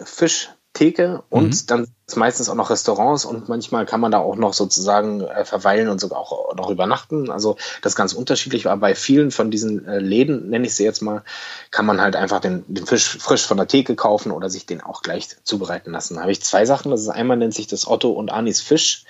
Fischtheke 0.79 1.23
und 1.29 1.71
dann 1.71 1.87
ist 2.07 2.15
meistens 2.15 2.49
auch 2.49 2.55
noch 2.55 2.69
Restaurants 2.69 3.25
und 3.25 3.49
manchmal 3.49 3.85
kann 3.85 3.99
man 3.99 4.11
da 4.11 4.19
auch 4.19 4.35
noch 4.35 4.53
sozusagen 4.53 5.21
äh, 5.21 5.45
verweilen 5.45 5.89
und 5.89 5.99
sogar 5.99 6.19
auch 6.19 6.55
noch 6.55 6.69
übernachten. 6.69 7.29
Also 7.29 7.57
das 7.81 7.93
ist 7.93 7.97
ganz 7.97 8.13
unterschiedlich, 8.13 8.67
aber 8.67 8.79
bei 8.79 8.95
vielen 8.95 9.31
von 9.31 9.51
diesen 9.51 9.85
äh, 9.87 9.99
Läden, 9.99 10.49
nenne 10.49 10.65
ich 10.65 10.75
sie 10.75 10.83
jetzt 10.83 11.01
mal, 11.01 11.23
kann 11.71 11.85
man 11.85 12.01
halt 12.01 12.15
einfach 12.15 12.39
den, 12.39 12.63
den 12.67 12.85
Fisch 12.85 13.17
frisch 13.19 13.45
von 13.45 13.57
der 13.57 13.67
Theke 13.67 13.95
kaufen 13.95 14.31
oder 14.31 14.49
sich 14.49 14.65
den 14.65 14.81
auch 14.81 15.01
gleich 15.01 15.27
zubereiten 15.43 15.91
lassen. 15.91 16.15
Da 16.15 16.21
habe 16.21 16.31
ich 16.31 16.41
zwei 16.41 16.65
Sachen. 16.65 16.91
Das 16.91 17.01
ist 17.01 17.09
einmal 17.09 17.37
nennt 17.37 17.53
sich 17.53 17.67
das 17.67 17.87
Otto 17.87 18.11
und 18.11 18.31
Anis 18.31 18.61
Fisch. 18.61 19.03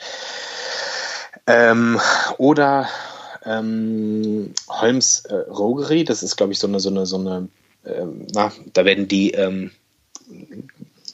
Ähm, 1.46 2.00
oder 2.38 2.88
ähm, 3.46 4.54
Holmes 4.68 5.26
äh, 5.26 5.36
Rogerie, 5.36 6.04
das 6.04 6.24
ist, 6.24 6.36
glaube 6.36 6.52
ich, 6.52 6.60
so 6.60 6.68
eine, 6.68 6.80
so 6.80 6.90
eine, 6.90 7.06
so 7.06 7.18
eine, 7.18 7.48
ähm, 7.86 8.28
na, 8.34 8.52
da 8.74 8.86
werden 8.86 9.08
die 9.08 9.32
ähm, 9.32 9.72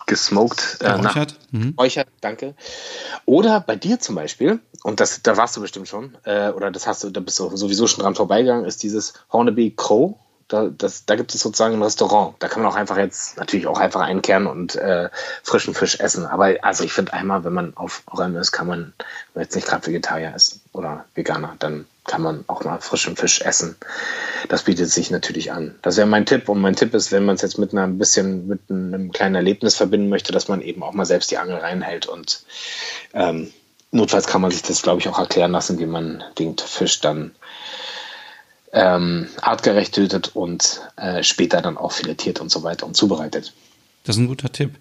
gesmoked, 0.05 0.77
äh, 0.81 0.85
na, 0.87 0.97
Geräuchert? 0.97 1.35
Mhm. 1.51 1.73
Räuchert, 1.77 2.07
danke. 2.21 2.55
Oder 3.25 3.59
bei 3.59 3.75
dir 3.75 3.99
zum 3.99 4.15
Beispiel, 4.15 4.59
und 4.83 4.99
das, 4.99 5.21
da 5.23 5.37
warst 5.37 5.57
du 5.57 5.61
bestimmt 5.61 5.87
schon, 5.87 6.17
äh, 6.23 6.49
oder 6.49 6.71
das 6.71 6.87
hast 6.87 7.03
du, 7.03 7.09
da 7.09 7.19
bist 7.19 7.39
du 7.39 7.55
sowieso 7.55 7.87
schon 7.87 8.03
dran 8.03 8.15
vorbeigegangen, 8.15 8.65
ist 8.65 8.83
dieses 8.83 9.13
Hornaby 9.31 9.73
Crow. 9.75 10.15
Da, 10.47 10.69
das, 10.69 11.05
da 11.05 11.15
gibt 11.15 11.33
es 11.33 11.41
sozusagen 11.41 11.73
ein 11.75 11.81
Restaurant. 11.81 12.35
Da 12.39 12.47
kann 12.47 12.61
man 12.61 12.71
auch 12.71 12.75
einfach 12.75 12.97
jetzt 12.97 13.37
natürlich 13.37 13.65
auch 13.65 13.79
einfach 13.79 14.01
einkehren 14.01 14.45
und 14.45 14.75
äh, 14.75 15.09
frischen 15.41 15.73
Fisch 15.73 15.99
essen. 15.99 16.25
Aber 16.27 16.55
also 16.61 16.83
ich 16.83 16.93
finde 16.93 17.13
einmal, 17.13 17.43
wenn 17.43 17.53
man 17.53 17.75
auf 17.75 18.03
Räumen 18.15 18.35
ist, 18.35 18.51
kann 18.51 18.67
man, 18.67 18.93
wenn 18.97 19.05
man 19.33 19.43
jetzt 19.43 19.55
nicht 19.55 19.67
gerade 19.67 19.87
Vegetarier 19.87 20.35
ist 20.35 20.59
oder 20.71 21.05
Veganer, 21.15 21.55
dann 21.57 21.85
kann 22.05 22.21
man 22.21 22.43
auch 22.45 22.63
mal 22.63 22.79
frischen 22.79 23.15
Fisch 23.15 23.41
essen. 23.41 23.75
Das 24.47 24.63
bietet 24.63 24.91
sich 24.91 25.09
natürlich 25.09 25.51
an. 25.51 25.73
Das 25.81 25.97
wäre 25.97 26.07
mein 26.07 26.27
Tipp. 26.27 26.47
Und 26.47 26.61
mein 26.61 26.75
Tipp 26.75 26.93
ist, 26.93 27.11
wenn 27.11 27.25
man 27.25 27.35
es 27.35 27.41
jetzt 27.41 27.57
mit 27.57 27.73
einer 27.73 27.83
ein 27.83 27.97
bisschen 27.97 28.47
mit 28.47 28.61
einem 28.69 29.11
kleinen 29.11 29.35
Erlebnis 29.35 29.75
verbinden 29.75 30.09
möchte, 30.09 30.31
dass 30.31 30.47
man 30.47 30.61
eben 30.61 30.83
auch 30.83 30.93
mal 30.93 31.05
selbst 31.05 31.31
die 31.31 31.39
Angel 31.39 31.57
reinhält 31.57 32.05
und 32.05 32.43
ähm, 33.13 33.51
notfalls 33.91 34.27
kann 34.27 34.41
man 34.41 34.51
sich 34.51 34.61
das, 34.61 34.83
glaube 34.83 34.99
ich, 34.99 35.09
auch 35.09 35.17
erklären 35.17 35.51
lassen, 35.51 35.79
wie 35.79 35.85
man 35.87 36.23
den 36.37 36.57
Fisch 36.57 37.01
dann 37.01 37.31
ähm, 38.75 39.27
artgerecht 39.41 39.95
tötet 39.95 40.35
und 40.35 40.81
äh, 40.97 41.23
später 41.23 41.61
dann 41.61 41.77
auch 41.77 41.93
filetiert 41.93 42.41
und 42.41 42.51
so 42.51 42.61
weiter 42.61 42.85
und 42.85 42.95
zubereitet. 42.95 43.53
Das 44.03 44.17
ist 44.17 44.21
ein 44.21 44.27
guter 44.27 44.51
Tipp. 44.51 44.71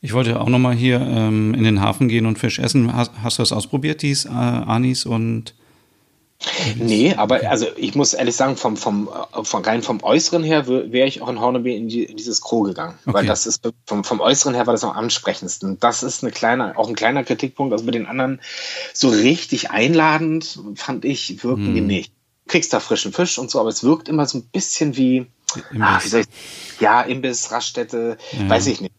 Ich 0.00 0.14
wollte 0.14 0.40
auch 0.40 0.48
nochmal 0.48 0.74
hier 0.74 1.00
ähm, 1.00 1.52
in 1.52 1.64
den 1.64 1.82
Hafen 1.82 2.08
gehen 2.08 2.24
und 2.24 2.38
Fisch 2.38 2.58
essen. 2.58 2.94
Hast, 2.94 3.10
hast 3.22 3.38
du 3.38 3.42
das 3.42 3.52
ausprobiert, 3.52 4.00
dies, 4.00 4.24
äh, 4.24 4.28
Anis 4.28 5.04
und 5.04 5.54
Nee, 6.76 7.14
aber 7.16 7.50
also 7.50 7.66
ich 7.76 7.94
muss 7.94 8.14
ehrlich 8.14 8.34
sagen, 8.34 8.56
vom, 8.56 8.78
vom, 8.78 9.08
äh, 9.08 9.44
vom 9.44 9.62
rein 9.62 9.82
vom 9.82 10.02
Äußeren 10.02 10.42
her 10.42 10.66
wäre 10.68 11.06
ich 11.06 11.20
auch 11.20 11.28
in 11.28 11.38
Hornaby 11.38 11.76
in, 11.76 11.88
die, 11.88 12.04
in 12.04 12.16
dieses 12.16 12.40
Kro 12.40 12.62
gegangen. 12.62 12.94
Okay. 13.04 13.14
Weil 13.14 13.26
das 13.26 13.46
ist 13.46 13.68
vom, 13.84 14.04
vom 14.04 14.20
Äußeren 14.20 14.54
her 14.54 14.66
war 14.66 14.72
das 14.72 14.84
am 14.84 14.92
ansprechendsten. 14.92 15.78
Das 15.80 16.02
ist 16.02 16.22
eine 16.22 16.32
kleine, 16.32 16.78
auch 16.78 16.88
ein 16.88 16.94
kleiner 16.94 17.24
Kritikpunkt. 17.24 17.74
Also 17.74 17.84
bei 17.84 17.90
den 17.90 18.06
anderen 18.06 18.40
so 18.94 19.10
richtig 19.10 19.70
einladend 19.70 20.60
fand 20.76 21.04
ich, 21.04 21.44
wirken 21.44 21.74
die 21.74 21.82
nicht. 21.82 22.12
Du 22.50 22.52
kriegst 22.52 22.72
da 22.72 22.80
frischen 22.80 23.12
Fisch 23.12 23.38
und 23.38 23.48
so, 23.48 23.60
aber 23.60 23.68
es 23.68 23.84
wirkt 23.84 24.08
immer 24.08 24.26
so 24.26 24.38
ein 24.38 24.42
bisschen 24.42 24.96
wie, 24.96 25.26
ah, 25.78 26.00
wie 26.02 26.08
soll 26.08 26.22
ich, 26.22 26.80
ja, 26.80 27.00
Imbiss, 27.00 27.52
Raststätte, 27.52 28.18
weiß 28.48 28.66
ich 28.66 28.80
nicht. 28.80 28.92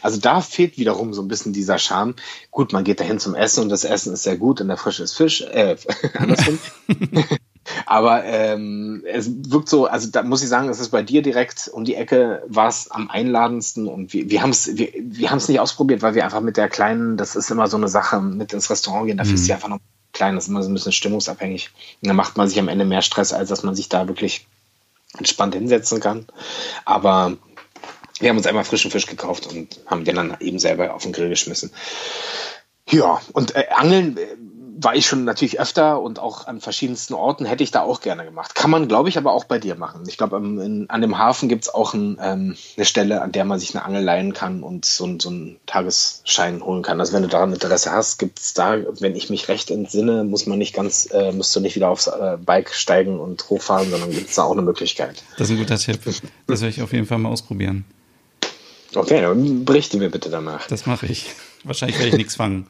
Also 0.00 0.20
da 0.20 0.40
fehlt 0.40 0.78
wiederum 0.78 1.12
so 1.12 1.20
ein 1.20 1.26
bisschen 1.26 1.52
dieser 1.52 1.78
Charme. 1.78 2.14
Gut, 2.52 2.72
man 2.72 2.84
geht 2.84 3.00
dahin 3.00 3.18
zum 3.18 3.34
Essen 3.34 3.64
und 3.64 3.68
das 3.70 3.82
Essen 3.82 4.12
ist 4.12 4.22
sehr 4.22 4.36
gut 4.36 4.60
und 4.60 4.68
der 4.68 4.76
Frische 4.76 5.02
ist 5.02 5.14
Fisch. 5.14 5.40
Äh, 5.40 5.76
andersrum. 6.14 6.60
Aber 7.86 8.22
ähm, 8.22 9.02
es 9.10 9.28
wirkt 9.50 9.68
so, 9.68 9.86
also 9.86 10.08
da 10.12 10.22
muss 10.22 10.44
ich 10.44 10.48
sagen, 10.48 10.68
es 10.68 10.78
ist 10.78 10.90
bei 10.90 11.02
dir 11.02 11.22
direkt 11.22 11.66
um 11.72 11.84
die 11.84 11.96
Ecke, 11.96 12.44
war 12.46 12.68
es 12.68 12.92
am 12.92 13.10
einladendsten 13.10 13.88
und 13.88 14.12
wir, 14.12 14.30
wir 14.30 14.40
haben 14.40 14.50
es 14.50 14.76
wir, 14.76 14.92
wir 14.96 15.30
haben's 15.32 15.48
nicht 15.48 15.58
ausprobiert, 15.58 16.02
weil 16.02 16.14
wir 16.14 16.24
einfach 16.24 16.42
mit 16.42 16.56
der 16.56 16.68
kleinen, 16.68 17.16
das 17.16 17.34
ist 17.34 17.50
immer 17.50 17.66
so 17.66 17.76
eine 17.76 17.88
Sache, 17.88 18.20
mit 18.20 18.52
ins 18.52 18.70
Restaurant 18.70 19.08
gehen, 19.08 19.16
dafür 19.16 19.32
Mhm. 19.32 19.34
ist 19.34 19.46
sie 19.46 19.52
einfach 19.52 19.68
noch 19.68 19.80
klein, 20.14 20.34
das 20.34 20.44
ist 20.44 20.48
immer 20.50 20.62
so 20.62 20.70
ein 20.70 20.74
bisschen 20.74 20.92
stimmungsabhängig. 20.92 21.70
Und 22.00 22.08
dann 22.08 22.16
macht 22.16 22.38
man 22.38 22.48
sich 22.48 22.58
am 22.58 22.68
Ende 22.68 22.86
mehr 22.86 23.02
Stress, 23.02 23.34
als 23.34 23.50
dass 23.50 23.62
man 23.62 23.74
sich 23.74 23.90
da 23.90 24.08
wirklich 24.08 24.46
entspannt 25.18 25.54
hinsetzen 25.54 26.00
kann. 26.00 26.26
Aber 26.86 27.36
Wir 28.20 28.30
haben 28.30 28.36
uns 28.36 28.46
einmal 28.46 28.64
frischen 28.64 28.90
Fisch 28.90 29.06
gekauft 29.06 29.46
und 29.48 29.80
haben 29.86 30.04
den 30.04 30.14
dann 30.16 30.36
eben 30.40 30.58
selber 30.58 30.94
auf 30.94 31.02
den 31.02 31.12
Grill 31.12 31.28
geschmissen. 31.28 31.72
Ja, 32.88 33.20
und 33.32 33.56
äh, 33.56 33.66
Angeln 33.74 34.16
äh, 34.16 34.36
war 34.76 34.94
ich 34.94 35.06
schon 35.06 35.24
natürlich 35.24 35.60
öfter 35.60 36.00
und 36.00 36.18
auch 36.18 36.46
an 36.46 36.60
verschiedensten 36.60 37.14
Orten 37.14 37.44
hätte 37.44 37.62
ich 37.62 37.70
da 37.70 37.82
auch 37.82 38.00
gerne 38.00 38.24
gemacht. 38.24 38.54
Kann 38.54 38.70
man, 38.70 38.88
glaube 38.88 39.08
ich, 39.08 39.18
aber 39.18 39.32
auch 39.32 39.44
bei 39.44 39.58
dir 39.58 39.76
machen. 39.76 40.02
Ich 40.08 40.16
glaube, 40.16 40.36
an 40.36 41.00
dem 41.00 41.18
Hafen 41.18 41.48
gibt 41.48 41.64
es 41.64 41.74
auch 41.74 41.94
ein, 41.94 42.18
ähm, 42.20 42.56
eine 42.76 42.84
Stelle, 42.84 43.22
an 43.22 43.32
der 43.32 43.44
man 43.44 43.58
sich 43.58 43.74
eine 43.74 43.84
Angel 43.84 44.02
leihen 44.02 44.32
kann 44.32 44.62
und 44.62 44.84
so, 44.84 45.18
so 45.18 45.28
einen 45.28 45.56
Tagesschein 45.66 46.62
holen 46.62 46.82
kann. 46.82 47.00
Also 47.00 47.12
wenn 47.12 47.22
du 47.22 47.28
daran 47.28 47.52
Interesse 47.52 47.92
hast, 47.92 48.18
gibt 48.18 48.38
es 48.40 48.54
da, 48.54 48.78
wenn 49.00 49.16
ich 49.16 49.30
mich 49.30 49.48
recht 49.48 49.70
entsinne, 49.70 50.24
muss 50.24 50.46
man 50.46 50.58
nicht 50.58 50.74
ganz, 50.74 51.08
äh, 51.12 51.32
musst 51.32 51.54
du 51.54 51.60
nicht 51.60 51.76
wieder 51.76 51.88
aufs 51.88 52.06
äh, 52.06 52.36
Bike 52.44 52.72
steigen 52.74 53.20
und 53.20 53.48
hochfahren, 53.48 53.90
sondern 53.90 54.10
gibt 54.10 54.30
es 54.30 54.36
da 54.36 54.42
auch 54.42 54.52
eine 54.52 54.62
Möglichkeit. 54.62 55.22
Das 55.38 55.48
ist 55.48 55.56
ein 55.56 55.58
guter 55.58 55.78
Tipp. 55.78 56.00
Das 56.46 56.60
werde 56.60 56.70
ich 56.70 56.82
auf 56.82 56.92
jeden 56.92 57.06
Fall 57.06 57.18
mal 57.18 57.30
ausprobieren. 57.30 57.84
Okay, 58.94 59.22
dann 59.22 59.64
berichte 59.64 59.96
mir 59.98 60.10
bitte 60.10 60.30
danach. 60.30 60.66
Das 60.68 60.86
mache 60.86 61.06
ich. 61.06 61.32
Wahrscheinlich 61.64 61.98
werde 61.98 62.10
ich 62.10 62.16
nichts 62.16 62.36
fangen. 62.36 62.66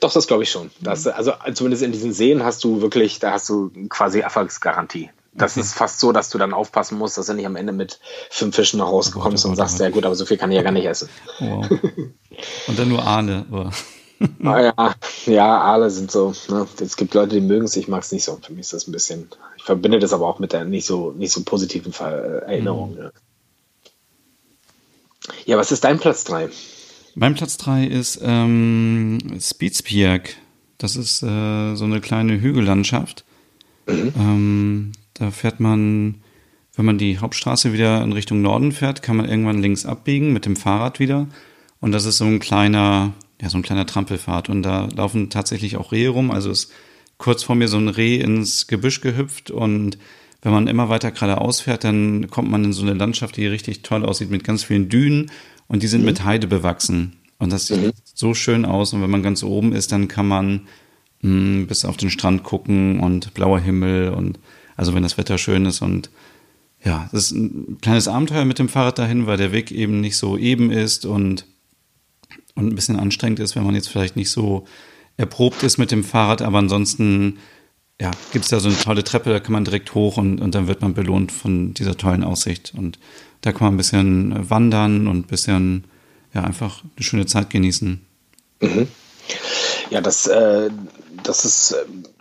Doch, 0.00 0.12
das 0.12 0.26
glaube 0.26 0.42
ich 0.42 0.50
schon. 0.50 0.70
Das, 0.80 1.06
also 1.06 1.32
zumindest 1.54 1.82
in 1.82 1.92
diesen 1.92 2.12
Seen 2.12 2.44
hast 2.44 2.64
du 2.64 2.80
wirklich, 2.82 3.18
da 3.18 3.32
hast 3.32 3.48
du 3.48 3.70
quasi 3.88 4.20
Erfolgsgarantie. 4.20 5.10
Das 5.34 5.52
okay. 5.52 5.60
ist 5.60 5.74
fast 5.74 5.98
so, 5.98 6.12
dass 6.12 6.28
du 6.28 6.36
dann 6.36 6.52
aufpassen 6.52 6.98
musst, 6.98 7.16
dass 7.16 7.26
du 7.26 7.34
nicht 7.34 7.46
am 7.46 7.56
Ende 7.56 7.72
mit 7.72 7.98
fünf 8.30 8.54
Fischen 8.54 8.78
nach 8.78 8.86
Hause 8.86 9.12
oh 9.16 9.20
oh 9.22 9.28
und 9.28 9.56
sagst, 9.56 9.80
ja 9.80 9.88
gut, 9.88 10.04
aber 10.04 10.14
so 10.14 10.26
viel 10.26 10.36
kann 10.36 10.50
ich 10.50 10.56
ja 10.56 10.62
gar 10.62 10.72
nicht 10.72 10.84
essen. 10.84 11.08
Wow. 11.38 11.70
Und 12.66 12.78
dann 12.78 12.88
nur 12.88 13.02
Aale. 13.02 13.46
ah, 14.44 14.60
ja, 14.60 14.94
ja, 15.26 15.58
Aale 15.60 15.90
sind 15.90 16.10
so. 16.10 16.34
Ne? 16.48 16.66
Es 16.80 16.96
gibt 16.96 17.14
Leute, 17.14 17.36
die 17.36 17.40
mögen 17.40 17.64
es, 17.64 17.76
ich 17.76 17.88
mag 17.88 18.02
es 18.02 18.12
nicht 18.12 18.24
so. 18.24 18.38
Für 18.42 18.52
mich 18.52 18.60
ist 18.60 18.72
das 18.74 18.86
ein 18.86 18.92
bisschen. 18.92 19.28
Ich 19.56 19.64
verbinde 19.64 19.98
das 19.98 20.12
aber 20.12 20.26
auch 20.26 20.38
mit 20.38 20.52
der 20.52 20.64
nicht 20.64 20.86
so, 20.86 21.12
nicht 21.12 21.32
so 21.32 21.42
positiven 21.44 21.92
Erinnerung. 21.94 22.94
Mhm. 22.94 22.98
Ja. 22.98 23.10
ja, 25.46 25.56
was 25.56 25.72
ist 25.72 25.84
dein 25.84 25.98
Platz 25.98 26.24
3? 26.24 26.50
Mein 27.14 27.34
Platz 27.34 27.58
3 27.58 27.86
ist 27.86 28.20
ähm, 28.22 29.18
Spitzbjerg. 29.38 30.34
Das 30.78 30.96
ist 30.96 31.22
äh, 31.22 31.74
so 31.74 31.84
eine 31.84 32.00
kleine 32.00 32.40
Hügellandschaft. 32.40 33.24
Mhm. 33.86 34.12
Ähm, 34.18 34.92
da 35.14 35.30
fährt 35.30 35.60
man, 35.60 36.16
wenn 36.74 36.84
man 36.86 36.98
die 36.98 37.18
Hauptstraße 37.18 37.72
wieder 37.72 38.02
in 38.02 38.12
Richtung 38.12 38.40
Norden 38.40 38.72
fährt, 38.72 39.02
kann 39.02 39.16
man 39.16 39.28
irgendwann 39.28 39.60
links 39.60 39.84
abbiegen 39.84 40.32
mit 40.32 40.46
dem 40.46 40.56
Fahrrad 40.56 41.00
wieder. 41.00 41.28
Und 41.80 41.92
das 41.92 42.06
ist 42.06 42.18
so 42.18 42.24
ein 42.24 42.38
kleiner, 42.38 43.12
ja, 43.40 43.50
so 43.50 43.58
ein 43.58 43.62
kleiner 43.62 43.86
Trampelfahrt. 43.86 44.48
Und 44.48 44.62
da 44.62 44.88
laufen 44.94 45.28
tatsächlich 45.28 45.76
auch 45.76 45.92
Rehe 45.92 46.08
rum. 46.08 46.30
Also 46.30 46.50
ist 46.50 46.72
kurz 47.18 47.42
vor 47.42 47.56
mir 47.56 47.68
so 47.68 47.76
ein 47.76 47.88
Reh 47.88 48.16
ins 48.16 48.68
Gebüsch 48.68 49.02
gehüpft. 49.02 49.50
Und 49.50 49.98
wenn 50.40 50.52
man 50.52 50.66
immer 50.66 50.88
weiter 50.88 51.10
geradeaus 51.10 51.60
fährt, 51.60 51.84
dann 51.84 52.30
kommt 52.30 52.50
man 52.50 52.64
in 52.64 52.72
so 52.72 52.82
eine 52.82 52.94
Landschaft, 52.94 53.36
die 53.36 53.46
richtig 53.46 53.82
toll 53.82 54.04
aussieht 54.04 54.30
mit 54.30 54.44
ganz 54.44 54.64
vielen 54.64 54.88
Dünen 54.88 55.30
und 55.72 55.82
die 55.82 55.88
sind 55.88 56.02
mhm. 56.02 56.06
mit 56.06 56.24
Heide 56.24 56.46
bewachsen. 56.46 57.16
Und 57.38 57.50
das 57.50 57.66
sieht 57.66 57.82
mhm. 57.82 57.92
so 58.04 58.34
schön 58.34 58.64
aus. 58.64 58.92
Und 58.92 59.02
wenn 59.02 59.10
man 59.10 59.22
ganz 59.22 59.42
oben 59.42 59.72
ist, 59.72 59.90
dann 59.90 60.06
kann 60.06 60.28
man 60.28 60.60
mh, 61.22 61.30
hm, 61.30 61.66
bis 61.66 61.84
auf 61.84 61.96
den 61.96 62.10
Strand 62.10 62.44
gucken 62.44 63.00
und 63.00 63.34
blauer 63.34 63.58
Himmel 63.58 64.10
und 64.10 64.38
also 64.76 64.94
wenn 64.94 65.02
das 65.02 65.18
Wetter 65.18 65.38
schön 65.38 65.66
ist 65.66 65.82
und 65.82 66.10
ja, 66.84 67.08
das 67.12 67.24
ist 67.24 67.32
ein 67.32 67.78
kleines 67.80 68.08
Abenteuer 68.08 68.44
mit 68.44 68.58
dem 68.58 68.68
Fahrrad 68.68 68.98
dahin, 68.98 69.26
weil 69.26 69.36
der 69.36 69.52
Weg 69.52 69.70
eben 69.70 70.00
nicht 70.00 70.16
so 70.16 70.36
eben 70.36 70.70
ist 70.70 71.06
und, 71.06 71.46
und 72.54 72.68
ein 72.68 72.74
bisschen 72.74 72.98
anstrengend 72.98 73.38
ist, 73.38 73.54
wenn 73.54 73.64
man 73.64 73.74
jetzt 73.74 73.88
vielleicht 73.88 74.16
nicht 74.16 74.30
so 74.30 74.66
erprobt 75.16 75.62
ist 75.62 75.78
mit 75.78 75.92
dem 75.92 76.02
Fahrrad, 76.02 76.42
aber 76.42 76.58
ansonsten 76.58 77.38
ja, 78.00 78.10
gibt 78.32 78.44
es 78.44 78.50
da 78.50 78.58
so 78.58 78.68
eine 78.68 78.78
tolle 78.78 79.04
Treppe, 79.04 79.30
da 79.30 79.38
kann 79.38 79.52
man 79.52 79.64
direkt 79.64 79.94
hoch 79.94 80.16
und, 80.16 80.40
und 80.40 80.54
dann 80.54 80.66
wird 80.66 80.82
man 80.82 80.94
belohnt 80.94 81.30
von 81.30 81.72
dieser 81.74 81.96
tollen 81.96 82.24
Aussicht. 82.24 82.72
Und 82.76 82.98
da 83.42 83.52
kann 83.52 83.66
man 83.66 83.74
ein 83.74 83.76
bisschen 83.76 84.50
wandern 84.50 85.06
und 85.06 85.18
ein 85.18 85.22
bisschen, 85.24 85.84
ja, 86.32 86.42
einfach 86.42 86.82
eine 86.96 87.04
schöne 87.04 87.26
Zeit 87.26 87.50
genießen. 87.50 88.00
Mhm. 88.60 88.88
Ja, 89.90 90.00
das, 90.00 90.26
äh, 90.26 90.70
das 91.22 91.44
ist, 91.44 91.76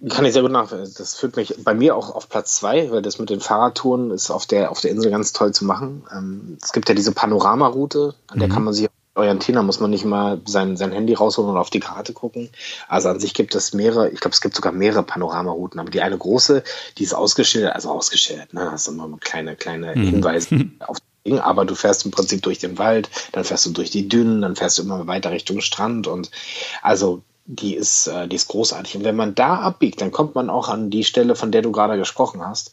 kann 0.09 0.25
ich 0.25 0.33
sehr 0.33 0.41
gut 0.41 0.51
nachvollziehen. 0.51 0.95
Das 0.97 1.15
führt 1.15 1.35
mich 1.37 1.55
bei 1.63 1.73
mir 1.73 1.95
auch 1.95 2.13
auf 2.13 2.29
Platz 2.29 2.55
zwei, 2.55 2.91
weil 2.91 3.01
das 3.01 3.19
mit 3.19 3.29
den 3.29 3.39
Fahrradtouren 3.39 4.11
ist 4.11 4.29
auf 4.29 4.45
der, 4.45 4.71
auf 4.71 4.81
der 4.81 4.91
Insel 4.91 5.11
ganz 5.11 5.31
toll 5.33 5.53
zu 5.53 5.65
machen. 5.65 6.03
Ähm, 6.15 6.57
es 6.61 6.73
gibt 6.73 6.89
ja 6.89 6.95
diese 6.95 7.13
Panoramaroute, 7.13 8.15
an 8.27 8.39
der 8.39 8.47
mhm. 8.47 8.53
kann 8.53 8.63
man 8.63 8.73
sich 8.73 8.89
orientieren, 9.13 9.55
da 9.55 9.63
muss 9.63 9.79
man 9.79 9.89
nicht 9.89 10.05
mal 10.05 10.41
sein, 10.45 10.77
sein 10.77 10.91
Handy 10.91 11.13
rausholen 11.13 11.51
und 11.51 11.57
auf 11.57 11.69
die 11.69 11.81
Karte 11.81 12.13
gucken. 12.13 12.49
Also 12.87 13.09
an 13.09 13.19
sich 13.19 13.33
gibt 13.33 13.53
es 13.55 13.73
mehrere, 13.73 14.09
ich 14.09 14.21
glaube, 14.21 14.33
es 14.33 14.41
gibt 14.41 14.55
sogar 14.55 14.71
mehrere 14.71 15.03
Panoramarouten, 15.03 15.79
aber 15.79 15.89
die 15.89 16.01
eine 16.01 16.17
große, 16.17 16.63
die 16.97 17.03
ist 17.03 17.13
ausgeschildert, 17.13 17.75
also 17.75 17.91
ausgeschildert, 17.91 18.53
ne, 18.53 18.71
hast 18.71 18.87
du 18.87 18.93
immer 18.93 19.09
kleine, 19.19 19.55
kleine 19.55 19.95
mhm. 19.95 20.07
Hinweise 20.07 20.55
mhm. 20.55 20.73
auf 20.87 20.97
aber 21.39 21.65
du 21.65 21.75
fährst 21.75 22.05
im 22.05 22.11
Prinzip 22.11 22.41
durch 22.41 22.59
den 22.59 22.77
Wald, 22.77 23.09
dann 23.31 23.43
fährst 23.43 23.65
du 23.65 23.71
durch 23.71 23.91
die 23.91 24.09
Dünen, 24.09 24.41
dann 24.41 24.55
fährst 24.55 24.77
du 24.77 24.83
immer 24.83 25.05
weiter 25.07 25.31
Richtung 25.31 25.61
Strand 25.61 26.07
und 26.07 26.31
also 26.81 27.21
die 27.45 27.75
ist, 27.75 28.07
äh, 28.07 28.27
die 28.27 28.35
ist 28.35 28.47
großartig. 28.47 28.95
Und 28.95 29.03
wenn 29.03 29.15
man 29.15 29.35
da 29.35 29.55
abbiegt, 29.55 29.99
dann 29.99 30.11
kommt 30.11 30.35
man 30.35 30.49
auch 30.49 30.69
an 30.69 30.89
die 30.89 31.03
Stelle, 31.03 31.35
von 31.35 31.51
der 31.51 31.61
du 31.61 31.71
gerade 31.71 31.97
gesprochen 31.97 32.45
hast. 32.45 32.71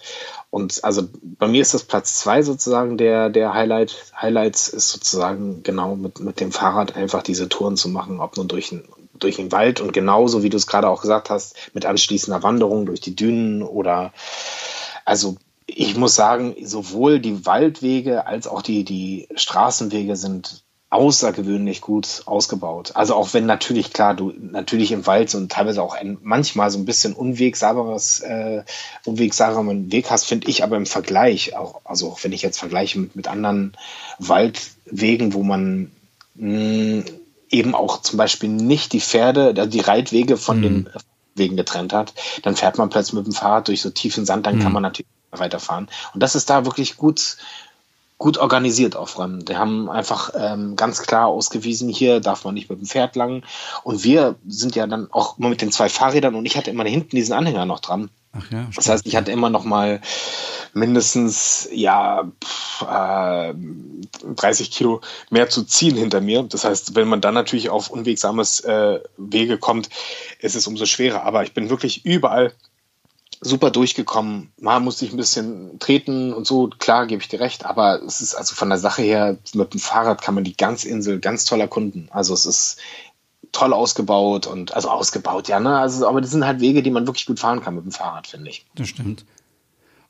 Und 0.51 0.84
also 0.84 1.03
bei 1.22 1.49
mir 1.49 1.62
ist 1.62 1.74
das 1.74 1.84
Platz 1.84 2.16
zwei 2.16 2.42
sozusagen 2.42 2.96
der, 2.96 3.30
der 3.30 3.55
Highlight. 3.55 4.12
Highlights 4.20 4.68
ist 4.68 4.90
sozusagen 4.90 5.62
genau 5.62 5.96
mit, 5.96 6.20
mit 6.20 6.38
dem 6.38 6.53
Fahrrad 6.53 6.96
einfach 6.96 7.22
diese 7.22 7.49
Touren 7.49 7.76
zu 7.76 7.88
machen, 7.88 8.20
ob 8.20 8.36
nur 8.36 8.46
durch, 8.46 8.74
durch 9.14 9.36
den 9.36 9.51
Wald 9.53 9.80
und 9.80 9.92
genauso, 9.92 10.42
wie 10.42 10.51
du 10.51 10.57
es 10.57 10.66
gerade 10.66 10.88
auch 10.88 11.01
gesagt 11.01 11.30
hast, 11.30 11.57
mit 11.74 11.86
anschließender 11.86 12.42
Wanderung 12.42 12.86
durch 12.86 13.01
die 13.01 13.16
Dünen 13.16 13.62
oder 13.62 14.12
also 15.05 15.36
ich 15.68 15.96
muss 15.96 16.14
sagen, 16.14 16.56
sowohl 16.62 17.20
die 17.20 17.44
Waldwege 17.44 18.26
als 18.26 18.46
auch 18.46 18.62
die, 18.62 18.84
die 18.84 19.28
Straßenwege 19.36 20.16
sind 20.16 20.64
außergewöhnlich 20.90 21.82
gut 21.82 22.22
ausgebaut. 22.24 22.92
Also 22.94 23.14
auch 23.14 23.34
wenn 23.34 23.44
natürlich 23.44 23.92
klar, 23.92 24.14
du 24.14 24.32
natürlich 24.38 24.90
im 24.92 25.06
Wald 25.06 25.28
so 25.28 25.36
und 25.36 25.52
teilweise 25.52 25.82
auch 25.82 25.94
ein, 25.94 26.16
manchmal 26.22 26.70
so 26.70 26.78
ein 26.78 26.86
bisschen 26.86 27.12
unwegsameres, 27.12 28.20
äh, 28.20 28.64
unwegsameren 29.04 29.92
Weg 29.92 30.10
hast, 30.10 30.24
finde 30.24 30.48
ich 30.48 30.64
aber 30.64 30.78
im 30.78 30.86
Vergleich, 30.86 31.54
auch, 31.54 31.82
also 31.84 32.08
auch 32.08 32.24
wenn 32.24 32.32
ich 32.32 32.40
jetzt 32.40 32.58
vergleiche 32.58 32.98
mit, 32.98 33.14
mit 33.14 33.28
anderen 33.28 33.76
Waldwegen, 34.18 35.34
wo 35.34 35.42
man 35.42 35.92
mh, 36.36 37.04
eben 37.50 37.74
auch 37.74 38.00
zum 38.00 38.16
Beispiel 38.16 38.48
nicht 38.48 38.94
die 38.94 39.00
Pferde, 39.00 39.54
also 39.58 39.68
die 39.68 39.80
Reitwege 39.80 40.38
von 40.38 40.58
mhm. 40.58 40.62
den 40.62 40.90
Wegen 41.34 41.56
getrennt 41.58 41.92
hat, 41.92 42.14
dann 42.42 42.56
fährt 42.56 42.78
man 42.78 42.88
plötzlich 42.88 43.12
mit 43.12 43.26
dem 43.26 43.34
Fahrrad 43.34 43.68
durch 43.68 43.82
so 43.82 43.90
tiefen 43.90 44.24
Sand, 44.24 44.46
dann 44.46 44.56
mhm. 44.56 44.62
kann 44.62 44.72
man 44.72 44.82
natürlich 44.82 45.06
weiterfahren. 45.31 45.89
Und 46.14 46.22
das 46.22 46.35
ist 46.35 46.51
da 46.51 46.64
wirklich 46.64 46.97
gut, 46.97 47.37
gut 48.18 48.39
organisiert 48.39 48.97
auf 48.97 49.18
Rennen. 49.18 49.45
Die 49.45 49.57
haben 49.57 49.89
einfach 49.89 50.31
ähm, 50.37 50.76
ganz 50.76 51.03
klar 51.03 51.29
ausgewiesen, 51.29 51.89
hier 51.89 52.20
darf 52.20 52.45
man 52.45 52.55
nicht 52.55 52.68
mit 52.68 52.81
dem 52.81 52.87
Pferd 52.87 53.16
lang. 53.16 53.45
Und 53.85 54.05
wir 54.05 54.37
sind 54.47 54.74
ja 54.74 54.87
dann 54.87 55.11
auch 55.12 55.39
immer 55.39 55.49
mit 55.49 55.61
den 55.61 55.72
zwei 55.72 55.89
Fahrrädern 55.89 56.35
und 56.35 56.47
ich 56.47 56.57
hatte 56.57 56.70
immer 56.70 56.85
hinten 56.85 57.16
diesen 57.16 57.33
Anhänger 57.33 57.64
noch 57.64 57.81
dran. 57.81 58.11
Ach 58.33 58.51
ja, 58.51 58.66
das 58.74 58.89
heißt, 58.89 59.07
ich 59.07 59.16
hatte 59.16 59.33
immer 59.33 59.49
noch 59.49 59.64
mal 59.64 60.01
mindestens 60.74 61.68
ja 61.72 62.31
pff, 62.45 62.83
äh, 62.83 63.55
30 64.35 64.70
Kilo 64.70 65.01
mehr 65.31 65.49
zu 65.49 65.64
ziehen 65.64 65.97
hinter 65.97 66.20
mir. 66.20 66.43
Das 66.43 66.64
heißt, 66.64 66.95
wenn 66.95 67.09
man 67.09 67.20
dann 67.20 67.35
natürlich 67.35 67.70
auf 67.70 67.91
unwegsames 67.91 68.61
äh, 68.61 69.01
Wege 69.16 69.59
kommt, 69.59 69.89
ist 70.41 70.57
es 70.57 70.66
umso 70.66 70.87
schwerer. 70.87 71.22
Aber 71.22 71.43
ich 71.43 71.55
bin 71.55 71.70
wirklich 71.70 72.05
überall 72.05 72.53
super 73.41 73.70
durchgekommen. 73.70 74.51
Mal 74.61 74.80
musste 74.80 75.05
ich 75.05 75.12
ein 75.12 75.16
bisschen 75.16 75.78
treten 75.78 76.32
und 76.32 76.47
so, 76.47 76.68
klar, 76.78 77.07
gebe 77.07 77.22
ich 77.22 77.28
dir 77.28 77.41
recht, 77.41 77.64
aber 77.64 78.03
es 78.03 78.20
ist 78.20 78.34
also 78.34 78.55
von 78.55 78.68
der 78.68 78.78
Sache 78.78 79.03
her, 79.03 79.39
mit 79.55 79.74
dem 79.74 79.80
Fahrrad 79.80 80.22
kann 80.22 80.34
man 80.34 80.45
die 80.45 80.57
ganze 80.57 80.89
Insel 80.89 81.20
ganz 81.20 81.45
toll 81.45 81.61
erkunden. 81.61 82.09
Also 82.11 82.34
es 82.34 82.47
ist 82.47 82.78
toll 83.53 83.72
ausgebaut 83.72 84.47
und 84.47 84.74
also 84.74 84.91
ausgebaut, 84.91 85.49
ja, 85.49 85.61
ne? 85.61 85.78
Also, 85.78 86.07
aber 86.07 86.20
das 86.20 86.30
sind 86.30 86.45
halt 86.45 86.61
Wege, 86.61 86.82
die 86.82 86.91
man 86.91 87.07
wirklich 87.07 87.26
gut 87.26 87.41
fahren 87.41 87.61
kann 87.61 87.74
mit 87.74 87.84
dem 87.84 87.93
Fahrrad, 87.93 88.26
finde 88.26 88.51
ich. 88.51 88.66
Das 88.74 88.89
stimmt. 88.89 89.24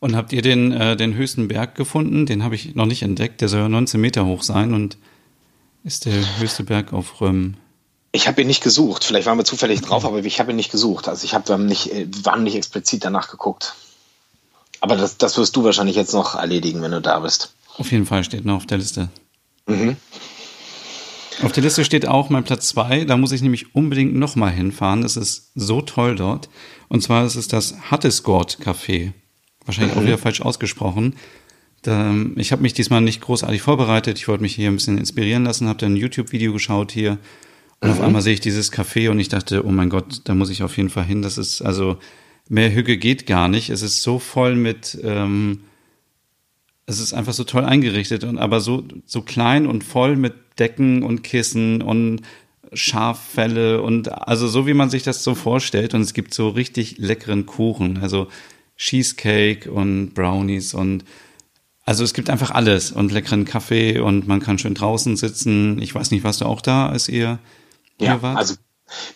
Und 0.00 0.16
habt 0.16 0.32
ihr 0.32 0.42
den, 0.42 0.72
äh, 0.72 0.96
den 0.96 1.14
höchsten 1.14 1.48
Berg 1.48 1.74
gefunden? 1.74 2.26
Den 2.26 2.44
habe 2.44 2.54
ich 2.54 2.74
noch 2.74 2.86
nicht 2.86 3.02
entdeckt. 3.02 3.40
Der 3.40 3.48
soll 3.48 3.60
ja 3.60 3.68
19 3.68 4.00
Meter 4.00 4.26
hoch 4.26 4.42
sein 4.42 4.72
und 4.72 4.96
ist 5.84 6.06
der 6.06 6.38
höchste 6.38 6.64
Berg 6.64 6.92
auf 6.92 7.20
Röm. 7.20 7.56
Ich 8.10 8.26
habe 8.26 8.40
ihn 8.40 8.46
nicht 8.46 8.62
gesucht. 8.62 9.04
Vielleicht 9.04 9.26
waren 9.26 9.38
wir 9.38 9.44
zufällig 9.44 9.82
drauf, 9.82 10.04
aber 10.04 10.24
ich 10.24 10.40
habe 10.40 10.52
ihn 10.52 10.56
nicht 10.56 10.70
gesucht. 10.70 11.08
Also 11.08 11.24
ich 11.24 11.34
habe 11.34 11.52
äh, 11.52 12.06
wann 12.22 12.42
nicht 12.42 12.56
explizit 12.56 13.04
danach 13.04 13.30
geguckt. 13.30 13.74
Aber 14.80 14.96
das, 14.96 15.18
das 15.18 15.36
wirst 15.36 15.56
du 15.56 15.64
wahrscheinlich 15.64 15.96
jetzt 15.96 16.14
noch 16.14 16.34
erledigen, 16.34 16.80
wenn 16.82 16.92
du 16.92 17.00
da 17.00 17.20
bist. 17.20 17.52
Auf 17.76 17.92
jeden 17.92 18.06
Fall 18.06 18.24
steht 18.24 18.44
noch 18.44 18.56
auf 18.56 18.66
der 18.66 18.78
Liste. 18.78 19.08
Mhm. 19.66 19.96
Auf 21.42 21.52
der 21.52 21.62
Liste 21.62 21.84
steht 21.84 22.08
auch 22.08 22.30
mein 22.30 22.44
Platz 22.44 22.68
2. 22.68 23.04
Da 23.04 23.16
muss 23.16 23.32
ich 23.32 23.42
nämlich 23.42 23.74
unbedingt 23.74 24.14
nochmal 24.14 24.50
hinfahren. 24.50 25.02
Das 25.02 25.16
ist 25.16 25.50
so 25.54 25.82
toll 25.82 26.16
dort. 26.16 26.48
Und 26.88 27.02
zwar 27.02 27.24
ist 27.26 27.36
es 27.36 27.46
das 27.46 27.74
Hattesgord 27.90 28.58
Café. 28.60 29.12
Wahrscheinlich 29.64 29.94
mhm. 29.94 30.00
auch 30.00 30.04
wieder 30.06 30.18
falsch 30.18 30.40
ausgesprochen. 30.40 31.16
Da, 31.82 32.12
ich 32.36 32.50
habe 32.50 32.62
mich 32.62 32.74
diesmal 32.74 33.02
nicht 33.02 33.20
großartig 33.20 33.62
vorbereitet. 33.62 34.18
Ich 34.18 34.26
wollte 34.26 34.42
mich 34.42 34.54
hier 34.54 34.68
ein 34.68 34.76
bisschen 34.76 34.98
inspirieren 34.98 35.44
lassen, 35.44 35.68
habe 35.68 35.78
dann 35.78 35.92
ein 35.92 35.96
YouTube-Video 35.96 36.52
geschaut 36.52 36.90
hier 36.90 37.18
und 37.80 37.88
mhm. 37.88 37.94
auf 37.94 38.00
einmal 38.00 38.22
sehe 38.22 38.34
ich 38.34 38.40
dieses 38.40 38.72
Café 38.72 39.10
und 39.10 39.20
ich 39.20 39.28
dachte, 39.28 39.64
oh 39.64 39.70
mein 39.70 39.90
Gott, 39.90 40.22
da 40.24 40.34
muss 40.34 40.50
ich 40.50 40.62
auf 40.62 40.76
jeden 40.76 40.90
Fall 40.90 41.04
hin. 41.04 41.22
Das 41.22 41.38
ist, 41.38 41.62
also, 41.62 41.98
mehr 42.48 42.72
Hüge 42.72 42.98
geht 42.98 43.26
gar 43.26 43.48
nicht. 43.48 43.70
Es 43.70 43.82
ist 43.82 44.02
so 44.02 44.18
voll 44.18 44.56
mit, 44.56 44.98
ähm, 45.02 45.60
es 46.86 46.98
ist 46.98 47.12
einfach 47.12 47.34
so 47.34 47.44
toll 47.44 47.64
eingerichtet 47.64 48.24
und 48.24 48.38
aber 48.38 48.60
so, 48.60 48.84
so 49.04 49.22
klein 49.22 49.66
und 49.66 49.84
voll 49.84 50.16
mit 50.16 50.34
Decken 50.58 51.02
und 51.02 51.22
Kissen 51.22 51.82
und 51.82 52.22
Schaffelle 52.72 53.82
und 53.82 54.12
also 54.12 54.48
so 54.48 54.66
wie 54.66 54.74
man 54.74 54.90
sich 54.90 55.02
das 55.02 55.24
so 55.24 55.34
vorstellt 55.34 55.94
und 55.94 56.02
es 56.02 56.12
gibt 56.12 56.34
so 56.34 56.48
richtig 56.48 56.98
leckeren 56.98 57.46
Kuchen, 57.46 57.98
also 57.98 58.28
Cheesecake 58.76 59.70
und 59.70 60.14
Brownies 60.14 60.74
und 60.74 61.04
also 61.84 62.04
es 62.04 62.12
gibt 62.12 62.28
einfach 62.28 62.50
alles 62.50 62.92
und 62.92 63.12
leckeren 63.12 63.46
Kaffee 63.46 63.98
und 63.98 64.28
man 64.28 64.40
kann 64.40 64.58
schön 64.58 64.74
draußen 64.74 65.16
sitzen. 65.16 65.80
Ich 65.80 65.94
weiß 65.94 66.10
nicht, 66.10 66.24
warst 66.24 66.42
du 66.42 66.44
auch 66.44 66.60
da, 66.60 66.88
als 66.88 67.08
ihr 67.08 67.38
ja? 68.00 68.18
Also 68.34 68.54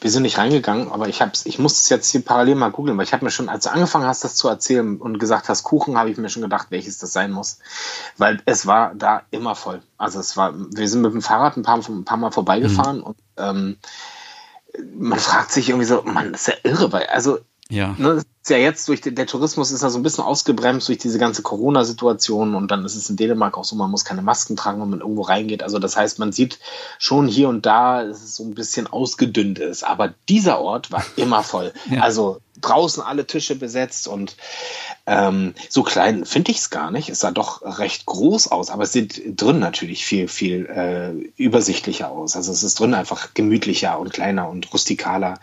wir 0.01 0.11
sind 0.11 0.23
nicht 0.23 0.39
reingegangen, 0.39 0.91
aber 0.91 1.09
ich 1.09 1.23
hab's, 1.23 1.47
ich 1.47 1.59
muss 1.59 1.81
es 1.81 1.89
jetzt 1.89 2.11
hier 2.11 2.23
parallel 2.23 2.57
mal 2.57 2.71
googeln, 2.71 2.97
weil 2.99 3.05
ich 3.05 3.13
habe 3.13 3.25
mir 3.25 3.31
schon, 3.31 3.49
als 3.49 3.65
du 3.65 3.71
angefangen 3.71 4.05
hast, 4.05 4.23
das 4.23 4.35
zu 4.35 4.49
erzählen 4.49 4.99
und 5.01 5.19
gesagt 5.19 5.49
hast, 5.49 5.63
Kuchen, 5.63 5.97
habe 5.97 6.11
ich 6.11 6.19
mir 6.19 6.29
schon 6.29 6.43
gedacht, 6.43 6.67
welches 6.71 6.99
das 6.99 7.13
sein 7.13 7.33
muss. 7.33 7.59
Weil 8.19 8.43
es 8.45 8.67
war 8.67 8.95
da 8.95 9.23
immer 9.31 9.55
voll. 9.55 9.83
Also 9.97 10.21
es 10.21 10.37
war, 10.37 10.53
wir 10.55 10.89
sind 10.89 11.01
mit 11.01 11.15
dem 11.15 11.23
Fahrrad 11.23 11.57
ein 11.57 11.63
paar, 11.63 11.79
ein 11.79 12.05
paar 12.05 12.19
Mal 12.19 12.33
vorbeigefahren 12.33 12.99
mhm. 12.99 13.03
und 13.03 13.17
ähm, 13.39 13.77
man 14.95 15.19
fragt 15.19 15.53
sich 15.53 15.69
irgendwie 15.69 15.87
so, 15.87 16.03
man, 16.03 16.35
ist 16.35 16.49
ja 16.49 16.55
irre, 16.65 16.93
weil, 16.93 17.07
also 17.07 17.39
ja. 17.69 17.95
Ne, 17.97 18.23
ist 18.43 18.51
ja 18.51 18.57
jetzt 18.57 18.89
durch 18.89 19.01
den, 19.01 19.15
der 19.15 19.27
Tourismus 19.27 19.71
ist 19.71 19.83
ja 19.83 19.91
so 19.91 20.01
ein 20.01 20.03
bisschen 20.03 20.25
ausgebremst 20.25 20.89
durch 20.89 20.99
diese 20.99 21.21
ganze 21.21 21.43
Corona-Situation 21.43 22.57
und 22.57 22.73
dann 22.73 22.85
ist 22.85 22.97
es 22.97 23.09
in 23.09 23.15
Dänemark 23.15 23.57
auch 23.57 23.65
so, 23.65 23.77
man 23.77 23.91
muss 23.91 24.05
keine 24.05 24.23
Masken 24.23 24.57
tragen, 24.57 24.83
wenn 24.83 24.91
man 24.91 25.01
irgendwo 25.01 25.23
reingeht. 25.23 25.63
Also 25.63 25.79
das 25.79 25.97
heißt, 25.97 26.19
man 26.19 26.33
sieht 26.33 26.59
schon 26.99 27.29
hier 27.29 27.49
und 27.49 27.67
da, 27.67 28.05
dass 28.05 28.25
es 28.25 28.35
so 28.35 28.43
ein 28.43 28.55
bisschen 28.55 28.89
ausgedünnt 28.89 29.61
ist. 29.61 29.85
Aber 29.85 30.13
dieser 30.29 30.61
Ort 30.61 30.91
war 30.91 31.05
immer 31.17 31.45
voll. 31.45 31.73
ja. 31.89 32.03
Also 32.03 32.41
draußen 32.61 33.03
alle 33.03 33.27
Tische 33.27 33.57
besetzt 33.57 34.09
und 34.09 34.37
ähm, 35.07 35.55
so 35.69 35.83
klein 35.83 36.25
finde 36.25 36.53
ich 36.53 36.59
es 36.59 36.71
gar 36.71 36.91
nicht. 36.91 37.09
Es 37.09 37.21
sah 37.21 37.31
doch 37.31 37.63
recht 37.79 38.07
groß 38.07 38.49
aus, 38.49 38.71
aber 38.71 38.85
es 38.85 38.93
sieht 38.93 39.41
drin 39.41 39.59
natürlich 39.59 40.05
viel, 40.05 40.29
viel 40.29 40.67
äh, 40.67 41.43
übersichtlicher 41.43 42.11
aus. 42.11 42.37
Also 42.37 42.53
es 42.53 42.63
ist 42.63 42.79
drin 42.79 42.95
einfach 42.95 43.35
gemütlicher 43.35 43.99
und 43.99 44.13
kleiner 44.13 44.49
und 44.49 44.73
rustikaler. 44.73 45.41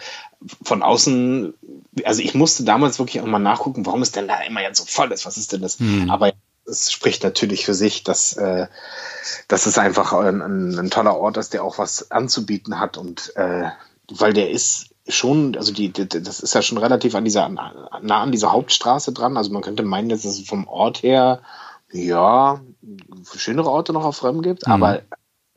Von 0.64 0.82
außen, 0.82 1.54
also 2.06 2.22
ich 2.22 2.34
musste 2.34 2.64
damals 2.64 2.89
wirklich 2.98 3.22
auch 3.22 3.28
mal 3.28 3.38
nachgucken, 3.38 3.86
warum 3.86 4.02
es 4.02 4.12
denn 4.12 4.28
da 4.28 4.42
immer 4.42 4.62
jetzt 4.62 4.80
so 4.80 4.86
voll 4.86 5.12
ist. 5.12 5.26
Was 5.26 5.38
ist 5.38 5.54
denn 5.54 5.62
das? 5.62 5.80
Hm. 5.80 6.10
Aber 6.10 6.32
es 6.66 6.92
spricht 6.92 7.24
natürlich 7.24 7.66
für 7.66 7.74
sich, 7.74 8.04
dass, 8.04 8.34
äh, 8.34 8.68
dass 9.48 9.66
es 9.66 9.78
einfach 9.78 10.14
ein, 10.14 10.42
ein, 10.42 10.80
ein, 10.80 10.90
toller 10.90 11.18
Ort 11.18 11.38
ist, 11.38 11.54
der 11.54 11.64
auch 11.64 11.78
was 11.78 12.12
anzubieten 12.12 12.80
hat 12.80 12.98
und 12.98 13.36
äh, 13.36 13.70
weil 14.12 14.34
der 14.34 14.50
ist 14.50 14.90
schon, 15.08 15.56
also 15.56 15.74
die, 15.74 15.92
die, 15.92 16.08
das 16.08 16.40
ist 16.40 16.54
ja 16.54 16.62
schon 16.62 16.78
relativ 16.78 17.16
an 17.16 17.26
dieser, 17.26 17.50
nah 17.50 18.22
an 18.22 18.32
dieser 18.32 18.52
Hauptstraße 18.52 19.12
dran. 19.12 19.38
Also 19.38 19.52
man 19.52 19.62
könnte 19.62 19.84
meinen, 19.84 20.10
dass 20.10 20.26
es 20.26 20.40
vom 20.42 20.68
Ort 20.68 21.04
her, 21.04 21.42
ja, 21.92 22.62
schönere 23.36 23.70
Orte 23.70 23.94
noch 23.94 24.06
auf 24.06 24.24
Röm 24.24 24.42
gibt, 24.42 24.68
mhm. 24.68 24.74
aber 24.74 25.02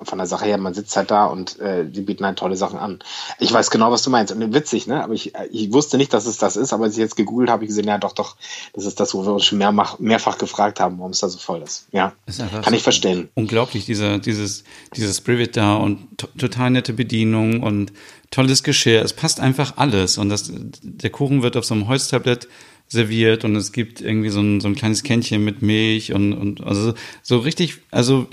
von 0.05 0.19
der 0.19 0.27
Sache 0.27 0.47
her, 0.47 0.59
man 0.59 0.75
sitzt 0.75 0.97
halt 0.97 1.11
da 1.11 1.27
und 1.27 1.59
äh, 1.61 1.85
die 1.85 2.01
bieten 2.01 2.25
halt 2.25 2.39
tolle 2.39 2.57
Sachen 2.57 2.79
an. 2.79 3.01
Ich 3.39 3.53
weiß 3.53 3.71
genau, 3.71 3.91
was 3.91 4.03
du 4.03 4.11
meinst. 4.11 4.33
Und 4.33 4.55
witzig, 4.55 4.87
ne? 4.87 5.03
Aber 5.03 5.15
ich, 5.15 5.33
ich 5.51 5.73
wusste 5.73 5.97
nicht, 5.97 6.13
dass 6.13 6.27
es 6.27 6.39
das 6.39 6.57
ist, 6.57 6.73
aber 6.73 6.85
als 6.85 6.95
ich 6.95 7.01
jetzt 7.01 7.17
gegoogelt 7.17 7.51
habe, 7.51 7.65
ich 7.65 7.69
gesehen, 7.69 7.87
ja 7.87 7.99
doch, 7.99 8.13
doch, 8.13 8.37
das 8.73 8.85
ist 8.85 9.01
das, 9.01 9.15
wo 9.15 9.25
wir 9.25 9.33
uns 9.33 9.45
schon 9.45 9.59
mehrfach, 9.59 9.99
mehrfach 9.99 10.39
gefragt 10.39 10.81
haben, 10.81 10.99
warum 10.99 11.13
es 11.13 11.21
da 11.21 11.29
so 11.29 11.39
voll 11.39 11.63
ist. 11.63 11.87
Ja. 11.93 12.13
Ist 12.27 12.43
Kann 12.63 12.75
ich 12.75 12.83
verstehen. 12.83 13.29
Unglaublich, 13.35 13.85
diese, 13.87 14.19
dieses, 14.19 14.65
dieses 14.97 15.19
Spirit 15.19 15.57
da 15.57 15.77
und 15.77 16.09
total 16.39 16.71
nette 16.71 16.93
Bedienung 16.93 17.63
und 17.63 17.93
tolles 18.31 18.63
Geschirr. 18.63 19.03
Es 19.03 19.13
passt 19.13 19.41
einfach 19.41 19.75
alles. 19.77 20.19
Und 20.19 20.29
das, 20.29 20.51
der 20.83 21.11
Kuchen 21.11 21.43
wird 21.43 21.57
auf 21.57 21.65
so 21.65 21.75
einem 21.75 21.89
Holztablett 21.89 22.49
serviert 22.89 23.45
und 23.45 23.57
es 23.57 23.73
gibt 23.73 24.01
irgendwie 24.01 24.29
so 24.29 24.41
ein, 24.41 24.61
so 24.61 24.69
ein 24.69 24.75
kleines 24.75 25.03
Kännchen 25.03 25.43
mit 25.45 25.63
Milch 25.63 26.13
und, 26.13 26.33
und 26.35 26.63
also 26.63 26.95
so 27.23 27.39
richtig, 27.39 27.79
also 27.91 28.27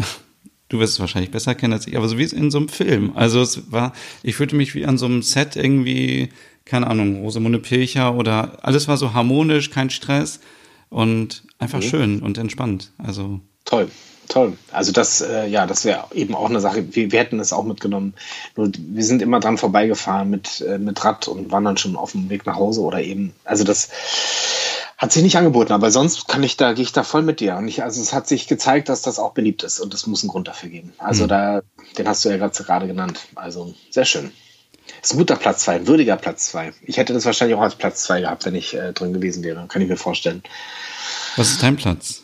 du 0.70 0.80
wirst 0.80 0.94
es 0.94 1.00
wahrscheinlich 1.00 1.32
besser 1.32 1.56
kennen 1.56 1.74
als 1.74 1.88
ich, 1.88 1.98
aber 1.98 2.08
so 2.08 2.18
wie 2.18 2.24
in 2.24 2.52
so 2.52 2.60
einem 2.60 2.70
Film. 2.70 3.12
Also 3.16 3.42
es 3.42 3.72
war, 3.72 3.94
ich 4.24 4.36
fühlte 4.36 4.56
mich 4.56 4.76
wie 4.76 4.86
an 4.86 4.98
so 4.98 5.08
einem 5.08 5.22
Set 5.22 5.56
irgendwie, 5.56 6.30
keine 6.66 6.88
Ahnung, 6.88 7.22
Rosamunde 7.22 7.60
Pilcher 7.60 8.16
oder 8.16 8.64
alles 8.64 8.88
war 8.88 8.98
so 8.98 9.14
harmonisch, 9.14 9.72
kein 9.72 9.90
Stress 9.90 10.40
und 10.90 11.44
einfach 11.58 11.80
mhm. 11.80 11.84
schön 11.84 12.20
und 12.22 12.38
entspannt. 12.38 12.92
Also 12.98 13.42
toll. 13.66 13.90
Toll. 14.30 14.58
Also 14.72 14.92
das, 14.92 15.22
äh, 15.22 15.48
ja, 15.48 15.66
das 15.66 15.86
wäre 15.86 16.06
eben 16.14 16.36
auch 16.36 16.50
eine 16.50 16.62
Sache. 16.62 16.96
Wir, 16.96 17.12
wir 17.12 17.20
hätten 17.20 17.40
es 17.40 17.52
auch 17.52 17.64
mitgenommen. 17.64 18.14
Nur 18.56 18.72
wir 18.78 19.04
sind 19.04 19.24
immer 19.24 19.40
dran 19.40 19.58
vorbeigefahren 19.58 20.30
mit, 20.30 20.62
äh, 20.62 20.78
mit 20.78 21.04
Rad 21.04 21.28
und 21.28 21.52
waren 21.52 21.66
dann 21.66 21.78
schon 21.78 21.96
auf 21.96 22.12
dem 22.12 22.30
Weg 22.30 22.46
nach 22.46 22.56
Hause 22.56 22.82
oder 22.82 23.02
eben. 23.02 23.34
Also 23.44 23.64
das 23.64 23.90
hat 25.00 25.12
sich 25.12 25.24
nicht 25.24 25.36
angeboten, 25.36 25.74
aber 25.74 25.90
sonst 25.90 26.28
kann 26.28 26.44
ich 26.44 26.58
da, 26.58 26.74
gehe 26.74 26.84
ich 26.84 26.92
da 26.92 27.04
voll 27.04 27.24
mit 27.24 27.40
dir. 27.40 27.58
Und 27.58 27.68
ich, 27.68 27.82
also 27.82 28.00
es 28.02 28.14
hat 28.14 28.28
sich 28.28 28.48
gezeigt, 28.48 28.88
dass 28.88 29.02
das 29.02 29.18
auch 29.18 29.32
beliebt 29.32 29.64
ist 29.64 29.80
und 29.80 29.96
es 29.96 30.06
muss 30.06 30.22
einen 30.22 30.30
Grund 30.30 30.48
dafür 30.48 30.70
geben. 30.70 30.94
Also 31.00 31.24
mhm. 31.24 31.30
da, 31.30 31.62
den 31.98 32.08
hast 32.08 32.24
du 32.24 32.30
ja 32.30 32.38
gerade 32.38 32.86
genannt. 32.86 33.20
Also 33.34 33.74
sehr 33.90 34.06
schön. 34.06 34.32
Ist 35.02 35.14
ein 35.14 35.18
guter 35.18 35.38
Platz 35.38 35.64
zwei, 35.64 35.76
ein 35.76 35.88
würdiger 35.88 36.18
Platz 36.18 36.48
zwei. 36.48 36.74
Ich 36.84 36.98
hätte 36.98 37.14
das 37.14 37.26
wahrscheinlich 37.26 37.58
auch 37.58 37.64
als 37.64 37.76
Platz 37.76 38.04
zwei 38.04 38.22
gehabt, 38.22 38.46
wenn 38.46 38.56
ich 38.56 38.76
äh, 38.76 38.94
drin 38.94 39.14
gewesen 39.14 39.44
wäre. 39.44 39.66
Kann 39.68 39.82
ich 39.82 39.88
mir 39.88 39.98
vorstellen. 39.98 40.44
Was 41.36 41.50
ist 41.50 41.64
dein 41.64 41.78
Platz? 41.78 42.22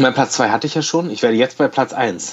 Mein 0.00 0.14
Platz 0.14 0.32
2 0.32 0.50
hatte 0.50 0.66
ich 0.66 0.74
ja 0.74 0.82
schon. 0.82 1.10
Ich 1.10 1.22
werde 1.22 1.36
jetzt 1.36 1.58
bei 1.58 1.68
Platz 1.68 1.92
1. 1.92 2.32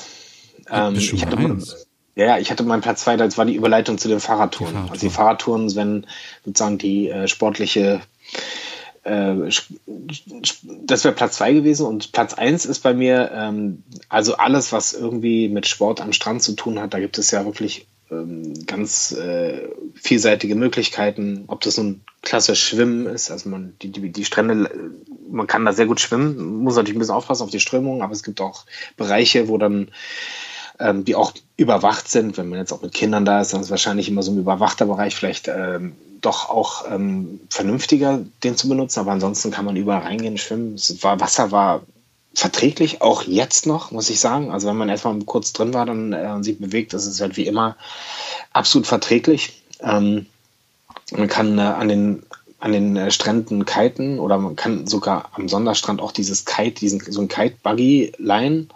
Ähm, 0.70 0.95
ich 0.95 1.26
hatte, 1.26 1.38
eins? 1.38 1.88
Ja, 2.16 2.38
ich 2.38 2.51
hatte 2.51 2.63
meinen 2.63 2.82
Platz 2.82 3.01
2, 3.03 3.18
das 3.18 3.38
war 3.38 3.45
die 3.45 3.55
Überleitung 3.55 3.97
zu 3.97 4.07
den 4.07 4.20
Fahrradtouren. 4.20 4.72
Die 4.72 4.74
Fahrradtouren. 4.74 4.91
Also 4.91 5.07
die 5.07 5.13
Fahrradtouren, 5.13 5.76
wenn 5.76 6.07
sozusagen 6.45 6.78
die 6.78 7.09
äh, 7.09 7.28
sportliche 7.28 8.01
äh, 9.03 9.49
das 9.86 11.03
wäre 11.03 11.13
Platz 11.13 11.38
2 11.38 11.53
gewesen 11.53 11.86
und 11.86 12.11
Platz 12.11 12.34
1 12.34 12.66
ist 12.66 12.80
bei 12.80 12.93
mir, 12.93 13.32
ähm, 13.34 13.84
also 14.09 14.38
alles, 14.38 14.72
was 14.72 14.93
irgendwie 14.93 15.47
mit 15.47 15.68
Sport 15.68 16.01
am 16.01 16.11
Strand 16.11 16.41
zu 16.41 16.53
tun 16.53 16.80
hat, 16.80 16.93
da 16.93 16.99
gibt 16.99 17.18
es 17.18 17.32
ja 17.32 17.45
wirklich 17.45 17.88
ganz 18.67 19.11
äh, 19.13 19.67
vielseitige 19.95 20.55
Möglichkeiten, 20.55 21.45
ob 21.47 21.61
das 21.61 21.77
nun 21.77 22.01
klassisch 22.21 22.63
Schwimmen 22.63 23.07
ist, 23.07 23.31
also 23.31 23.49
man, 23.49 23.73
die, 23.81 23.91
die, 23.91 24.11
die 24.11 24.25
Strände, 24.25 24.69
man 25.29 25.47
kann 25.47 25.65
da 25.65 25.73
sehr 25.73 25.87
gut 25.87 25.99
schwimmen, 25.99 26.63
muss 26.63 26.75
natürlich 26.75 26.97
ein 26.97 26.99
bisschen 26.99 27.15
aufpassen 27.15 27.43
auf 27.43 27.49
die 27.49 27.59
Strömung, 27.59 28.01
aber 28.01 28.13
es 28.13 28.23
gibt 28.23 28.41
auch 28.41 28.65
Bereiche, 28.95 29.47
wo 29.47 29.57
dann 29.57 29.89
ähm, 30.79 31.05
die 31.05 31.15
auch 31.15 31.33
überwacht 31.57 32.07
sind. 32.07 32.37
Wenn 32.37 32.49
man 32.49 32.59
jetzt 32.59 32.73
auch 32.73 32.81
mit 32.81 32.93
Kindern 32.93 33.25
da 33.25 33.41
ist, 33.41 33.53
dann 33.53 33.61
ist 33.61 33.69
wahrscheinlich 33.69 34.09
immer 34.09 34.23
so 34.23 34.31
ein 34.31 34.37
überwachter 34.37 34.85
Bereich 34.85 35.15
vielleicht 35.15 35.47
ähm, 35.47 35.93
doch 36.21 36.49
auch 36.49 36.91
ähm, 36.91 37.39
vernünftiger, 37.49 38.25
den 38.43 38.57
zu 38.57 38.67
benutzen. 38.67 38.99
Aber 38.99 39.11
ansonsten 39.11 39.51
kann 39.51 39.65
man 39.65 39.75
überall 39.75 40.01
reingehen, 40.01 40.37
schwimmen. 40.37 40.75
War, 41.01 41.19
Wasser 41.19 41.51
war 41.51 41.83
verträglich, 42.36 43.01
auch 43.01 43.23
jetzt 43.23 43.65
noch, 43.65 43.91
muss 43.91 44.09
ich 44.09 44.19
sagen. 44.19 44.51
Also 44.51 44.67
wenn 44.67 44.77
man 44.77 44.89
erstmal 44.89 45.17
kurz 45.21 45.53
drin 45.53 45.73
war 45.73 45.86
dann 45.86 46.13
äh, 46.13 46.43
sich 46.43 46.59
bewegt, 46.59 46.93
das 46.93 47.07
ist 47.07 47.21
halt 47.21 47.38
wie 47.38 47.47
immer 47.47 47.77
absolut 48.51 48.88
verträglich. 48.88 49.61
Ähm, 49.79 50.25
man 51.11 51.27
kann 51.27 51.57
äh, 51.57 51.61
an 51.61 51.88
den 51.88 52.23
an 52.59 52.71
den 52.71 52.95
äh, 52.95 53.11
Stränden 53.11 53.65
kiten 53.65 54.19
oder 54.19 54.38
man 54.38 54.55
kann 54.55 54.88
sogar 54.88 55.29
am 55.33 55.47
Sonderstrand 55.47 56.01
auch 56.01 56.11
dieses 56.11 56.45
Kite, 56.45 56.79
diesen 56.79 56.99
so 56.99 57.21
ein 57.21 57.27
Kite-Buggy 57.27 58.13
leihen. 58.17 58.69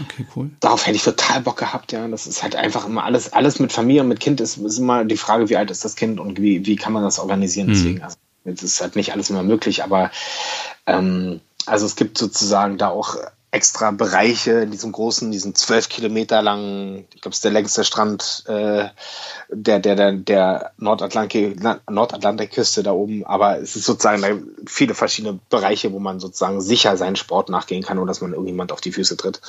Okay, 0.00 0.26
cool. 0.36 0.50
Darauf 0.60 0.86
hätte 0.86 0.96
ich 0.96 1.02
total 1.02 1.40
Bock 1.40 1.56
gehabt, 1.56 1.90
ja. 1.90 2.06
Das 2.06 2.26
ist 2.26 2.42
halt 2.42 2.54
einfach 2.54 2.86
immer 2.86 3.04
alles, 3.04 3.32
alles 3.32 3.58
mit 3.58 3.72
Familie 3.72 4.02
und 4.02 4.08
mit 4.08 4.20
Kind 4.20 4.40
ist, 4.40 4.58
ist 4.58 4.78
immer 4.78 5.04
die 5.04 5.16
Frage, 5.16 5.48
wie 5.48 5.56
alt 5.56 5.70
ist 5.70 5.84
das 5.84 5.96
Kind 5.96 6.20
und 6.20 6.40
wie, 6.40 6.64
wie 6.66 6.76
kann 6.76 6.92
man 6.92 7.02
das 7.02 7.18
organisieren. 7.18 7.68
Mhm. 7.68 7.72
Deswegen, 7.72 8.02
also, 8.02 8.16
es 8.44 8.62
ist 8.62 8.80
halt 8.80 8.94
nicht 8.94 9.12
alles 9.12 9.30
immer 9.30 9.42
möglich, 9.42 9.82
aber 9.82 10.12
ähm, 10.86 11.40
also 11.66 11.86
es 11.86 11.96
gibt 11.96 12.18
sozusagen 12.18 12.78
da 12.78 12.88
auch 12.88 13.16
extra 13.50 13.90
Bereiche 13.92 14.52
in 14.60 14.70
diesem 14.70 14.92
großen, 14.92 15.30
diesen 15.30 15.54
zwölf 15.54 15.88
Kilometer 15.88 16.42
langen, 16.42 17.06
ich 17.14 17.22
glaube, 17.22 17.32
es 17.32 17.38
ist 17.38 17.44
der 17.44 17.50
längste 17.50 17.82
Strand 17.82 18.44
äh, 18.46 18.88
der, 19.48 19.78
der, 19.80 19.96
der, 19.96 20.12
der 20.12 20.72
Nordatlantik, 20.76 21.58
Nordatlantikküste 21.88 22.82
da 22.82 22.92
oben. 22.92 23.24
Aber 23.24 23.58
es 23.58 23.74
ist 23.74 23.86
sozusagen 23.86 24.54
viele 24.66 24.94
verschiedene 24.94 25.38
Bereiche, 25.48 25.92
wo 25.92 25.98
man 25.98 26.20
sozusagen 26.20 26.60
sicher 26.60 26.98
seinen 26.98 27.16
Sport 27.16 27.48
nachgehen 27.48 27.82
kann, 27.82 27.98
ohne 27.98 28.08
dass 28.08 28.20
man 28.20 28.32
irgendjemand 28.32 28.70
auf 28.70 28.82
die 28.82 28.92
Füße 28.92 29.16
tritt 29.16 29.40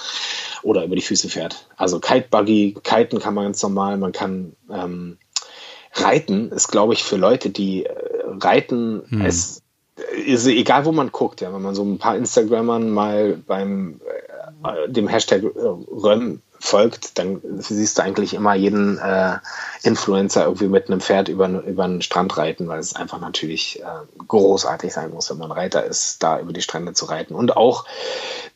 oder 0.63 0.85
über 0.85 0.95
die 0.95 1.01
Füße 1.01 1.27
fährt. 1.27 1.67
Also 1.75 1.99
Kitebuggy, 1.99 2.77
Kiten 2.81 3.19
kann 3.19 3.33
man 3.33 3.45
ganz 3.45 3.61
normal, 3.61 3.97
man 3.97 4.13
kann 4.13 4.55
ähm, 4.71 5.17
Reiten 5.93 6.51
ist, 6.51 6.69
glaube 6.69 6.93
ich, 6.93 7.03
für 7.03 7.17
Leute, 7.17 7.49
die 7.49 7.85
äh, 7.85 7.93
Reiten 8.25 9.03
hm. 9.09 9.25
es 9.25 9.35
ist 9.35 9.58
egal, 10.15 10.85
wo 10.85 10.91
man 10.91 11.11
guckt, 11.11 11.41
ja, 11.41 11.53
wenn 11.53 11.61
man 11.61 11.75
so 11.75 11.83
ein 11.83 11.97
paar 11.97 12.15
Instagrammern 12.15 12.89
mal 12.89 13.37
beim 13.47 13.99
äh, 14.63 14.89
dem 14.89 15.07
Hashtag 15.07 15.43
äh, 15.43 15.47
Röm 15.47 16.41
folgt, 16.59 17.17
dann 17.17 17.41
siehst 17.59 17.97
du 17.97 18.03
eigentlich 18.03 18.33
immer 18.33 18.53
jeden 18.53 18.97
äh, 18.97 19.37
Influencer 19.83 20.45
irgendwie 20.45 20.67
mit 20.67 20.87
einem 20.87 20.99
Pferd 20.99 21.29
über, 21.29 21.47
über 21.47 21.85
einen 21.85 22.01
Strand 22.01 22.37
reiten, 22.37 22.67
weil 22.67 22.79
es 22.79 22.95
einfach 22.95 23.19
natürlich 23.19 23.81
äh, 23.81 24.25
großartig 24.27 24.91
sein 24.91 25.11
muss, 25.11 25.29
wenn 25.29 25.37
man 25.37 25.51
Reiter 25.51 25.85
ist, 25.85 26.21
da 26.21 26.39
über 26.39 26.51
die 26.51 26.61
Strände 26.61 26.93
zu 26.93 27.05
reiten. 27.05 27.33
Und 27.33 27.55
auch 27.55 27.85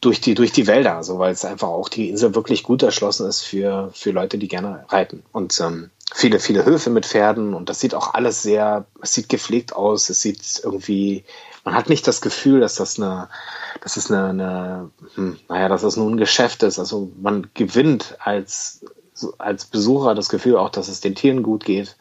durch 0.02 0.20
die, 0.20 0.36
durch 0.36 0.52
die 0.52 0.68
Wälder, 0.68 1.04
so 1.04 1.18
weil 1.18 1.32
es 1.32 1.46
einfach 1.46 1.70
auch 1.70 1.88
die 1.88 2.10
Insel 2.10 2.36
wirklich 2.36 2.64
gut 2.64 2.84
erschlossen 2.84 3.28
ist 3.28 3.42
für, 3.42 3.90
für 3.94 4.12
Leute, 4.12 4.38
die 4.38 4.50
gerne 4.50 4.86
reiten. 4.90 5.24
Und 5.32 5.60
ähm, 5.62 5.90
viele, 6.14 6.40
viele 6.40 6.66
Höfe 6.66 6.90
mit 6.90 7.06
Pferden 7.06 7.54
und 7.54 7.70
das 7.70 7.80
sieht 7.80 7.96
auch 7.96 8.14
alles 8.14 8.42
sehr, 8.42 8.86
es 9.02 9.14
sieht 9.14 9.30
gepflegt 9.30 9.76
aus, 9.76 10.10
es 10.10 10.22
sieht 10.22 10.62
irgendwie, 10.64 11.24
man 11.64 11.74
hat 11.74 11.90
nicht 11.90 12.08
das 12.08 12.22
Gefühl, 12.22 12.60
dass 12.60 12.76
das 12.76 13.00
eine, 13.00 13.30
das 13.82 13.98
ist 13.98 14.12
eine, 14.12 14.30
eine 14.30 14.92
hm, 15.16 15.40
naja, 15.50 15.70
dass 15.70 15.82
das 15.82 15.98
nun 15.98 16.14
ein 16.14 16.18
Geschäft 16.18 16.64
ist. 16.64 16.80
Also 16.80 17.12
man 17.22 17.48
gewinnt 17.54 18.18
als, 18.20 18.86
als 19.38 19.66
Besucher 19.66 20.16
das 20.16 20.30
Gefühl 20.30 20.58
auch, 20.58 20.70
dass 20.70 20.88
es 20.88 21.02
den 21.02 21.16
Tieren 21.16 21.44
gut 21.44 21.66
geht. 21.66 21.96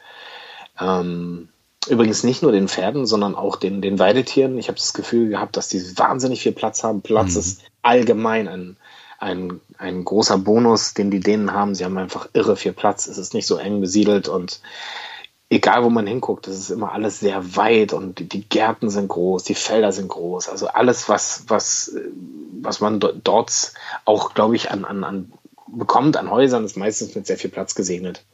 Ähm, 0.81 1.49
übrigens 1.89 2.25
nicht 2.25 2.43
nur 2.43 2.53
den 2.53 2.68
Pferden, 2.68 3.07
sondern 3.07 3.35
auch 3.35 3.57
den, 3.57 3.83
den 3.83 3.99
Weidetieren. 3.99 4.59
Ich 4.59 4.68
habe 4.68 4.79
das 4.79 4.93
Gefühl 4.95 5.29
gehabt, 5.29 5.57
dass 5.57 5.68
die 5.68 5.81
wahnsinnig 5.99 6.43
viel 6.43 6.53
Platz 6.53 6.85
haben. 6.85 7.03
Platz 7.03 7.35
mhm. 7.35 7.41
ist 7.41 7.62
allgemein 7.83 8.49
ein, 8.49 8.77
ein, 9.18 9.61
ein 9.79 10.05
großer 10.05 10.39
Bonus, 10.39 10.95
den 10.95 11.11
die 11.11 11.20
Dänen 11.20 11.53
haben. 11.53 11.75
Sie 11.75 11.85
haben 11.85 11.99
einfach 11.99 12.29
irre 12.33 12.57
viel 12.57 12.73
Platz. 12.73 13.07
Es 13.07 13.18
ist 13.18 13.35
nicht 13.35 13.47
so 13.47 13.57
eng 13.57 13.81
besiedelt 13.81 14.29
und 14.29 14.61
egal 15.53 15.84
wo 15.84 15.90
man 15.90 16.07
hinguckt, 16.07 16.48
es 16.48 16.59
ist 16.59 16.70
immer 16.70 16.92
alles 16.92 17.20
sehr 17.20 17.57
weit 17.57 17.92
und 17.92 18.32
die, 18.32 18.48
Gärten 18.48 18.88
sind 18.88 19.09
groß, 19.09 19.44
die 19.44 19.55
Felder 19.55 19.92
sind 19.92 20.09
groß. 20.09 20.48
Also 20.48 20.68
alles, 20.68 21.11
was, 21.11 21.44
was, 21.48 21.94
was 22.62 22.80
man 22.80 23.00
dort 23.00 23.72
auch, 24.07 24.32
glaube 24.32 24.57
ich, 24.57 24.70
an, 24.70 24.86
an, 24.86 25.05
an 25.05 25.32
bekommt 25.73 26.16
an 26.16 26.31
Häusern, 26.31 26.64
ist 26.64 26.77
meistens 26.77 27.14
mit 27.14 27.27
sehr 27.27 27.37
viel 27.37 27.51
Platz 27.51 27.75
gesegnet. 27.75 28.25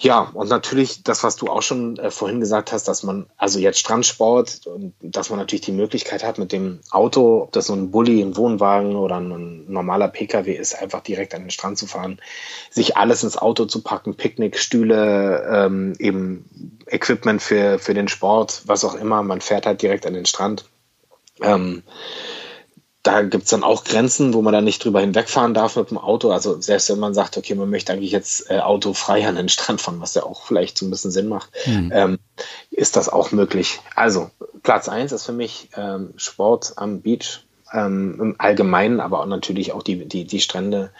Ja, 0.00 0.30
und 0.34 0.50
natürlich 0.50 1.02
das, 1.02 1.22
was 1.22 1.36
du 1.36 1.48
auch 1.48 1.62
schon 1.62 1.98
äh, 1.98 2.10
vorhin 2.10 2.40
gesagt 2.40 2.72
hast, 2.72 2.88
dass 2.88 3.02
man, 3.02 3.26
also 3.36 3.58
jetzt 3.58 3.78
Strandsport, 3.78 4.66
und 4.66 4.94
dass 5.00 5.30
man 5.30 5.38
natürlich 5.38 5.64
die 5.64 5.72
Möglichkeit 5.72 6.24
hat, 6.24 6.38
mit 6.38 6.52
dem 6.52 6.80
Auto, 6.90 7.42
ob 7.42 7.52
das 7.52 7.66
so 7.66 7.74
ein 7.74 7.90
Bulli, 7.90 8.20
ein 8.20 8.36
Wohnwagen 8.36 8.96
oder 8.96 9.20
ein 9.20 9.64
normaler 9.68 10.08
Pkw 10.08 10.52
ist, 10.52 10.74
einfach 10.74 11.00
direkt 11.00 11.34
an 11.34 11.42
den 11.42 11.50
Strand 11.50 11.78
zu 11.78 11.86
fahren, 11.86 12.20
sich 12.70 12.96
alles 12.96 13.22
ins 13.22 13.38
Auto 13.38 13.64
zu 13.64 13.82
packen, 13.82 14.16
Picknickstühle, 14.16 15.48
ähm, 15.50 15.94
eben 15.98 16.78
Equipment 16.86 17.40
für, 17.40 17.78
für 17.78 17.94
den 17.94 18.08
Sport, 18.08 18.62
was 18.66 18.84
auch 18.84 18.94
immer, 18.94 19.22
man 19.22 19.40
fährt 19.40 19.66
halt 19.66 19.82
direkt 19.82 20.06
an 20.06 20.14
den 20.14 20.26
Strand. 20.26 20.66
Ähm, 21.42 21.82
da 23.06 23.22
gibt 23.22 23.44
es 23.44 23.50
dann 23.50 23.62
auch 23.62 23.84
Grenzen, 23.84 24.34
wo 24.34 24.42
man 24.42 24.52
dann 24.52 24.64
nicht 24.64 24.84
drüber 24.84 25.00
hinwegfahren 25.00 25.54
darf 25.54 25.76
mit 25.76 25.90
dem 25.90 25.98
Auto. 25.98 26.30
Also 26.32 26.60
selbst 26.60 26.90
wenn 26.90 26.98
man 26.98 27.14
sagt, 27.14 27.36
okay, 27.36 27.54
man 27.54 27.70
möchte 27.70 27.92
eigentlich 27.92 28.10
jetzt 28.10 28.50
äh, 28.50 28.58
autofrei 28.58 29.26
an 29.26 29.36
den 29.36 29.48
Strand 29.48 29.80
fahren, 29.80 30.00
was 30.00 30.14
ja 30.14 30.24
auch 30.24 30.44
vielleicht 30.44 30.76
so 30.76 30.86
ein 30.86 30.90
bisschen 30.90 31.12
Sinn 31.12 31.28
macht, 31.28 31.50
mhm. 31.66 31.92
ähm, 31.94 32.18
ist 32.70 32.96
das 32.96 33.08
auch 33.08 33.30
möglich. 33.30 33.80
Also 33.94 34.30
Platz 34.62 34.88
eins 34.88 35.12
ist 35.12 35.24
für 35.24 35.32
mich 35.32 35.68
ähm, 35.76 36.14
Sport 36.16 36.74
am 36.76 37.00
Beach 37.00 37.44
ähm, 37.72 38.18
im 38.20 38.34
Allgemeinen, 38.38 39.00
aber 39.00 39.20
auch 39.20 39.26
natürlich 39.26 39.72
auch 39.72 39.82
die, 39.82 40.06
die, 40.06 40.24
die 40.24 40.40
Strände 40.40 40.90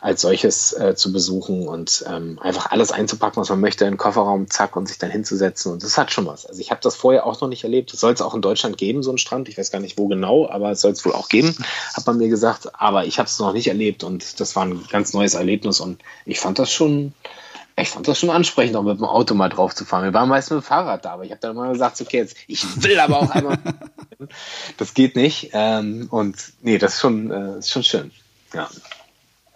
als 0.00 0.20
solches 0.20 0.72
äh, 0.72 0.94
zu 0.94 1.12
besuchen 1.12 1.66
und 1.66 2.04
ähm, 2.08 2.38
einfach 2.40 2.70
alles 2.70 2.92
einzupacken, 2.92 3.40
was 3.40 3.48
man 3.48 3.60
möchte, 3.60 3.84
in 3.84 3.92
den 3.92 3.96
Kofferraum, 3.96 4.48
zack, 4.48 4.76
und 4.76 4.86
sich 4.86 4.98
dann 4.98 5.10
hinzusetzen. 5.10 5.72
Und 5.72 5.82
das 5.82 5.98
hat 5.98 6.12
schon 6.12 6.26
was. 6.26 6.46
Also 6.46 6.60
ich 6.60 6.70
habe 6.70 6.80
das 6.82 6.96
vorher 6.96 7.26
auch 7.26 7.40
noch 7.40 7.48
nicht 7.48 7.64
erlebt. 7.64 7.92
Das 7.92 8.00
soll 8.00 8.12
es 8.12 8.22
auch 8.22 8.34
in 8.34 8.42
Deutschland 8.42 8.78
geben, 8.78 9.02
so 9.02 9.10
ein 9.10 9.18
Strand. 9.18 9.48
Ich 9.48 9.58
weiß 9.58 9.70
gar 9.70 9.80
nicht, 9.80 9.98
wo 9.98 10.06
genau, 10.08 10.48
aber 10.48 10.70
es 10.70 10.80
soll 10.80 10.92
es 10.92 11.04
wohl 11.04 11.12
auch 11.12 11.28
geben, 11.28 11.56
hat 11.94 12.06
man 12.06 12.18
mir 12.18 12.28
gesagt. 12.28 12.80
Aber 12.80 13.04
ich 13.06 13.18
habe 13.18 13.28
es 13.28 13.38
noch 13.38 13.52
nicht 13.52 13.68
erlebt 13.68 14.04
und 14.04 14.40
das 14.40 14.54
war 14.56 14.64
ein 14.64 14.84
ganz 14.90 15.12
neues 15.12 15.34
Erlebnis 15.34 15.80
und 15.80 16.00
ich 16.24 16.38
fand 16.38 16.58
das 16.58 16.70
schon, 16.70 17.12
ich 17.76 17.88
fand 17.88 18.06
das 18.06 18.18
schon 18.18 18.30
ansprechend, 18.30 18.76
auch 18.76 18.82
mit 18.82 18.98
dem 18.98 19.04
Auto 19.04 19.34
mal 19.34 19.48
drauf 19.48 19.74
zu 19.74 19.84
fahren. 19.84 20.04
Wir 20.04 20.14
waren 20.14 20.28
meist 20.28 20.50
mit 20.50 20.60
dem 20.60 20.64
Fahrrad 20.64 21.04
da, 21.04 21.12
aber 21.12 21.24
ich 21.24 21.30
habe 21.30 21.40
dann 21.40 21.56
mal 21.56 21.72
gesagt, 21.72 22.00
okay, 22.00 22.18
jetzt, 22.18 22.36
ich 22.46 22.64
will 22.82 22.98
aber 23.00 23.18
auch 23.18 23.30
einmal. 23.30 23.58
das 24.76 24.94
geht 24.94 25.16
nicht. 25.16 25.50
Ähm, 25.52 26.06
und 26.10 26.36
nee, 26.62 26.78
das 26.78 26.94
ist 26.94 27.00
schon, 27.00 27.30
äh, 27.30 27.58
ist 27.58 27.70
schon 27.70 27.82
schön. 27.82 28.10
Ja 28.54 28.68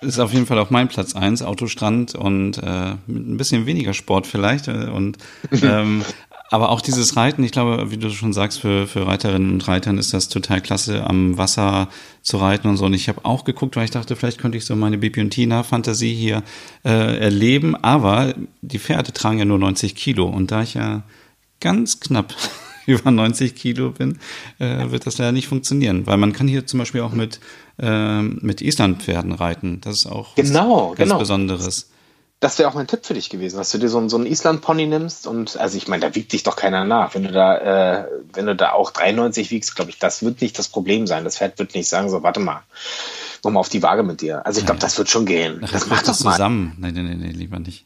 ist 0.03 0.19
auf 0.19 0.33
jeden 0.33 0.47
Fall 0.47 0.59
auf 0.59 0.71
mein 0.71 0.89
Platz 0.89 1.15
eins 1.15 1.43
Autostrand 1.43 2.15
und 2.15 2.59
äh, 2.59 2.97
mit 3.07 3.29
ein 3.29 3.37
bisschen 3.37 3.67
weniger 3.67 3.95
Sport 3.95 4.27
vielleicht. 4.27 4.69
Äh, 4.69 4.89
und 4.89 5.19
ähm, 5.63 6.03
aber 6.51 6.69
auch 6.69 6.83
dieses 6.83 7.17
Reiten, 7.17 7.43
ich 7.45 7.53
glaube, 7.53 7.91
wie 7.91 7.97
du 7.97 8.11
schon 8.11 8.35
sagst, 8.35 8.61
für, 8.61 8.87
für 8.87 9.07
Reiterinnen 9.07 9.53
und 9.53 9.69
Reitern 9.69 9.97
ist 9.97 10.13
das 10.13 10.29
total 10.29 10.61
klasse, 10.61 11.03
am 11.03 11.39
Wasser 11.39 11.89
zu 12.21 12.37
reiten 12.37 12.69
und 12.69 12.77
so. 12.77 12.85
Und 12.85 12.93
ich 12.93 13.09
habe 13.09 13.25
auch 13.25 13.45
geguckt, 13.45 13.75
weil 13.75 13.87
ich 13.87 13.91
dachte, 13.91 14.17
vielleicht 14.17 14.39
könnte 14.39 14.59
ich 14.59 14.67
so 14.67 14.77
meine 14.77 14.99
Bibi 14.99 15.23
und 15.23 15.31
Tina-Fantasie 15.31 16.15
hier 16.15 16.43
äh, 16.85 17.19
erleben. 17.19 17.75
Aber 17.75 18.35
die 18.61 18.79
Pferde 18.79 19.15
tragen 19.15 19.39
ja 19.39 19.47
nur 19.47 19.59
90 19.59 19.95
Kilo. 19.95 20.27
Und 20.27 20.51
da 20.51 20.63
ich 20.63 20.75
ja 20.75 21.05
ganz 21.61 22.01
knapp 22.01 22.35
über 22.87 23.11
90 23.11 23.55
Kilo 23.55 23.91
bin, 23.91 24.19
äh, 24.59 24.91
wird 24.91 25.07
das 25.07 25.19
leider 25.19 25.33
nicht 25.33 25.49
funktionieren. 25.49 26.07
Weil 26.07 26.17
man 26.17 26.33
kann 26.33 26.49
hier 26.49 26.67
zum 26.67 26.79
Beispiel 26.79 27.03
auch 27.03 27.13
mit, 27.13 27.41
äh, 27.79 28.23
mit 28.23 28.61
Islandpferden 28.61 29.33
reiten. 29.33 29.81
Das 29.81 29.97
ist 29.97 30.07
auch 30.07 30.35
genau, 30.35 30.91
was 30.91 30.99
ganz 30.99 31.09
genau. 31.09 31.19
Besonderes. 31.19 31.89
Das 32.43 32.59
wäre 32.59 32.69
auch 32.69 32.75
mein 32.75 32.89
Tipp 32.89 33.07
für 33.07 33.15
dich 33.15 33.31
gewesen, 33.31 33.57
dass 33.57 33.71
du 33.71 33.79
dir 33.79 33.89
so, 33.89 33.99
einen, 33.99 34.09
so 34.09 34.17
einen 34.17 34.27
Island-Pony 34.27 34.87
nimmst 34.87 35.29
und 35.29 35.57
also 35.59 35.77
ich 35.77 35.87
meine, 35.87 36.01
da 36.01 36.13
wiegt 36.17 36.33
dich 36.33 36.43
doch 36.43 36.57
keiner 36.57 36.85
nach. 36.85 37.15
Wenn 37.15 37.23
du 37.23 37.31
da, 37.31 38.01
äh, 38.01 38.09
wenn 38.33 38.47
du 38.47 38.57
da 38.57 38.73
auch 38.73 38.91
93 38.91 39.53
wiegst, 39.53 39.77
glaube 39.77 39.93
ich, 39.93 40.01
das 40.01 40.25
wird 40.25 40.41
nicht 40.41 40.59
das 40.59 40.67
Problem 40.67 41.07
sein. 41.07 41.23
Das 41.23 41.39
Pferd 41.39 41.61
wird 41.61 41.73
nicht 41.77 41.89
sagen, 41.89 42.11
so, 42.11 42.25
warte 42.25 42.41
mal, 42.41 42.65
mach 43.45 43.53
mal 43.53 43.61
auf 43.61 43.69
die 43.69 43.85
Waage 43.85 44.03
mit 44.03 44.23
dir. 44.23 44.45
Also 44.45 44.59
ich 44.59 44.67
glaube, 44.67 44.81
das 44.81 44.99
wird 44.99 45.09
schon 45.09 45.25
gehen. 45.25 45.61
Ach, 45.63 45.71
das 45.71 45.87
macht 45.87 46.09
doch 46.09 46.17
zusammen. 46.17 46.75
Nein, 46.81 46.95
nein, 46.95 47.05
nein, 47.05 47.21
nein, 47.21 47.31
lieber 47.31 47.61
nicht. 47.61 47.85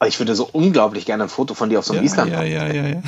Aber 0.00 0.08
ich 0.08 0.18
würde 0.18 0.34
so 0.34 0.48
unglaublich 0.50 1.06
gerne 1.06 1.22
ein 1.22 1.28
Foto 1.28 1.54
von 1.54 1.70
dir 1.70 1.78
auf 1.78 1.84
so 1.84 1.92
einem 1.92 2.02
ja, 2.02 2.10
Island. 2.10 2.32
Ja, 2.32 2.42
ja, 2.42 2.66
ja, 2.66 2.88
ja. 2.88 3.02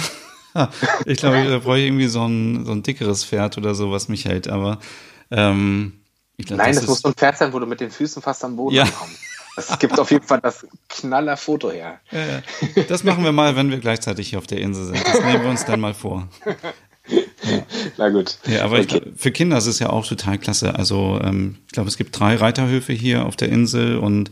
ich 1.07 1.19
glaube, 1.19 1.45
da 1.45 1.59
brauche 1.59 1.79
ich 1.79 1.87
irgendwie 1.87 2.07
so 2.07 2.25
ein, 2.27 2.65
so 2.65 2.73
ein 2.73 2.83
dickeres 2.83 3.25
Pferd 3.25 3.59
oder 3.59 3.75
so, 3.75 3.91
was 3.91 4.09
mich 4.09 4.25
hält. 4.25 4.49
Aber 4.49 4.79
ähm, 5.31 6.01
ich 6.37 6.47
glaub, 6.47 6.59
Nein, 6.59 6.69
das, 6.69 6.81
das 6.81 6.87
muss 6.89 7.01
so 7.01 7.09
ein 7.09 7.15
Pferd 7.15 7.37
sein, 7.37 7.53
wo 7.53 7.59
du 7.59 7.67
mit 7.67 7.81
den 7.81 7.91
Füßen 7.91 8.23
fast 8.23 8.45
am 8.45 8.57
Boden 8.57 8.77
ja. 8.77 8.87
kommst. 8.87 9.19
Es 9.57 9.79
gibt 9.79 9.99
auf 10.01 10.11
jeden 10.11 10.27
Fall 10.27 10.41
das 10.41 10.67
knaller 10.89 11.37
Foto 11.37 11.71
her. 11.71 12.01
Ja, 12.11 12.27
ja. 12.27 12.83
Das 12.89 13.05
machen 13.05 13.23
wir 13.23 13.31
mal, 13.31 13.55
wenn 13.55 13.71
wir 13.71 13.79
gleichzeitig 13.79 14.31
hier 14.31 14.39
auf 14.39 14.49
der 14.49 14.61
Insel 14.61 14.87
sind. 14.87 15.07
Das 15.07 15.21
nehmen 15.21 15.43
wir 15.43 15.51
uns 15.51 15.65
dann 15.65 15.81
mal 15.81 15.95
vor. 15.95 16.29
Ja. 16.45 16.55
Na 17.99 18.09
gut. 18.09 18.39
Ja, 18.47 18.65
aber 18.65 18.81
okay. 18.81 19.03
ich, 19.05 19.21
für 19.21 19.31
Kinder 19.31 19.59
ist 19.59 19.67
es 19.67 19.79
ja 19.79 19.91
auch 19.91 20.07
total 20.07 20.39
klasse. 20.39 20.75
Also 20.75 21.21
ähm, 21.23 21.59
ich 21.67 21.73
glaube, 21.73 21.89
es 21.89 21.97
gibt 21.97 22.19
drei 22.19 22.35
Reiterhöfe 22.35 22.93
hier 22.93 23.27
auf 23.27 23.37
der 23.37 23.51
Insel 23.51 23.99
und 23.99 24.31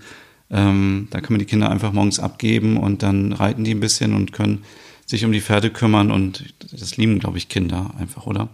ähm, 0.51 1.09
da 1.11 1.21
kann 1.21 1.33
man 1.33 1.39
die 1.39 1.47
Kinder 1.47 1.71
einfach 1.71 1.93
morgens 1.93 2.19
abgeben 2.19 2.77
und 2.77 3.03
dann 3.03 3.33
reiten 3.33 3.65
die 3.65 3.75
ein 3.75 3.81
bisschen 3.81 4.15
und 4.15 4.33
können 4.33 4.65
sich 5.13 5.25
um 5.25 5.33
die 5.33 5.41
Pferde 5.41 5.71
kümmern 5.71 6.11
und 6.11 6.53
das 6.73 6.97
lieben, 6.97 7.19
glaube 7.19 7.39
ich, 7.39 7.49
Kinder 7.49 7.91
einfach, 7.99 8.27
oder? 8.27 8.49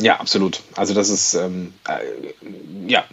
Ja, 0.00 0.20
absolut. 0.20 0.62
Also 0.76 0.94
das 0.94 1.08
ist, 1.08 1.34
ähm, 1.34 1.72
äh, 1.88 2.90
ja, 2.90 3.04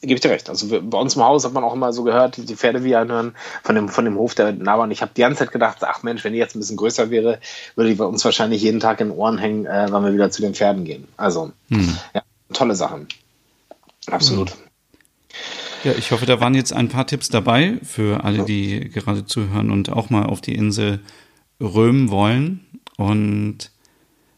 gebe 0.00 0.14
ich 0.14 0.20
dir 0.20 0.30
recht. 0.30 0.48
Also 0.48 0.80
bei 0.80 0.98
uns 0.98 1.14
im 1.14 1.22
Haus 1.22 1.44
hat 1.44 1.52
man 1.52 1.62
auch 1.62 1.74
immer 1.74 1.92
so 1.92 2.04
gehört, 2.04 2.36
die 2.36 2.56
Pferde 2.56 2.84
wie 2.84 2.96
anhören 2.96 3.34
von 3.62 3.74
dem, 3.74 3.88
von 3.90 4.06
dem 4.06 4.16
Hof 4.16 4.34
der 4.34 4.52
Nachbarn. 4.52 4.90
Ich 4.90 5.02
habe 5.02 5.12
die 5.14 5.20
ganze 5.20 5.40
Zeit 5.40 5.52
gedacht, 5.52 5.78
ach 5.82 6.02
Mensch, 6.02 6.24
wenn 6.24 6.32
die 6.32 6.38
jetzt 6.38 6.56
ein 6.56 6.60
bisschen 6.60 6.78
größer 6.78 7.10
wäre, 7.10 7.38
würde 7.76 7.90
die 7.90 7.96
bei 7.96 8.06
uns 8.06 8.24
wahrscheinlich 8.24 8.62
jeden 8.62 8.80
Tag 8.80 9.00
in 9.00 9.08
den 9.08 9.16
Ohren 9.16 9.36
hängen, 9.36 9.66
äh, 9.66 9.88
wenn 9.90 10.02
wir 10.02 10.14
wieder 10.14 10.30
zu 10.30 10.40
den 10.40 10.54
Pferden 10.54 10.84
gehen. 10.84 11.06
Also, 11.18 11.52
hm. 11.68 11.96
ja, 12.14 12.22
tolle 12.52 12.74
Sachen. 12.74 13.06
Absolut. 14.06 14.52
Ja, 15.84 15.92
ich 15.92 16.12
hoffe, 16.12 16.26
da 16.26 16.40
waren 16.40 16.54
jetzt 16.54 16.72
ein 16.72 16.88
paar 16.88 17.06
Tipps 17.06 17.28
dabei 17.28 17.78
für 17.82 18.24
alle, 18.24 18.44
die 18.44 18.88
gerade 18.88 19.26
zuhören 19.26 19.70
und 19.70 19.90
auch 19.90 20.10
mal 20.10 20.24
auf 20.26 20.40
die 20.40 20.54
Insel 20.54 21.00
römen 21.62 22.10
wollen. 22.10 22.60
Und 22.96 23.70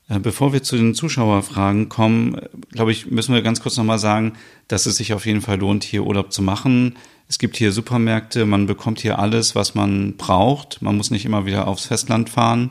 äh, 0.08 0.18
bevor 0.18 0.52
wir 0.52 0.62
zu 0.62 0.76
den 0.76 0.94
Zuschauerfragen 0.94 1.88
kommen, 1.88 2.36
glaube 2.70 2.92
ich, 2.92 3.10
müssen 3.10 3.34
wir 3.34 3.42
ganz 3.42 3.60
kurz 3.60 3.76
nochmal 3.76 3.98
sagen, 3.98 4.34
dass 4.68 4.86
es 4.86 4.96
sich 4.96 5.12
auf 5.12 5.26
jeden 5.26 5.40
Fall 5.40 5.58
lohnt, 5.58 5.84
hier 5.84 6.04
Urlaub 6.04 6.32
zu 6.32 6.42
machen. 6.42 6.96
Es 7.28 7.38
gibt 7.38 7.56
hier 7.56 7.72
Supermärkte, 7.72 8.44
man 8.44 8.66
bekommt 8.66 9.00
hier 9.00 9.18
alles, 9.18 9.54
was 9.54 9.74
man 9.74 10.16
braucht. 10.16 10.82
Man 10.82 10.96
muss 10.96 11.10
nicht 11.10 11.24
immer 11.24 11.46
wieder 11.46 11.66
aufs 11.66 11.86
Festland 11.86 12.28
fahren. 12.28 12.70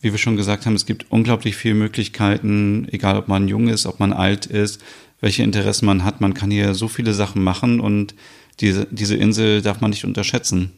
Wie 0.00 0.10
wir 0.10 0.18
schon 0.18 0.36
gesagt 0.36 0.66
haben, 0.66 0.74
es 0.74 0.84
gibt 0.84 1.06
unglaublich 1.10 1.54
viele 1.54 1.76
Möglichkeiten, 1.76 2.88
egal 2.90 3.16
ob 3.16 3.28
man 3.28 3.46
jung 3.46 3.68
ist, 3.68 3.86
ob 3.86 4.00
man 4.00 4.12
alt 4.12 4.46
ist, 4.46 4.82
welche 5.20 5.44
Interessen 5.44 5.86
man 5.86 6.02
hat. 6.02 6.20
Man 6.20 6.34
kann 6.34 6.50
hier 6.50 6.74
so 6.74 6.88
viele 6.88 7.14
Sachen 7.14 7.44
machen 7.44 7.78
und 7.78 8.16
diese, 8.58 8.88
diese 8.90 9.14
Insel 9.14 9.62
darf 9.62 9.80
man 9.80 9.90
nicht 9.90 10.04
unterschätzen. 10.04 10.72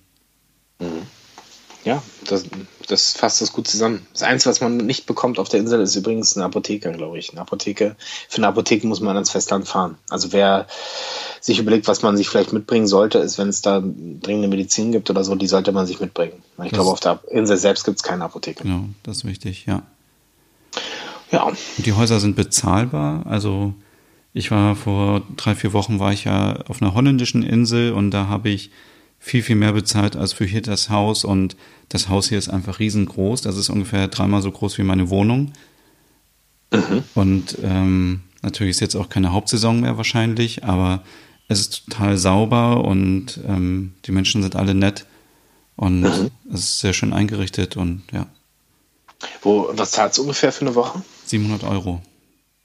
Ja, 1.84 2.02
das, 2.26 2.44
das 2.88 3.12
fasst 3.12 3.42
das 3.42 3.52
gut 3.52 3.68
zusammen. 3.68 4.06
Das 4.12 4.22
Einzige, 4.22 4.50
was 4.50 4.60
man 4.60 4.78
nicht 4.78 5.04
bekommt 5.06 5.38
auf 5.38 5.50
der 5.50 5.60
Insel, 5.60 5.80
ist 5.80 5.94
übrigens 5.96 6.34
eine 6.34 6.46
Apotheke, 6.46 6.90
glaube 6.92 7.18
ich. 7.18 7.32
Eine 7.32 7.42
Apotheke. 7.42 7.96
Für 8.28 8.38
eine 8.38 8.48
Apotheke 8.48 8.86
muss 8.86 9.00
man 9.00 9.14
ans 9.16 9.30
Festland 9.30 9.68
fahren. 9.68 9.98
Also 10.08 10.32
wer 10.32 10.66
sich 11.40 11.58
überlegt, 11.58 11.86
was 11.86 12.00
man 12.00 12.16
sich 12.16 12.28
vielleicht 12.28 12.54
mitbringen 12.54 12.86
sollte, 12.86 13.18
ist, 13.18 13.36
wenn 13.36 13.48
es 13.48 13.60
da 13.60 13.82
dringende 13.82 14.48
Medizin 14.48 14.92
gibt 14.92 15.10
oder 15.10 15.24
so, 15.24 15.34
die 15.34 15.46
sollte 15.46 15.72
man 15.72 15.86
sich 15.86 16.00
mitbringen. 16.00 16.42
Ich 16.56 16.70
das 16.70 16.72
glaube, 16.72 16.90
auf 16.90 17.00
der 17.00 17.20
Insel 17.30 17.58
selbst 17.58 17.84
gibt 17.84 17.98
es 17.98 18.02
keine 18.02 18.24
Apotheke. 18.24 18.62
Genau, 18.62 18.86
das 19.02 19.18
ist 19.18 19.24
wichtig, 19.26 19.66
ja. 19.66 19.82
Ja. 21.30 21.42
Und 21.42 21.58
die 21.76 21.92
Häuser 21.92 22.18
sind 22.18 22.34
bezahlbar. 22.34 23.26
Also 23.26 23.74
ich 24.32 24.50
war 24.50 24.74
vor 24.74 25.22
drei, 25.36 25.54
vier 25.54 25.74
Wochen 25.74 25.98
war 25.98 26.12
ich 26.12 26.24
ja 26.24 26.56
auf 26.66 26.80
einer 26.80 26.94
holländischen 26.94 27.42
Insel 27.42 27.92
und 27.92 28.10
da 28.10 28.28
habe 28.28 28.48
ich 28.48 28.70
viel, 29.24 29.42
viel 29.42 29.56
mehr 29.56 29.72
bezahlt 29.72 30.16
als 30.16 30.34
für 30.34 30.44
hier 30.44 30.60
das 30.60 30.90
Haus. 30.90 31.24
Und 31.24 31.56
das 31.88 32.10
Haus 32.10 32.28
hier 32.28 32.36
ist 32.36 32.50
einfach 32.50 32.78
riesengroß. 32.78 33.40
Das 33.40 33.56
ist 33.56 33.70
ungefähr 33.70 34.06
dreimal 34.08 34.42
so 34.42 34.50
groß 34.50 34.76
wie 34.76 34.82
meine 34.82 35.08
Wohnung. 35.08 35.52
Mhm. 36.70 37.04
Und 37.14 37.56
ähm, 37.62 38.20
natürlich 38.42 38.72
ist 38.72 38.80
jetzt 38.80 38.96
auch 38.96 39.08
keine 39.08 39.32
Hauptsaison 39.32 39.80
mehr 39.80 39.96
wahrscheinlich, 39.96 40.64
aber 40.64 41.02
es 41.48 41.60
ist 41.60 41.86
total 41.86 42.18
sauber 42.18 42.84
und 42.84 43.40
ähm, 43.48 43.94
die 44.04 44.12
Menschen 44.12 44.42
sind 44.42 44.56
alle 44.56 44.74
nett 44.74 45.06
und 45.76 46.02
mhm. 46.02 46.30
es 46.52 46.60
ist 46.60 46.80
sehr 46.80 46.92
schön 46.92 47.14
eingerichtet 47.14 47.78
und 47.78 48.02
ja. 48.12 48.26
Wo, 49.40 49.70
was 49.72 49.92
zahlt 49.92 50.12
es 50.12 50.18
ungefähr 50.18 50.52
für 50.52 50.66
eine 50.66 50.74
Woche? 50.74 51.02
700 51.26 51.64
Euro. 51.64 52.02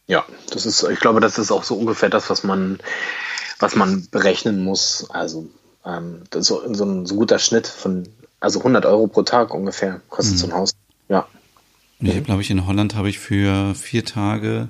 Ja, 0.07 0.26
das 0.51 0.66
ist, 0.66 0.84
ich 0.84 0.99
glaube, 0.99 1.22
das 1.22 1.38
ist 1.38 1.51
auch 1.51 1.64
so 1.64 1.76
ungefähr 1.76 2.10
das, 2.10 2.30
was 2.30 2.43
man, 2.43 2.80
was 3.60 3.76
man 3.76 4.07
berechnen 4.12 4.64
muss. 4.64 5.10
Also 5.10 5.47
ähm, 5.86 6.24
so, 6.34 6.62
so, 6.74 6.86
ein, 6.86 7.06
so 7.06 7.14
ein 7.14 7.18
guter 7.18 7.40
Schnitt 7.40 7.68
von, 7.68 8.08
also 8.40 8.60
100 8.60 8.86
Euro 8.86 9.08
pro 9.08 9.24
Tag 9.24 9.54
ungefähr 9.54 10.02
kostet 10.10 10.36
mhm. 10.36 10.40
so 10.40 10.48
ein 10.48 10.54
Haus. 10.54 10.72
Ja. 11.08 11.28
Ich 12.00 12.12
habe, 12.12 12.22
glaube 12.22 12.42
ich, 12.42 12.50
in 12.50 12.66
Holland 12.66 12.96
habe 12.96 13.10
ich 13.10 13.20
für 13.20 13.76
vier 13.76 14.06
Tage 14.06 14.70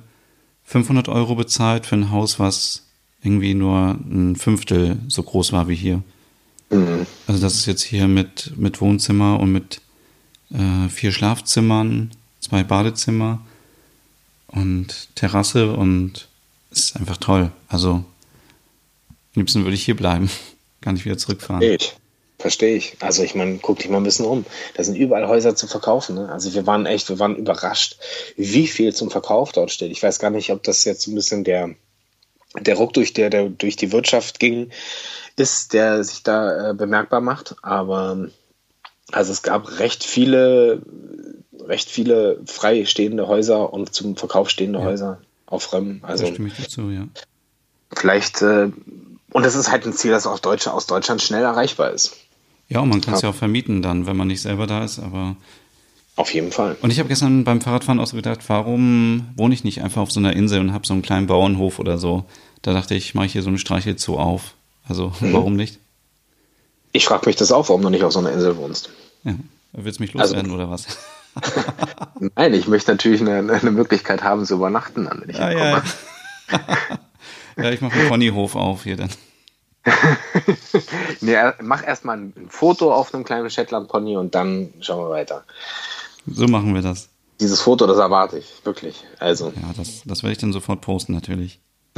500 0.66 1.10
Euro 1.10 1.36
bezahlt 1.36 1.86
für 1.86 1.96
ein 1.96 2.12
Haus, 2.12 2.40
was 2.40 2.84
irgendwie 3.24 3.54
nur 3.54 3.98
ein 4.00 4.36
Fünftel 4.36 4.98
so 5.08 5.24
groß 5.24 5.52
war 5.52 5.68
wie 5.68 5.76
hier. 5.76 6.02
Mhm. 6.70 7.06
Also 7.28 7.42
das 7.42 7.56
ist 7.56 7.66
jetzt 7.66 7.82
hier 7.82 8.08
mit, 8.08 8.54
mit 8.58 8.82
Wohnzimmer 8.82 9.40
und 9.40 9.52
mit 9.52 9.82
äh, 10.52 10.90
vier 10.90 11.12
Schlafzimmern, 11.12 12.12
zwei 12.40 12.64
Badezimmer 12.64 13.42
und 14.48 15.16
Terrasse 15.16 15.74
und 15.74 16.28
es 16.72 16.80
ist 16.80 16.96
einfach 16.96 17.18
toll. 17.18 17.52
Also 17.68 17.92
am 17.94 18.06
liebsten 19.36 19.64
würde 19.64 19.76
ich 19.76 19.86
hier 19.86 19.96
bleiben, 19.96 20.30
gar 20.82 20.94
nicht 20.94 21.06
wieder 21.06 21.18
zurückfahren. 21.18 21.62
Verstehe 21.62 21.76
ich. 21.76 21.96
Verstehe 22.38 22.76
ich. 22.76 22.96
Also 23.02 23.22
ich 23.22 23.36
meine, 23.36 23.60
guck 23.62 23.80
dich 23.80 23.90
mal 23.90 23.98
ein 23.98 24.04
bisschen 24.04 24.26
um. 24.26 24.46
Da 24.76 24.84
sind 24.84 24.96
überall 24.96 25.28
Häuser 25.28 25.56
zu 25.56 25.68
verkaufen. 25.68 26.16
Ne? 26.16 26.32
Also 26.32 26.54
wir 26.54 26.66
waren 26.66 26.86
echt, 26.86 27.10
wir 27.10 27.20
waren 27.20 27.36
überrascht, 27.36 27.98
wie 28.38 28.68
viel 28.68 28.94
zum 28.94 29.12
Verkauf 29.12 29.52
dort 29.52 29.72
steht. 29.72 29.92
Ich 29.92 30.02
weiß 30.02 30.20
gar 30.20 30.30
nicht, 30.30 30.52
ob 30.52 30.64
das 30.64 30.86
jetzt 30.86 31.02
so 31.02 31.12
ein 31.12 31.16
bisschen 31.16 31.44
der, 31.44 31.76
der 32.58 32.76
Ruck 32.76 32.94
durch, 32.94 33.12
der, 33.12 33.30
der 33.30 33.50
durch 33.50 33.76
die 33.76 33.92
Wirtschaft 33.92 34.40
ging, 34.40 34.70
ist, 35.36 35.74
der 35.74 36.04
sich 36.06 36.24
da 36.24 36.70
äh, 36.70 36.74
bemerkbar 36.74 37.20
macht. 37.20 37.56
Aber 37.62 38.30
also 39.12 39.34
es 39.34 39.42
gab 39.42 39.80
recht 39.80 40.06
viele 40.06 40.82
recht 41.70 41.90
viele 41.90 42.42
freistehende 42.46 43.28
Häuser 43.28 43.72
und 43.72 43.94
zum 43.94 44.16
Verkauf 44.16 44.50
stehende 44.50 44.80
ja. 44.80 44.86
Häuser 44.86 45.22
auf 45.46 45.74
Rem. 45.74 46.00
Also 46.04 46.26
da 46.26 46.34
stimme 46.34 46.48
ich 46.50 46.56
dazu, 46.56 46.90
ja. 46.90 47.08
Vielleicht, 47.96 48.42
äh, 48.42 48.72
und 49.32 49.46
das 49.46 49.56
ist 49.56 49.72
halt 49.72 49.86
ein 49.86 49.94
Ziel, 49.94 50.12
das 50.12 50.28
auch 50.28 50.40
Deutsche, 50.40 50.74
aus 50.74 50.88
Deutschland 50.88 51.22
schnell 51.22 51.44
erreichbar 51.44 51.92
ist. 51.92 52.16
Ja, 52.68 52.80
und 52.82 52.90
man 52.90 53.02
kann 53.02 53.16
es 53.16 53.22
ja 53.22 53.30
auch 53.30 53.36
vermieten 53.36 53.82
dann, 53.82 54.06
wenn 54.06 54.16
man 54.16 54.28
nicht 54.28 54.42
selber 54.42 54.68
da 54.68 54.84
ist, 54.84 55.00
aber. 55.00 55.36
Auf 56.16 56.34
jeden 56.34 56.52
Fall. 56.52 56.78
Und 56.82 56.92
ich 56.92 57.00
habe 57.00 57.10
gestern 57.10 57.44
beim 57.44 57.62
Fahrradfahren 57.62 58.00
auch 58.00 58.08
so 58.08 58.16
gedacht, 58.16 58.42
warum 58.48 59.30
wohne 59.36 59.54
ich 59.54 59.64
nicht 59.64 59.82
einfach 59.82 60.02
auf 60.02 60.12
so 60.12 60.20
einer 60.20 60.36
Insel 60.36 60.60
und 60.60 60.74
habe 60.74 60.86
so 60.86 60.94
einen 60.94 61.02
kleinen 61.02 61.28
Bauernhof 61.28 61.80
oder 61.80 61.98
so? 61.98 62.26
Da 62.62 62.74
dachte 62.74 62.94
ich, 62.94 63.16
mache 63.16 63.28
ich 63.28 63.32
hier 63.32 63.42
so 63.42 63.50
eine 63.50 63.58
Streichelzoo 63.58 64.18
auf. 64.18 64.54
Also, 64.88 65.14
mhm. 65.20 65.34
warum 65.34 65.56
nicht? 65.56 65.80
Ich 66.92 67.06
frage 67.06 67.26
mich 67.28 67.38
das 67.38 67.52
auch, 67.52 67.70
warum 67.70 67.82
du 67.82 67.90
nicht 67.90 68.04
auf 68.04 68.12
so 68.12 68.20
einer 68.20 68.32
Insel 68.32 68.58
wohnst. 68.58 68.90
Ja. 69.24 69.36
Willst 69.72 70.00
du 70.00 70.04
mich 70.04 70.16
also 70.16 70.36
loswerden 70.36 70.52
also, 70.52 70.64
oder 70.64 70.72
was? 70.72 70.88
Nein, 72.36 72.54
ich 72.54 72.68
möchte 72.68 72.92
natürlich 72.92 73.22
eine, 73.22 73.54
eine, 73.54 73.72
Möglichkeit 73.72 74.24
haben 74.24 74.46
zu 74.46 74.56
übernachten, 74.56 75.08
wenn 75.10 75.30
ich 75.30 75.40
ah, 75.40 75.52
ja, 75.52 75.70
ja. 75.70 75.84
ja, 77.62 77.72
ich 77.72 77.82
mache 77.82 78.00
einen 78.00 78.10
Ponyhof 78.10 78.56
auf 78.56 78.84
hier 78.84 78.98
dann. 78.98 79.10
nee, 81.22 81.36
mach 81.62 81.86
erstmal 81.86 82.18
ein 82.18 82.34
Foto 82.50 82.94
auf 82.94 83.14
einem 83.14 83.24
kleinen 83.24 83.50
Shetland-Pony 83.50 84.18
und 84.18 84.36
dann 84.36 84.74
schauen 84.82 85.06
wir 85.06 85.10
weiter. 85.10 85.46
So 86.28 86.48
machen 86.48 86.76
wir 86.76 86.82
das. 86.82 87.10
Dieses 87.40 87.62
Foto, 87.62 87.88
das 87.88 87.98
erwarte 87.98 88.38
ich, 88.38 88.54
wirklich. 88.66 89.06
Also. 89.20 89.54
Ja, 89.56 89.74
das, 89.76 90.02
das 90.06 90.24
werde 90.24 90.34
ich 90.34 90.40
dann 90.40 90.52
sofort 90.52 90.82
posten, 90.82 91.14
natürlich. 91.14 91.62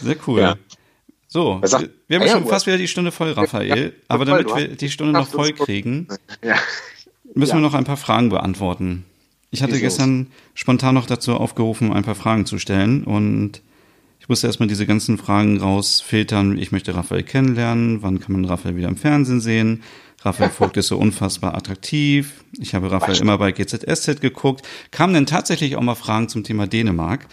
Sehr 0.00 0.16
cool. 0.26 0.40
Ja. 0.40 0.56
So, 1.28 1.62
wir, 1.62 1.90
wir 2.08 2.20
haben 2.20 2.28
schon 2.28 2.46
fast 2.46 2.66
wieder 2.66 2.76
die 2.76 2.88
Stunde 2.88 3.10
voll, 3.10 3.32
Raphael. 3.32 3.94
aber 4.08 4.26
damit 4.26 4.54
wir 4.54 4.68
die 4.68 4.90
Stunde 4.90 5.14
noch 5.14 5.28
voll 5.28 5.54
kriegen, 5.54 6.06
müssen 7.32 7.54
wir 7.54 7.60
noch 7.62 7.72
ein 7.72 7.84
paar 7.84 7.96
Fragen 7.96 8.28
beantworten. 8.28 9.06
Ich 9.52 9.62
hatte 9.62 9.78
gestern 9.78 10.28
spontan 10.54 10.94
noch 10.94 11.04
dazu 11.04 11.34
aufgerufen, 11.34 11.92
ein 11.92 12.04
paar 12.04 12.14
Fragen 12.14 12.46
zu 12.46 12.58
stellen 12.58 13.04
und 13.04 13.60
ich 14.18 14.28
musste 14.28 14.46
erstmal 14.46 14.66
diese 14.66 14.86
ganzen 14.86 15.18
Fragen 15.18 15.60
rausfiltern. 15.60 16.56
Ich 16.56 16.72
möchte 16.72 16.94
Raphael 16.94 17.22
kennenlernen. 17.22 18.02
Wann 18.02 18.18
kann 18.18 18.32
man 18.32 18.46
Raphael 18.46 18.76
wieder 18.76 18.88
im 18.88 18.96
Fernsehen 18.96 19.42
sehen? 19.42 19.82
Raphael 20.22 20.48
Vogt 20.58 20.78
ist 20.78 20.86
so 20.86 20.96
unfassbar 20.96 21.54
attraktiv. 21.54 22.44
Ich 22.58 22.74
habe 22.74 22.90
Raphael 22.90 23.20
immer 23.20 23.36
bei 23.36 23.52
GZSZ 23.52 24.22
geguckt. 24.22 24.66
Kamen 24.90 25.12
denn 25.12 25.26
tatsächlich 25.26 25.76
auch 25.76 25.82
mal 25.82 25.96
Fragen 25.96 26.30
zum 26.30 26.44
Thema 26.44 26.66
Dänemark? 26.66 27.26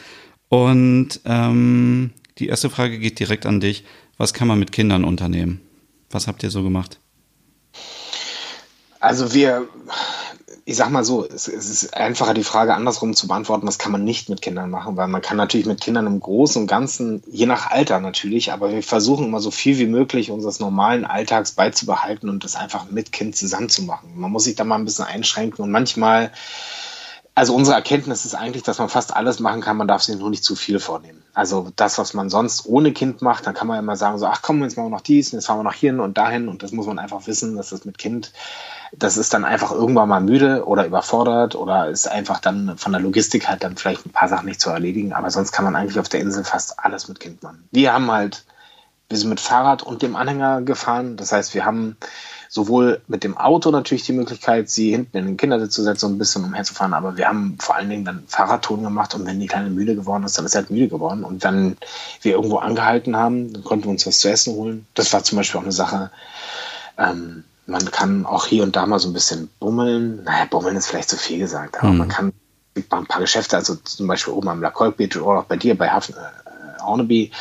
Und 0.50 1.22
ähm, 1.24 2.10
die 2.38 2.48
erste 2.48 2.70
Frage 2.70 3.00
geht 3.00 3.20
direkt 3.20 3.46
an 3.46 3.62
dich. 3.62 3.86
Was 4.18 4.34
kann 4.34 4.50
man 4.50 4.60
mit 4.60 4.74
Kindern 4.74 5.06
unternehmen? 5.06 5.62
Was 6.10 6.28
habt 6.28 6.44
ihr 6.44 6.50
so 6.50 6.64
gemacht? 6.64 7.00
Also 9.00 9.34
wir, 9.34 9.70
ich 10.70 10.76
sag 10.76 10.92
mal 10.92 11.04
so, 11.04 11.26
es, 11.26 11.48
ist 11.48 11.96
einfacher 11.96 12.36
die 12.36 12.44
Frage 12.44 12.76
andersrum 12.76 13.16
zu 13.16 13.28
beantworten, 13.28 13.66
was 13.66 13.80
kann 13.80 13.92
man 13.92 14.04
nicht 14.04 14.30
mit 14.30 14.44
Kindern 14.44 14.70
machen, 14.70 14.98
weil 14.98 15.08
man 15.08 15.24
kann 15.24 15.36
natürlich 15.36 15.66
mit 15.66 15.82
Kindern 15.82 16.06
im 16.06 16.20
Großen 16.20 16.62
und 16.62 16.68
Ganzen, 16.68 17.24
je 17.26 17.48
nach 17.48 17.72
Alter 17.72 18.00
natürlich, 18.00 18.52
aber 18.52 18.72
wir 18.72 18.84
versuchen 18.84 19.26
immer 19.26 19.40
so 19.40 19.50
viel 19.50 19.80
wie 19.80 19.88
möglich 19.88 20.30
unseres 20.30 20.60
normalen 20.60 21.06
Alltags 21.06 21.54
beizubehalten 21.54 22.30
und 22.30 22.44
das 22.44 22.56
einfach 22.56 22.92
mit 22.92 23.12
Kind 23.12 23.36
zusammen 23.36 23.70
zu 23.70 23.82
machen. 23.82 24.12
Man 24.14 24.32
muss 24.32 24.44
sich 24.44 24.56
da 24.56 24.64
mal 24.64 24.76
ein 24.76 24.86
bisschen 24.86 25.06
einschränken 25.06 25.64
und 25.64 25.72
manchmal 25.72 26.32
also 27.34 27.56
unsere 27.56 27.76
Erkenntnis 27.76 28.26
ist 28.26 28.36
eigentlich, 28.36 28.64
dass 28.64 28.80
man 28.80 28.90
fast 28.90 29.16
alles 29.16 29.40
machen 29.40 29.62
kann, 29.62 29.78
man 29.78 29.88
darf 29.88 30.04
sich 30.04 30.18
nur 30.18 30.30
nicht 30.30 30.44
zu 30.44 30.56
viel 30.56 30.78
vornehmen. 30.78 31.24
Also 31.34 31.72
das, 31.78 31.98
was 31.98 32.14
man 32.14 32.30
sonst 32.30 32.66
ohne 32.66 32.92
Kind 32.92 33.22
macht, 33.22 33.48
dann 33.48 33.54
kann 33.54 33.68
man 33.68 33.80
immer 33.80 33.96
sagen, 33.96 34.20
so, 34.20 34.28
ach 34.28 34.42
komm, 34.42 34.62
jetzt 34.62 34.76
machen 34.76 34.88
wir 34.88 34.98
noch 34.98 35.02
dies, 35.02 35.32
jetzt 35.32 35.48
fahren 35.48 35.60
wir 35.60 35.64
noch 35.64 35.74
hierhin 35.74 36.00
und 36.00 36.18
dahin 36.18 36.48
und 36.48 36.62
das 36.62 36.74
muss 36.74 36.86
man 36.86 37.00
einfach 37.00 37.26
wissen, 37.28 37.56
dass 37.56 37.70
das 37.70 37.86
mit 37.86 37.98
Kind, 37.98 38.34
das 38.92 39.18
ist 39.18 39.34
dann 39.34 39.46
einfach 39.46 39.72
irgendwann 39.72 40.10
mal 40.10 40.22
müde 40.22 40.66
oder 40.66 40.86
überfordert 40.86 41.56
oder 41.56 41.90
ist 41.90 42.08
einfach 42.08 42.40
dann 42.40 42.78
von 42.78 42.92
der 42.92 43.02
Logistik 43.02 43.48
halt 43.48 43.64
dann 43.64 43.78
vielleicht 43.78 44.06
ein 44.06 44.12
paar 44.12 44.30
Sachen 44.30 44.48
nicht 44.48 44.62
zu 44.62 44.70
erledigen, 44.70 45.14
aber 45.14 45.30
sonst 45.30 45.52
kann 45.52 45.66
man 45.66 45.76
eigentlich 45.76 46.00
auf 46.00 46.10
der 46.10 46.22
Insel 46.22 46.44
fast 46.44 46.80
alles 46.80 47.08
mit 47.08 47.20
Kind 47.20 47.44
machen. 47.44 47.68
Wir 47.72 47.94
haben 47.94 48.12
halt, 48.12 48.46
wir 49.08 49.18
sind 49.18 49.30
mit 49.30 49.40
Fahrrad 49.40 49.84
und 49.84 50.02
dem 50.02 50.16
Anhänger 50.16 50.62
gefahren, 50.62 51.18
das 51.18 51.32
heißt, 51.32 51.54
wir 51.54 51.66
haben 51.66 51.98
sowohl 52.52 53.02
mit 53.08 53.24
dem 53.24 53.38
Auto 53.38 53.70
natürlich 53.70 54.06
die 54.06 54.14
Möglichkeit, 54.14 54.72
sie 54.72 54.90
hinten 54.90 55.18
in 55.18 55.26
den 55.26 55.38
Kindersitz 55.38 55.76
zu 55.76 55.84
setzen 55.84 56.08
und 56.08 56.16
ein 56.16 56.18
bisschen 56.18 56.44
umherzufahren, 56.44 56.96
aber 56.96 57.16
wir 57.16 57.28
haben 57.28 57.58
vor 57.60 57.76
allen 57.76 57.90
Dingen 57.90 58.06
dann 58.06 58.24
Fahrradtouren 58.28 58.84
gemacht 58.84 59.14
und 59.14 59.28
wenn 59.28 59.40
die 59.40 59.46
Kleine 59.46 59.70
müde 59.70 59.96
geworden 59.96 60.24
ist, 60.24 60.36
dann 60.38 60.46
ist 60.46 60.54
sie 60.54 60.58
halt 60.58 60.72
müde 60.72 60.88
geworden 60.88 61.24
und 61.24 61.44
wenn 61.44 61.78
wir 62.24 62.34
irgendwo 62.34 62.58
angehalten 62.58 63.16
haben, 63.16 63.54
dann 63.54 63.64
konnten 63.64 63.86
wir 63.86 63.92
uns 63.92 64.08
was 64.08 64.20
zu 64.20 64.32
essen 64.32 64.56
holen. 64.56 64.88
Das 64.96 65.14
war 65.14 65.24
zum 65.24 65.38
Beispiel 65.38 65.60
auch 65.60 65.64
eine 65.64 65.72
Sache, 65.72 66.10
ähm, 66.98 67.44
man 67.70 67.92
kann 67.92 68.26
auch 68.26 68.46
hier 68.46 68.64
und 68.64 68.76
da 68.76 68.86
mal 68.86 69.00
so 69.00 69.10
ein 69.10 69.14
bisschen 69.14 69.50
bummeln. 69.60 70.24
Naja, 70.24 70.46
bummeln 70.46 70.76
ist 70.76 70.88
vielleicht 70.88 71.10
zu 71.10 71.18
viel 71.18 71.40
gesagt, 71.40 71.78
aber 71.80 71.92
mhm. 71.92 71.98
man 71.98 72.08
kann 72.08 72.34
ein 72.76 73.06
paar 73.06 73.22
Geschäfte, 73.22 73.58
also 73.58 73.76
zum 73.76 74.08
Beispiel 74.08 74.34
oben 74.34 74.50
am 74.50 74.62
La 74.62 74.70
Beach 74.70 75.18
oder 75.18 75.40
auch 75.40 75.46
bei 75.46 75.58
dir 75.58 75.78
bei 75.78 75.90
Hafen, 75.90 76.16
äh, 76.16 76.82
Hornaby, 76.82 77.32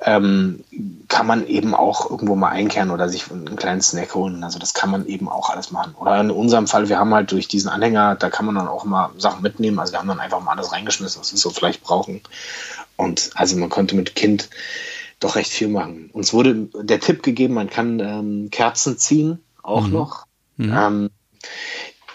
ähm, 0.00 0.64
kann 1.08 1.26
man 1.26 1.46
eben 1.46 1.74
auch 1.74 2.10
irgendwo 2.10 2.36
mal 2.36 2.50
einkehren 2.50 2.90
oder 2.90 3.08
sich 3.08 3.30
einen 3.30 3.56
kleinen 3.56 3.80
Snack 3.80 4.14
holen. 4.14 4.44
Also 4.44 4.58
das 4.58 4.74
kann 4.74 4.90
man 4.90 5.06
eben 5.06 5.28
auch 5.28 5.50
alles 5.50 5.70
machen. 5.70 5.94
Oder 5.98 6.20
in 6.20 6.30
unserem 6.30 6.66
Fall, 6.66 6.88
wir 6.88 6.98
haben 6.98 7.14
halt 7.14 7.32
durch 7.32 7.48
diesen 7.48 7.68
Anhänger, 7.68 8.14
da 8.14 8.30
kann 8.30 8.46
man 8.46 8.54
dann 8.54 8.68
auch 8.68 8.84
mal 8.84 9.10
Sachen 9.18 9.42
mitnehmen. 9.42 9.78
Also 9.78 9.92
wir 9.92 9.98
haben 9.98 10.08
dann 10.08 10.20
einfach 10.20 10.40
mal 10.40 10.52
alles 10.52 10.72
reingeschmissen, 10.72 11.20
was 11.20 11.32
wir 11.32 11.38
so 11.38 11.50
vielleicht 11.50 11.82
brauchen. 11.82 12.20
Und 12.96 13.30
also 13.34 13.56
man 13.56 13.70
konnte 13.70 13.96
mit 13.96 14.14
Kind 14.14 14.48
doch 15.20 15.36
recht 15.36 15.50
viel 15.50 15.68
machen. 15.68 16.10
Uns 16.12 16.32
wurde 16.32 16.68
der 16.74 17.00
Tipp 17.00 17.22
gegeben, 17.22 17.54
man 17.54 17.70
kann 17.70 18.00
ähm, 18.00 18.48
Kerzen 18.50 18.98
ziehen, 18.98 19.40
auch 19.66 19.86
mhm. 19.86 19.92
noch. 19.92 20.26
Mhm. 20.56 20.72
Ähm, 20.76 21.10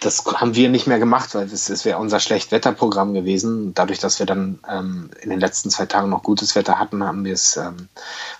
das 0.01 0.25
haben 0.25 0.55
wir 0.55 0.69
nicht 0.69 0.87
mehr 0.87 0.97
gemacht, 0.97 1.35
weil 1.35 1.45
es, 1.45 1.69
es 1.69 1.85
wäre 1.85 1.99
unser 1.99 2.19
Schlechtwetterprogramm 2.19 3.13
gewesen. 3.13 3.75
Dadurch, 3.75 3.99
dass 3.99 4.17
wir 4.17 4.25
dann 4.25 4.59
ähm, 4.67 5.11
in 5.21 5.29
den 5.29 5.39
letzten 5.39 5.69
zwei 5.69 5.85
Tagen 5.85 6.09
noch 6.09 6.23
gutes 6.23 6.55
Wetter 6.55 6.79
hatten, 6.79 7.03
haben 7.03 7.23
wir 7.23 7.33
es 7.33 7.55
ähm, 7.55 7.87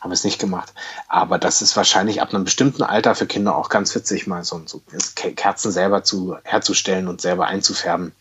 haben 0.02 0.10
wir 0.10 0.14
es 0.14 0.24
nicht 0.24 0.40
gemacht. 0.40 0.74
Aber 1.08 1.38
das 1.38 1.62
ist 1.62 1.78
wahrscheinlich 1.78 2.20
ab 2.20 2.34
einem 2.34 2.46
bestimmten 2.46 2.82
Alter 2.82 3.14
für 3.14 3.28
Kinder 3.28 3.56
auch 3.56 3.70
ganz 3.70 3.94
witzig, 3.94 4.26
mal 4.26 4.44
so, 4.44 4.60
so 4.66 4.82
Kerzen 5.14 5.72
selber 5.72 6.04
zu 6.04 6.36
herzustellen 6.44 7.08
und 7.08 7.22
selber 7.22 7.46
einzufärben. 7.46 8.12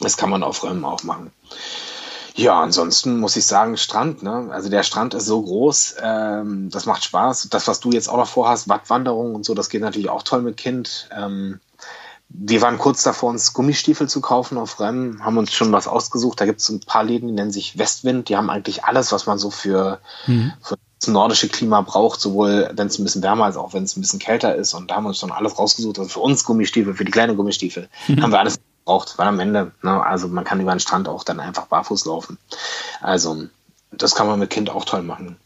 Das 0.00 0.18
kann 0.18 0.28
man 0.28 0.42
auf 0.42 0.62
Räumen 0.62 0.84
auch 0.84 1.02
machen. 1.02 1.32
Ja, 2.36 2.60
ansonsten 2.60 3.18
muss 3.18 3.36
ich 3.36 3.46
sagen, 3.46 3.78
Strand, 3.78 4.22
ne? 4.22 4.48
Also 4.50 4.68
der 4.68 4.82
Strand 4.82 5.14
ist 5.14 5.24
so 5.24 5.40
groß, 5.40 5.96
ähm, 6.02 6.68
das 6.70 6.84
macht 6.84 7.02
Spaß. 7.02 7.48
Das, 7.50 7.66
was 7.66 7.80
du 7.80 7.90
jetzt 7.92 8.08
auch 8.08 8.18
noch 8.18 8.28
vorhast, 8.28 8.68
Wattwanderung 8.68 9.34
und 9.34 9.46
so, 9.46 9.54
das 9.54 9.70
geht 9.70 9.80
natürlich 9.80 10.10
auch 10.10 10.22
toll 10.22 10.42
mit 10.42 10.58
Kind. 10.58 11.08
Ähm, 11.16 11.60
wir 12.28 12.60
waren 12.60 12.76
kurz 12.76 13.02
davor, 13.02 13.30
uns 13.30 13.54
Gummistiefel 13.54 14.08
zu 14.08 14.20
kaufen 14.20 14.58
auf 14.58 14.80
Rennen, 14.80 15.24
haben 15.24 15.38
uns 15.38 15.54
schon 15.54 15.72
was 15.72 15.88
ausgesucht. 15.88 16.38
Da 16.38 16.44
gibt 16.44 16.60
es 16.60 16.68
ein 16.68 16.80
paar 16.80 17.04
Läden, 17.04 17.28
die 17.28 17.34
nennen 17.34 17.52
sich 17.52 17.78
Westwind. 17.78 18.28
Die 18.28 18.36
haben 18.36 18.50
eigentlich 18.50 18.84
alles, 18.84 19.12
was 19.12 19.24
man 19.24 19.38
so 19.38 19.50
für, 19.50 20.00
mhm. 20.26 20.52
für 20.60 20.76
das 21.00 21.08
nordische 21.08 21.48
Klima 21.48 21.80
braucht, 21.80 22.20
sowohl 22.20 22.70
wenn 22.74 22.88
es 22.88 22.98
ein 22.98 23.04
bisschen 23.04 23.22
wärmer 23.22 23.46
als 23.46 23.56
auch 23.56 23.72
wenn 23.72 23.84
es 23.84 23.96
ein 23.96 24.02
bisschen 24.02 24.18
kälter 24.18 24.54
ist. 24.54 24.74
Und 24.74 24.90
da 24.90 24.96
haben 24.96 25.04
wir 25.04 25.08
uns 25.08 25.20
schon 25.20 25.32
alles 25.32 25.58
rausgesucht. 25.58 25.98
Also 25.98 26.10
für 26.10 26.20
uns 26.20 26.44
Gummistiefel, 26.44 26.94
für 26.94 27.04
die 27.06 27.12
kleinen 27.12 27.36
Gummistiefel, 27.36 27.88
mhm. 28.08 28.22
haben 28.22 28.32
wir 28.32 28.40
alles 28.40 28.58
gebraucht. 28.86 29.14
Weil 29.18 29.26
am 29.26 29.40
Ende, 29.40 29.72
ne, 29.82 30.02
also 30.02 30.28
man 30.28 30.44
kann 30.44 30.60
über 30.60 30.74
den 30.74 30.80
Strand 30.80 31.08
auch 31.08 31.24
dann 31.24 31.40
einfach 31.40 31.66
barfuß 31.66 32.06
laufen. 32.06 32.38
Also 33.02 33.46
das 33.90 34.14
kann 34.14 34.26
man 34.26 34.38
mit 34.38 34.50
Kind 34.50 34.70
auch 34.70 34.84
toll 34.84 35.02
machen. 35.02 35.36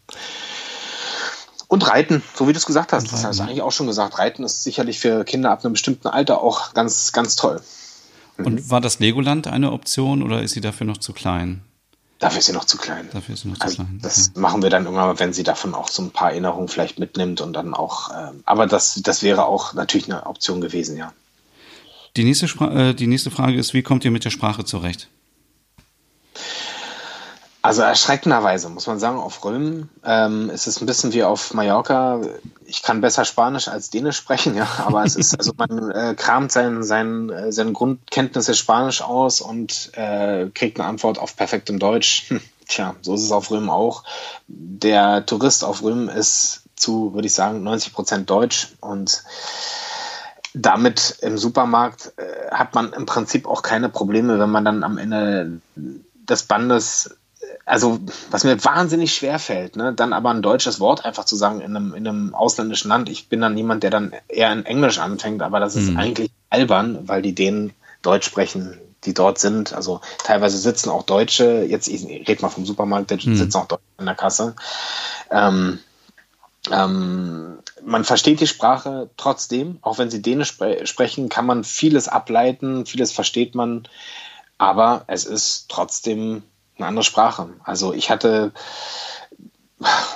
Und 1.66 1.88
Reiten, 1.88 2.22
so 2.34 2.48
wie 2.48 2.52
du 2.52 2.58
es 2.58 2.66
gesagt 2.66 2.92
hast. 2.92 3.12
Das 3.12 3.24
hast 3.24 3.38
du 3.38 3.44
eigentlich 3.44 3.62
auch 3.62 3.72
schon 3.72 3.86
gesagt. 3.86 4.18
Reiten 4.18 4.42
ist 4.44 4.64
sicherlich 4.64 4.98
für 4.98 5.24
Kinder 5.24 5.50
ab 5.50 5.64
einem 5.64 5.72
bestimmten 5.72 6.08
Alter 6.08 6.40
auch 6.40 6.74
ganz, 6.74 7.12
ganz 7.12 7.36
toll. 7.36 7.62
Und 8.38 8.70
war 8.70 8.80
das 8.80 8.98
Legoland 8.98 9.46
eine 9.46 9.70
Option 9.70 10.22
oder 10.22 10.42
ist 10.42 10.52
sie 10.52 10.60
dafür 10.60 10.86
noch 10.86 10.98
zu 10.98 11.12
klein? 11.12 11.62
Dafür 12.18 12.40
ist 12.40 12.46
sie 12.46 12.52
noch 12.52 12.64
zu 12.64 12.76
klein. 12.76 13.08
Dafür 13.12 13.34
ist 13.34 13.42
sie 13.42 13.48
noch 13.48 13.60
also 13.60 13.76
zu 13.76 13.82
klein. 13.82 14.00
Das 14.02 14.30
okay. 14.30 14.40
machen 14.40 14.62
wir 14.62 14.70
dann 14.70 14.84
irgendwann, 14.84 15.18
wenn 15.18 15.32
sie 15.32 15.42
davon 15.42 15.74
auch 15.74 15.88
so 15.88 16.02
ein 16.02 16.10
paar 16.10 16.30
Erinnerungen 16.30 16.68
vielleicht 16.68 16.98
mitnimmt 16.98 17.40
und 17.40 17.52
dann 17.52 17.72
auch. 17.72 18.10
Äh, 18.10 18.32
aber 18.46 18.66
das, 18.66 19.00
das 19.02 19.22
wäre 19.22 19.44
auch 19.44 19.74
natürlich 19.74 20.10
eine 20.10 20.26
Option 20.26 20.60
gewesen, 20.60 20.96
ja. 20.96 21.12
Die 22.16 22.24
nächste, 22.24 22.46
äh, 22.46 22.94
die 22.94 23.06
nächste 23.06 23.30
Frage 23.30 23.56
ist, 23.56 23.74
wie 23.74 23.82
kommt 23.82 24.04
ihr 24.04 24.10
mit 24.10 24.24
der 24.24 24.30
Sprache 24.30 24.64
zurecht? 24.64 25.08
Also 27.62 27.82
erschreckenderweise, 27.82 28.70
muss 28.70 28.86
man 28.86 28.98
sagen, 28.98 29.18
auf 29.18 29.44
Röm 29.44 29.90
ähm, 30.02 30.48
ist 30.48 30.66
es 30.66 30.80
ein 30.80 30.86
bisschen 30.86 31.12
wie 31.12 31.24
auf 31.24 31.52
Mallorca. 31.52 32.22
Ich 32.64 32.82
kann 32.82 33.02
besser 33.02 33.26
Spanisch 33.26 33.68
als 33.68 33.90
Dänisch 33.90 34.16
sprechen, 34.16 34.56
ja, 34.56 34.66
aber 34.78 35.04
es 35.04 35.14
ist, 35.14 35.38
also 35.38 35.52
man 35.58 35.90
äh, 35.90 36.14
kramt 36.14 36.52
sein, 36.52 36.82
sein, 36.82 37.28
äh, 37.28 37.52
seine 37.52 37.72
Grundkenntnisse 37.72 38.54
Spanisch 38.54 39.02
aus 39.02 39.42
und 39.42 39.90
äh, 39.94 40.48
kriegt 40.54 40.80
eine 40.80 40.88
Antwort 40.88 41.18
auf 41.18 41.36
perfektem 41.36 41.78
Deutsch. 41.78 42.32
Tja, 42.66 42.94
so 43.02 43.14
ist 43.14 43.24
es 43.24 43.32
auf 43.32 43.50
Röm 43.50 43.68
auch. 43.68 44.04
Der 44.46 45.26
Tourist 45.26 45.62
auf 45.62 45.82
Röm 45.82 46.08
ist 46.08 46.62
zu, 46.76 47.12
würde 47.12 47.26
ich 47.26 47.34
sagen, 47.34 47.62
90 47.62 47.92
Prozent 47.92 48.30
Deutsch 48.30 48.68
und 48.80 49.22
damit 50.55 51.18
im 51.22 51.39
Supermarkt 51.39 52.12
äh, 52.16 52.51
hat 52.51 52.74
man 52.74 52.93
im 52.93 53.06
Prinzip 53.06 53.47
auch 53.47 53.62
keine 53.62 53.89
Probleme, 53.89 54.39
wenn 54.39 54.51
man 54.51 54.64
dann 54.64 54.82
am 54.82 54.98
Ende 54.98 55.60
des 55.77 56.43
Bandes 56.44 57.16
also 57.64 58.01
was 58.31 58.44
mir 58.44 58.62
wahnsinnig 58.64 59.14
schwer 59.14 59.39
fällt, 59.39 59.77
ne, 59.77 59.93
dann 59.94 60.12
aber 60.12 60.31
ein 60.31 60.43
deutsches 60.43 60.81
Wort 60.81 61.05
einfach 61.05 61.24
zu 61.24 61.36
sagen 61.36 61.60
in 61.60 61.77
einem, 61.77 61.94
in 61.94 62.06
einem 62.06 62.35
ausländischen 62.35 62.89
Land. 62.89 63.09
Ich 63.09 63.28
bin 63.28 63.40
dann 63.40 63.55
niemand, 63.55 63.82
der 63.82 63.90
dann 63.90 64.12
eher 64.28 64.52
in 64.52 64.66
Englisch 64.66 64.98
anfängt, 64.98 65.43
aber 65.43 65.60
das 65.60 65.77
ist 65.77 65.90
mhm. 65.90 65.97
eigentlich 65.97 66.31
albern, 66.51 67.09
weil 67.09 67.22
die 67.22 67.35
denen 67.35 67.72
Deutsch 68.02 68.27
sprechen, 68.27 68.78
die 69.05 69.14
dort 69.14 69.39
sind. 69.39 69.72
Also 69.72 70.01
teilweise 70.24 70.59
sitzen 70.59 70.90
auch 70.90 71.05
Deutsche, 71.05 71.64
jetzt 71.68 71.89
ich 71.89 72.05
rede 72.05 72.43
mal 72.43 72.48
vom 72.48 72.66
Supermarkt, 72.66 73.10
da 73.10 73.16
mhm. 73.16 73.36
sitzen 73.36 73.56
auch 73.56 73.68
Deutsche 73.68 73.82
in 73.98 74.06
der 74.06 74.14
Kasse. 74.14 74.56
Ähm, 75.31 75.78
ähm, 76.70 77.58
man 77.82 78.04
versteht 78.04 78.40
die 78.40 78.46
Sprache 78.46 79.10
trotzdem, 79.16 79.78
auch 79.82 79.98
wenn 79.98 80.10
sie 80.10 80.22
Dänisch 80.22 80.48
spre 80.48 80.86
sprechen, 80.86 81.28
kann 81.28 81.46
man 81.46 81.64
vieles 81.64 82.08
ableiten, 82.08 82.84
vieles 82.86 83.12
versteht 83.12 83.54
man, 83.54 83.88
aber 84.58 85.04
es 85.06 85.24
ist 85.24 85.70
trotzdem 85.70 86.42
eine 86.76 86.86
andere 86.86 87.04
Sprache. 87.04 87.48
Also 87.64 87.94
ich 87.94 88.10
hatte, 88.10 88.52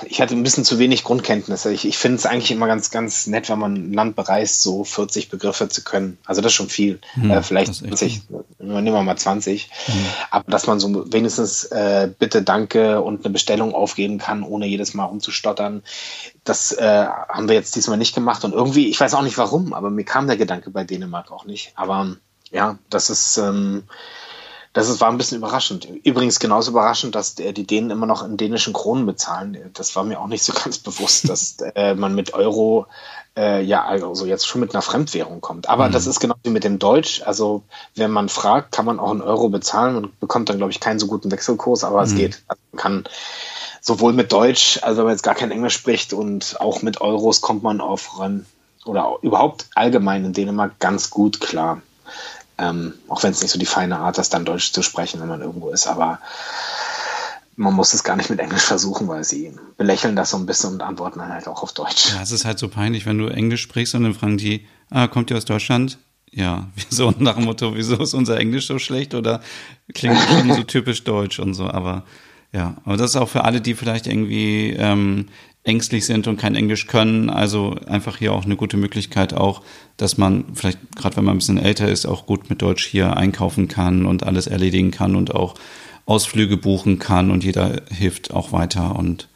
ich 0.07 0.21
hatte 0.21 0.35
ein 0.35 0.43
bisschen 0.43 0.63
zu 0.63 0.77
wenig 0.77 1.03
Grundkenntnisse. 1.03 1.73
Ich, 1.73 1.85
ich 1.85 1.97
finde 1.97 2.17
es 2.17 2.25
eigentlich 2.25 2.51
immer 2.51 2.67
ganz, 2.67 2.91
ganz 2.91 3.25
nett, 3.25 3.49
wenn 3.49 3.57
man 3.57 3.73
ein 3.73 3.93
Land 3.93 4.15
bereist, 4.15 4.61
so 4.61 4.83
40 4.83 5.29
Begriffe 5.29 5.69
zu 5.69 5.83
können. 5.83 6.19
Also 6.25 6.41
das 6.41 6.51
ist 6.51 6.55
schon 6.55 6.69
viel. 6.69 6.99
Hm, 7.13 7.31
äh, 7.31 7.41
vielleicht 7.41 7.73
20, 7.73 8.21
nehmen 8.59 8.93
wir 8.93 9.01
mal 9.01 9.17
20. 9.17 9.69
Hm. 9.85 9.93
Aber 10.29 10.51
dass 10.51 10.67
man 10.67 10.79
so 10.79 11.11
wenigstens 11.11 11.63
äh, 11.65 12.09
Bitte, 12.17 12.43
Danke 12.43 13.01
und 13.01 13.25
eine 13.25 13.33
Bestellung 13.33 13.73
aufgeben 13.73 14.19
kann, 14.19 14.43
ohne 14.43 14.67
jedes 14.67 14.93
Mal 14.93 15.05
rumzustottern. 15.05 15.81
Das 16.43 16.71
äh, 16.71 17.07
haben 17.29 17.47
wir 17.47 17.55
jetzt 17.55 17.75
diesmal 17.75 17.97
nicht 17.97 18.13
gemacht. 18.13 18.43
Und 18.45 18.53
irgendwie, 18.53 18.89
ich 18.89 18.99
weiß 18.99 19.15
auch 19.15 19.23
nicht 19.23 19.39
warum, 19.39 19.73
aber 19.73 19.89
mir 19.89 20.05
kam 20.05 20.27
der 20.27 20.37
Gedanke 20.37 20.69
bei 20.69 20.83
Dänemark 20.83 21.31
auch 21.31 21.45
nicht. 21.45 21.71
Aber 21.75 22.15
ja, 22.51 22.77
das 22.89 23.09
ist... 23.09 23.37
Ähm, 23.37 23.83
das 24.75 24.89
ist, 24.89 24.99
war 24.99 25.09
ein 25.09 25.17
bisschen 25.17 25.37
überraschend. 25.37 25.87
Übrigens 26.03 26.37
genauso 26.37 26.71
überraschend, 26.71 27.15
dass 27.15 27.33
die 27.35 27.65
Dänen 27.65 27.91
immer 27.91 28.05
noch 28.05 28.25
in 28.25 28.35
dänischen 28.35 28.73
Kronen 28.73 29.05
bezahlen. 29.05 29.57
Das 29.73 29.95
war 29.95 30.03
mir 30.03 30.19
auch 30.19 30.27
nicht 30.27 30.43
so 30.43 30.51
ganz 30.63 30.79
bewusst, 30.79 31.29
dass 31.29 31.55
äh, 31.75 31.95
man 31.95 32.13
mit 32.13 32.33
Euro 32.33 32.85
äh, 33.37 33.63
ja 33.63 33.85
also 33.85 34.25
jetzt 34.25 34.45
schon 34.45 34.59
mit 34.59 34.75
einer 34.75 34.81
Fremdwährung 34.81 35.39
kommt. 35.39 35.69
Aber 35.69 35.87
mhm. 35.87 35.93
das 35.93 36.07
ist 36.07 36.19
genau 36.19 36.35
wie 36.43 36.49
mit 36.49 36.65
dem 36.65 36.77
Deutsch. 36.77 37.21
Also 37.25 37.63
wenn 37.95 38.11
man 38.11 38.27
fragt, 38.27 38.73
kann 38.73 38.83
man 38.83 38.99
auch 38.99 39.13
in 39.13 39.21
Euro 39.21 39.47
bezahlen 39.47 39.95
und 39.95 40.19
bekommt 40.19 40.49
dann, 40.49 40.57
glaube 40.57 40.73
ich, 40.73 40.81
keinen 40.81 40.99
so 40.99 41.07
guten 41.07 41.31
Wechselkurs, 41.31 41.85
aber 41.85 42.01
mhm. 42.01 42.07
es 42.07 42.15
geht. 42.15 42.43
Also 42.49 42.61
man 42.73 42.81
kann 42.81 43.03
sowohl 43.79 44.11
mit 44.11 44.33
Deutsch, 44.33 44.79
also 44.81 44.97
wenn 44.97 45.05
man 45.05 45.13
jetzt 45.13 45.23
gar 45.23 45.35
kein 45.35 45.51
Englisch 45.51 45.75
spricht 45.75 46.11
und 46.11 46.59
auch 46.59 46.81
mit 46.81 46.99
Euros 46.99 47.39
kommt 47.39 47.63
man 47.63 47.79
auf 47.79 48.19
ran 48.19 48.45
oder 48.83 49.19
überhaupt 49.21 49.67
allgemein 49.73 50.25
in 50.25 50.33
Dänemark 50.33 50.79
ganz 50.79 51.11
gut 51.11 51.39
klar. 51.39 51.81
Ähm, 52.57 52.93
auch 53.07 53.23
wenn 53.23 53.31
es 53.31 53.41
nicht 53.41 53.51
so 53.51 53.59
die 53.59 53.65
feine 53.65 53.99
Art 53.99 54.17
ist, 54.17 54.33
dann 54.33 54.45
Deutsch 54.45 54.71
zu 54.71 54.81
sprechen, 54.81 55.19
wenn 55.21 55.27
man 55.27 55.41
irgendwo 55.41 55.69
ist. 55.69 55.87
Aber 55.87 56.19
man 57.55 57.73
muss 57.73 57.93
es 57.93 58.03
gar 58.03 58.15
nicht 58.15 58.29
mit 58.29 58.39
Englisch 58.39 58.63
versuchen, 58.63 59.07
weil 59.07 59.23
sie 59.23 59.53
belächeln 59.77 60.15
das 60.15 60.31
so 60.31 60.37
ein 60.37 60.45
bisschen 60.45 60.73
und 60.73 60.81
antworten 60.81 61.19
dann 61.19 61.31
halt 61.31 61.47
auch 61.47 61.63
auf 61.63 61.73
Deutsch. 61.73 62.13
Ja, 62.13 62.21
es 62.21 62.31
ist 62.31 62.45
halt 62.45 62.59
so 62.59 62.67
peinlich, 62.67 63.05
wenn 63.05 63.17
du 63.17 63.27
Englisch 63.27 63.61
sprichst 63.61 63.95
und 63.95 64.03
dann 64.03 64.13
fragen 64.13 64.37
die, 64.37 64.67
ah, 64.89 65.07
kommt 65.07 65.31
ihr 65.31 65.37
aus 65.37 65.45
Deutschland? 65.45 65.97
Ja, 66.31 66.67
wieso 66.75 67.13
nach 67.17 67.35
dem 67.35 67.45
Motto, 67.45 67.75
wieso 67.75 67.95
ist 67.95 68.13
unser 68.13 68.37
Englisch 68.37 68.67
so 68.67 68.79
schlecht 68.79 69.13
oder 69.13 69.41
klingt 69.93 70.19
schon 70.19 70.53
so 70.53 70.63
typisch 70.67 71.03
deutsch 71.03 71.39
und 71.39 71.53
so, 71.53 71.67
aber 71.69 72.03
ja, 72.51 72.75
aber 72.85 72.97
das 72.97 73.11
ist 73.11 73.15
auch 73.17 73.29
für 73.29 73.43
alle, 73.43 73.59
die 73.59 73.73
vielleicht 73.73 74.07
irgendwie 74.07 74.71
ähm, 74.77 75.27
ängstlich 75.65 76.05
sind 76.05 76.27
und 76.27 76.37
kein 76.37 76.55
Englisch 76.55 76.87
können. 76.87 77.29
Also 77.29 77.75
einfach 77.87 78.17
hier 78.17 78.33
auch 78.33 78.45
eine 78.45 78.55
gute 78.55 78.77
Möglichkeit 78.77 79.33
auch, 79.33 79.63
dass 79.97 80.17
man 80.17 80.45
vielleicht, 80.53 80.79
gerade 80.95 81.17
wenn 81.17 81.25
man 81.25 81.35
ein 81.35 81.39
bisschen 81.39 81.57
älter 81.57 81.89
ist, 81.89 82.05
auch 82.05 82.25
gut 82.25 82.49
mit 82.49 82.61
Deutsch 82.61 82.85
hier 82.85 83.17
einkaufen 83.17 83.67
kann 83.67 84.05
und 84.05 84.23
alles 84.23 84.47
erledigen 84.47 84.91
kann 84.91 85.15
und 85.15 85.33
auch 85.33 85.55
Ausflüge 86.05 86.55
buchen 86.55 86.99
kann 86.99 87.31
und 87.31 87.43
jeder 87.43 87.81
hilft 87.91 88.31
auch 88.31 88.51
weiter 88.51 88.95
und 88.95 89.27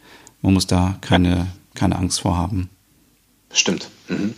man 0.41 0.53
muss 0.53 0.67
da 0.67 0.97
keine, 1.01 1.47
keine 1.73 1.95
Angst 1.95 2.21
vor 2.21 2.37
haben. 2.37 2.69
Stimmt. 3.51 3.89
Mhm. 4.07 4.35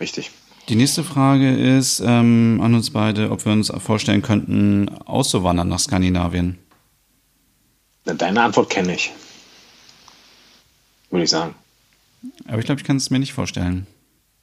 Richtig. 0.00 0.32
Die 0.68 0.74
nächste 0.74 1.04
Frage 1.04 1.54
ist 1.54 2.02
ähm, 2.04 2.60
an 2.60 2.74
uns 2.74 2.90
beide, 2.90 3.30
ob 3.30 3.44
wir 3.44 3.52
uns 3.52 3.70
vorstellen 3.78 4.22
könnten, 4.22 4.88
auszuwandern 4.88 5.68
nach 5.68 5.78
Skandinavien. 5.78 6.58
Deine 8.04 8.42
Antwort 8.42 8.70
kenne 8.70 8.94
ich 8.94 9.12
würde 11.10 11.24
ich 11.24 11.30
sagen. 11.30 11.54
Aber 12.48 12.58
ich 12.58 12.64
glaube, 12.64 12.80
ich 12.80 12.86
kann 12.86 12.96
es 12.96 13.10
mir 13.10 13.18
nicht 13.18 13.32
vorstellen. 13.32 13.86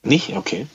Nicht? 0.04 0.36
Okay. 0.36 0.68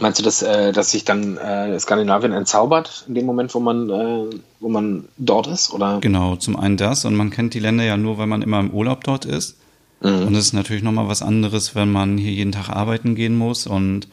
Meinst 0.00 0.18
du, 0.18 0.24
dass, 0.24 0.42
äh, 0.42 0.72
dass 0.72 0.90
sich 0.90 1.04
dann 1.04 1.36
äh, 1.36 1.78
Skandinavien 1.78 2.32
entzaubert 2.32 3.04
in 3.06 3.14
dem 3.14 3.26
Moment, 3.26 3.54
wo 3.54 3.60
man, 3.60 3.90
äh, 3.90 4.36
wo 4.60 4.68
man 4.68 5.04
dort 5.18 5.46
ist? 5.46 5.72
Oder? 5.72 5.98
Genau, 6.00 6.36
zum 6.36 6.56
einen 6.56 6.76
das 6.76 7.04
und 7.04 7.14
man 7.14 7.30
kennt 7.30 7.54
die 7.54 7.60
Länder 7.60 7.84
ja 7.84 7.96
nur, 7.96 8.18
weil 8.18 8.26
man 8.26 8.42
immer 8.42 8.58
im 8.58 8.70
Urlaub 8.70 9.04
dort 9.04 9.24
ist. 9.24 9.56
Mhm. 10.00 10.26
Und 10.26 10.34
es 10.34 10.46
ist 10.46 10.52
natürlich 10.52 10.82
nochmal 10.82 11.08
was 11.08 11.22
anderes, 11.22 11.74
wenn 11.74 11.92
man 11.92 12.18
hier 12.18 12.32
jeden 12.32 12.52
Tag 12.52 12.70
arbeiten 12.70 13.14
gehen 13.14 13.36
muss. 13.36 13.66
Und 13.66 14.08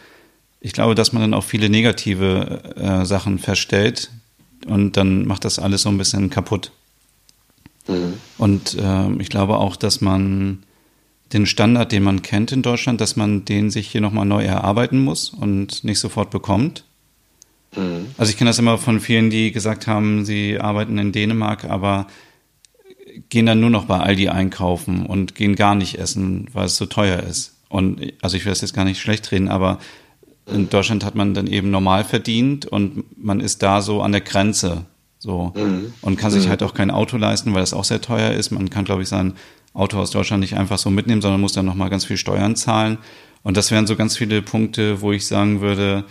ich 0.59 0.73
glaube, 0.73 0.93
dass 0.93 1.13
man 1.13 1.23
dann 1.23 1.33
auch 1.33 1.43
viele 1.43 1.69
negative 1.69 2.75
äh, 2.75 3.05
Sachen 3.05 3.39
feststellt 3.39 4.11
und 4.67 4.97
dann 4.97 5.25
macht 5.25 5.45
das 5.45 5.57
alles 5.57 5.81
so 5.81 5.89
ein 5.89 5.97
bisschen 5.97 6.29
kaputt. 6.29 6.71
Mhm. 7.87 8.13
Und 8.37 8.77
äh, 8.77 9.11
ich 9.19 9.29
glaube 9.29 9.57
auch, 9.57 9.75
dass 9.75 10.01
man 10.01 10.63
den 11.33 11.45
Standard, 11.45 11.91
den 11.91 12.03
man 12.03 12.21
kennt 12.21 12.51
in 12.51 12.61
Deutschland, 12.61 12.99
dass 13.01 13.15
man 13.15 13.45
den 13.45 13.69
sich 13.69 13.87
hier 13.87 14.01
nochmal 14.01 14.25
neu 14.25 14.43
erarbeiten 14.43 14.99
muss 15.03 15.29
und 15.29 15.83
nicht 15.83 15.99
sofort 15.99 16.29
bekommt. 16.29 16.83
Mhm. 17.75 18.07
Also 18.17 18.31
ich 18.31 18.37
kenne 18.37 18.49
das 18.49 18.59
immer 18.59 18.77
von 18.77 18.99
vielen, 18.99 19.29
die 19.29 19.51
gesagt 19.51 19.87
haben, 19.87 20.25
sie 20.25 20.59
arbeiten 20.59 20.97
in 20.97 21.11
Dänemark, 21.11 21.65
aber 21.65 22.07
gehen 23.29 23.45
dann 23.45 23.59
nur 23.59 23.69
noch 23.69 23.85
bei 23.85 23.99
Aldi 23.99 24.29
einkaufen 24.29 25.05
und 25.05 25.35
gehen 25.35 25.55
gar 25.55 25.75
nicht 25.75 25.97
essen, 25.99 26.47
weil 26.53 26.65
es 26.65 26.77
so 26.77 26.85
teuer 26.85 27.21
ist. 27.21 27.55
Und 27.69 28.13
also 28.21 28.35
ich 28.35 28.45
will 28.45 28.51
das 28.51 28.61
jetzt 28.61 28.73
gar 28.73 28.85
nicht 28.85 28.99
schlecht 28.99 29.31
reden, 29.31 29.47
aber 29.47 29.79
in 30.45 30.69
Deutschland 30.69 31.05
hat 31.05 31.15
man 31.15 31.33
dann 31.33 31.47
eben 31.47 31.71
normal 31.71 32.03
verdient 32.03 32.65
und 32.65 33.05
man 33.23 33.39
ist 33.39 33.63
da 33.63 33.81
so 33.81 34.01
an 34.01 34.11
der 34.11 34.21
Grenze 34.21 34.85
so. 35.21 35.53
Mhm. 35.55 35.93
Und 36.01 36.17
kann 36.17 36.31
sich 36.31 36.45
mhm. 36.45 36.49
halt 36.49 36.63
auch 36.63 36.73
kein 36.73 36.89
Auto 36.89 37.15
leisten, 37.15 37.53
weil 37.53 37.61
es 37.61 37.73
auch 37.73 37.83
sehr 37.83 38.01
teuer 38.01 38.31
ist. 38.31 38.49
Man 38.49 38.71
kann, 38.71 38.85
glaube 38.85 39.03
ich, 39.03 39.07
sein 39.07 39.33
Auto 39.73 39.99
aus 39.99 40.09
Deutschland 40.09 40.41
nicht 40.41 40.57
einfach 40.57 40.79
so 40.79 40.89
mitnehmen, 40.89 41.21
sondern 41.21 41.39
muss 41.39 41.53
dann 41.53 41.65
nochmal 41.65 41.91
ganz 41.91 42.05
viel 42.05 42.17
Steuern 42.17 42.55
zahlen. 42.55 42.97
Und 43.43 43.55
das 43.55 43.69
wären 43.69 43.85
so 43.85 43.95
ganz 43.95 44.17
viele 44.17 44.41
Punkte, 44.41 45.01
wo 45.01 45.11
ich 45.11 45.27
sagen 45.27 45.61
würde, 45.61 46.05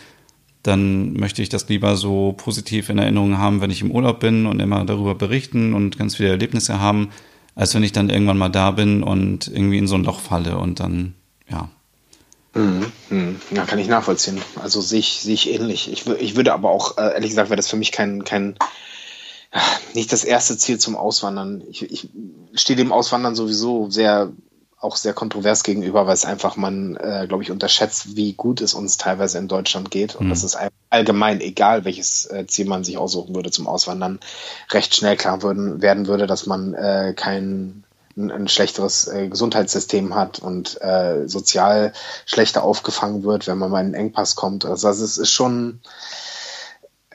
dann 0.62 1.15
möchte 1.15 1.43
ich 1.43 1.49
das 1.49 1.69
lieber 1.69 1.97
so 1.97 2.35
positiv 2.37 2.89
in 2.89 2.99
Erinnerung 2.99 3.37
haben, 3.37 3.61
wenn 3.61 3.70
ich 3.70 3.82
im 3.82 3.91
Urlaub 3.91 4.20
bin 4.20 4.47
und 4.47 4.61
immer 4.61 4.85
darüber 4.85 5.16
berichten 5.16 5.74
und 5.74 5.99
ganz 5.99 6.16
viele 6.16 6.28
Erlebnisse 6.31 6.81
haben, 6.81 7.11
als 7.57 7.74
wenn 7.74 7.82
ich 7.82 7.93
dann 7.93 8.11
irgendwann 8.11 8.39
mal 8.39 8.49
da 8.49 8.70
bin 8.70 9.03
und 9.03 9.49
irgendwie 9.49 9.78
in 9.78 9.89
so 9.89 9.97
ein 9.97 10.05
Loch 10.05 10.20
falle 10.20 10.57
und 10.57 10.78
dann, 10.78 11.15
ja. 11.51 11.69
Mhm, 12.55 12.87
mhm. 13.11 13.37
Ja, 13.51 13.65
kann 13.65 13.78
ich 13.81 13.89
nachvollziehen. 13.89 14.41
Also 14.62 14.81
sehe 14.81 15.01
ich, 15.01 15.20
sehe 15.20 15.35
ich 15.35 15.51
ähnlich. 15.51 15.91
Ich, 15.91 16.07
ich 16.07 16.37
würde 16.37 16.53
aber 16.53 16.70
auch, 16.70 16.97
äh, 16.97 17.15
ehrlich 17.15 17.31
gesagt, 17.31 17.51
wäre 17.51 17.57
das 17.57 17.69
für 17.69 17.77
mich 17.77 17.91
kein, 17.91 18.24
kein 18.24 18.55
nicht 19.94 20.12
das 20.12 20.24
erste 20.24 20.56
Ziel 20.56 20.78
zum 20.78 20.97
Auswandern. 20.97 21.62
Ich, 21.68 21.82
ich 21.82 22.09
stehe 22.55 22.77
dem 22.77 22.93
Auswandern 22.93 23.35
sowieso 23.35 23.90
sehr 23.90 24.32
auch 24.81 24.97
sehr 24.97 25.12
kontrovers 25.12 25.62
gegenüber, 25.62 26.06
weil 26.06 26.14
es 26.14 26.24
einfach 26.24 26.56
man, 26.56 26.97
äh, 26.97 27.27
glaube 27.28 27.43
ich, 27.43 27.51
unterschätzt, 27.51 28.16
wie 28.16 28.32
gut 28.32 28.62
es 28.62 28.72
uns 28.72 28.97
teilweise 28.97 29.36
in 29.36 29.47
Deutschland 29.47 29.90
geht. 29.90 30.16
Und 30.16 30.27
mhm. 30.27 30.31
das 30.31 30.43
ist 30.43 30.56
allgemein, 30.89 31.43
egal 31.43 31.85
welches 31.85 32.24
äh, 32.31 32.47
Ziel 32.47 32.66
man 32.66 32.82
sich 32.82 32.97
aussuchen 32.97 33.35
würde 33.35 33.51
zum 33.51 33.66
Auswandern, 33.66 34.20
recht 34.70 34.97
schnell 34.97 35.18
klar 35.18 35.43
würden, 35.43 35.82
werden 35.82 36.06
würde, 36.06 36.27
dass 36.27 36.47
man 36.47 36.72
äh, 36.72 37.12
kein 37.14 37.85
ein, 38.16 38.31
ein 38.31 38.48
schlechteres 38.48 39.06
äh, 39.06 39.28
Gesundheitssystem 39.28 40.14
hat 40.14 40.39
und 40.39 40.81
äh, 40.81 41.28
sozial 41.28 41.93
schlechter 42.24 42.64
aufgefangen 42.64 43.22
wird, 43.22 43.47
wenn 43.47 43.59
man 43.59 43.70
mal 43.70 43.81
in 43.81 43.86
einen 43.86 43.94
Engpass 43.94 44.35
kommt. 44.35 44.64
Also 44.64 44.89
das 44.89 45.01
ist, 45.01 45.18
ist 45.18 45.31
schon 45.31 45.81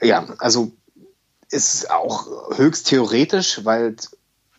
ja, 0.00 0.26
also 0.38 0.72
ist 1.50 1.90
auch 1.90 2.26
höchst 2.56 2.88
theoretisch, 2.88 3.64
weil 3.64 3.96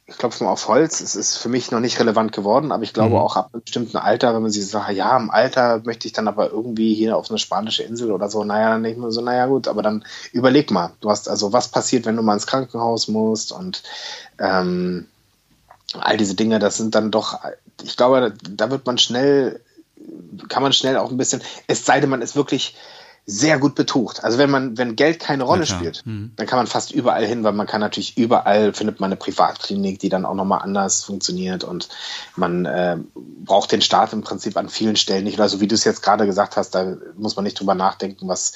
ich 0.10 0.18
klopfe 0.18 0.46
mal 0.46 0.52
auf 0.52 0.70
Holz, 0.70 1.02
es 1.02 1.16
ist 1.16 1.36
für 1.36 1.50
mich 1.50 1.70
noch 1.70 1.82
nicht 1.82 2.00
relevant 2.00 2.32
geworden, 2.32 2.72
aber 2.72 2.84
ich 2.84 2.94
glaube 2.94 3.16
mhm. 3.16 3.22
auch 3.22 3.36
ab 3.36 3.50
einem 3.52 3.62
bestimmten 3.62 3.98
Alter, 3.98 4.34
wenn 4.34 4.42
man 4.42 4.52
sich 4.52 4.66
sagt, 4.66 4.94
ja, 4.94 5.18
im 5.18 5.30
Alter 5.30 5.82
möchte 5.84 6.08
ich 6.08 6.14
dann 6.14 6.30
aber 6.30 6.50
irgendwie 6.50 6.94
hier 6.94 7.18
auf 7.18 7.30
eine 7.30 7.40
spanische 7.40 7.84
Insel 7.84 8.12
oder 8.12 8.30
so, 8.30 8.46
naja, 8.46 8.70
dann 8.70 8.84
denke 8.84 9.00
ich 9.00 9.04
mir 9.04 9.12
so, 9.12 9.20
naja 9.20 9.48
gut, 9.48 9.68
aber 9.68 9.82
dann 9.82 10.06
überleg 10.32 10.72
mal, 10.72 10.94
du 11.02 11.10
hast 11.10 11.28
also, 11.28 11.52
was 11.52 11.68
passiert, 11.68 12.06
wenn 12.06 12.16
du 12.16 12.22
mal 12.22 12.36
ins 12.36 12.48
Krankenhaus 12.48 13.10
musst 13.10 13.52
und 13.52 13.84
ähm, 14.40 15.08
all 15.94 16.16
diese 16.16 16.36
Dinge, 16.36 16.60
das 16.60 16.78
sind 16.78 16.96
dann 16.96 17.12
doch, 17.12 17.40
ich 17.84 17.98
glaube, 17.98 18.34
da 18.50 18.72
wird 18.72 18.86
man 18.86 18.98
schnell, 18.98 19.60
kann 20.48 20.64
man 20.64 20.72
schnell 20.72 20.96
auch 20.96 21.12
ein 21.12 21.18
bisschen, 21.18 21.42
es 21.68 21.86
sei 21.86 22.00
denn, 22.00 22.10
man 22.10 22.22
ist 22.22 22.38
wirklich 22.38 22.78
sehr 23.30 23.60
gut 23.60 23.76
betucht. 23.76 24.24
Also 24.24 24.38
wenn 24.38 24.50
man, 24.50 24.78
wenn 24.78 24.96
Geld 24.96 25.20
keine 25.20 25.44
Rolle 25.44 25.64
ja, 25.64 25.76
spielt, 25.76 26.06
mhm. 26.06 26.32
dann 26.38 26.48
kann 26.48 26.58
man 26.58 26.66
fast 26.66 26.94
überall 26.94 27.26
hin, 27.26 27.44
weil 27.44 27.52
man 27.52 27.68
kann 27.68 27.82
natürlich 27.82 28.18
überall 28.18 28.74
findet 28.74 29.02
man 29.02 29.10
eine 29.10 29.18
Privatklinik, 29.18 30.00
die 30.00 30.08
dann 30.08 30.26
auch 30.26 30.34
nochmal 30.34 30.62
anders 30.62 31.04
funktioniert 31.04 31.66
und 31.66 31.90
man 32.38 32.66
äh, 32.66 32.98
braucht 33.16 33.74
den 33.74 33.82
Staat 33.82 34.14
im 34.14 34.22
Prinzip 34.22 34.56
an 34.56 34.70
vielen 34.70 34.96
Stellen 34.96 35.26
nicht. 35.26 35.38
Oder 35.38 35.50
so 35.50 35.60
wie 35.60 35.68
du 35.68 35.76
es 35.76 35.84
jetzt 35.84 36.02
gerade 36.02 36.26
gesagt 36.26 36.56
hast, 36.56 36.74
da 36.74 36.96
muss 37.18 37.36
man 37.36 37.44
nicht 37.44 37.60
drüber 37.60 37.76
nachdenken, 37.76 38.30
was 38.30 38.54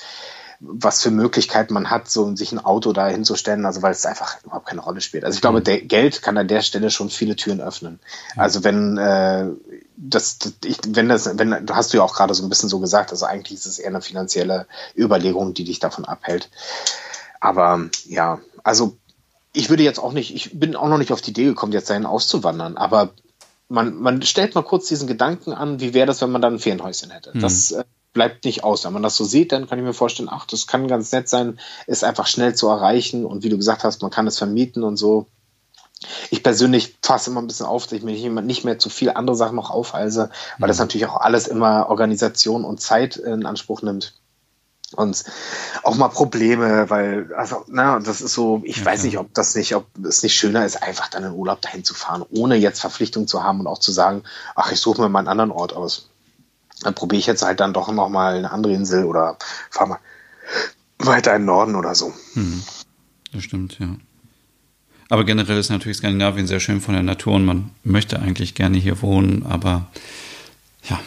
was 0.64 1.02
für 1.02 1.10
Möglichkeiten 1.10 1.74
man 1.74 1.90
hat, 1.90 2.10
so 2.10 2.36
sich 2.36 2.52
ein 2.52 2.64
Auto 2.64 2.94
da 2.94 3.08
hinzustellen, 3.08 3.66
also 3.66 3.82
weil 3.82 3.94
es 3.94 4.06
einfach 4.06 4.44
überhaupt 4.44 4.68
keine 4.68 4.82
Rolle 4.82 5.02
spielt. 5.02 5.26
Also 5.26 5.36
ich 5.36 5.42
glaube, 5.42 5.60
mhm. 5.60 5.88
Geld 5.88 6.22
kann 6.22 6.38
an 6.38 6.48
der 6.48 6.62
Stelle 6.62 6.92
schon 6.92 7.10
viele 7.10 7.36
Türen 7.36 7.62
öffnen. 7.62 8.00
Also 8.36 8.64
wenn 8.64 8.98
äh, 9.00 9.48
das, 9.98 10.38
ich, 10.64 10.78
wenn 10.88 11.10
das, 11.10 11.38
wenn, 11.38 11.66
du 11.66 11.76
hast 11.76 11.92
du 11.92 11.98
ja 11.98 12.04
auch 12.04 12.14
gerade 12.14 12.36
so 12.36 12.44
ein 12.44 12.50
bisschen 12.50 12.70
so 12.70 12.80
gesagt, 12.80 13.12
also 13.12 13.26
eigentlich 13.26 13.58
ist 13.58 13.66
es 13.66 13.80
eher 13.80 13.90
eine 13.90 14.02
finanzielle 14.02 14.68
Überlegung, 14.96 15.56
die 15.56 15.64
dich 15.64 15.80
davon 15.80 16.06
abhält. 16.06 16.50
Aber 17.40 17.90
ja, 18.06 18.40
also 18.64 18.96
ich 19.54 19.72
würde 19.72 19.84
jetzt 19.84 20.00
auch 20.00 20.14
nicht, 20.14 20.36
ich 20.36 20.60
bin 20.60 20.76
auch 20.76 20.90
noch 20.90 21.00
nicht 21.00 21.12
auf 21.12 21.22
die 21.22 21.32
Idee 21.32 21.46
gekommen, 21.46 21.74
jetzt 21.74 21.90
dahin 21.90 22.06
auszuwandern, 22.06 22.78
aber 22.78 23.10
man, 23.68 23.96
man 23.96 24.22
stellt 24.22 24.54
mal 24.54 24.64
kurz 24.64 24.88
diesen 24.88 25.08
Gedanken 25.08 25.54
an, 25.54 25.80
wie 25.80 25.94
wäre 25.96 26.06
das, 26.06 26.22
wenn 26.22 26.32
man 26.32 26.42
dann 26.42 26.56
ein 26.56 26.60
Ferienhäuschen 26.60 27.10
hätte? 27.10 27.32
Mhm. 27.34 27.42
Das 27.42 27.72
äh, 27.72 27.84
bleibt 28.14 28.46
nicht 28.46 28.64
aus. 28.64 28.86
Wenn 28.86 28.94
man 28.94 29.04
das 29.04 29.16
so 29.16 29.24
sieht, 29.24 29.52
dann 29.52 29.68
kann 29.68 29.80
ich 29.80 29.86
mir 29.86 29.94
vorstellen, 29.94 30.30
ach, 30.32 30.46
das 30.46 30.68
kann 30.68 30.88
ganz 30.88 31.12
nett 31.12 31.30
sein, 31.30 31.60
ist 31.88 32.04
einfach 32.04 32.28
schnell 32.28 32.56
zu 32.56 32.68
erreichen 32.68 33.26
und 33.26 33.44
wie 33.44 33.50
du 33.50 33.58
gesagt 33.58 33.84
hast, 33.84 34.02
man 34.02 34.12
kann 34.12 34.28
es 34.28 34.38
vermieten 34.38 34.84
und 34.84 34.98
so. 34.98 35.28
Ich 36.32 36.42
persönlich 36.42 36.98
fasse 37.04 37.30
immer 37.30 37.42
ein 37.42 37.48
bisschen 37.48 37.68
auf, 37.68 37.84
dass 37.84 37.94
ich 37.94 38.04
mich 38.04 38.24
nicht 38.24 38.66
mehr 38.66 38.80
zu 38.80 38.90
viel 38.90 39.12
andere 39.12 39.36
Sachen 39.36 39.56
noch 39.56 39.70
aufhalse, 39.70 40.32
weil 40.58 40.68
das 40.68 40.78
mhm. 40.78 40.84
natürlich 40.84 41.08
auch 41.08 41.22
alles 41.22 41.48
immer 41.48 41.90
Organisation 41.90 42.66
und 42.66 42.82
Zeit 42.82 43.18
in 43.18 43.46
Anspruch 43.46 43.82
nimmt. 43.82 44.16
Und 44.96 45.24
auch 45.84 45.96
mal 45.96 46.10
Probleme, 46.10 46.90
weil, 46.90 47.34
also, 47.36 47.64
na, 47.68 48.00
das 48.00 48.20
ist 48.20 48.34
so, 48.34 48.62
ich 48.66 48.78
ja, 48.78 48.86
weiß 48.86 49.04
nicht, 49.04 49.18
ob 49.20 49.34
das 49.34 49.56
nicht, 49.56 49.74
ob 49.74 49.86
es 50.04 50.22
nicht 50.22 50.36
schöner 50.36 50.66
ist, 50.66 50.84
einfach 50.84 51.08
dann 51.08 51.24
in 51.24 51.32
Urlaub 51.32 51.62
dahin 51.62 51.86
zu 51.86 51.94
fahren, 51.94 52.26
ohne 52.30 52.58
jetzt 52.58 52.82
Verpflichtung 52.82 53.26
zu 53.26 53.42
haben 53.42 53.62
und 53.62 53.68
auch 53.68 53.80
zu 53.80 53.94
sagen, 53.94 54.24
ach, 54.54 54.72
ich 54.74 54.82
suche 54.82 55.02
mir 55.02 55.08
mal 55.08 55.20
einen 55.20 55.30
anderen 55.30 55.52
Ort 55.52 55.74
aus 55.74 56.11
dann 56.84 56.96
probiere 56.96 57.20
ich 57.20 57.28
jetzt 57.28 57.44
halt 57.44 57.60
dann 57.60 57.74
doch 57.74 57.92
noch 57.92 58.10
mal 58.10 58.36
eine 58.36 58.52
andere 58.52 58.74
Insel 58.74 59.06
oder 59.06 59.38
fahre 59.70 59.90
mal 59.90 60.00
weiter 61.00 61.36
in 61.36 61.42
den 61.42 61.46
Norden 61.46 61.76
oder 61.76 61.96
so. 61.96 62.14
Hm. 62.34 62.64
Das 63.34 63.44
stimmt, 63.44 63.80
ja. 63.80 63.96
Aber 65.10 65.26
generell 65.26 65.58
ist 65.58 65.70
natürlich 65.70 65.98
Skandinavien 65.98 66.48
sehr 66.48 66.60
schön 66.60 66.80
von 66.80 66.94
der 66.94 67.04
Natur 67.04 67.34
und 67.34 67.46
man 67.46 67.72
möchte 67.84 68.20
eigentlich 68.20 68.56
gerne 68.56 68.78
hier 68.78 69.02
wohnen, 69.02 69.46
aber 69.46 69.88
ja, 70.90 71.00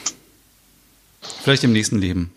vielleicht 1.43 1.65
im 1.65 1.73
nächsten 1.73 1.99
Leben. 1.99 2.31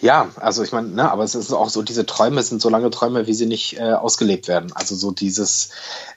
Ja, 0.00 0.28
also 0.36 0.62
ich 0.62 0.72
meine, 0.72 0.88
ne, 0.88 1.10
aber 1.10 1.24
es 1.24 1.34
ist 1.34 1.52
auch 1.52 1.68
so, 1.68 1.82
diese 1.82 2.06
Träume 2.06 2.42
sind 2.42 2.60
so 2.60 2.68
lange 2.68 2.90
Träume, 2.90 3.26
wie 3.26 3.34
sie 3.34 3.46
nicht 3.46 3.78
äh, 3.78 3.92
ausgelebt 3.92 4.48
werden. 4.48 4.72
Also 4.74 4.94
so 4.94 5.10
dieses, 5.10 5.70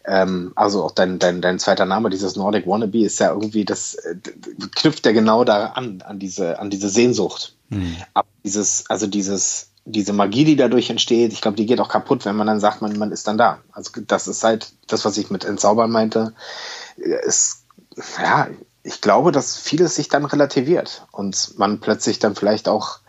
ähm, 0.06 0.52
also 0.56 0.84
auch 0.84 0.92
dein, 0.92 1.20
dein, 1.20 1.42
dein 1.42 1.60
zweiter 1.60 1.86
Name, 1.86 2.10
dieses 2.10 2.36
Nordic 2.36 2.68
Wannabe, 2.68 3.04
ist 3.04 3.20
ja 3.20 3.32
irgendwie, 3.32 3.66
das 3.66 3.96
äh, 3.96 4.16
knüpft 4.76 5.06
ja 5.06 5.12
genau 5.12 5.44
da 5.44 5.68
an, 5.68 6.04
an 6.06 6.20
diese, 6.20 6.60
an 6.60 6.70
diese 6.70 6.90
Sehnsucht. 6.90 7.56
Mhm. 7.70 7.98
Aber 8.14 8.28
dieses, 8.44 8.90
also 8.90 9.08
dieses, 9.08 9.70
diese 9.86 10.14
Magie, 10.14 10.44
die 10.44 10.56
dadurch 10.56 10.90
entsteht, 10.90 11.32
ich 11.32 11.42
glaube, 11.42 11.58
die 11.58 11.66
geht 11.66 11.80
auch 11.80 11.90
kaputt, 11.90 12.26
wenn 12.26 12.36
man 12.36 12.48
dann 12.48 12.60
sagt, 12.60 12.82
man, 12.82 12.98
man 12.98 13.12
ist 13.12 13.28
dann 13.28 13.38
da. 13.38 13.60
Also 13.72 13.92
das 14.06 14.28
ist 14.28 14.44
halt 14.44 14.74
das, 14.88 15.06
was 15.06 15.18
ich 15.18 15.30
mit 15.30 15.46
Entzaubern 15.46 15.92
meinte. 15.92 16.34
Ist, 16.98 17.64
ja, 18.22 18.48
ich 18.84 19.02
glaube, 19.02 19.32
dass 19.32 19.58
vieles 19.58 19.96
sich 19.96 20.08
dann 20.08 20.26
relativiert 20.26 21.06
und 21.12 21.58
man 21.58 21.80
plötzlich 21.80 22.20
dann 22.20 22.36
vielleicht 22.36 22.70
auch 22.70 23.00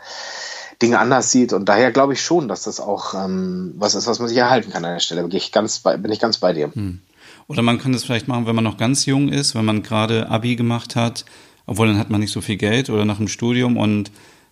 Dinge 0.80 0.98
anders 0.98 1.32
sieht. 1.32 1.52
Und 1.52 1.68
daher 1.68 1.90
glaube 1.90 2.12
ich 2.12 2.22
schon, 2.22 2.48
dass 2.48 2.62
das 2.62 2.80
auch 2.80 3.14
ähm, 3.14 3.74
was 3.76 3.94
ist, 3.94 4.06
was 4.06 4.18
man 4.18 4.28
sich 4.28 4.38
erhalten 4.38 4.70
kann 4.70 4.84
an 4.84 4.94
der 4.94 5.00
Stelle. 5.00 5.22
Bin 5.22 5.36
ich 5.36 5.52
ganz 5.52 5.80
bei, 5.80 5.96
bin 5.96 6.12
ich 6.12 6.20
ganz 6.20 6.38
bei 6.38 6.52
dir. 6.52 6.70
Hm. 6.72 7.00
Oder 7.48 7.62
man 7.62 7.78
kann 7.78 7.92
das 7.92 8.04
vielleicht 8.04 8.28
machen, 8.28 8.46
wenn 8.46 8.54
man 8.54 8.64
noch 8.64 8.76
ganz 8.76 9.06
jung 9.06 9.28
ist, 9.28 9.54
wenn 9.54 9.64
man 9.64 9.82
gerade 9.82 10.28
Abi 10.28 10.54
gemacht 10.54 10.96
hat, 10.96 11.24
obwohl 11.66 11.88
dann 11.88 11.98
hat 11.98 12.10
man 12.10 12.20
nicht 12.20 12.32
so 12.32 12.40
viel 12.40 12.56
Geld 12.56 12.90
oder 12.90 13.04
nach 13.04 13.16
dem 13.16 13.28
Studium 13.28 13.76
und 13.76 14.10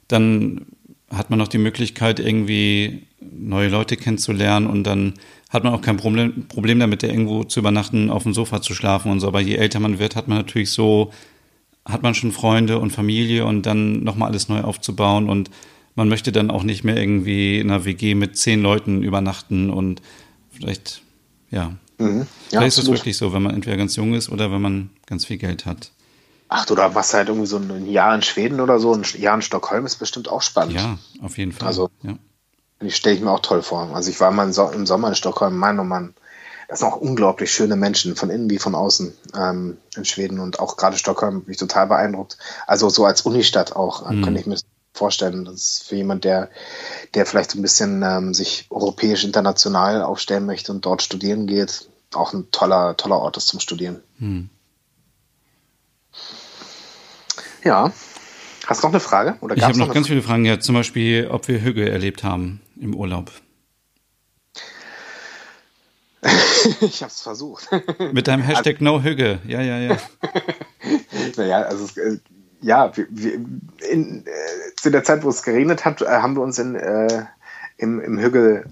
dann 0.09 0.66
hat 1.11 1.31
man 1.31 1.39
noch 1.39 1.48
die 1.48 1.59
Möglichkeit, 1.59 2.19
irgendwie 2.19 3.07
neue 3.20 3.69
Leute 3.69 3.97
kennenzulernen 3.97 4.66
und 4.66 4.85
dann 4.85 5.15
hat 5.51 5.62
man 5.62 5.74
auch 5.74 5.82
kein 5.82 5.97
Problem, 5.97 6.48
Problem 6.48 6.81
damit, 6.81 7.03
irgendwo 7.03 7.44
zu 7.44 7.61
übernachten, 7.61 8.11
auf 8.11 8.24
dem 8.24 8.35
Sofa 8.35 8.61
zu 8.62 8.74
schlafen 8.74 9.12
und 9.12 9.20
so. 9.20 9.28
Aber 9.28 9.40
je 9.40 9.57
älter 9.57 9.78
man 9.78 9.98
wird, 9.98 10.16
hat 10.16 10.27
man 10.27 10.39
natürlich 10.39 10.70
so, 10.70 11.12
hat 11.85 12.03
man 12.03 12.15
schon 12.15 12.32
Freunde 12.32 12.78
und 12.78 12.90
Familie 12.90 13.44
und 13.44 13.65
dann 13.65 14.03
nochmal 14.03 14.31
alles 14.31 14.48
neu 14.48 14.62
aufzubauen 14.62 15.28
und 15.28 15.51
man 15.97 16.09
möchte 16.09 16.31
dann 16.31 16.51
auch 16.51 16.62
nicht 16.62 16.85
mehr 16.85 16.97
irgendwie 16.97 17.59
in 17.59 17.70
einer 17.70 17.85
WG 17.85 18.14
mit 18.14 18.36
zehn 18.39 18.62
Leuten 18.62 19.02
übernachten 19.02 19.70
und 19.70 20.02
vielleicht, 20.52 21.02
ja. 21.51 21.73
Mhm. 21.98 22.27
ja 22.51 22.60
vielleicht 22.60 22.78
ist 22.78 22.85
es 22.85 22.90
wirklich 22.90 23.16
so, 23.16 23.32
wenn 23.32 23.43
man 23.43 23.55
entweder 23.55 23.77
ganz 23.77 23.97
jung 23.97 24.14
ist 24.14 24.28
oder 24.28 24.52
wenn 24.52 24.62
man 24.62 24.90
ganz 25.06 25.24
viel 25.24 25.39
Geld 25.39 25.66
hat. 25.66 25.90
Ach, 26.48 26.70
oder 26.70 26.94
was 26.94 27.12
halt 27.12 27.28
irgendwie 27.28 27.48
so 27.48 27.56
ein 27.56 27.90
Jahr 27.90 28.14
in 28.14 28.23
Schweden 28.23 28.60
oder 28.60 28.78
so, 28.78 28.94
ein 28.94 29.05
Jahr 29.18 29.35
in 29.35 29.43
Stockholm 29.43 29.85
ist 29.85 29.97
bestimmt 29.97 30.28
auch 30.28 30.43
spannend. 30.43 30.74
Ja, 30.74 30.98
auf 31.23 31.39
jeden 31.39 31.51
Fall. 31.51 31.66
Also, 31.66 31.90
ja. 32.02 32.14
ich 32.81 32.94
stelle 32.94 33.16
ich 33.16 33.23
mir 33.23 33.32
auch 33.32 33.40
toll 33.40 33.62
vor. 33.62 33.90
Also 33.94 34.10
ich 34.10 34.20
war 34.20 34.31
mal 34.31 34.47
im 34.47 34.86
Sommer 34.86 35.09
in 35.09 35.14
Stockholm, 35.16 35.56
Mann, 35.56 35.81
oh 35.81 35.85
Mann, 35.85 36.14
das 36.68 36.81
sind 36.81 36.89
auch 36.89 36.97
unglaublich 36.97 37.52
schöne 37.52 37.74
Menschen, 37.74 38.16
von 38.16 38.31
innen 38.31 38.51
wie 38.51 38.59
von 38.59 38.74
außen 38.74 39.12
ähm, 39.36 39.78
in 39.97 40.05
Schweden 40.05 40.39
und 40.40 40.60
auch 40.60 40.77
gerade 40.77 40.98
Stockholm 40.98 41.43
mich 41.47 41.56
total 41.56 41.86
beeindruckt. 41.86 42.39
Also 42.66 42.90
so 42.90 43.06
als 43.06 43.23
Unistadt 43.23 43.74
auch, 43.74 44.09
mhm. 44.09 44.23
könnte 44.23 44.40
ich 44.40 44.47
mir 44.47 44.56
vorstellen. 44.97 45.44
Das 45.44 45.55
ist 45.55 45.89
für 45.89 45.97
jemand, 45.97 46.24
der, 46.24 46.51
der 47.14 47.27
vielleicht 47.27 47.52
so 47.52 47.59
ein 47.59 47.62
bisschen 47.62 48.02
ähm, 48.02 48.35
sich 48.35 48.66
europäisch 48.70 49.24
international 49.24 50.02
aufstellen 50.02 50.47
möchte 50.47 50.73
und 50.73 50.85
dort 50.85 51.02
studieren 51.02 51.47
geht, 51.47 51.89
auch 52.14 52.32
ein 52.32 52.51
toller, 52.51 52.97
toller 52.97 53.18
Ort 53.18 53.36
ist 53.36 53.48
zum 53.48 53.60
Studieren. 53.60 54.02
Hm. 54.18 54.48
Ja. 57.64 57.93
Hast 58.66 58.82
du 58.82 58.86
noch 58.86 58.94
eine 58.94 59.01
Frage? 59.01 59.36
Oder 59.40 59.56
ich 59.56 59.62
habe 59.62 59.78
noch, 59.78 59.89
noch 59.89 59.94
ganz 59.94 60.09
viele 60.09 60.23
Fragen. 60.23 60.44
Ja, 60.44 60.59
zum 60.59 60.74
Beispiel, 60.74 61.28
ob 61.31 61.47
wir 61.48 61.62
Hügge 61.62 61.89
erlebt 61.89 62.24
haben 62.24 62.60
im 62.81 62.94
Urlaub. 62.94 63.31
ich 66.81 67.02
habe 67.02 67.10
es 67.10 67.20
versucht. 67.20 67.68
Mit 68.12 68.27
deinem 68.27 68.43
Hashtag 68.43 68.81
No 68.81 69.02
Hügge. 69.02 69.40
Ja, 69.47 69.60
ja, 69.60 69.78
ja. 69.78 69.97
naja, 71.36 71.62
also 71.62 71.85
es, 71.85 72.20
ja, 72.66 72.97
wir, 72.97 73.06
wir 73.10 73.34
in, 73.88 74.24
äh, 74.26 74.74
zu 74.74 74.90
der 74.90 75.05
Zeit, 75.05 75.22
wo 75.22 75.28
es 75.28 75.44
geregnet 75.44 75.84
hat, 75.84 76.02
äh, 76.02 76.06
haben 76.06 76.34
wir 76.34 76.43
uns 76.43 76.59
in, 76.59 76.74
äh, 76.74 77.24
im, 77.78 78.01
im 78.01 78.18
Hügel 78.18 78.64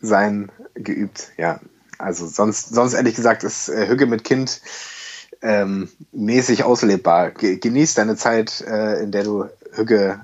sein 0.00 0.52
geübt. 0.74 1.32
Ja, 1.36 1.58
also 1.98 2.28
sonst, 2.28 2.72
sonst 2.72 2.94
ehrlich 2.94 3.16
gesagt 3.16 3.42
ist 3.42 3.68
äh, 3.68 3.88
Hügge 3.88 4.06
mit 4.06 4.22
Kind 4.22 4.60
ähm, 5.42 5.88
mäßig 6.12 6.62
auslebbar. 6.62 7.32
Ge 7.32 7.56
genieß 7.56 7.94
deine 7.94 8.14
Zeit, 8.14 8.60
äh, 8.60 9.02
in 9.02 9.10
der 9.10 9.24
du 9.24 9.46
Hügge, 9.72 10.20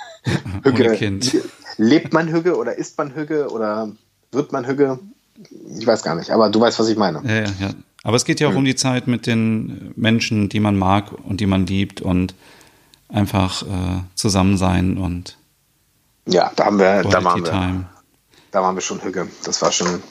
Hügge 0.62 0.92
kind. 0.92 1.38
lebt 1.78 2.12
man 2.12 2.30
Hügge 2.30 2.54
oder 2.54 2.76
isst 2.76 2.98
man 2.98 3.14
Hügge 3.14 3.48
oder 3.48 3.90
wird 4.30 4.52
man 4.52 4.66
Hügge? 4.66 4.98
Ich 5.78 5.86
weiß 5.86 6.02
gar 6.02 6.16
nicht, 6.16 6.32
aber 6.32 6.50
du 6.50 6.60
weißt, 6.60 6.78
was 6.78 6.88
ich 6.88 6.98
meine. 6.98 7.22
Ja, 7.24 7.34
ja, 7.34 7.52
ja. 7.60 7.70
Aber 8.02 8.16
es 8.16 8.26
geht 8.26 8.40
ja 8.40 8.48
auch 8.48 8.52
hm. 8.52 8.58
um 8.58 8.64
die 8.66 8.76
Zeit 8.76 9.06
mit 9.06 9.26
den 9.26 9.92
Menschen, 9.96 10.50
die 10.50 10.60
man 10.60 10.76
mag 10.76 11.12
und 11.24 11.40
die 11.40 11.46
man 11.46 11.66
liebt 11.66 12.02
und 12.02 12.34
einfach 13.08 13.62
äh, 13.62 14.02
zusammen 14.14 14.56
sein 14.56 14.98
und 14.98 15.38
ja, 16.26 16.52
da 16.56 16.66
haben 16.66 16.78
wir, 16.78 17.02
da 17.04 17.24
waren 17.24 17.42
wir, 17.42 17.86
da 18.50 18.62
waren 18.62 18.74
wir 18.74 18.82
schon 18.82 19.02
Hüge. 19.02 19.28
Das 19.44 19.62
war 19.62 19.72
schon 19.72 20.02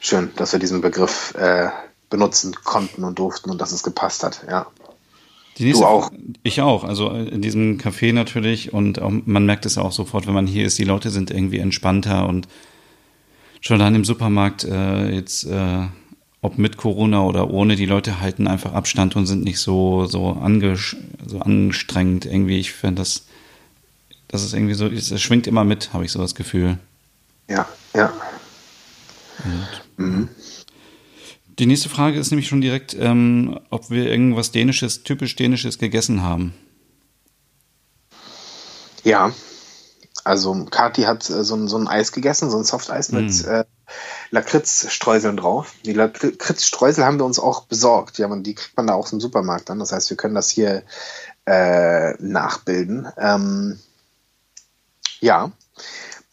schön, 0.00 0.30
dass 0.36 0.52
wir 0.52 0.60
diesen 0.60 0.80
Begriff 0.80 1.34
äh, 1.34 1.68
benutzen 2.08 2.54
konnten 2.64 3.04
und 3.04 3.18
durften 3.18 3.50
und 3.50 3.60
dass 3.60 3.72
es 3.72 3.82
gepasst 3.82 4.22
hat. 4.24 4.44
Ja. 4.48 4.66
Nächste, 5.58 5.82
du 5.82 5.86
auch? 5.86 6.10
Ich 6.42 6.62
auch. 6.62 6.84
Also 6.84 7.10
in 7.10 7.42
diesem 7.42 7.78
Café 7.78 8.12
natürlich 8.12 8.72
und 8.72 9.00
auch, 9.00 9.10
man 9.10 9.44
merkt 9.44 9.66
es 9.66 9.76
auch 9.76 9.92
sofort, 9.92 10.26
wenn 10.26 10.34
man 10.34 10.46
hier 10.46 10.64
ist. 10.64 10.78
Die 10.78 10.84
Leute 10.84 11.10
sind 11.10 11.30
irgendwie 11.30 11.58
entspannter 11.58 12.26
und 12.26 12.48
schon 13.60 13.78
dann 13.78 13.94
im 13.94 14.04
Supermarkt 14.04 14.64
äh, 14.64 15.10
jetzt 15.10 15.44
äh, 15.44 15.86
ob 16.42 16.58
mit 16.58 16.76
Corona 16.76 17.22
oder 17.22 17.50
ohne, 17.50 17.76
die 17.76 17.86
Leute 17.86 18.20
halten 18.20 18.48
einfach 18.48 18.74
Abstand 18.74 19.14
und 19.16 19.26
sind 19.26 19.44
nicht 19.44 19.60
so, 19.60 20.06
so, 20.06 20.36
so 21.26 21.38
anstrengend 21.38 22.26
irgendwie. 22.26 22.58
Ich 22.58 22.72
finde 22.72 23.00
das, 23.00 23.26
das 24.26 24.42
ist 24.42 24.52
irgendwie 24.52 24.74
so, 24.74 24.86
es 24.88 25.22
schwingt 25.22 25.46
immer 25.46 25.64
mit, 25.64 25.92
habe 25.92 26.04
ich 26.04 26.10
so 26.12 26.18
das 26.18 26.34
Gefühl. 26.34 26.78
Ja, 27.48 27.66
ja. 27.94 28.12
Mhm. 29.96 30.28
Die 31.58 31.66
nächste 31.66 31.88
Frage 31.88 32.18
ist 32.18 32.32
nämlich 32.32 32.48
schon 32.48 32.60
direkt, 32.60 32.96
ähm, 32.98 33.60
ob 33.70 33.90
wir 33.90 34.10
irgendwas 34.10 34.50
Dänisches, 34.50 35.04
typisch 35.04 35.36
Dänisches 35.36 35.78
gegessen 35.78 36.22
haben. 36.22 36.54
Ja, 39.04 39.32
also 40.24 40.66
Kati 40.70 41.02
hat 41.02 41.28
äh, 41.30 41.44
so, 41.44 41.54
ein, 41.54 41.68
so 41.68 41.76
ein 41.76 41.88
Eis 41.88 42.10
gegessen, 42.10 42.50
so 42.50 42.58
ein 42.58 42.64
Softeis 42.64 43.12
mm. 43.12 43.16
mit 43.16 43.44
äh, 43.44 43.64
Lakritzstreuseln 44.32 45.36
drauf. 45.36 45.74
Die 45.84 45.92
Lakritzstreusel 45.92 47.04
haben 47.04 47.18
wir 47.18 47.26
uns 47.26 47.38
auch 47.38 47.64
besorgt. 47.64 48.18
Ja, 48.18 48.28
man, 48.28 48.42
die 48.42 48.54
kriegt 48.54 48.76
man 48.76 48.86
da 48.86 48.94
auch 48.94 49.12
im 49.12 49.20
Supermarkt 49.20 49.68
dann. 49.68 49.78
Das 49.78 49.92
heißt, 49.92 50.08
wir 50.08 50.16
können 50.16 50.34
das 50.34 50.48
hier 50.48 50.82
äh, 51.46 52.14
nachbilden. 52.14 53.06
Ähm, 53.18 53.78
ja, 55.20 55.52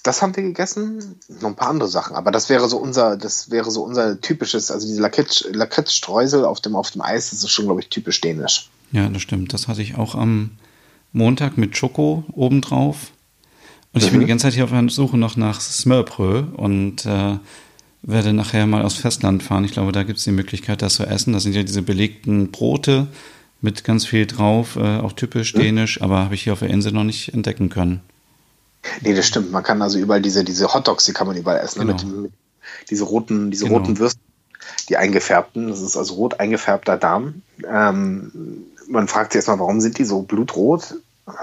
das 0.02 0.22
haben 0.22 0.34
wir 0.34 0.44
gegessen. 0.44 1.20
Noch 1.42 1.50
ein 1.50 1.56
paar 1.58 1.68
andere 1.68 1.90
Sachen, 1.90 2.16
aber 2.16 2.32
das 2.32 2.48
wäre 2.48 2.70
so 2.70 2.78
unser, 2.78 3.18
das 3.18 3.52
wäre 3.52 3.70
so 3.70 3.84
unser 3.84 4.22
typisches, 4.22 4.72
also 4.72 4.88
diese 4.88 5.02
Lakritz, 5.02 5.46
Lakritzstreusel 5.52 6.46
auf 6.46 6.62
dem, 6.62 6.78
auf 6.78 6.92
dem 6.92 7.02
Eis, 7.02 7.32
das 7.32 7.44
ist 7.44 7.52
schon, 7.52 7.66
glaube 7.66 7.82
ich, 7.82 7.90
typisch 7.90 8.22
dänisch. 8.22 8.70
Ja, 8.94 9.10
das 9.10 9.22
stimmt. 9.22 9.52
Das 9.52 9.68
hatte 9.68 9.82
ich 9.82 9.98
auch 9.98 10.16
am 10.16 10.52
Montag 11.12 11.58
mit 11.58 11.76
Schoko 11.76 12.24
obendrauf. 12.32 13.12
Und 13.92 14.04
ich 14.04 14.10
bin 14.10 14.22
die 14.22 14.26
mhm. 14.26 14.30
ganze 14.30 14.44
Zeit 14.44 14.54
hier 14.54 14.64
auf 14.64 14.70
der 14.70 14.88
Suche 14.88 15.18
noch 15.18 15.36
nach 15.36 15.60
Smörbrö 15.60 16.44
und 16.56 17.06
äh, 17.06 17.40
werde 18.02 18.34
nachher 18.34 18.66
mal 18.66 18.84
aufs 18.84 18.96
Festland 18.96 19.44
fahren. 19.44 19.66
Ich 19.66 19.72
glaube, 19.72 19.92
da 19.92 20.04
gibt 20.04 20.20
es 20.20 20.26
die 20.26 20.32
Möglichkeit, 20.32 20.82
das 20.82 20.96
zu 20.96 21.06
essen. 21.06 21.34
Das 21.34 21.44
sind 21.44 21.56
ja 21.56 21.64
diese 21.64 21.82
belegten 21.82 22.52
Brote 22.52 23.08
mit 23.62 23.84
ganz 23.84 24.06
viel 24.06 24.26
drauf, 24.26 24.78
äh, 24.78 25.00
auch 25.00 25.14
typisch 25.14 25.54
mhm. 25.54 25.60
dänisch, 25.60 26.02
aber 26.02 26.20
habe 26.20 26.36
ich 26.36 26.44
hier 26.44 26.54
auf 26.54 26.60
der 26.60 26.70
Insel 26.70 26.94
noch 26.94 27.04
nicht 27.04 27.34
entdecken 27.34 27.70
können. 27.70 28.02
Nee, 29.02 29.14
das 29.14 29.28
stimmt. 29.28 29.52
Man 29.52 29.64
kann 29.64 29.82
also 29.82 30.00
überall 30.00 30.22
diese, 30.22 30.44
diese 30.46 30.74
Hotdogs, 30.74 31.06
die 31.06 31.12
kann 31.12 31.28
man 31.28 31.36
überall 31.36 31.60
essen. 31.60 31.86
Ne? 31.86 31.94
Genau. 31.94 32.04
Mit, 32.04 32.22
mit, 32.24 32.32
diese 32.90 33.04
roten, 33.04 33.52
diese 33.52 33.66
genau. 33.66 33.80
roten 33.80 34.00
Würste, 34.00 34.22
die 34.88 34.96
eingefärbten. 34.96 35.68
Das 35.68 35.82
ist 35.82 35.98
also 35.98 36.14
rot 36.14 36.40
eingefärbter 36.40 36.98
Darm. 36.98 37.42
Ähm, 37.68 38.32
man 38.88 39.08
fragt 39.08 39.34
sich 39.34 39.40
erstmal, 39.40 39.60
warum 39.60 39.82
sind 39.82 39.98
die 39.98 40.06
so 40.06 40.22
blutrot? 40.22 40.96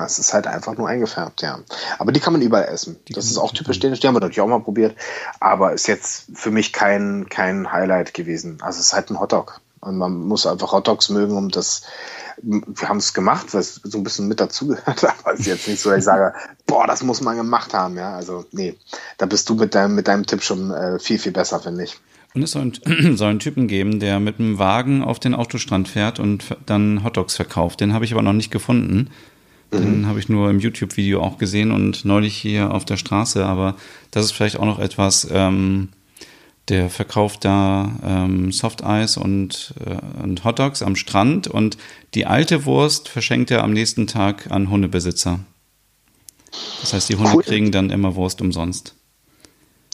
Es 0.05 0.19
ist 0.19 0.33
halt 0.33 0.47
einfach 0.47 0.77
nur 0.77 0.89
eingefärbt, 0.89 1.43
ja. 1.43 1.59
Aber 1.99 2.13
die 2.13 2.21
kann 2.21 2.33
man 2.33 2.43
überall 2.43 2.65
essen. 2.67 2.97
Die 3.09 3.13
das 3.13 3.27
ist 3.27 3.39
auch 3.39 3.53
typisch 3.53 3.79
dänisch, 3.79 4.01
die 4.01 4.09
haben 4.09 4.15
wir 4.15 4.21
natürlich 4.21 4.41
auch 4.41 4.49
mal 4.49 4.61
probiert. 4.61 4.97
Aber 5.41 5.73
ist 5.73 5.87
jetzt 5.87 6.27
für 6.35 6.51
mich 6.51 6.73
kein, 6.73 7.29
kein 7.29 7.73
Highlight 7.73 8.15
gewesen. 8.15 8.59
Also 8.63 8.81
es 8.81 8.87
ist 8.87 8.93
halt 8.93 9.11
ein 9.11 9.21
Hotdog. 9.21 9.61
Und 9.81 9.99
man 9.99 10.17
muss 10.27 10.47
einfach 10.47 10.73
Hotdogs 10.73 11.11
mögen, 11.11 11.37
um 11.37 11.51
das. 11.51 11.83
Wir 12.43 12.89
haben 12.89 12.99
es 12.99 13.15
gemacht, 13.15 13.55
weil 13.55 13.61
es 13.61 13.81
so 13.83 13.99
ein 13.99 14.05
bisschen 14.05 14.29
mit 14.29 14.41
dazugehört, 14.41 15.05
aber 15.19 15.35
es 15.35 15.41
ist 15.41 15.47
jetzt 15.47 15.69
nicht 15.69 15.81
so, 15.81 15.91
dass 15.91 16.01
ich 16.01 16.05
sage, 16.05 16.35
boah, 16.67 16.87
das 16.87 17.03
muss 17.03 17.21
man 17.21 17.37
gemacht 17.37 17.73
haben, 17.73 17.97
ja. 17.97 18.15
Also, 18.15 18.45
nee, 18.53 18.77
da 19.17 19.27
bist 19.27 19.49
du 19.49 19.55
mit 19.55 19.75
deinem, 19.75 19.95
mit 19.95 20.09
deinem 20.09 20.27
Tipp 20.27 20.43
schon 20.43 20.71
äh, 20.71 20.99
viel, 20.99 21.19
viel 21.19 21.33
besser, 21.33 21.61
finde 21.61 21.85
ich. 21.85 21.97
Und 22.35 22.43
es 22.43 22.51
soll 22.51 22.71
einen, 22.85 23.17
soll 23.17 23.31
einen 23.31 23.39
Typen 23.39 23.67
geben, 23.67 23.99
der 23.99 24.21
mit 24.21 24.39
einem 24.39 24.59
Wagen 24.59 25.03
auf 25.03 25.19
den 25.19 25.35
Autostrand 25.35 25.89
fährt 25.89 26.21
und 26.21 26.45
dann 26.67 27.03
Hotdogs 27.03 27.35
verkauft. 27.35 27.81
Den 27.81 27.95
habe 27.95 28.05
ich 28.05 28.13
aber 28.13 28.23
noch 28.23 28.35
nicht 28.35 28.51
gefunden. 28.51 29.11
Den 29.73 30.03
mhm. 30.03 30.07
habe 30.07 30.19
ich 30.19 30.29
nur 30.29 30.49
im 30.51 30.61
YouTube-Video 30.61 31.23
auch 31.23 31.39
gesehen 31.39 31.73
und 31.73 32.05
neulich 32.05 32.37
hier 32.37 32.73
auf 32.73 32.85
der 32.85 32.97
Straße. 32.97 33.45
Aber 33.45 33.77
das 34.11 34.25
ist 34.27 34.33
vielleicht 34.33 34.59
auch 34.59 34.65
noch 34.65 34.79
etwas, 34.79 35.27
ähm, 35.31 35.89
der 36.69 36.91
verkauft 36.91 37.45
da 37.45 37.91
ähm, 38.05 38.51
Softeis 38.53 39.17
und, 39.17 39.75
äh, 39.85 40.23
und 40.23 40.45
Hotdogs 40.45 40.83
am 40.83 40.97
Strand 40.97 41.47
und 41.47 41.79
die 42.15 42.27
alte 42.27 42.65
Wurst 42.65 43.09
verschenkt 43.09 43.51
er 43.51 43.63
am 43.63 43.73
nächsten 43.73 44.07
Tag 44.07 44.51
an 44.51 44.69
Hundebesitzer. 44.71 45.41
Das 46.81 46.93
heißt, 46.93 47.09
die 47.09 47.17
Hunde 47.17 47.33
cool. 47.35 47.43
kriegen 47.43 47.71
dann 47.71 47.91
immer 47.91 48.15
Wurst 48.17 48.41
umsonst. 48.41 48.95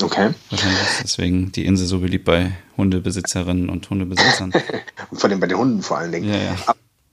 Okay. 0.01 0.31
Wahrscheinlich 0.49 0.81
ist 0.81 1.03
deswegen 1.05 1.53
die 1.53 1.67
Insel 1.67 1.87
so 1.87 2.01
beliebt 2.01 2.25
bei 2.25 2.53
Hundebesitzerinnen 2.77 3.69
und 3.69 3.89
Hundebesitzern. 3.91 4.53
und 5.11 5.19
vor 5.21 5.29
allem 5.29 5.41
bei 5.41 5.47
den 5.47 5.59
Hunden 5.59 5.83
vor 5.83 5.99
allen 5.99 6.13
Dingen. 6.13 6.29
Ja, 6.29 6.37
ja. 6.37 6.57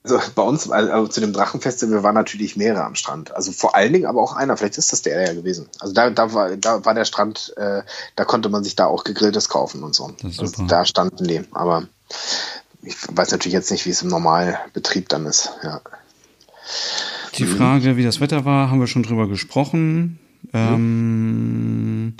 Also 0.03 0.19
bei 0.33 0.41
uns, 0.41 0.69
also 0.69 1.07
zu 1.07 1.19
dem 1.19 1.33
Drachenfestival 1.33 2.03
waren 2.03 2.15
natürlich 2.15 2.55
mehrere 2.55 2.85
am 2.85 2.95
Strand. 2.95 3.35
Also 3.35 3.51
vor 3.51 3.75
allen 3.75 3.91
Dingen 3.91 4.05
aber 4.05 4.21
auch 4.21 4.35
einer. 4.35 4.55
Vielleicht 4.55 4.77
ist 4.77 4.93
das 4.93 5.01
der 5.01 5.21
ja 5.21 5.33
gewesen. 5.33 5.67
Also 5.79 5.93
da, 5.93 6.09
da, 6.09 6.33
war, 6.33 6.55
da 6.55 6.85
war 6.85 6.93
der 6.93 7.05
Strand, 7.05 7.53
äh, 7.57 7.81
da 8.15 8.25
konnte 8.25 8.49
man 8.49 8.63
sich 8.63 8.75
da 8.75 8.85
auch 8.85 9.03
gegrilltes 9.03 9.49
kaufen 9.49 9.83
und 9.83 9.93
so. 9.93 10.11
Also 10.23 10.65
da 10.65 10.85
standen 10.85 11.27
die. 11.27 11.41
Aber 11.51 11.83
ich 12.81 12.95
weiß 13.11 13.31
natürlich 13.31 13.53
jetzt 13.53 13.71
nicht, 13.71 13.85
wie 13.85 13.89
es 13.89 14.01
im 14.01 14.09
Normalbetrieb 14.09 15.09
dann 15.09 15.25
ist. 15.25 15.51
Ja. 15.63 15.81
Die 17.37 17.45
Frage, 17.45 17.97
wie 17.97 18.03
das 18.03 18.21
Wetter 18.21 18.45
war, 18.45 18.69
haben 18.69 18.79
wir 18.79 18.87
schon 18.87 19.03
drüber 19.03 19.27
gesprochen. 19.27 20.19
Ähm, 20.53 22.15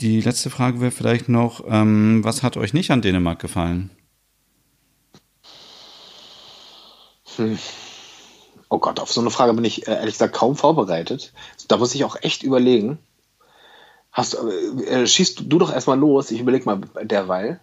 die 0.00 0.20
letzte 0.20 0.50
Frage 0.50 0.80
wäre 0.80 0.90
vielleicht 0.90 1.28
noch, 1.28 1.64
ähm, 1.68 2.20
was 2.24 2.42
hat 2.42 2.56
euch 2.56 2.72
nicht 2.72 2.90
an 2.90 3.02
Dänemark 3.02 3.38
gefallen? 3.38 3.90
Hm. 7.36 7.58
Oh 8.68 8.78
Gott, 8.78 8.98
auf 9.00 9.12
so 9.12 9.20
eine 9.20 9.30
Frage 9.30 9.54
bin 9.54 9.64
ich 9.64 9.86
äh, 9.86 9.92
ehrlich 9.92 10.14
gesagt 10.14 10.34
kaum 10.34 10.56
vorbereitet. 10.56 11.32
Da 11.68 11.76
muss 11.76 11.94
ich 11.94 12.04
auch 12.04 12.16
echt 12.20 12.42
überlegen. 12.42 12.98
Hast, 14.12 14.34
äh, 14.34 15.02
äh 15.02 15.06
schießt 15.06 15.40
du 15.40 15.58
doch 15.58 15.72
erstmal 15.72 15.98
los, 15.98 16.30
ich 16.30 16.40
überlege 16.40 16.64
mal 16.64 16.80
derweil. 17.02 17.60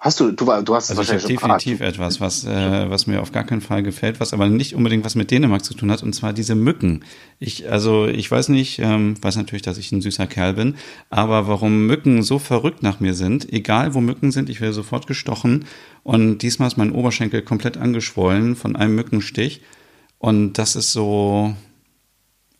Hast 0.00 0.20
du, 0.20 0.30
du, 0.30 0.44
du 0.44 0.74
hast 0.74 0.90
also 0.90 0.98
wahrscheinlich 0.98 1.24
ich 1.24 1.40
definitiv 1.40 1.78
schon 1.78 1.86
etwas, 1.86 2.20
was, 2.20 2.44
äh, 2.44 2.88
was 2.88 3.08
mir 3.08 3.20
auf 3.20 3.32
gar 3.32 3.42
keinen 3.42 3.60
Fall 3.60 3.82
gefällt, 3.82 4.20
was 4.20 4.32
aber 4.32 4.48
nicht 4.48 4.76
unbedingt 4.76 5.04
was 5.04 5.16
mit 5.16 5.32
Dänemark 5.32 5.64
zu 5.64 5.74
tun 5.74 5.90
hat, 5.90 6.04
und 6.04 6.12
zwar 6.14 6.32
diese 6.32 6.54
Mücken. 6.54 7.04
Ich, 7.40 7.68
also 7.70 8.06
ich 8.06 8.30
weiß 8.30 8.50
nicht, 8.50 8.78
ähm, 8.78 9.16
weiß 9.20 9.36
natürlich, 9.36 9.62
dass 9.62 9.76
ich 9.76 9.90
ein 9.90 10.00
süßer 10.00 10.28
Kerl 10.28 10.54
bin, 10.54 10.76
aber 11.10 11.48
warum 11.48 11.86
Mücken 11.86 12.22
so 12.22 12.38
verrückt 12.38 12.84
nach 12.84 13.00
mir 13.00 13.14
sind, 13.14 13.52
egal 13.52 13.94
wo 13.94 14.00
Mücken 14.00 14.30
sind, 14.30 14.48
ich 14.48 14.60
werde 14.60 14.72
sofort 14.72 15.08
gestochen 15.08 15.64
und 16.04 16.42
diesmal 16.42 16.68
ist 16.68 16.76
mein 16.76 16.92
Oberschenkel 16.92 17.42
komplett 17.42 17.76
angeschwollen 17.76 18.54
von 18.54 18.76
einem 18.76 18.94
Mückenstich 18.94 19.62
und 20.18 20.58
das 20.58 20.76
ist 20.76 20.92
so 20.92 21.56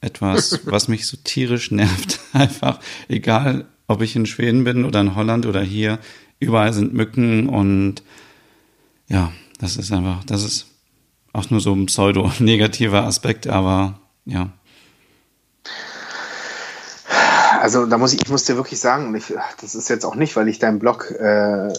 etwas, 0.01 0.60
was 0.65 0.89
mich 0.89 1.06
so 1.06 1.16
tierisch 1.23 1.70
nervt. 1.70 2.19
Einfach, 2.32 2.81
egal 3.09 3.66
ob 3.86 4.02
ich 4.02 4.16
in 4.16 4.27
Schweden 4.27 4.65
bin 4.65 4.85
oder 4.85 5.01
in 5.01 5.15
Holland 5.15 5.47
oder 5.47 5.62
hier, 5.62 5.98
überall 6.40 6.73
sind 6.73 6.94
Mücken 6.94 7.48
und 7.48 8.02
ja, 9.06 9.32
das 9.59 9.77
ist 9.77 9.93
einfach, 9.93 10.24
das 10.24 10.44
ist 10.44 10.66
auch 11.32 11.51
nur 11.51 11.60
so 11.60 11.73
ein 11.73 11.86
pseudo-negativer 11.86 13.02
Aspekt, 13.05 13.47
aber 13.47 13.98
ja. 14.24 14.51
Also 17.60 17.86
da 17.86 17.98
muss 17.98 18.12
ich, 18.12 18.23
ich 18.23 18.28
muss 18.28 18.44
dir 18.44 18.56
wirklich 18.56 18.78
sagen, 18.78 19.15
ich, 19.15 19.35
das 19.60 19.74
ist 19.74 19.89
jetzt 19.89 20.05
auch 20.05 20.15
nicht, 20.15 20.36
weil 20.36 20.48
ich 20.48 20.59
deinen 20.59 20.78
Blog 20.78 21.10
äh, 21.10 21.73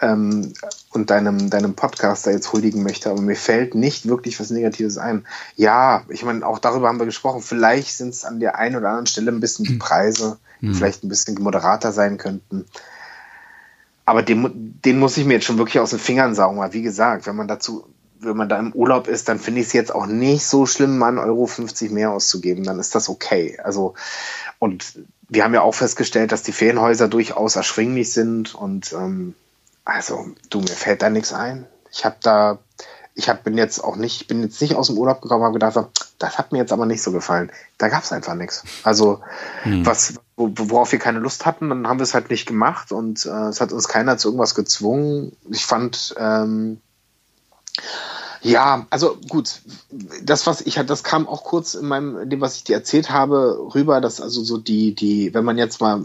ähm, 0.00 0.52
und 0.90 1.10
deinem, 1.10 1.48
deinem 1.48 1.74
Podcast 1.74 2.26
da 2.26 2.30
jetzt 2.30 2.52
huldigen 2.52 2.82
möchte, 2.82 3.10
aber 3.10 3.20
mir 3.20 3.36
fällt 3.36 3.74
nicht 3.74 4.06
wirklich 4.06 4.38
was 4.38 4.50
Negatives 4.50 4.98
ein. 4.98 5.26
Ja, 5.56 6.04
ich 6.08 6.24
meine, 6.24 6.46
auch 6.46 6.58
darüber 6.58 6.88
haben 6.88 6.98
wir 6.98 7.06
gesprochen. 7.06 7.40
Vielleicht 7.40 7.96
sind 7.96 8.10
es 8.10 8.24
an 8.24 8.40
der 8.40 8.58
einen 8.58 8.76
oder 8.76 8.88
anderen 8.88 9.06
Stelle 9.06 9.32
ein 9.32 9.40
bisschen 9.40 9.64
die 9.64 9.72
hm. 9.72 9.78
Preise, 9.78 10.38
die 10.60 10.66
mhm. 10.66 10.74
vielleicht 10.74 11.04
ein 11.04 11.08
bisschen 11.08 11.40
moderater 11.42 11.92
sein 11.92 12.18
könnten. 12.18 12.66
Aber 14.04 14.22
den, 14.22 14.80
den 14.84 14.98
muss 14.98 15.16
ich 15.16 15.24
mir 15.24 15.34
jetzt 15.34 15.44
schon 15.44 15.58
wirklich 15.58 15.80
aus 15.80 15.90
den 15.90 15.98
Fingern 15.98 16.34
saugen, 16.34 16.58
weil 16.58 16.72
wie 16.72 16.82
gesagt, 16.82 17.26
wenn 17.26 17.36
man 17.36 17.48
dazu, 17.48 17.86
wenn 18.18 18.36
man 18.36 18.48
da 18.48 18.58
im 18.58 18.72
Urlaub 18.72 19.08
ist, 19.08 19.28
dann 19.28 19.38
finde 19.38 19.60
ich 19.60 19.68
es 19.68 19.72
jetzt 19.72 19.94
auch 19.94 20.06
nicht 20.06 20.44
so 20.44 20.66
schlimm, 20.66 20.98
mal 20.98 21.18
1,50 21.18 21.26
Euro 21.26 21.46
50 21.46 21.90
mehr 21.92 22.10
auszugeben. 22.10 22.64
Dann 22.64 22.78
ist 22.78 22.94
das 22.94 23.08
okay. 23.08 23.58
Also, 23.62 23.94
und 24.58 24.98
wir 25.28 25.44
haben 25.44 25.54
ja 25.54 25.62
auch 25.62 25.74
festgestellt, 25.74 26.32
dass 26.32 26.42
die 26.42 26.52
Ferienhäuser 26.52 27.08
durchaus 27.08 27.56
erschwinglich 27.56 28.12
sind 28.12 28.54
und 28.54 28.92
ähm, 28.92 29.34
also, 29.84 30.26
du, 30.50 30.60
mir 30.60 30.68
fällt 30.68 31.02
da 31.02 31.10
nichts 31.10 31.32
ein. 31.32 31.66
Ich 31.90 32.04
habe 32.04 32.16
da, 32.22 32.58
ich 33.14 33.28
hab, 33.28 33.42
bin 33.42 33.58
jetzt 33.58 33.82
auch 33.82 33.96
nicht, 33.96 34.28
bin 34.28 34.42
jetzt 34.42 34.60
nicht 34.60 34.76
aus 34.76 34.86
dem 34.86 34.98
Urlaub 34.98 35.20
gekommen, 35.20 35.42
habe 35.42 35.54
gedacht, 35.54 36.01
das 36.22 36.38
hat 36.38 36.52
mir 36.52 36.58
jetzt 36.58 36.72
aber 36.72 36.86
nicht 36.86 37.02
so 37.02 37.12
gefallen. 37.12 37.50
Da 37.78 37.88
gab 37.88 38.04
es 38.04 38.12
einfach 38.12 38.34
nichts. 38.34 38.64
Also, 38.84 39.20
hm. 39.62 39.84
was, 39.84 40.14
worauf 40.36 40.92
wir 40.92 40.98
keine 40.98 41.18
Lust 41.18 41.46
hatten, 41.46 41.68
dann 41.68 41.88
haben 41.88 41.98
wir 41.98 42.04
es 42.04 42.14
halt 42.14 42.30
nicht 42.30 42.46
gemacht 42.46 42.92
und 42.92 43.26
äh, 43.26 43.48
es 43.48 43.60
hat 43.60 43.72
uns 43.72 43.88
keiner 43.88 44.18
zu 44.18 44.28
irgendwas 44.28 44.54
gezwungen. 44.54 45.36
Ich 45.50 45.66
fand, 45.66 46.14
ähm, 46.18 46.80
ja, 48.42 48.86
also 48.90 49.16
gut, 49.28 49.62
das 50.22 50.46
was 50.46 50.60
ich 50.60 50.78
hatte, 50.78 50.88
das 50.88 51.04
kam 51.04 51.28
auch 51.28 51.44
kurz 51.44 51.74
in 51.74 51.86
meinem, 51.86 52.18
in 52.18 52.30
dem 52.30 52.40
was 52.40 52.56
ich 52.56 52.64
dir 52.64 52.74
erzählt 52.74 53.10
habe, 53.10 53.68
rüber, 53.74 54.00
dass 54.00 54.20
also 54.20 54.42
so 54.42 54.58
die, 54.58 54.94
die, 54.94 55.32
wenn 55.34 55.44
man 55.44 55.58
jetzt 55.58 55.80
mal, 55.80 56.04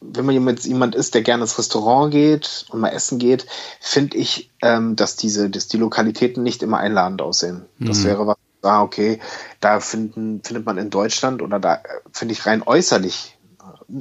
wenn 0.00 0.24
man 0.24 0.48
jetzt 0.48 0.66
jemand 0.66 0.94
ist, 0.94 1.14
der 1.14 1.22
gerne 1.22 1.44
ins 1.44 1.58
Restaurant 1.58 2.10
geht 2.10 2.66
und 2.70 2.80
mal 2.80 2.88
essen 2.88 3.18
geht, 3.18 3.46
finde 3.80 4.16
ich, 4.16 4.50
ähm, 4.62 4.96
dass 4.96 5.16
diese, 5.16 5.50
dass 5.50 5.68
die 5.68 5.78
Lokalitäten 5.78 6.42
nicht 6.42 6.62
immer 6.62 6.78
einladend 6.78 7.22
aussehen. 7.22 7.64
Das 7.78 8.00
mhm. 8.00 8.04
wäre 8.04 8.26
was, 8.26 8.36
ah, 8.64 8.82
okay, 8.82 9.20
da 9.60 9.80
finden, 9.80 10.42
findet 10.42 10.66
man 10.66 10.78
in 10.78 10.90
Deutschland 10.90 11.42
oder 11.42 11.60
da 11.60 11.76
äh, 11.76 11.80
finde 12.12 12.32
ich 12.32 12.46
rein 12.46 12.62
äußerlich 12.62 13.36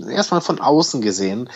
erstmal 0.10 0.42
von 0.42 0.60
außen 0.60 1.02
gesehen, 1.02 1.50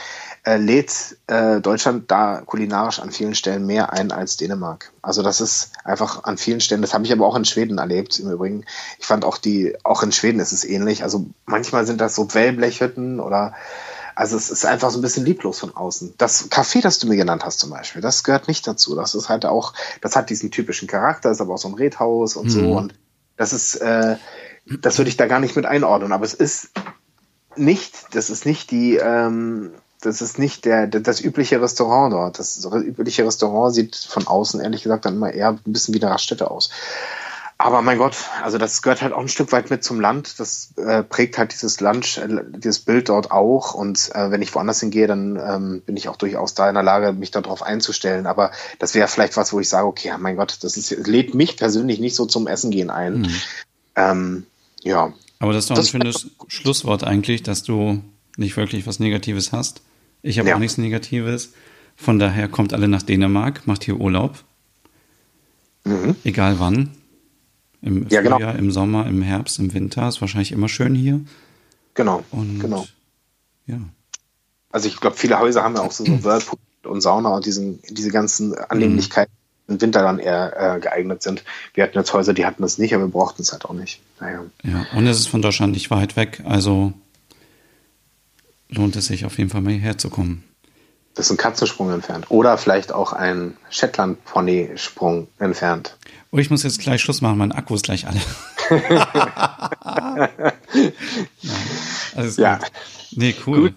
äh, 0.46 0.58
lädt 0.58 1.18
äh, 1.28 1.60
Deutschland 1.60 2.10
da 2.10 2.42
kulinarisch 2.46 3.00
an 3.00 3.12
vielen 3.12 3.36
Stellen 3.36 3.66
mehr 3.66 3.94
ein 3.94 4.12
als 4.12 4.38
Dänemark. 4.38 4.92
Also 5.02 5.24
das 5.24 5.42
ist 5.42 5.72
einfach 5.84 6.24
an 6.24 6.38
vielen 6.38 6.62
Stellen, 6.62 6.82
das 6.82 6.94
habe 6.94 7.06
ich 7.06 7.12
aber 7.12 7.26
auch 7.26 7.36
in 7.36 7.46
Schweden 7.46 7.78
erlebt 7.78 8.20
im 8.20 8.32
Übrigen. 8.32 8.66
Ich 9.00 9.06
fand 9.06 9.26
auch 9.26 9.38
die, 9.38 9.76
auch 9.84 10.04
in 10.04 10.12
Schweden 10.12 10.40
ist 10.40 10.52
es 10.52 10.64
ähnlich. 10.64 11.04
Also 11.04 11.28
manchmal 11.46 11.86
sind 11.86 12.02
das 12.02 12.16
so 12.16 12.34
Wellblechhütten 12.34 13.20
oder 13.20 13.54
also 14.18 14.36
es 14.36 14.50
ist 14.50 14.66
einfach 14.66 14.90
so 14.90 14.98
ein 14.98 15.04
bisschen 15.04 15.26
lieblos 15.26 15.60
von 15.60 15.76
außen. 15.76 16.16
Das 16.18 16.50
Café, 16.50 16.82
das 16.82 16.98
du 16.98 17.08
mir 17.08 17.18
genannt 17.18 17.46
hast 17.46 17.60
zum 17.60 17.70
Beispiel, 17.70 18.02
das 18.02 18.24
gehört 18.24 18.48
nicht 18.48 18.66
dazu. 18.66 18.96
Das 18.96 19.14
ist 19.14 19.30
halt 19.30 19.46
auch, 19.46 19.74
das 20.02 20.16
hat 20.16 20.32
diesen 20.32 20.50
typischen 20.50 20.88
Charakter, 20.88 21.30
ist 21.30 21.40
aber 21.40 21.54
auch 21.54 21.60
so 21.60 21.68
ein 21.68 21.76
Redhaus 21.76 22.36
und 22.36 22.46
mhm. 22.46 22.50
so. 22.50 22.72
Und 22.72 22.96
das 23.36 23.54
ist, 23.54 23.76
äh, 23.76 24.16
das 24.82 24.98
würde 24.98 25.10
ich 25.10 25.18
da 25.18 25.28
gar 25.28 25.40
nicht 25.40 25.56
mit 25.56 25.68
einordnen. 25.68 26.14
Aber 26.14 26.26
es 26.26 26.34
ist 26.34 26.72
nicht, 27.56 28.16
das 28.16 28.32
ist 28.32 28.48
nicht 28.48 28.72
die, 28.72 28.96
ähm, 28.96 29.70
das 30.02 30.24
ist 30.24 30.40
nicht 30.40 30.66
der, 30.66 30.88
das 30.88 31.22
übliche 31.22 31.62
Restaurant 31.62 32.12
dort. 32.12 32.40
Das 32.40 32.66
übliche 32.66 33.24
Restaurant 33.24 33.76
sieht 33.76 33.96
von 33.96 34.26
außen 34.26 34.62
ehrlich 34.62 34.82
gesagt 34.82 35.06
dann 35.06 35.18
immer 35.18 35.32
eher 35.32 35.50
ein 35.50 35.62
bisschen 35.72 35.94
wie 35.94 36.02
eine 36.02 36.12
Raststätte 36.12 36.50
aus. 36.50 36.72
Aber 37.60 37.82
mein 37.82 37.98
Gott, 37.98 38.16
also 38.44 38.60
das 38.60 38.84
gehört 38.84 39.02
halt 39.02 39.14
auch 39.14 39.22
ein 39.22 39.30
Stück 39.30 39.52
weit 39.52 39.72
mit 39.72 39.84
zum 39.84 40.00
Land. 40.00 40.40
Das 40.40 40.74
äh, 40.78 41.02
prägt 41.02 41.40
halt 41.40 41.54
dieses 41.54 41.80
Land, 41.80 42.18
äh, 42.18 42.44
dieses 42.56 42.80
Bild 42.80 43.10
dort 43.10 43.32
auch. 43.32 43.74
Und 43.74 44.12
äh, 44.14 44.30
wenn 44.30 44.44
ich 44.44 44.54
woanders 44.54 44.80
hingehe, 44.80 45.08
dann 45.08 45.38
ähm, 45.38 45.82
bin 45.84 45.98
ich 45.98 46.08
auch 46.08 46.18
durchaus 46.18 46.54
da 46.54 46.70
in 46.70 46.76
der 46.76 46.84
Lage, 46.84 47.14
mich 47.14 47.32
darauf 47.32 47.64
einzustellen. 47.64 48.28
Aber 48.28 48.52
das 48.78 48.94
wäre 48.94 49.08
vielleicht 49.08 49.38
was, 49.38 49.54
wo 49.54 49.60
ich 49.60 49.70
sage, 49.70 49.88
okay, 49.88 50.14
mein 50.20 50.36
Gott, 50.36 50.60
das 50.62 50.78
ist, 50.78 50.92
lädt 51.08 51.34
mich 51.34 51.58
persönlich 51.58 52.00
nicht 52.00 52.16
so 52.16 52.28
zum 52.28 52.46
Essen 52.46 52.70
gehen 52.70 52.92
ein. 52.92 53.22
Mhm. 53.22 53.42
Ähm, 53.96 54.46
ja. 54.84 55.14
Aber 55.40 55.54
das 55.54 55.64
ist 55.64 55.72
doch 55.72 55.78
ein 55.80 55.84
schönes 55.86 56.28
Schlusswort 56.48 57.04
eigentlich, 57.04 57.42
dass 57.42 57.64
du 57.64 58.04
nicht 58.38 58.56
wirklich 58.56 58.86
was 58.86 59.00
Negatives 59.00 59.52
hast. 59.52 59.82
Ich 60.22 60.38
habe 60.38 60.50
ja. 60.50 60.56
auch 60.56 60.60
nichts 60.60 60.78
Negatives. 60.78 61.54
Von 61.96 62.20
daher 62.20 62.48
kommt 62.50 62.74
alle 62.74 62.88
nach 62.88 63.02
Dänemark, 63.02 63.66
macht 63.66 63.84
hier 63.84 64.00
Urlaub. 64.00 64.44
Mhm. 65.86 66.16
Egal 66.24 66.60
wann. 66.60 66.92
Im 67.82 68.08
ja, 68.10 68.22
genau. 68.22 68.38
Frühjahr, 68.38 68.54
genau. 68.54 68.64
im 68.64 68.72
Sommer, 68.72 69.08
im 69.08 69.22
Herbst, 69.22 69.60
im 69.60 69.74
Winter. 69.74 70.08
Ist 70.08 70.22
wahrscheinlich 70.22 70.52
immer 70.52 70.70
schön 70.70 70.96
hier. 70.96 71.22
Genau. 71.94 72.24
Und, 72.32 72.60
genau. 72.60 72.86
Ja. 73.66 73.80
Also 74.72 74.88
ich 74.88 75.00
glaube, 75.00 75.16
viele 75.16 75.40
Häuser 75.40 75.64
haben 75.64 75.76
ja 75.76 75.82
auch 75.82 75.92
so, 75.92 76.06
so 76.06 76.12
Whirlpool 76.24 76.60
und 76.84 77.02
Sauna 77.02 77.30
und 77.30 77.46
diesen, 77.46 77.82
diese 77.90 78.10
ganzen 78.10 78.56
Annehmlichkeiten 78.56 79.34
mhm. 79.68 79.76
im 79.76 79.82
Winter 79.82 80.02
dann 80.02 80.20
eher 80.20 80.76
äh, 80.76 80.80
geeignet 80.80 81.22
sind. 81.22 81.44
Wir 81.74 81.84
hatten 81.84 81.98
jetzt 81.98 82.14
Häuser, 82.14 82.34
die 82.34 82.46
hatten 82.46 82.62
das 82.62 82.78
nicht, 82.78 82.94
aber 82.94 83.06
wir 83.06 83.12
brauchten 83.12 83.42
es 83.42 83.52
halt 83.52 83.66
auch 83.66 83.74
nicht. 83.74 84.02
Naja. 84.20 84.46
Ja, 84.64 84.86
und 84.96 85.08
es 85.08 85.20
ist 85.20 85.28
von 85.28 85.42
Deutschland 85.42 85.74
nicht 85.74 85.92
weit 85.92 86.16
weg, 86.16 86.42
also 86.46 86.94
lohnt 88.70 88.96
es 88.96 89.08
sich 89.08 89.26
auf 89.26 89.38
jeden 89.38 89.50
Fall 89.50 89.62
mal 89.62 89.74
hierher 89.74 89.98
zu 89.98 90.10
kommen. 90.10 90.44
Das 91.16 91.26
ist 91.26 91.32
ein 91.32 91.38
Katzensprung 91.38 91.92
entfernt. 91.92 92.28
Oder 92.30 92.58
vielleicht 92.60 92.92
auch 92.92 93.12
ein 93.12 93.58
Shetland-Pony-Sprung 93.72 95.28
entfernt. 95.40 95.98
Oh, 96.32 96.38
ich 96.38 96.50
muss 96.50 96.64
jetzt 96.64 96.80
gleich 96.80 97.02
Schluss 97.02 97.22
machen, 97.22 97.38
mein 97.38 97.52
Akku 97.52 97.76
ist 97.76 97.86
gleich 97.86 98.06
alle. 98.08 98.20
ja, 101.42 101.54
alles 102.16 102.38
ja. 102.38 102.58
gut. 102.58 102.72
Nee, 103.12 103.36
cool. 103.46 103.62
Gut. 103.62 103.76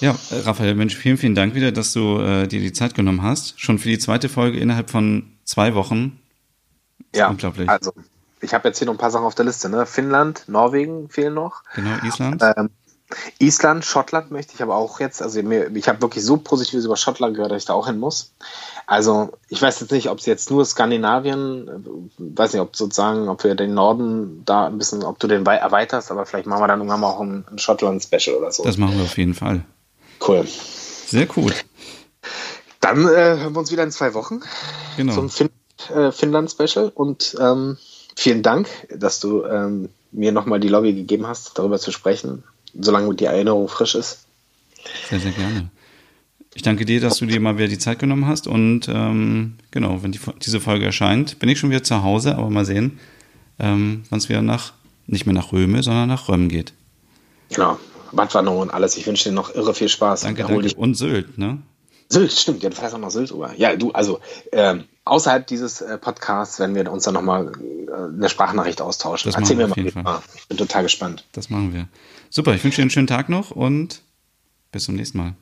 Ja, 0.00 0.16
äh, 0.30 0.40
Raphael, 0.40 0.74
Mensch, 0.74 0.94
vielen, 0.96 1.16
vielen 1.16 1.34
Dank 1.34 1.54
wieder, 1.54 1.72
dass 1.72 1.92
du 1.92 2.18
äh, 2.20 2.46
dir 2.46 2.60
die 2.60 2.72
Zeit 2.72 2.94
genommen 2.94 3.22
hast. 3.22 3.60
Schon 3.60 3.78
für 3.78 3.88
die 3.88 3.98
zweite 3.98 4.28
Folge 4.28 4.58
innerhalb 4.58 4.90
von 4.90 5.32
zwei 5.44 5.74
Wochen. 5.74 6.20
Ja, 7.14 7.28
unglaublich. 7.28 7.68
Also, 7.68 7.92
ich 8.40 8.52
habe 8.52 8.68
jetzt 8.68 8.78
hier 8.78 8.86
noch 8.86 8.94
ein 8.94 8.98
paar 8.98 9.10
Sachen 9.10 9.24
auf 9.24 9.34
der 9.34 9.46
Liste. 9.46 9.68
Ne? 9.68 9.86
Finnland, 9.86 10.44
Norwegen 10.48 11.08
fehlen 11.08 11.34
noch. 11.34 11.62
Genau, 11.74 11.96
Island. 12.04 12.42
Ähm, 12.42 12.70
Island, 13.38 13.84
Schottland 13.84 14.30
möchte 14.30 14.54
ich 14.54 14.62
aber 14.62 14.74
auch 14.74 14.98
jetzt. 14.98 15.22
Also 15.22 15.42
mir, 15.42 15.74
ich 15.74 15.88
habe 15.88 16.02
wirklich 16.02 16.24
so 16.24 16.36
Positives 16.38 16.84
über 16.84 16.96
Schottland 16.96 17.36
gehört, 17.36 17.52
dass 17.52 17.62
ich 17.62 17.66
da 17.66 17.74
auch 17.74 17.86
hin 17.86 17.98
muss. 17.98 18.32
Also 18.86 19.32
ich 19.48 19.62
weiß 19.62 19.80
jetzt 19.80 19.92
nicht, 19.92 20.10
ob 20.10 20.18
es 20.18 20.26
jetzt 20.26 20.50
nur 20.50 20.64
Skandinavien, 20.64 21.68
äh, 21.68 21.80
weiß 22.18 22.52
nicht, 22.52 22.62
ob 22.62 22.74
sozusagen, 22.74 23.28
ob 23.28 23.44
wir 23.44 23.54
den 23.54 23.74
Norden 23.74 24.42
da 24.44 24.66
ein 24.66 24.78
bisschen, 24.78 25.04
ob 25.04 25.18
du 25.18 25.28
den 25.28 25.46
erweiterst, 25.46 26.10
aber 26.10 26.26
vielleicht 26.26 26.46
machen 26.46 26.62
wir 26.62 26.68
dann 26.68 26.80
irgendwann 26.80 27.00
mal 27.00 27.10
auch 27.10 27.20
ein, 27.20 27.44
ein 27.50 27.58
Schottland-Special 27.58 28.36
oder 28.36 28.50
so. 28.50 28.64
Das 28.64 28.76
machen 28.76 28.96
wir 28.96 29.04
auf 29.04 29.18
jeden 29.18 29.34
Fall. 29.34 29.64
Cool. 30.26 30.46
Sehr 31.06 31.28
cool. 31.36 31.52
Dann 32.80 33.06
äh, 33.06 33.38
hören 33.38 33.54
wir 33.54 33.60
uns 33.60 33.70
wieder 33.70 33.84
in 33.84 33.90
zwei 33.92 34.14
Wochen 34.14 34.40
genau. 34.96 35.14
zum 35.14 35.30
fin 35.30 35.50
äh, 35.94 36.10
Finnland-Special 36.10 36.90
und 36.94 37.36
ähm, 37.40 37.76
vielen 38.16 38.42
Dank, 38.42 38.68
dass 38.90 39.20
du 39.20 39.44
ähm, 39.44 39.90
mir 40.10 40.32
nochmal 40.32 40.58
die 40.58 40.68
Lobby 40.68 40.94
gegeben 40.94 41.26
hast, 41.26 41.58
darüber 41.58 41.78
zu 41.78 41.92
sprechen 41.92 42.44
solange 42.78 43.14
die 43.14 43.24
Erinnerung 43.24 43.68
frisch 43.68 43.94
ist. 43.94 44.26
Sehr, 45.08 45.20
sehr 45.20 45.32
gerne. 45.32 45.70
Ich 46.54 46.62
danke 46.62 46.86
dir, 46.86 47.00
dass 47.00 47.18
du 47.18 47.26
dir 47.26 47.38
mal 47.38 47.58
wieder 47.58 47.68
die 47.68 47.78
Zeit 47.78 47.98
genommen 47.98 48.26
hast. 48.26 48.46
Und 48.46 48.88
ähm, 48.88 49.56
genau, 49.70 50.02
wenn 50.02 50.12
die, 50.12 50.20
diese 50.42 50.60
Folge 50.60 50.86
erscheint, 50.86 51.38
bin 51.38 51.48
ich 51.48 51.58
schon 51.58 51.70
wieder 51.70 51.82
zu 51.82 52.02
Hause, 52.02 52.36
aber 52.36 52.48
mal 52.48 52.64
sehen, 52.64 52.98
ähm, 53.58 54.04
wann 54.08 54.18
es 54.18 54.28
wieder 54.28 54.40
nach, 54.40 54.72
nicht 55.06 55.26
mehr 55.26 55.34
nach 55.34 55.52
Röme, 55.52 55.82
sondern 55.82 56.08
nach 56.08 56.28
Röm 56.28 56.48
geht. 56.48 56.72
Genau, 57.50 57.78
Wattwanderung 58.12 58.60
und 58.60 58.70
alles. 58.70 58.96
Ich 58.96 59.06
wünsche 59.06 59.28
dir 59.28 59.34
noch 59.34 59.54
irre 59.54 59.74
viel 59.74 59.88
Spaß. 59.88 60.22
Danke, 60.22 60.44
danke. 60.44 60.74
Und 60.76 60.94
Sylt, 60.94 61.36
ne? 61.36 61.58
Sylt, 62.08 62.32
stimmt. 62.32 62.62
Ja, 62.62 62.70
du 62.70 62.76
fährst 62.76 62.94
auch 62.94 62.98
nach 63.00 63.10
Sylt 63.10 63.32
rüber. 63.32 63.52
Ja, 63.56 63.76
du, 63.76 63.92
also 63.92 64.20
ähm, 64.52 64.84
außerhalb 65.06 65.46
dieses 65.46 65.80
äh, 65.80 65.96
Podcasts 65.96 66.58
werden 66.58 66.74
wir 66.74 66.92
uns 66.92 67.04
dann 67.04 67.14
nochmal 67.14 67.46
äh, 67.46 67.92
eine 67.92 68.28
Sprachnachricht 68.28 68.82
austauschen. 68.82 69.30
Das 69.30 69.40
Erzähl 69.40 69.56
mir 69.56 69.68
mal. 69.68 69.90
Fall. 69.90 70.20
Ich 70.34 70.48
bin 70.48 70.58
total 70.58 70.82
gespannt. 70.82 71.24
Das 71.32 71.48
machen 71.48 71.72
wir. 71.72 71.88
Super, 72.28 72.52
ich 72.54 72.62
wünsche 72.62 72.76
dir 72.76 72.82
einen 72.82 72.90
schönen 72.90 73.06
Tag 73.06 73.30
noch 73.30 73.50
und 73.50 74.02
bis 74.72 74.84
zum 74.84 74.96
nächsten 74.96 75.16
Mal. 75.18 75.34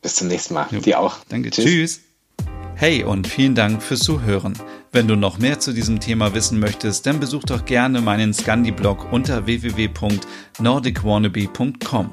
Bis 0.00 0.14
zum 0.14 0.28
nächsten 0.28 0.54
Mal. 0.54 0.68
Jo. 0.70 0.80
Dir 0.80 1.00
auch. 1.00 1.16
Danke. 1.28 1.50
Tschüss. 1.50 1.64
Tschüss. 1.64 2.00
Hey 2.74 3.04
und 3.04 3.28
vielen 3.28 3.54
Dank 3.54 3.82
fürs 3.82 4.00
Zuhören. 4.00 4.54
Wenn 4.92 5.06
du 5.06 5.14
noch 5.14 5.36
mehr 5.38 5.60
zu 5.60 5.72
diesem 5.72 6.00
Thema 6.00 6.34
wissen 6.34 6.58
möchtest, 6.58 7.04
dann 7.06 7.20
besuch 7.20 7.44
doch 7.44 7.64
gerne 7.64 8.00
meinen 8.00 8.34
Scandi-Blog 8.34 9.12
unter 9.12 9.46
www.nordicwannabe.com. 9.46 12.12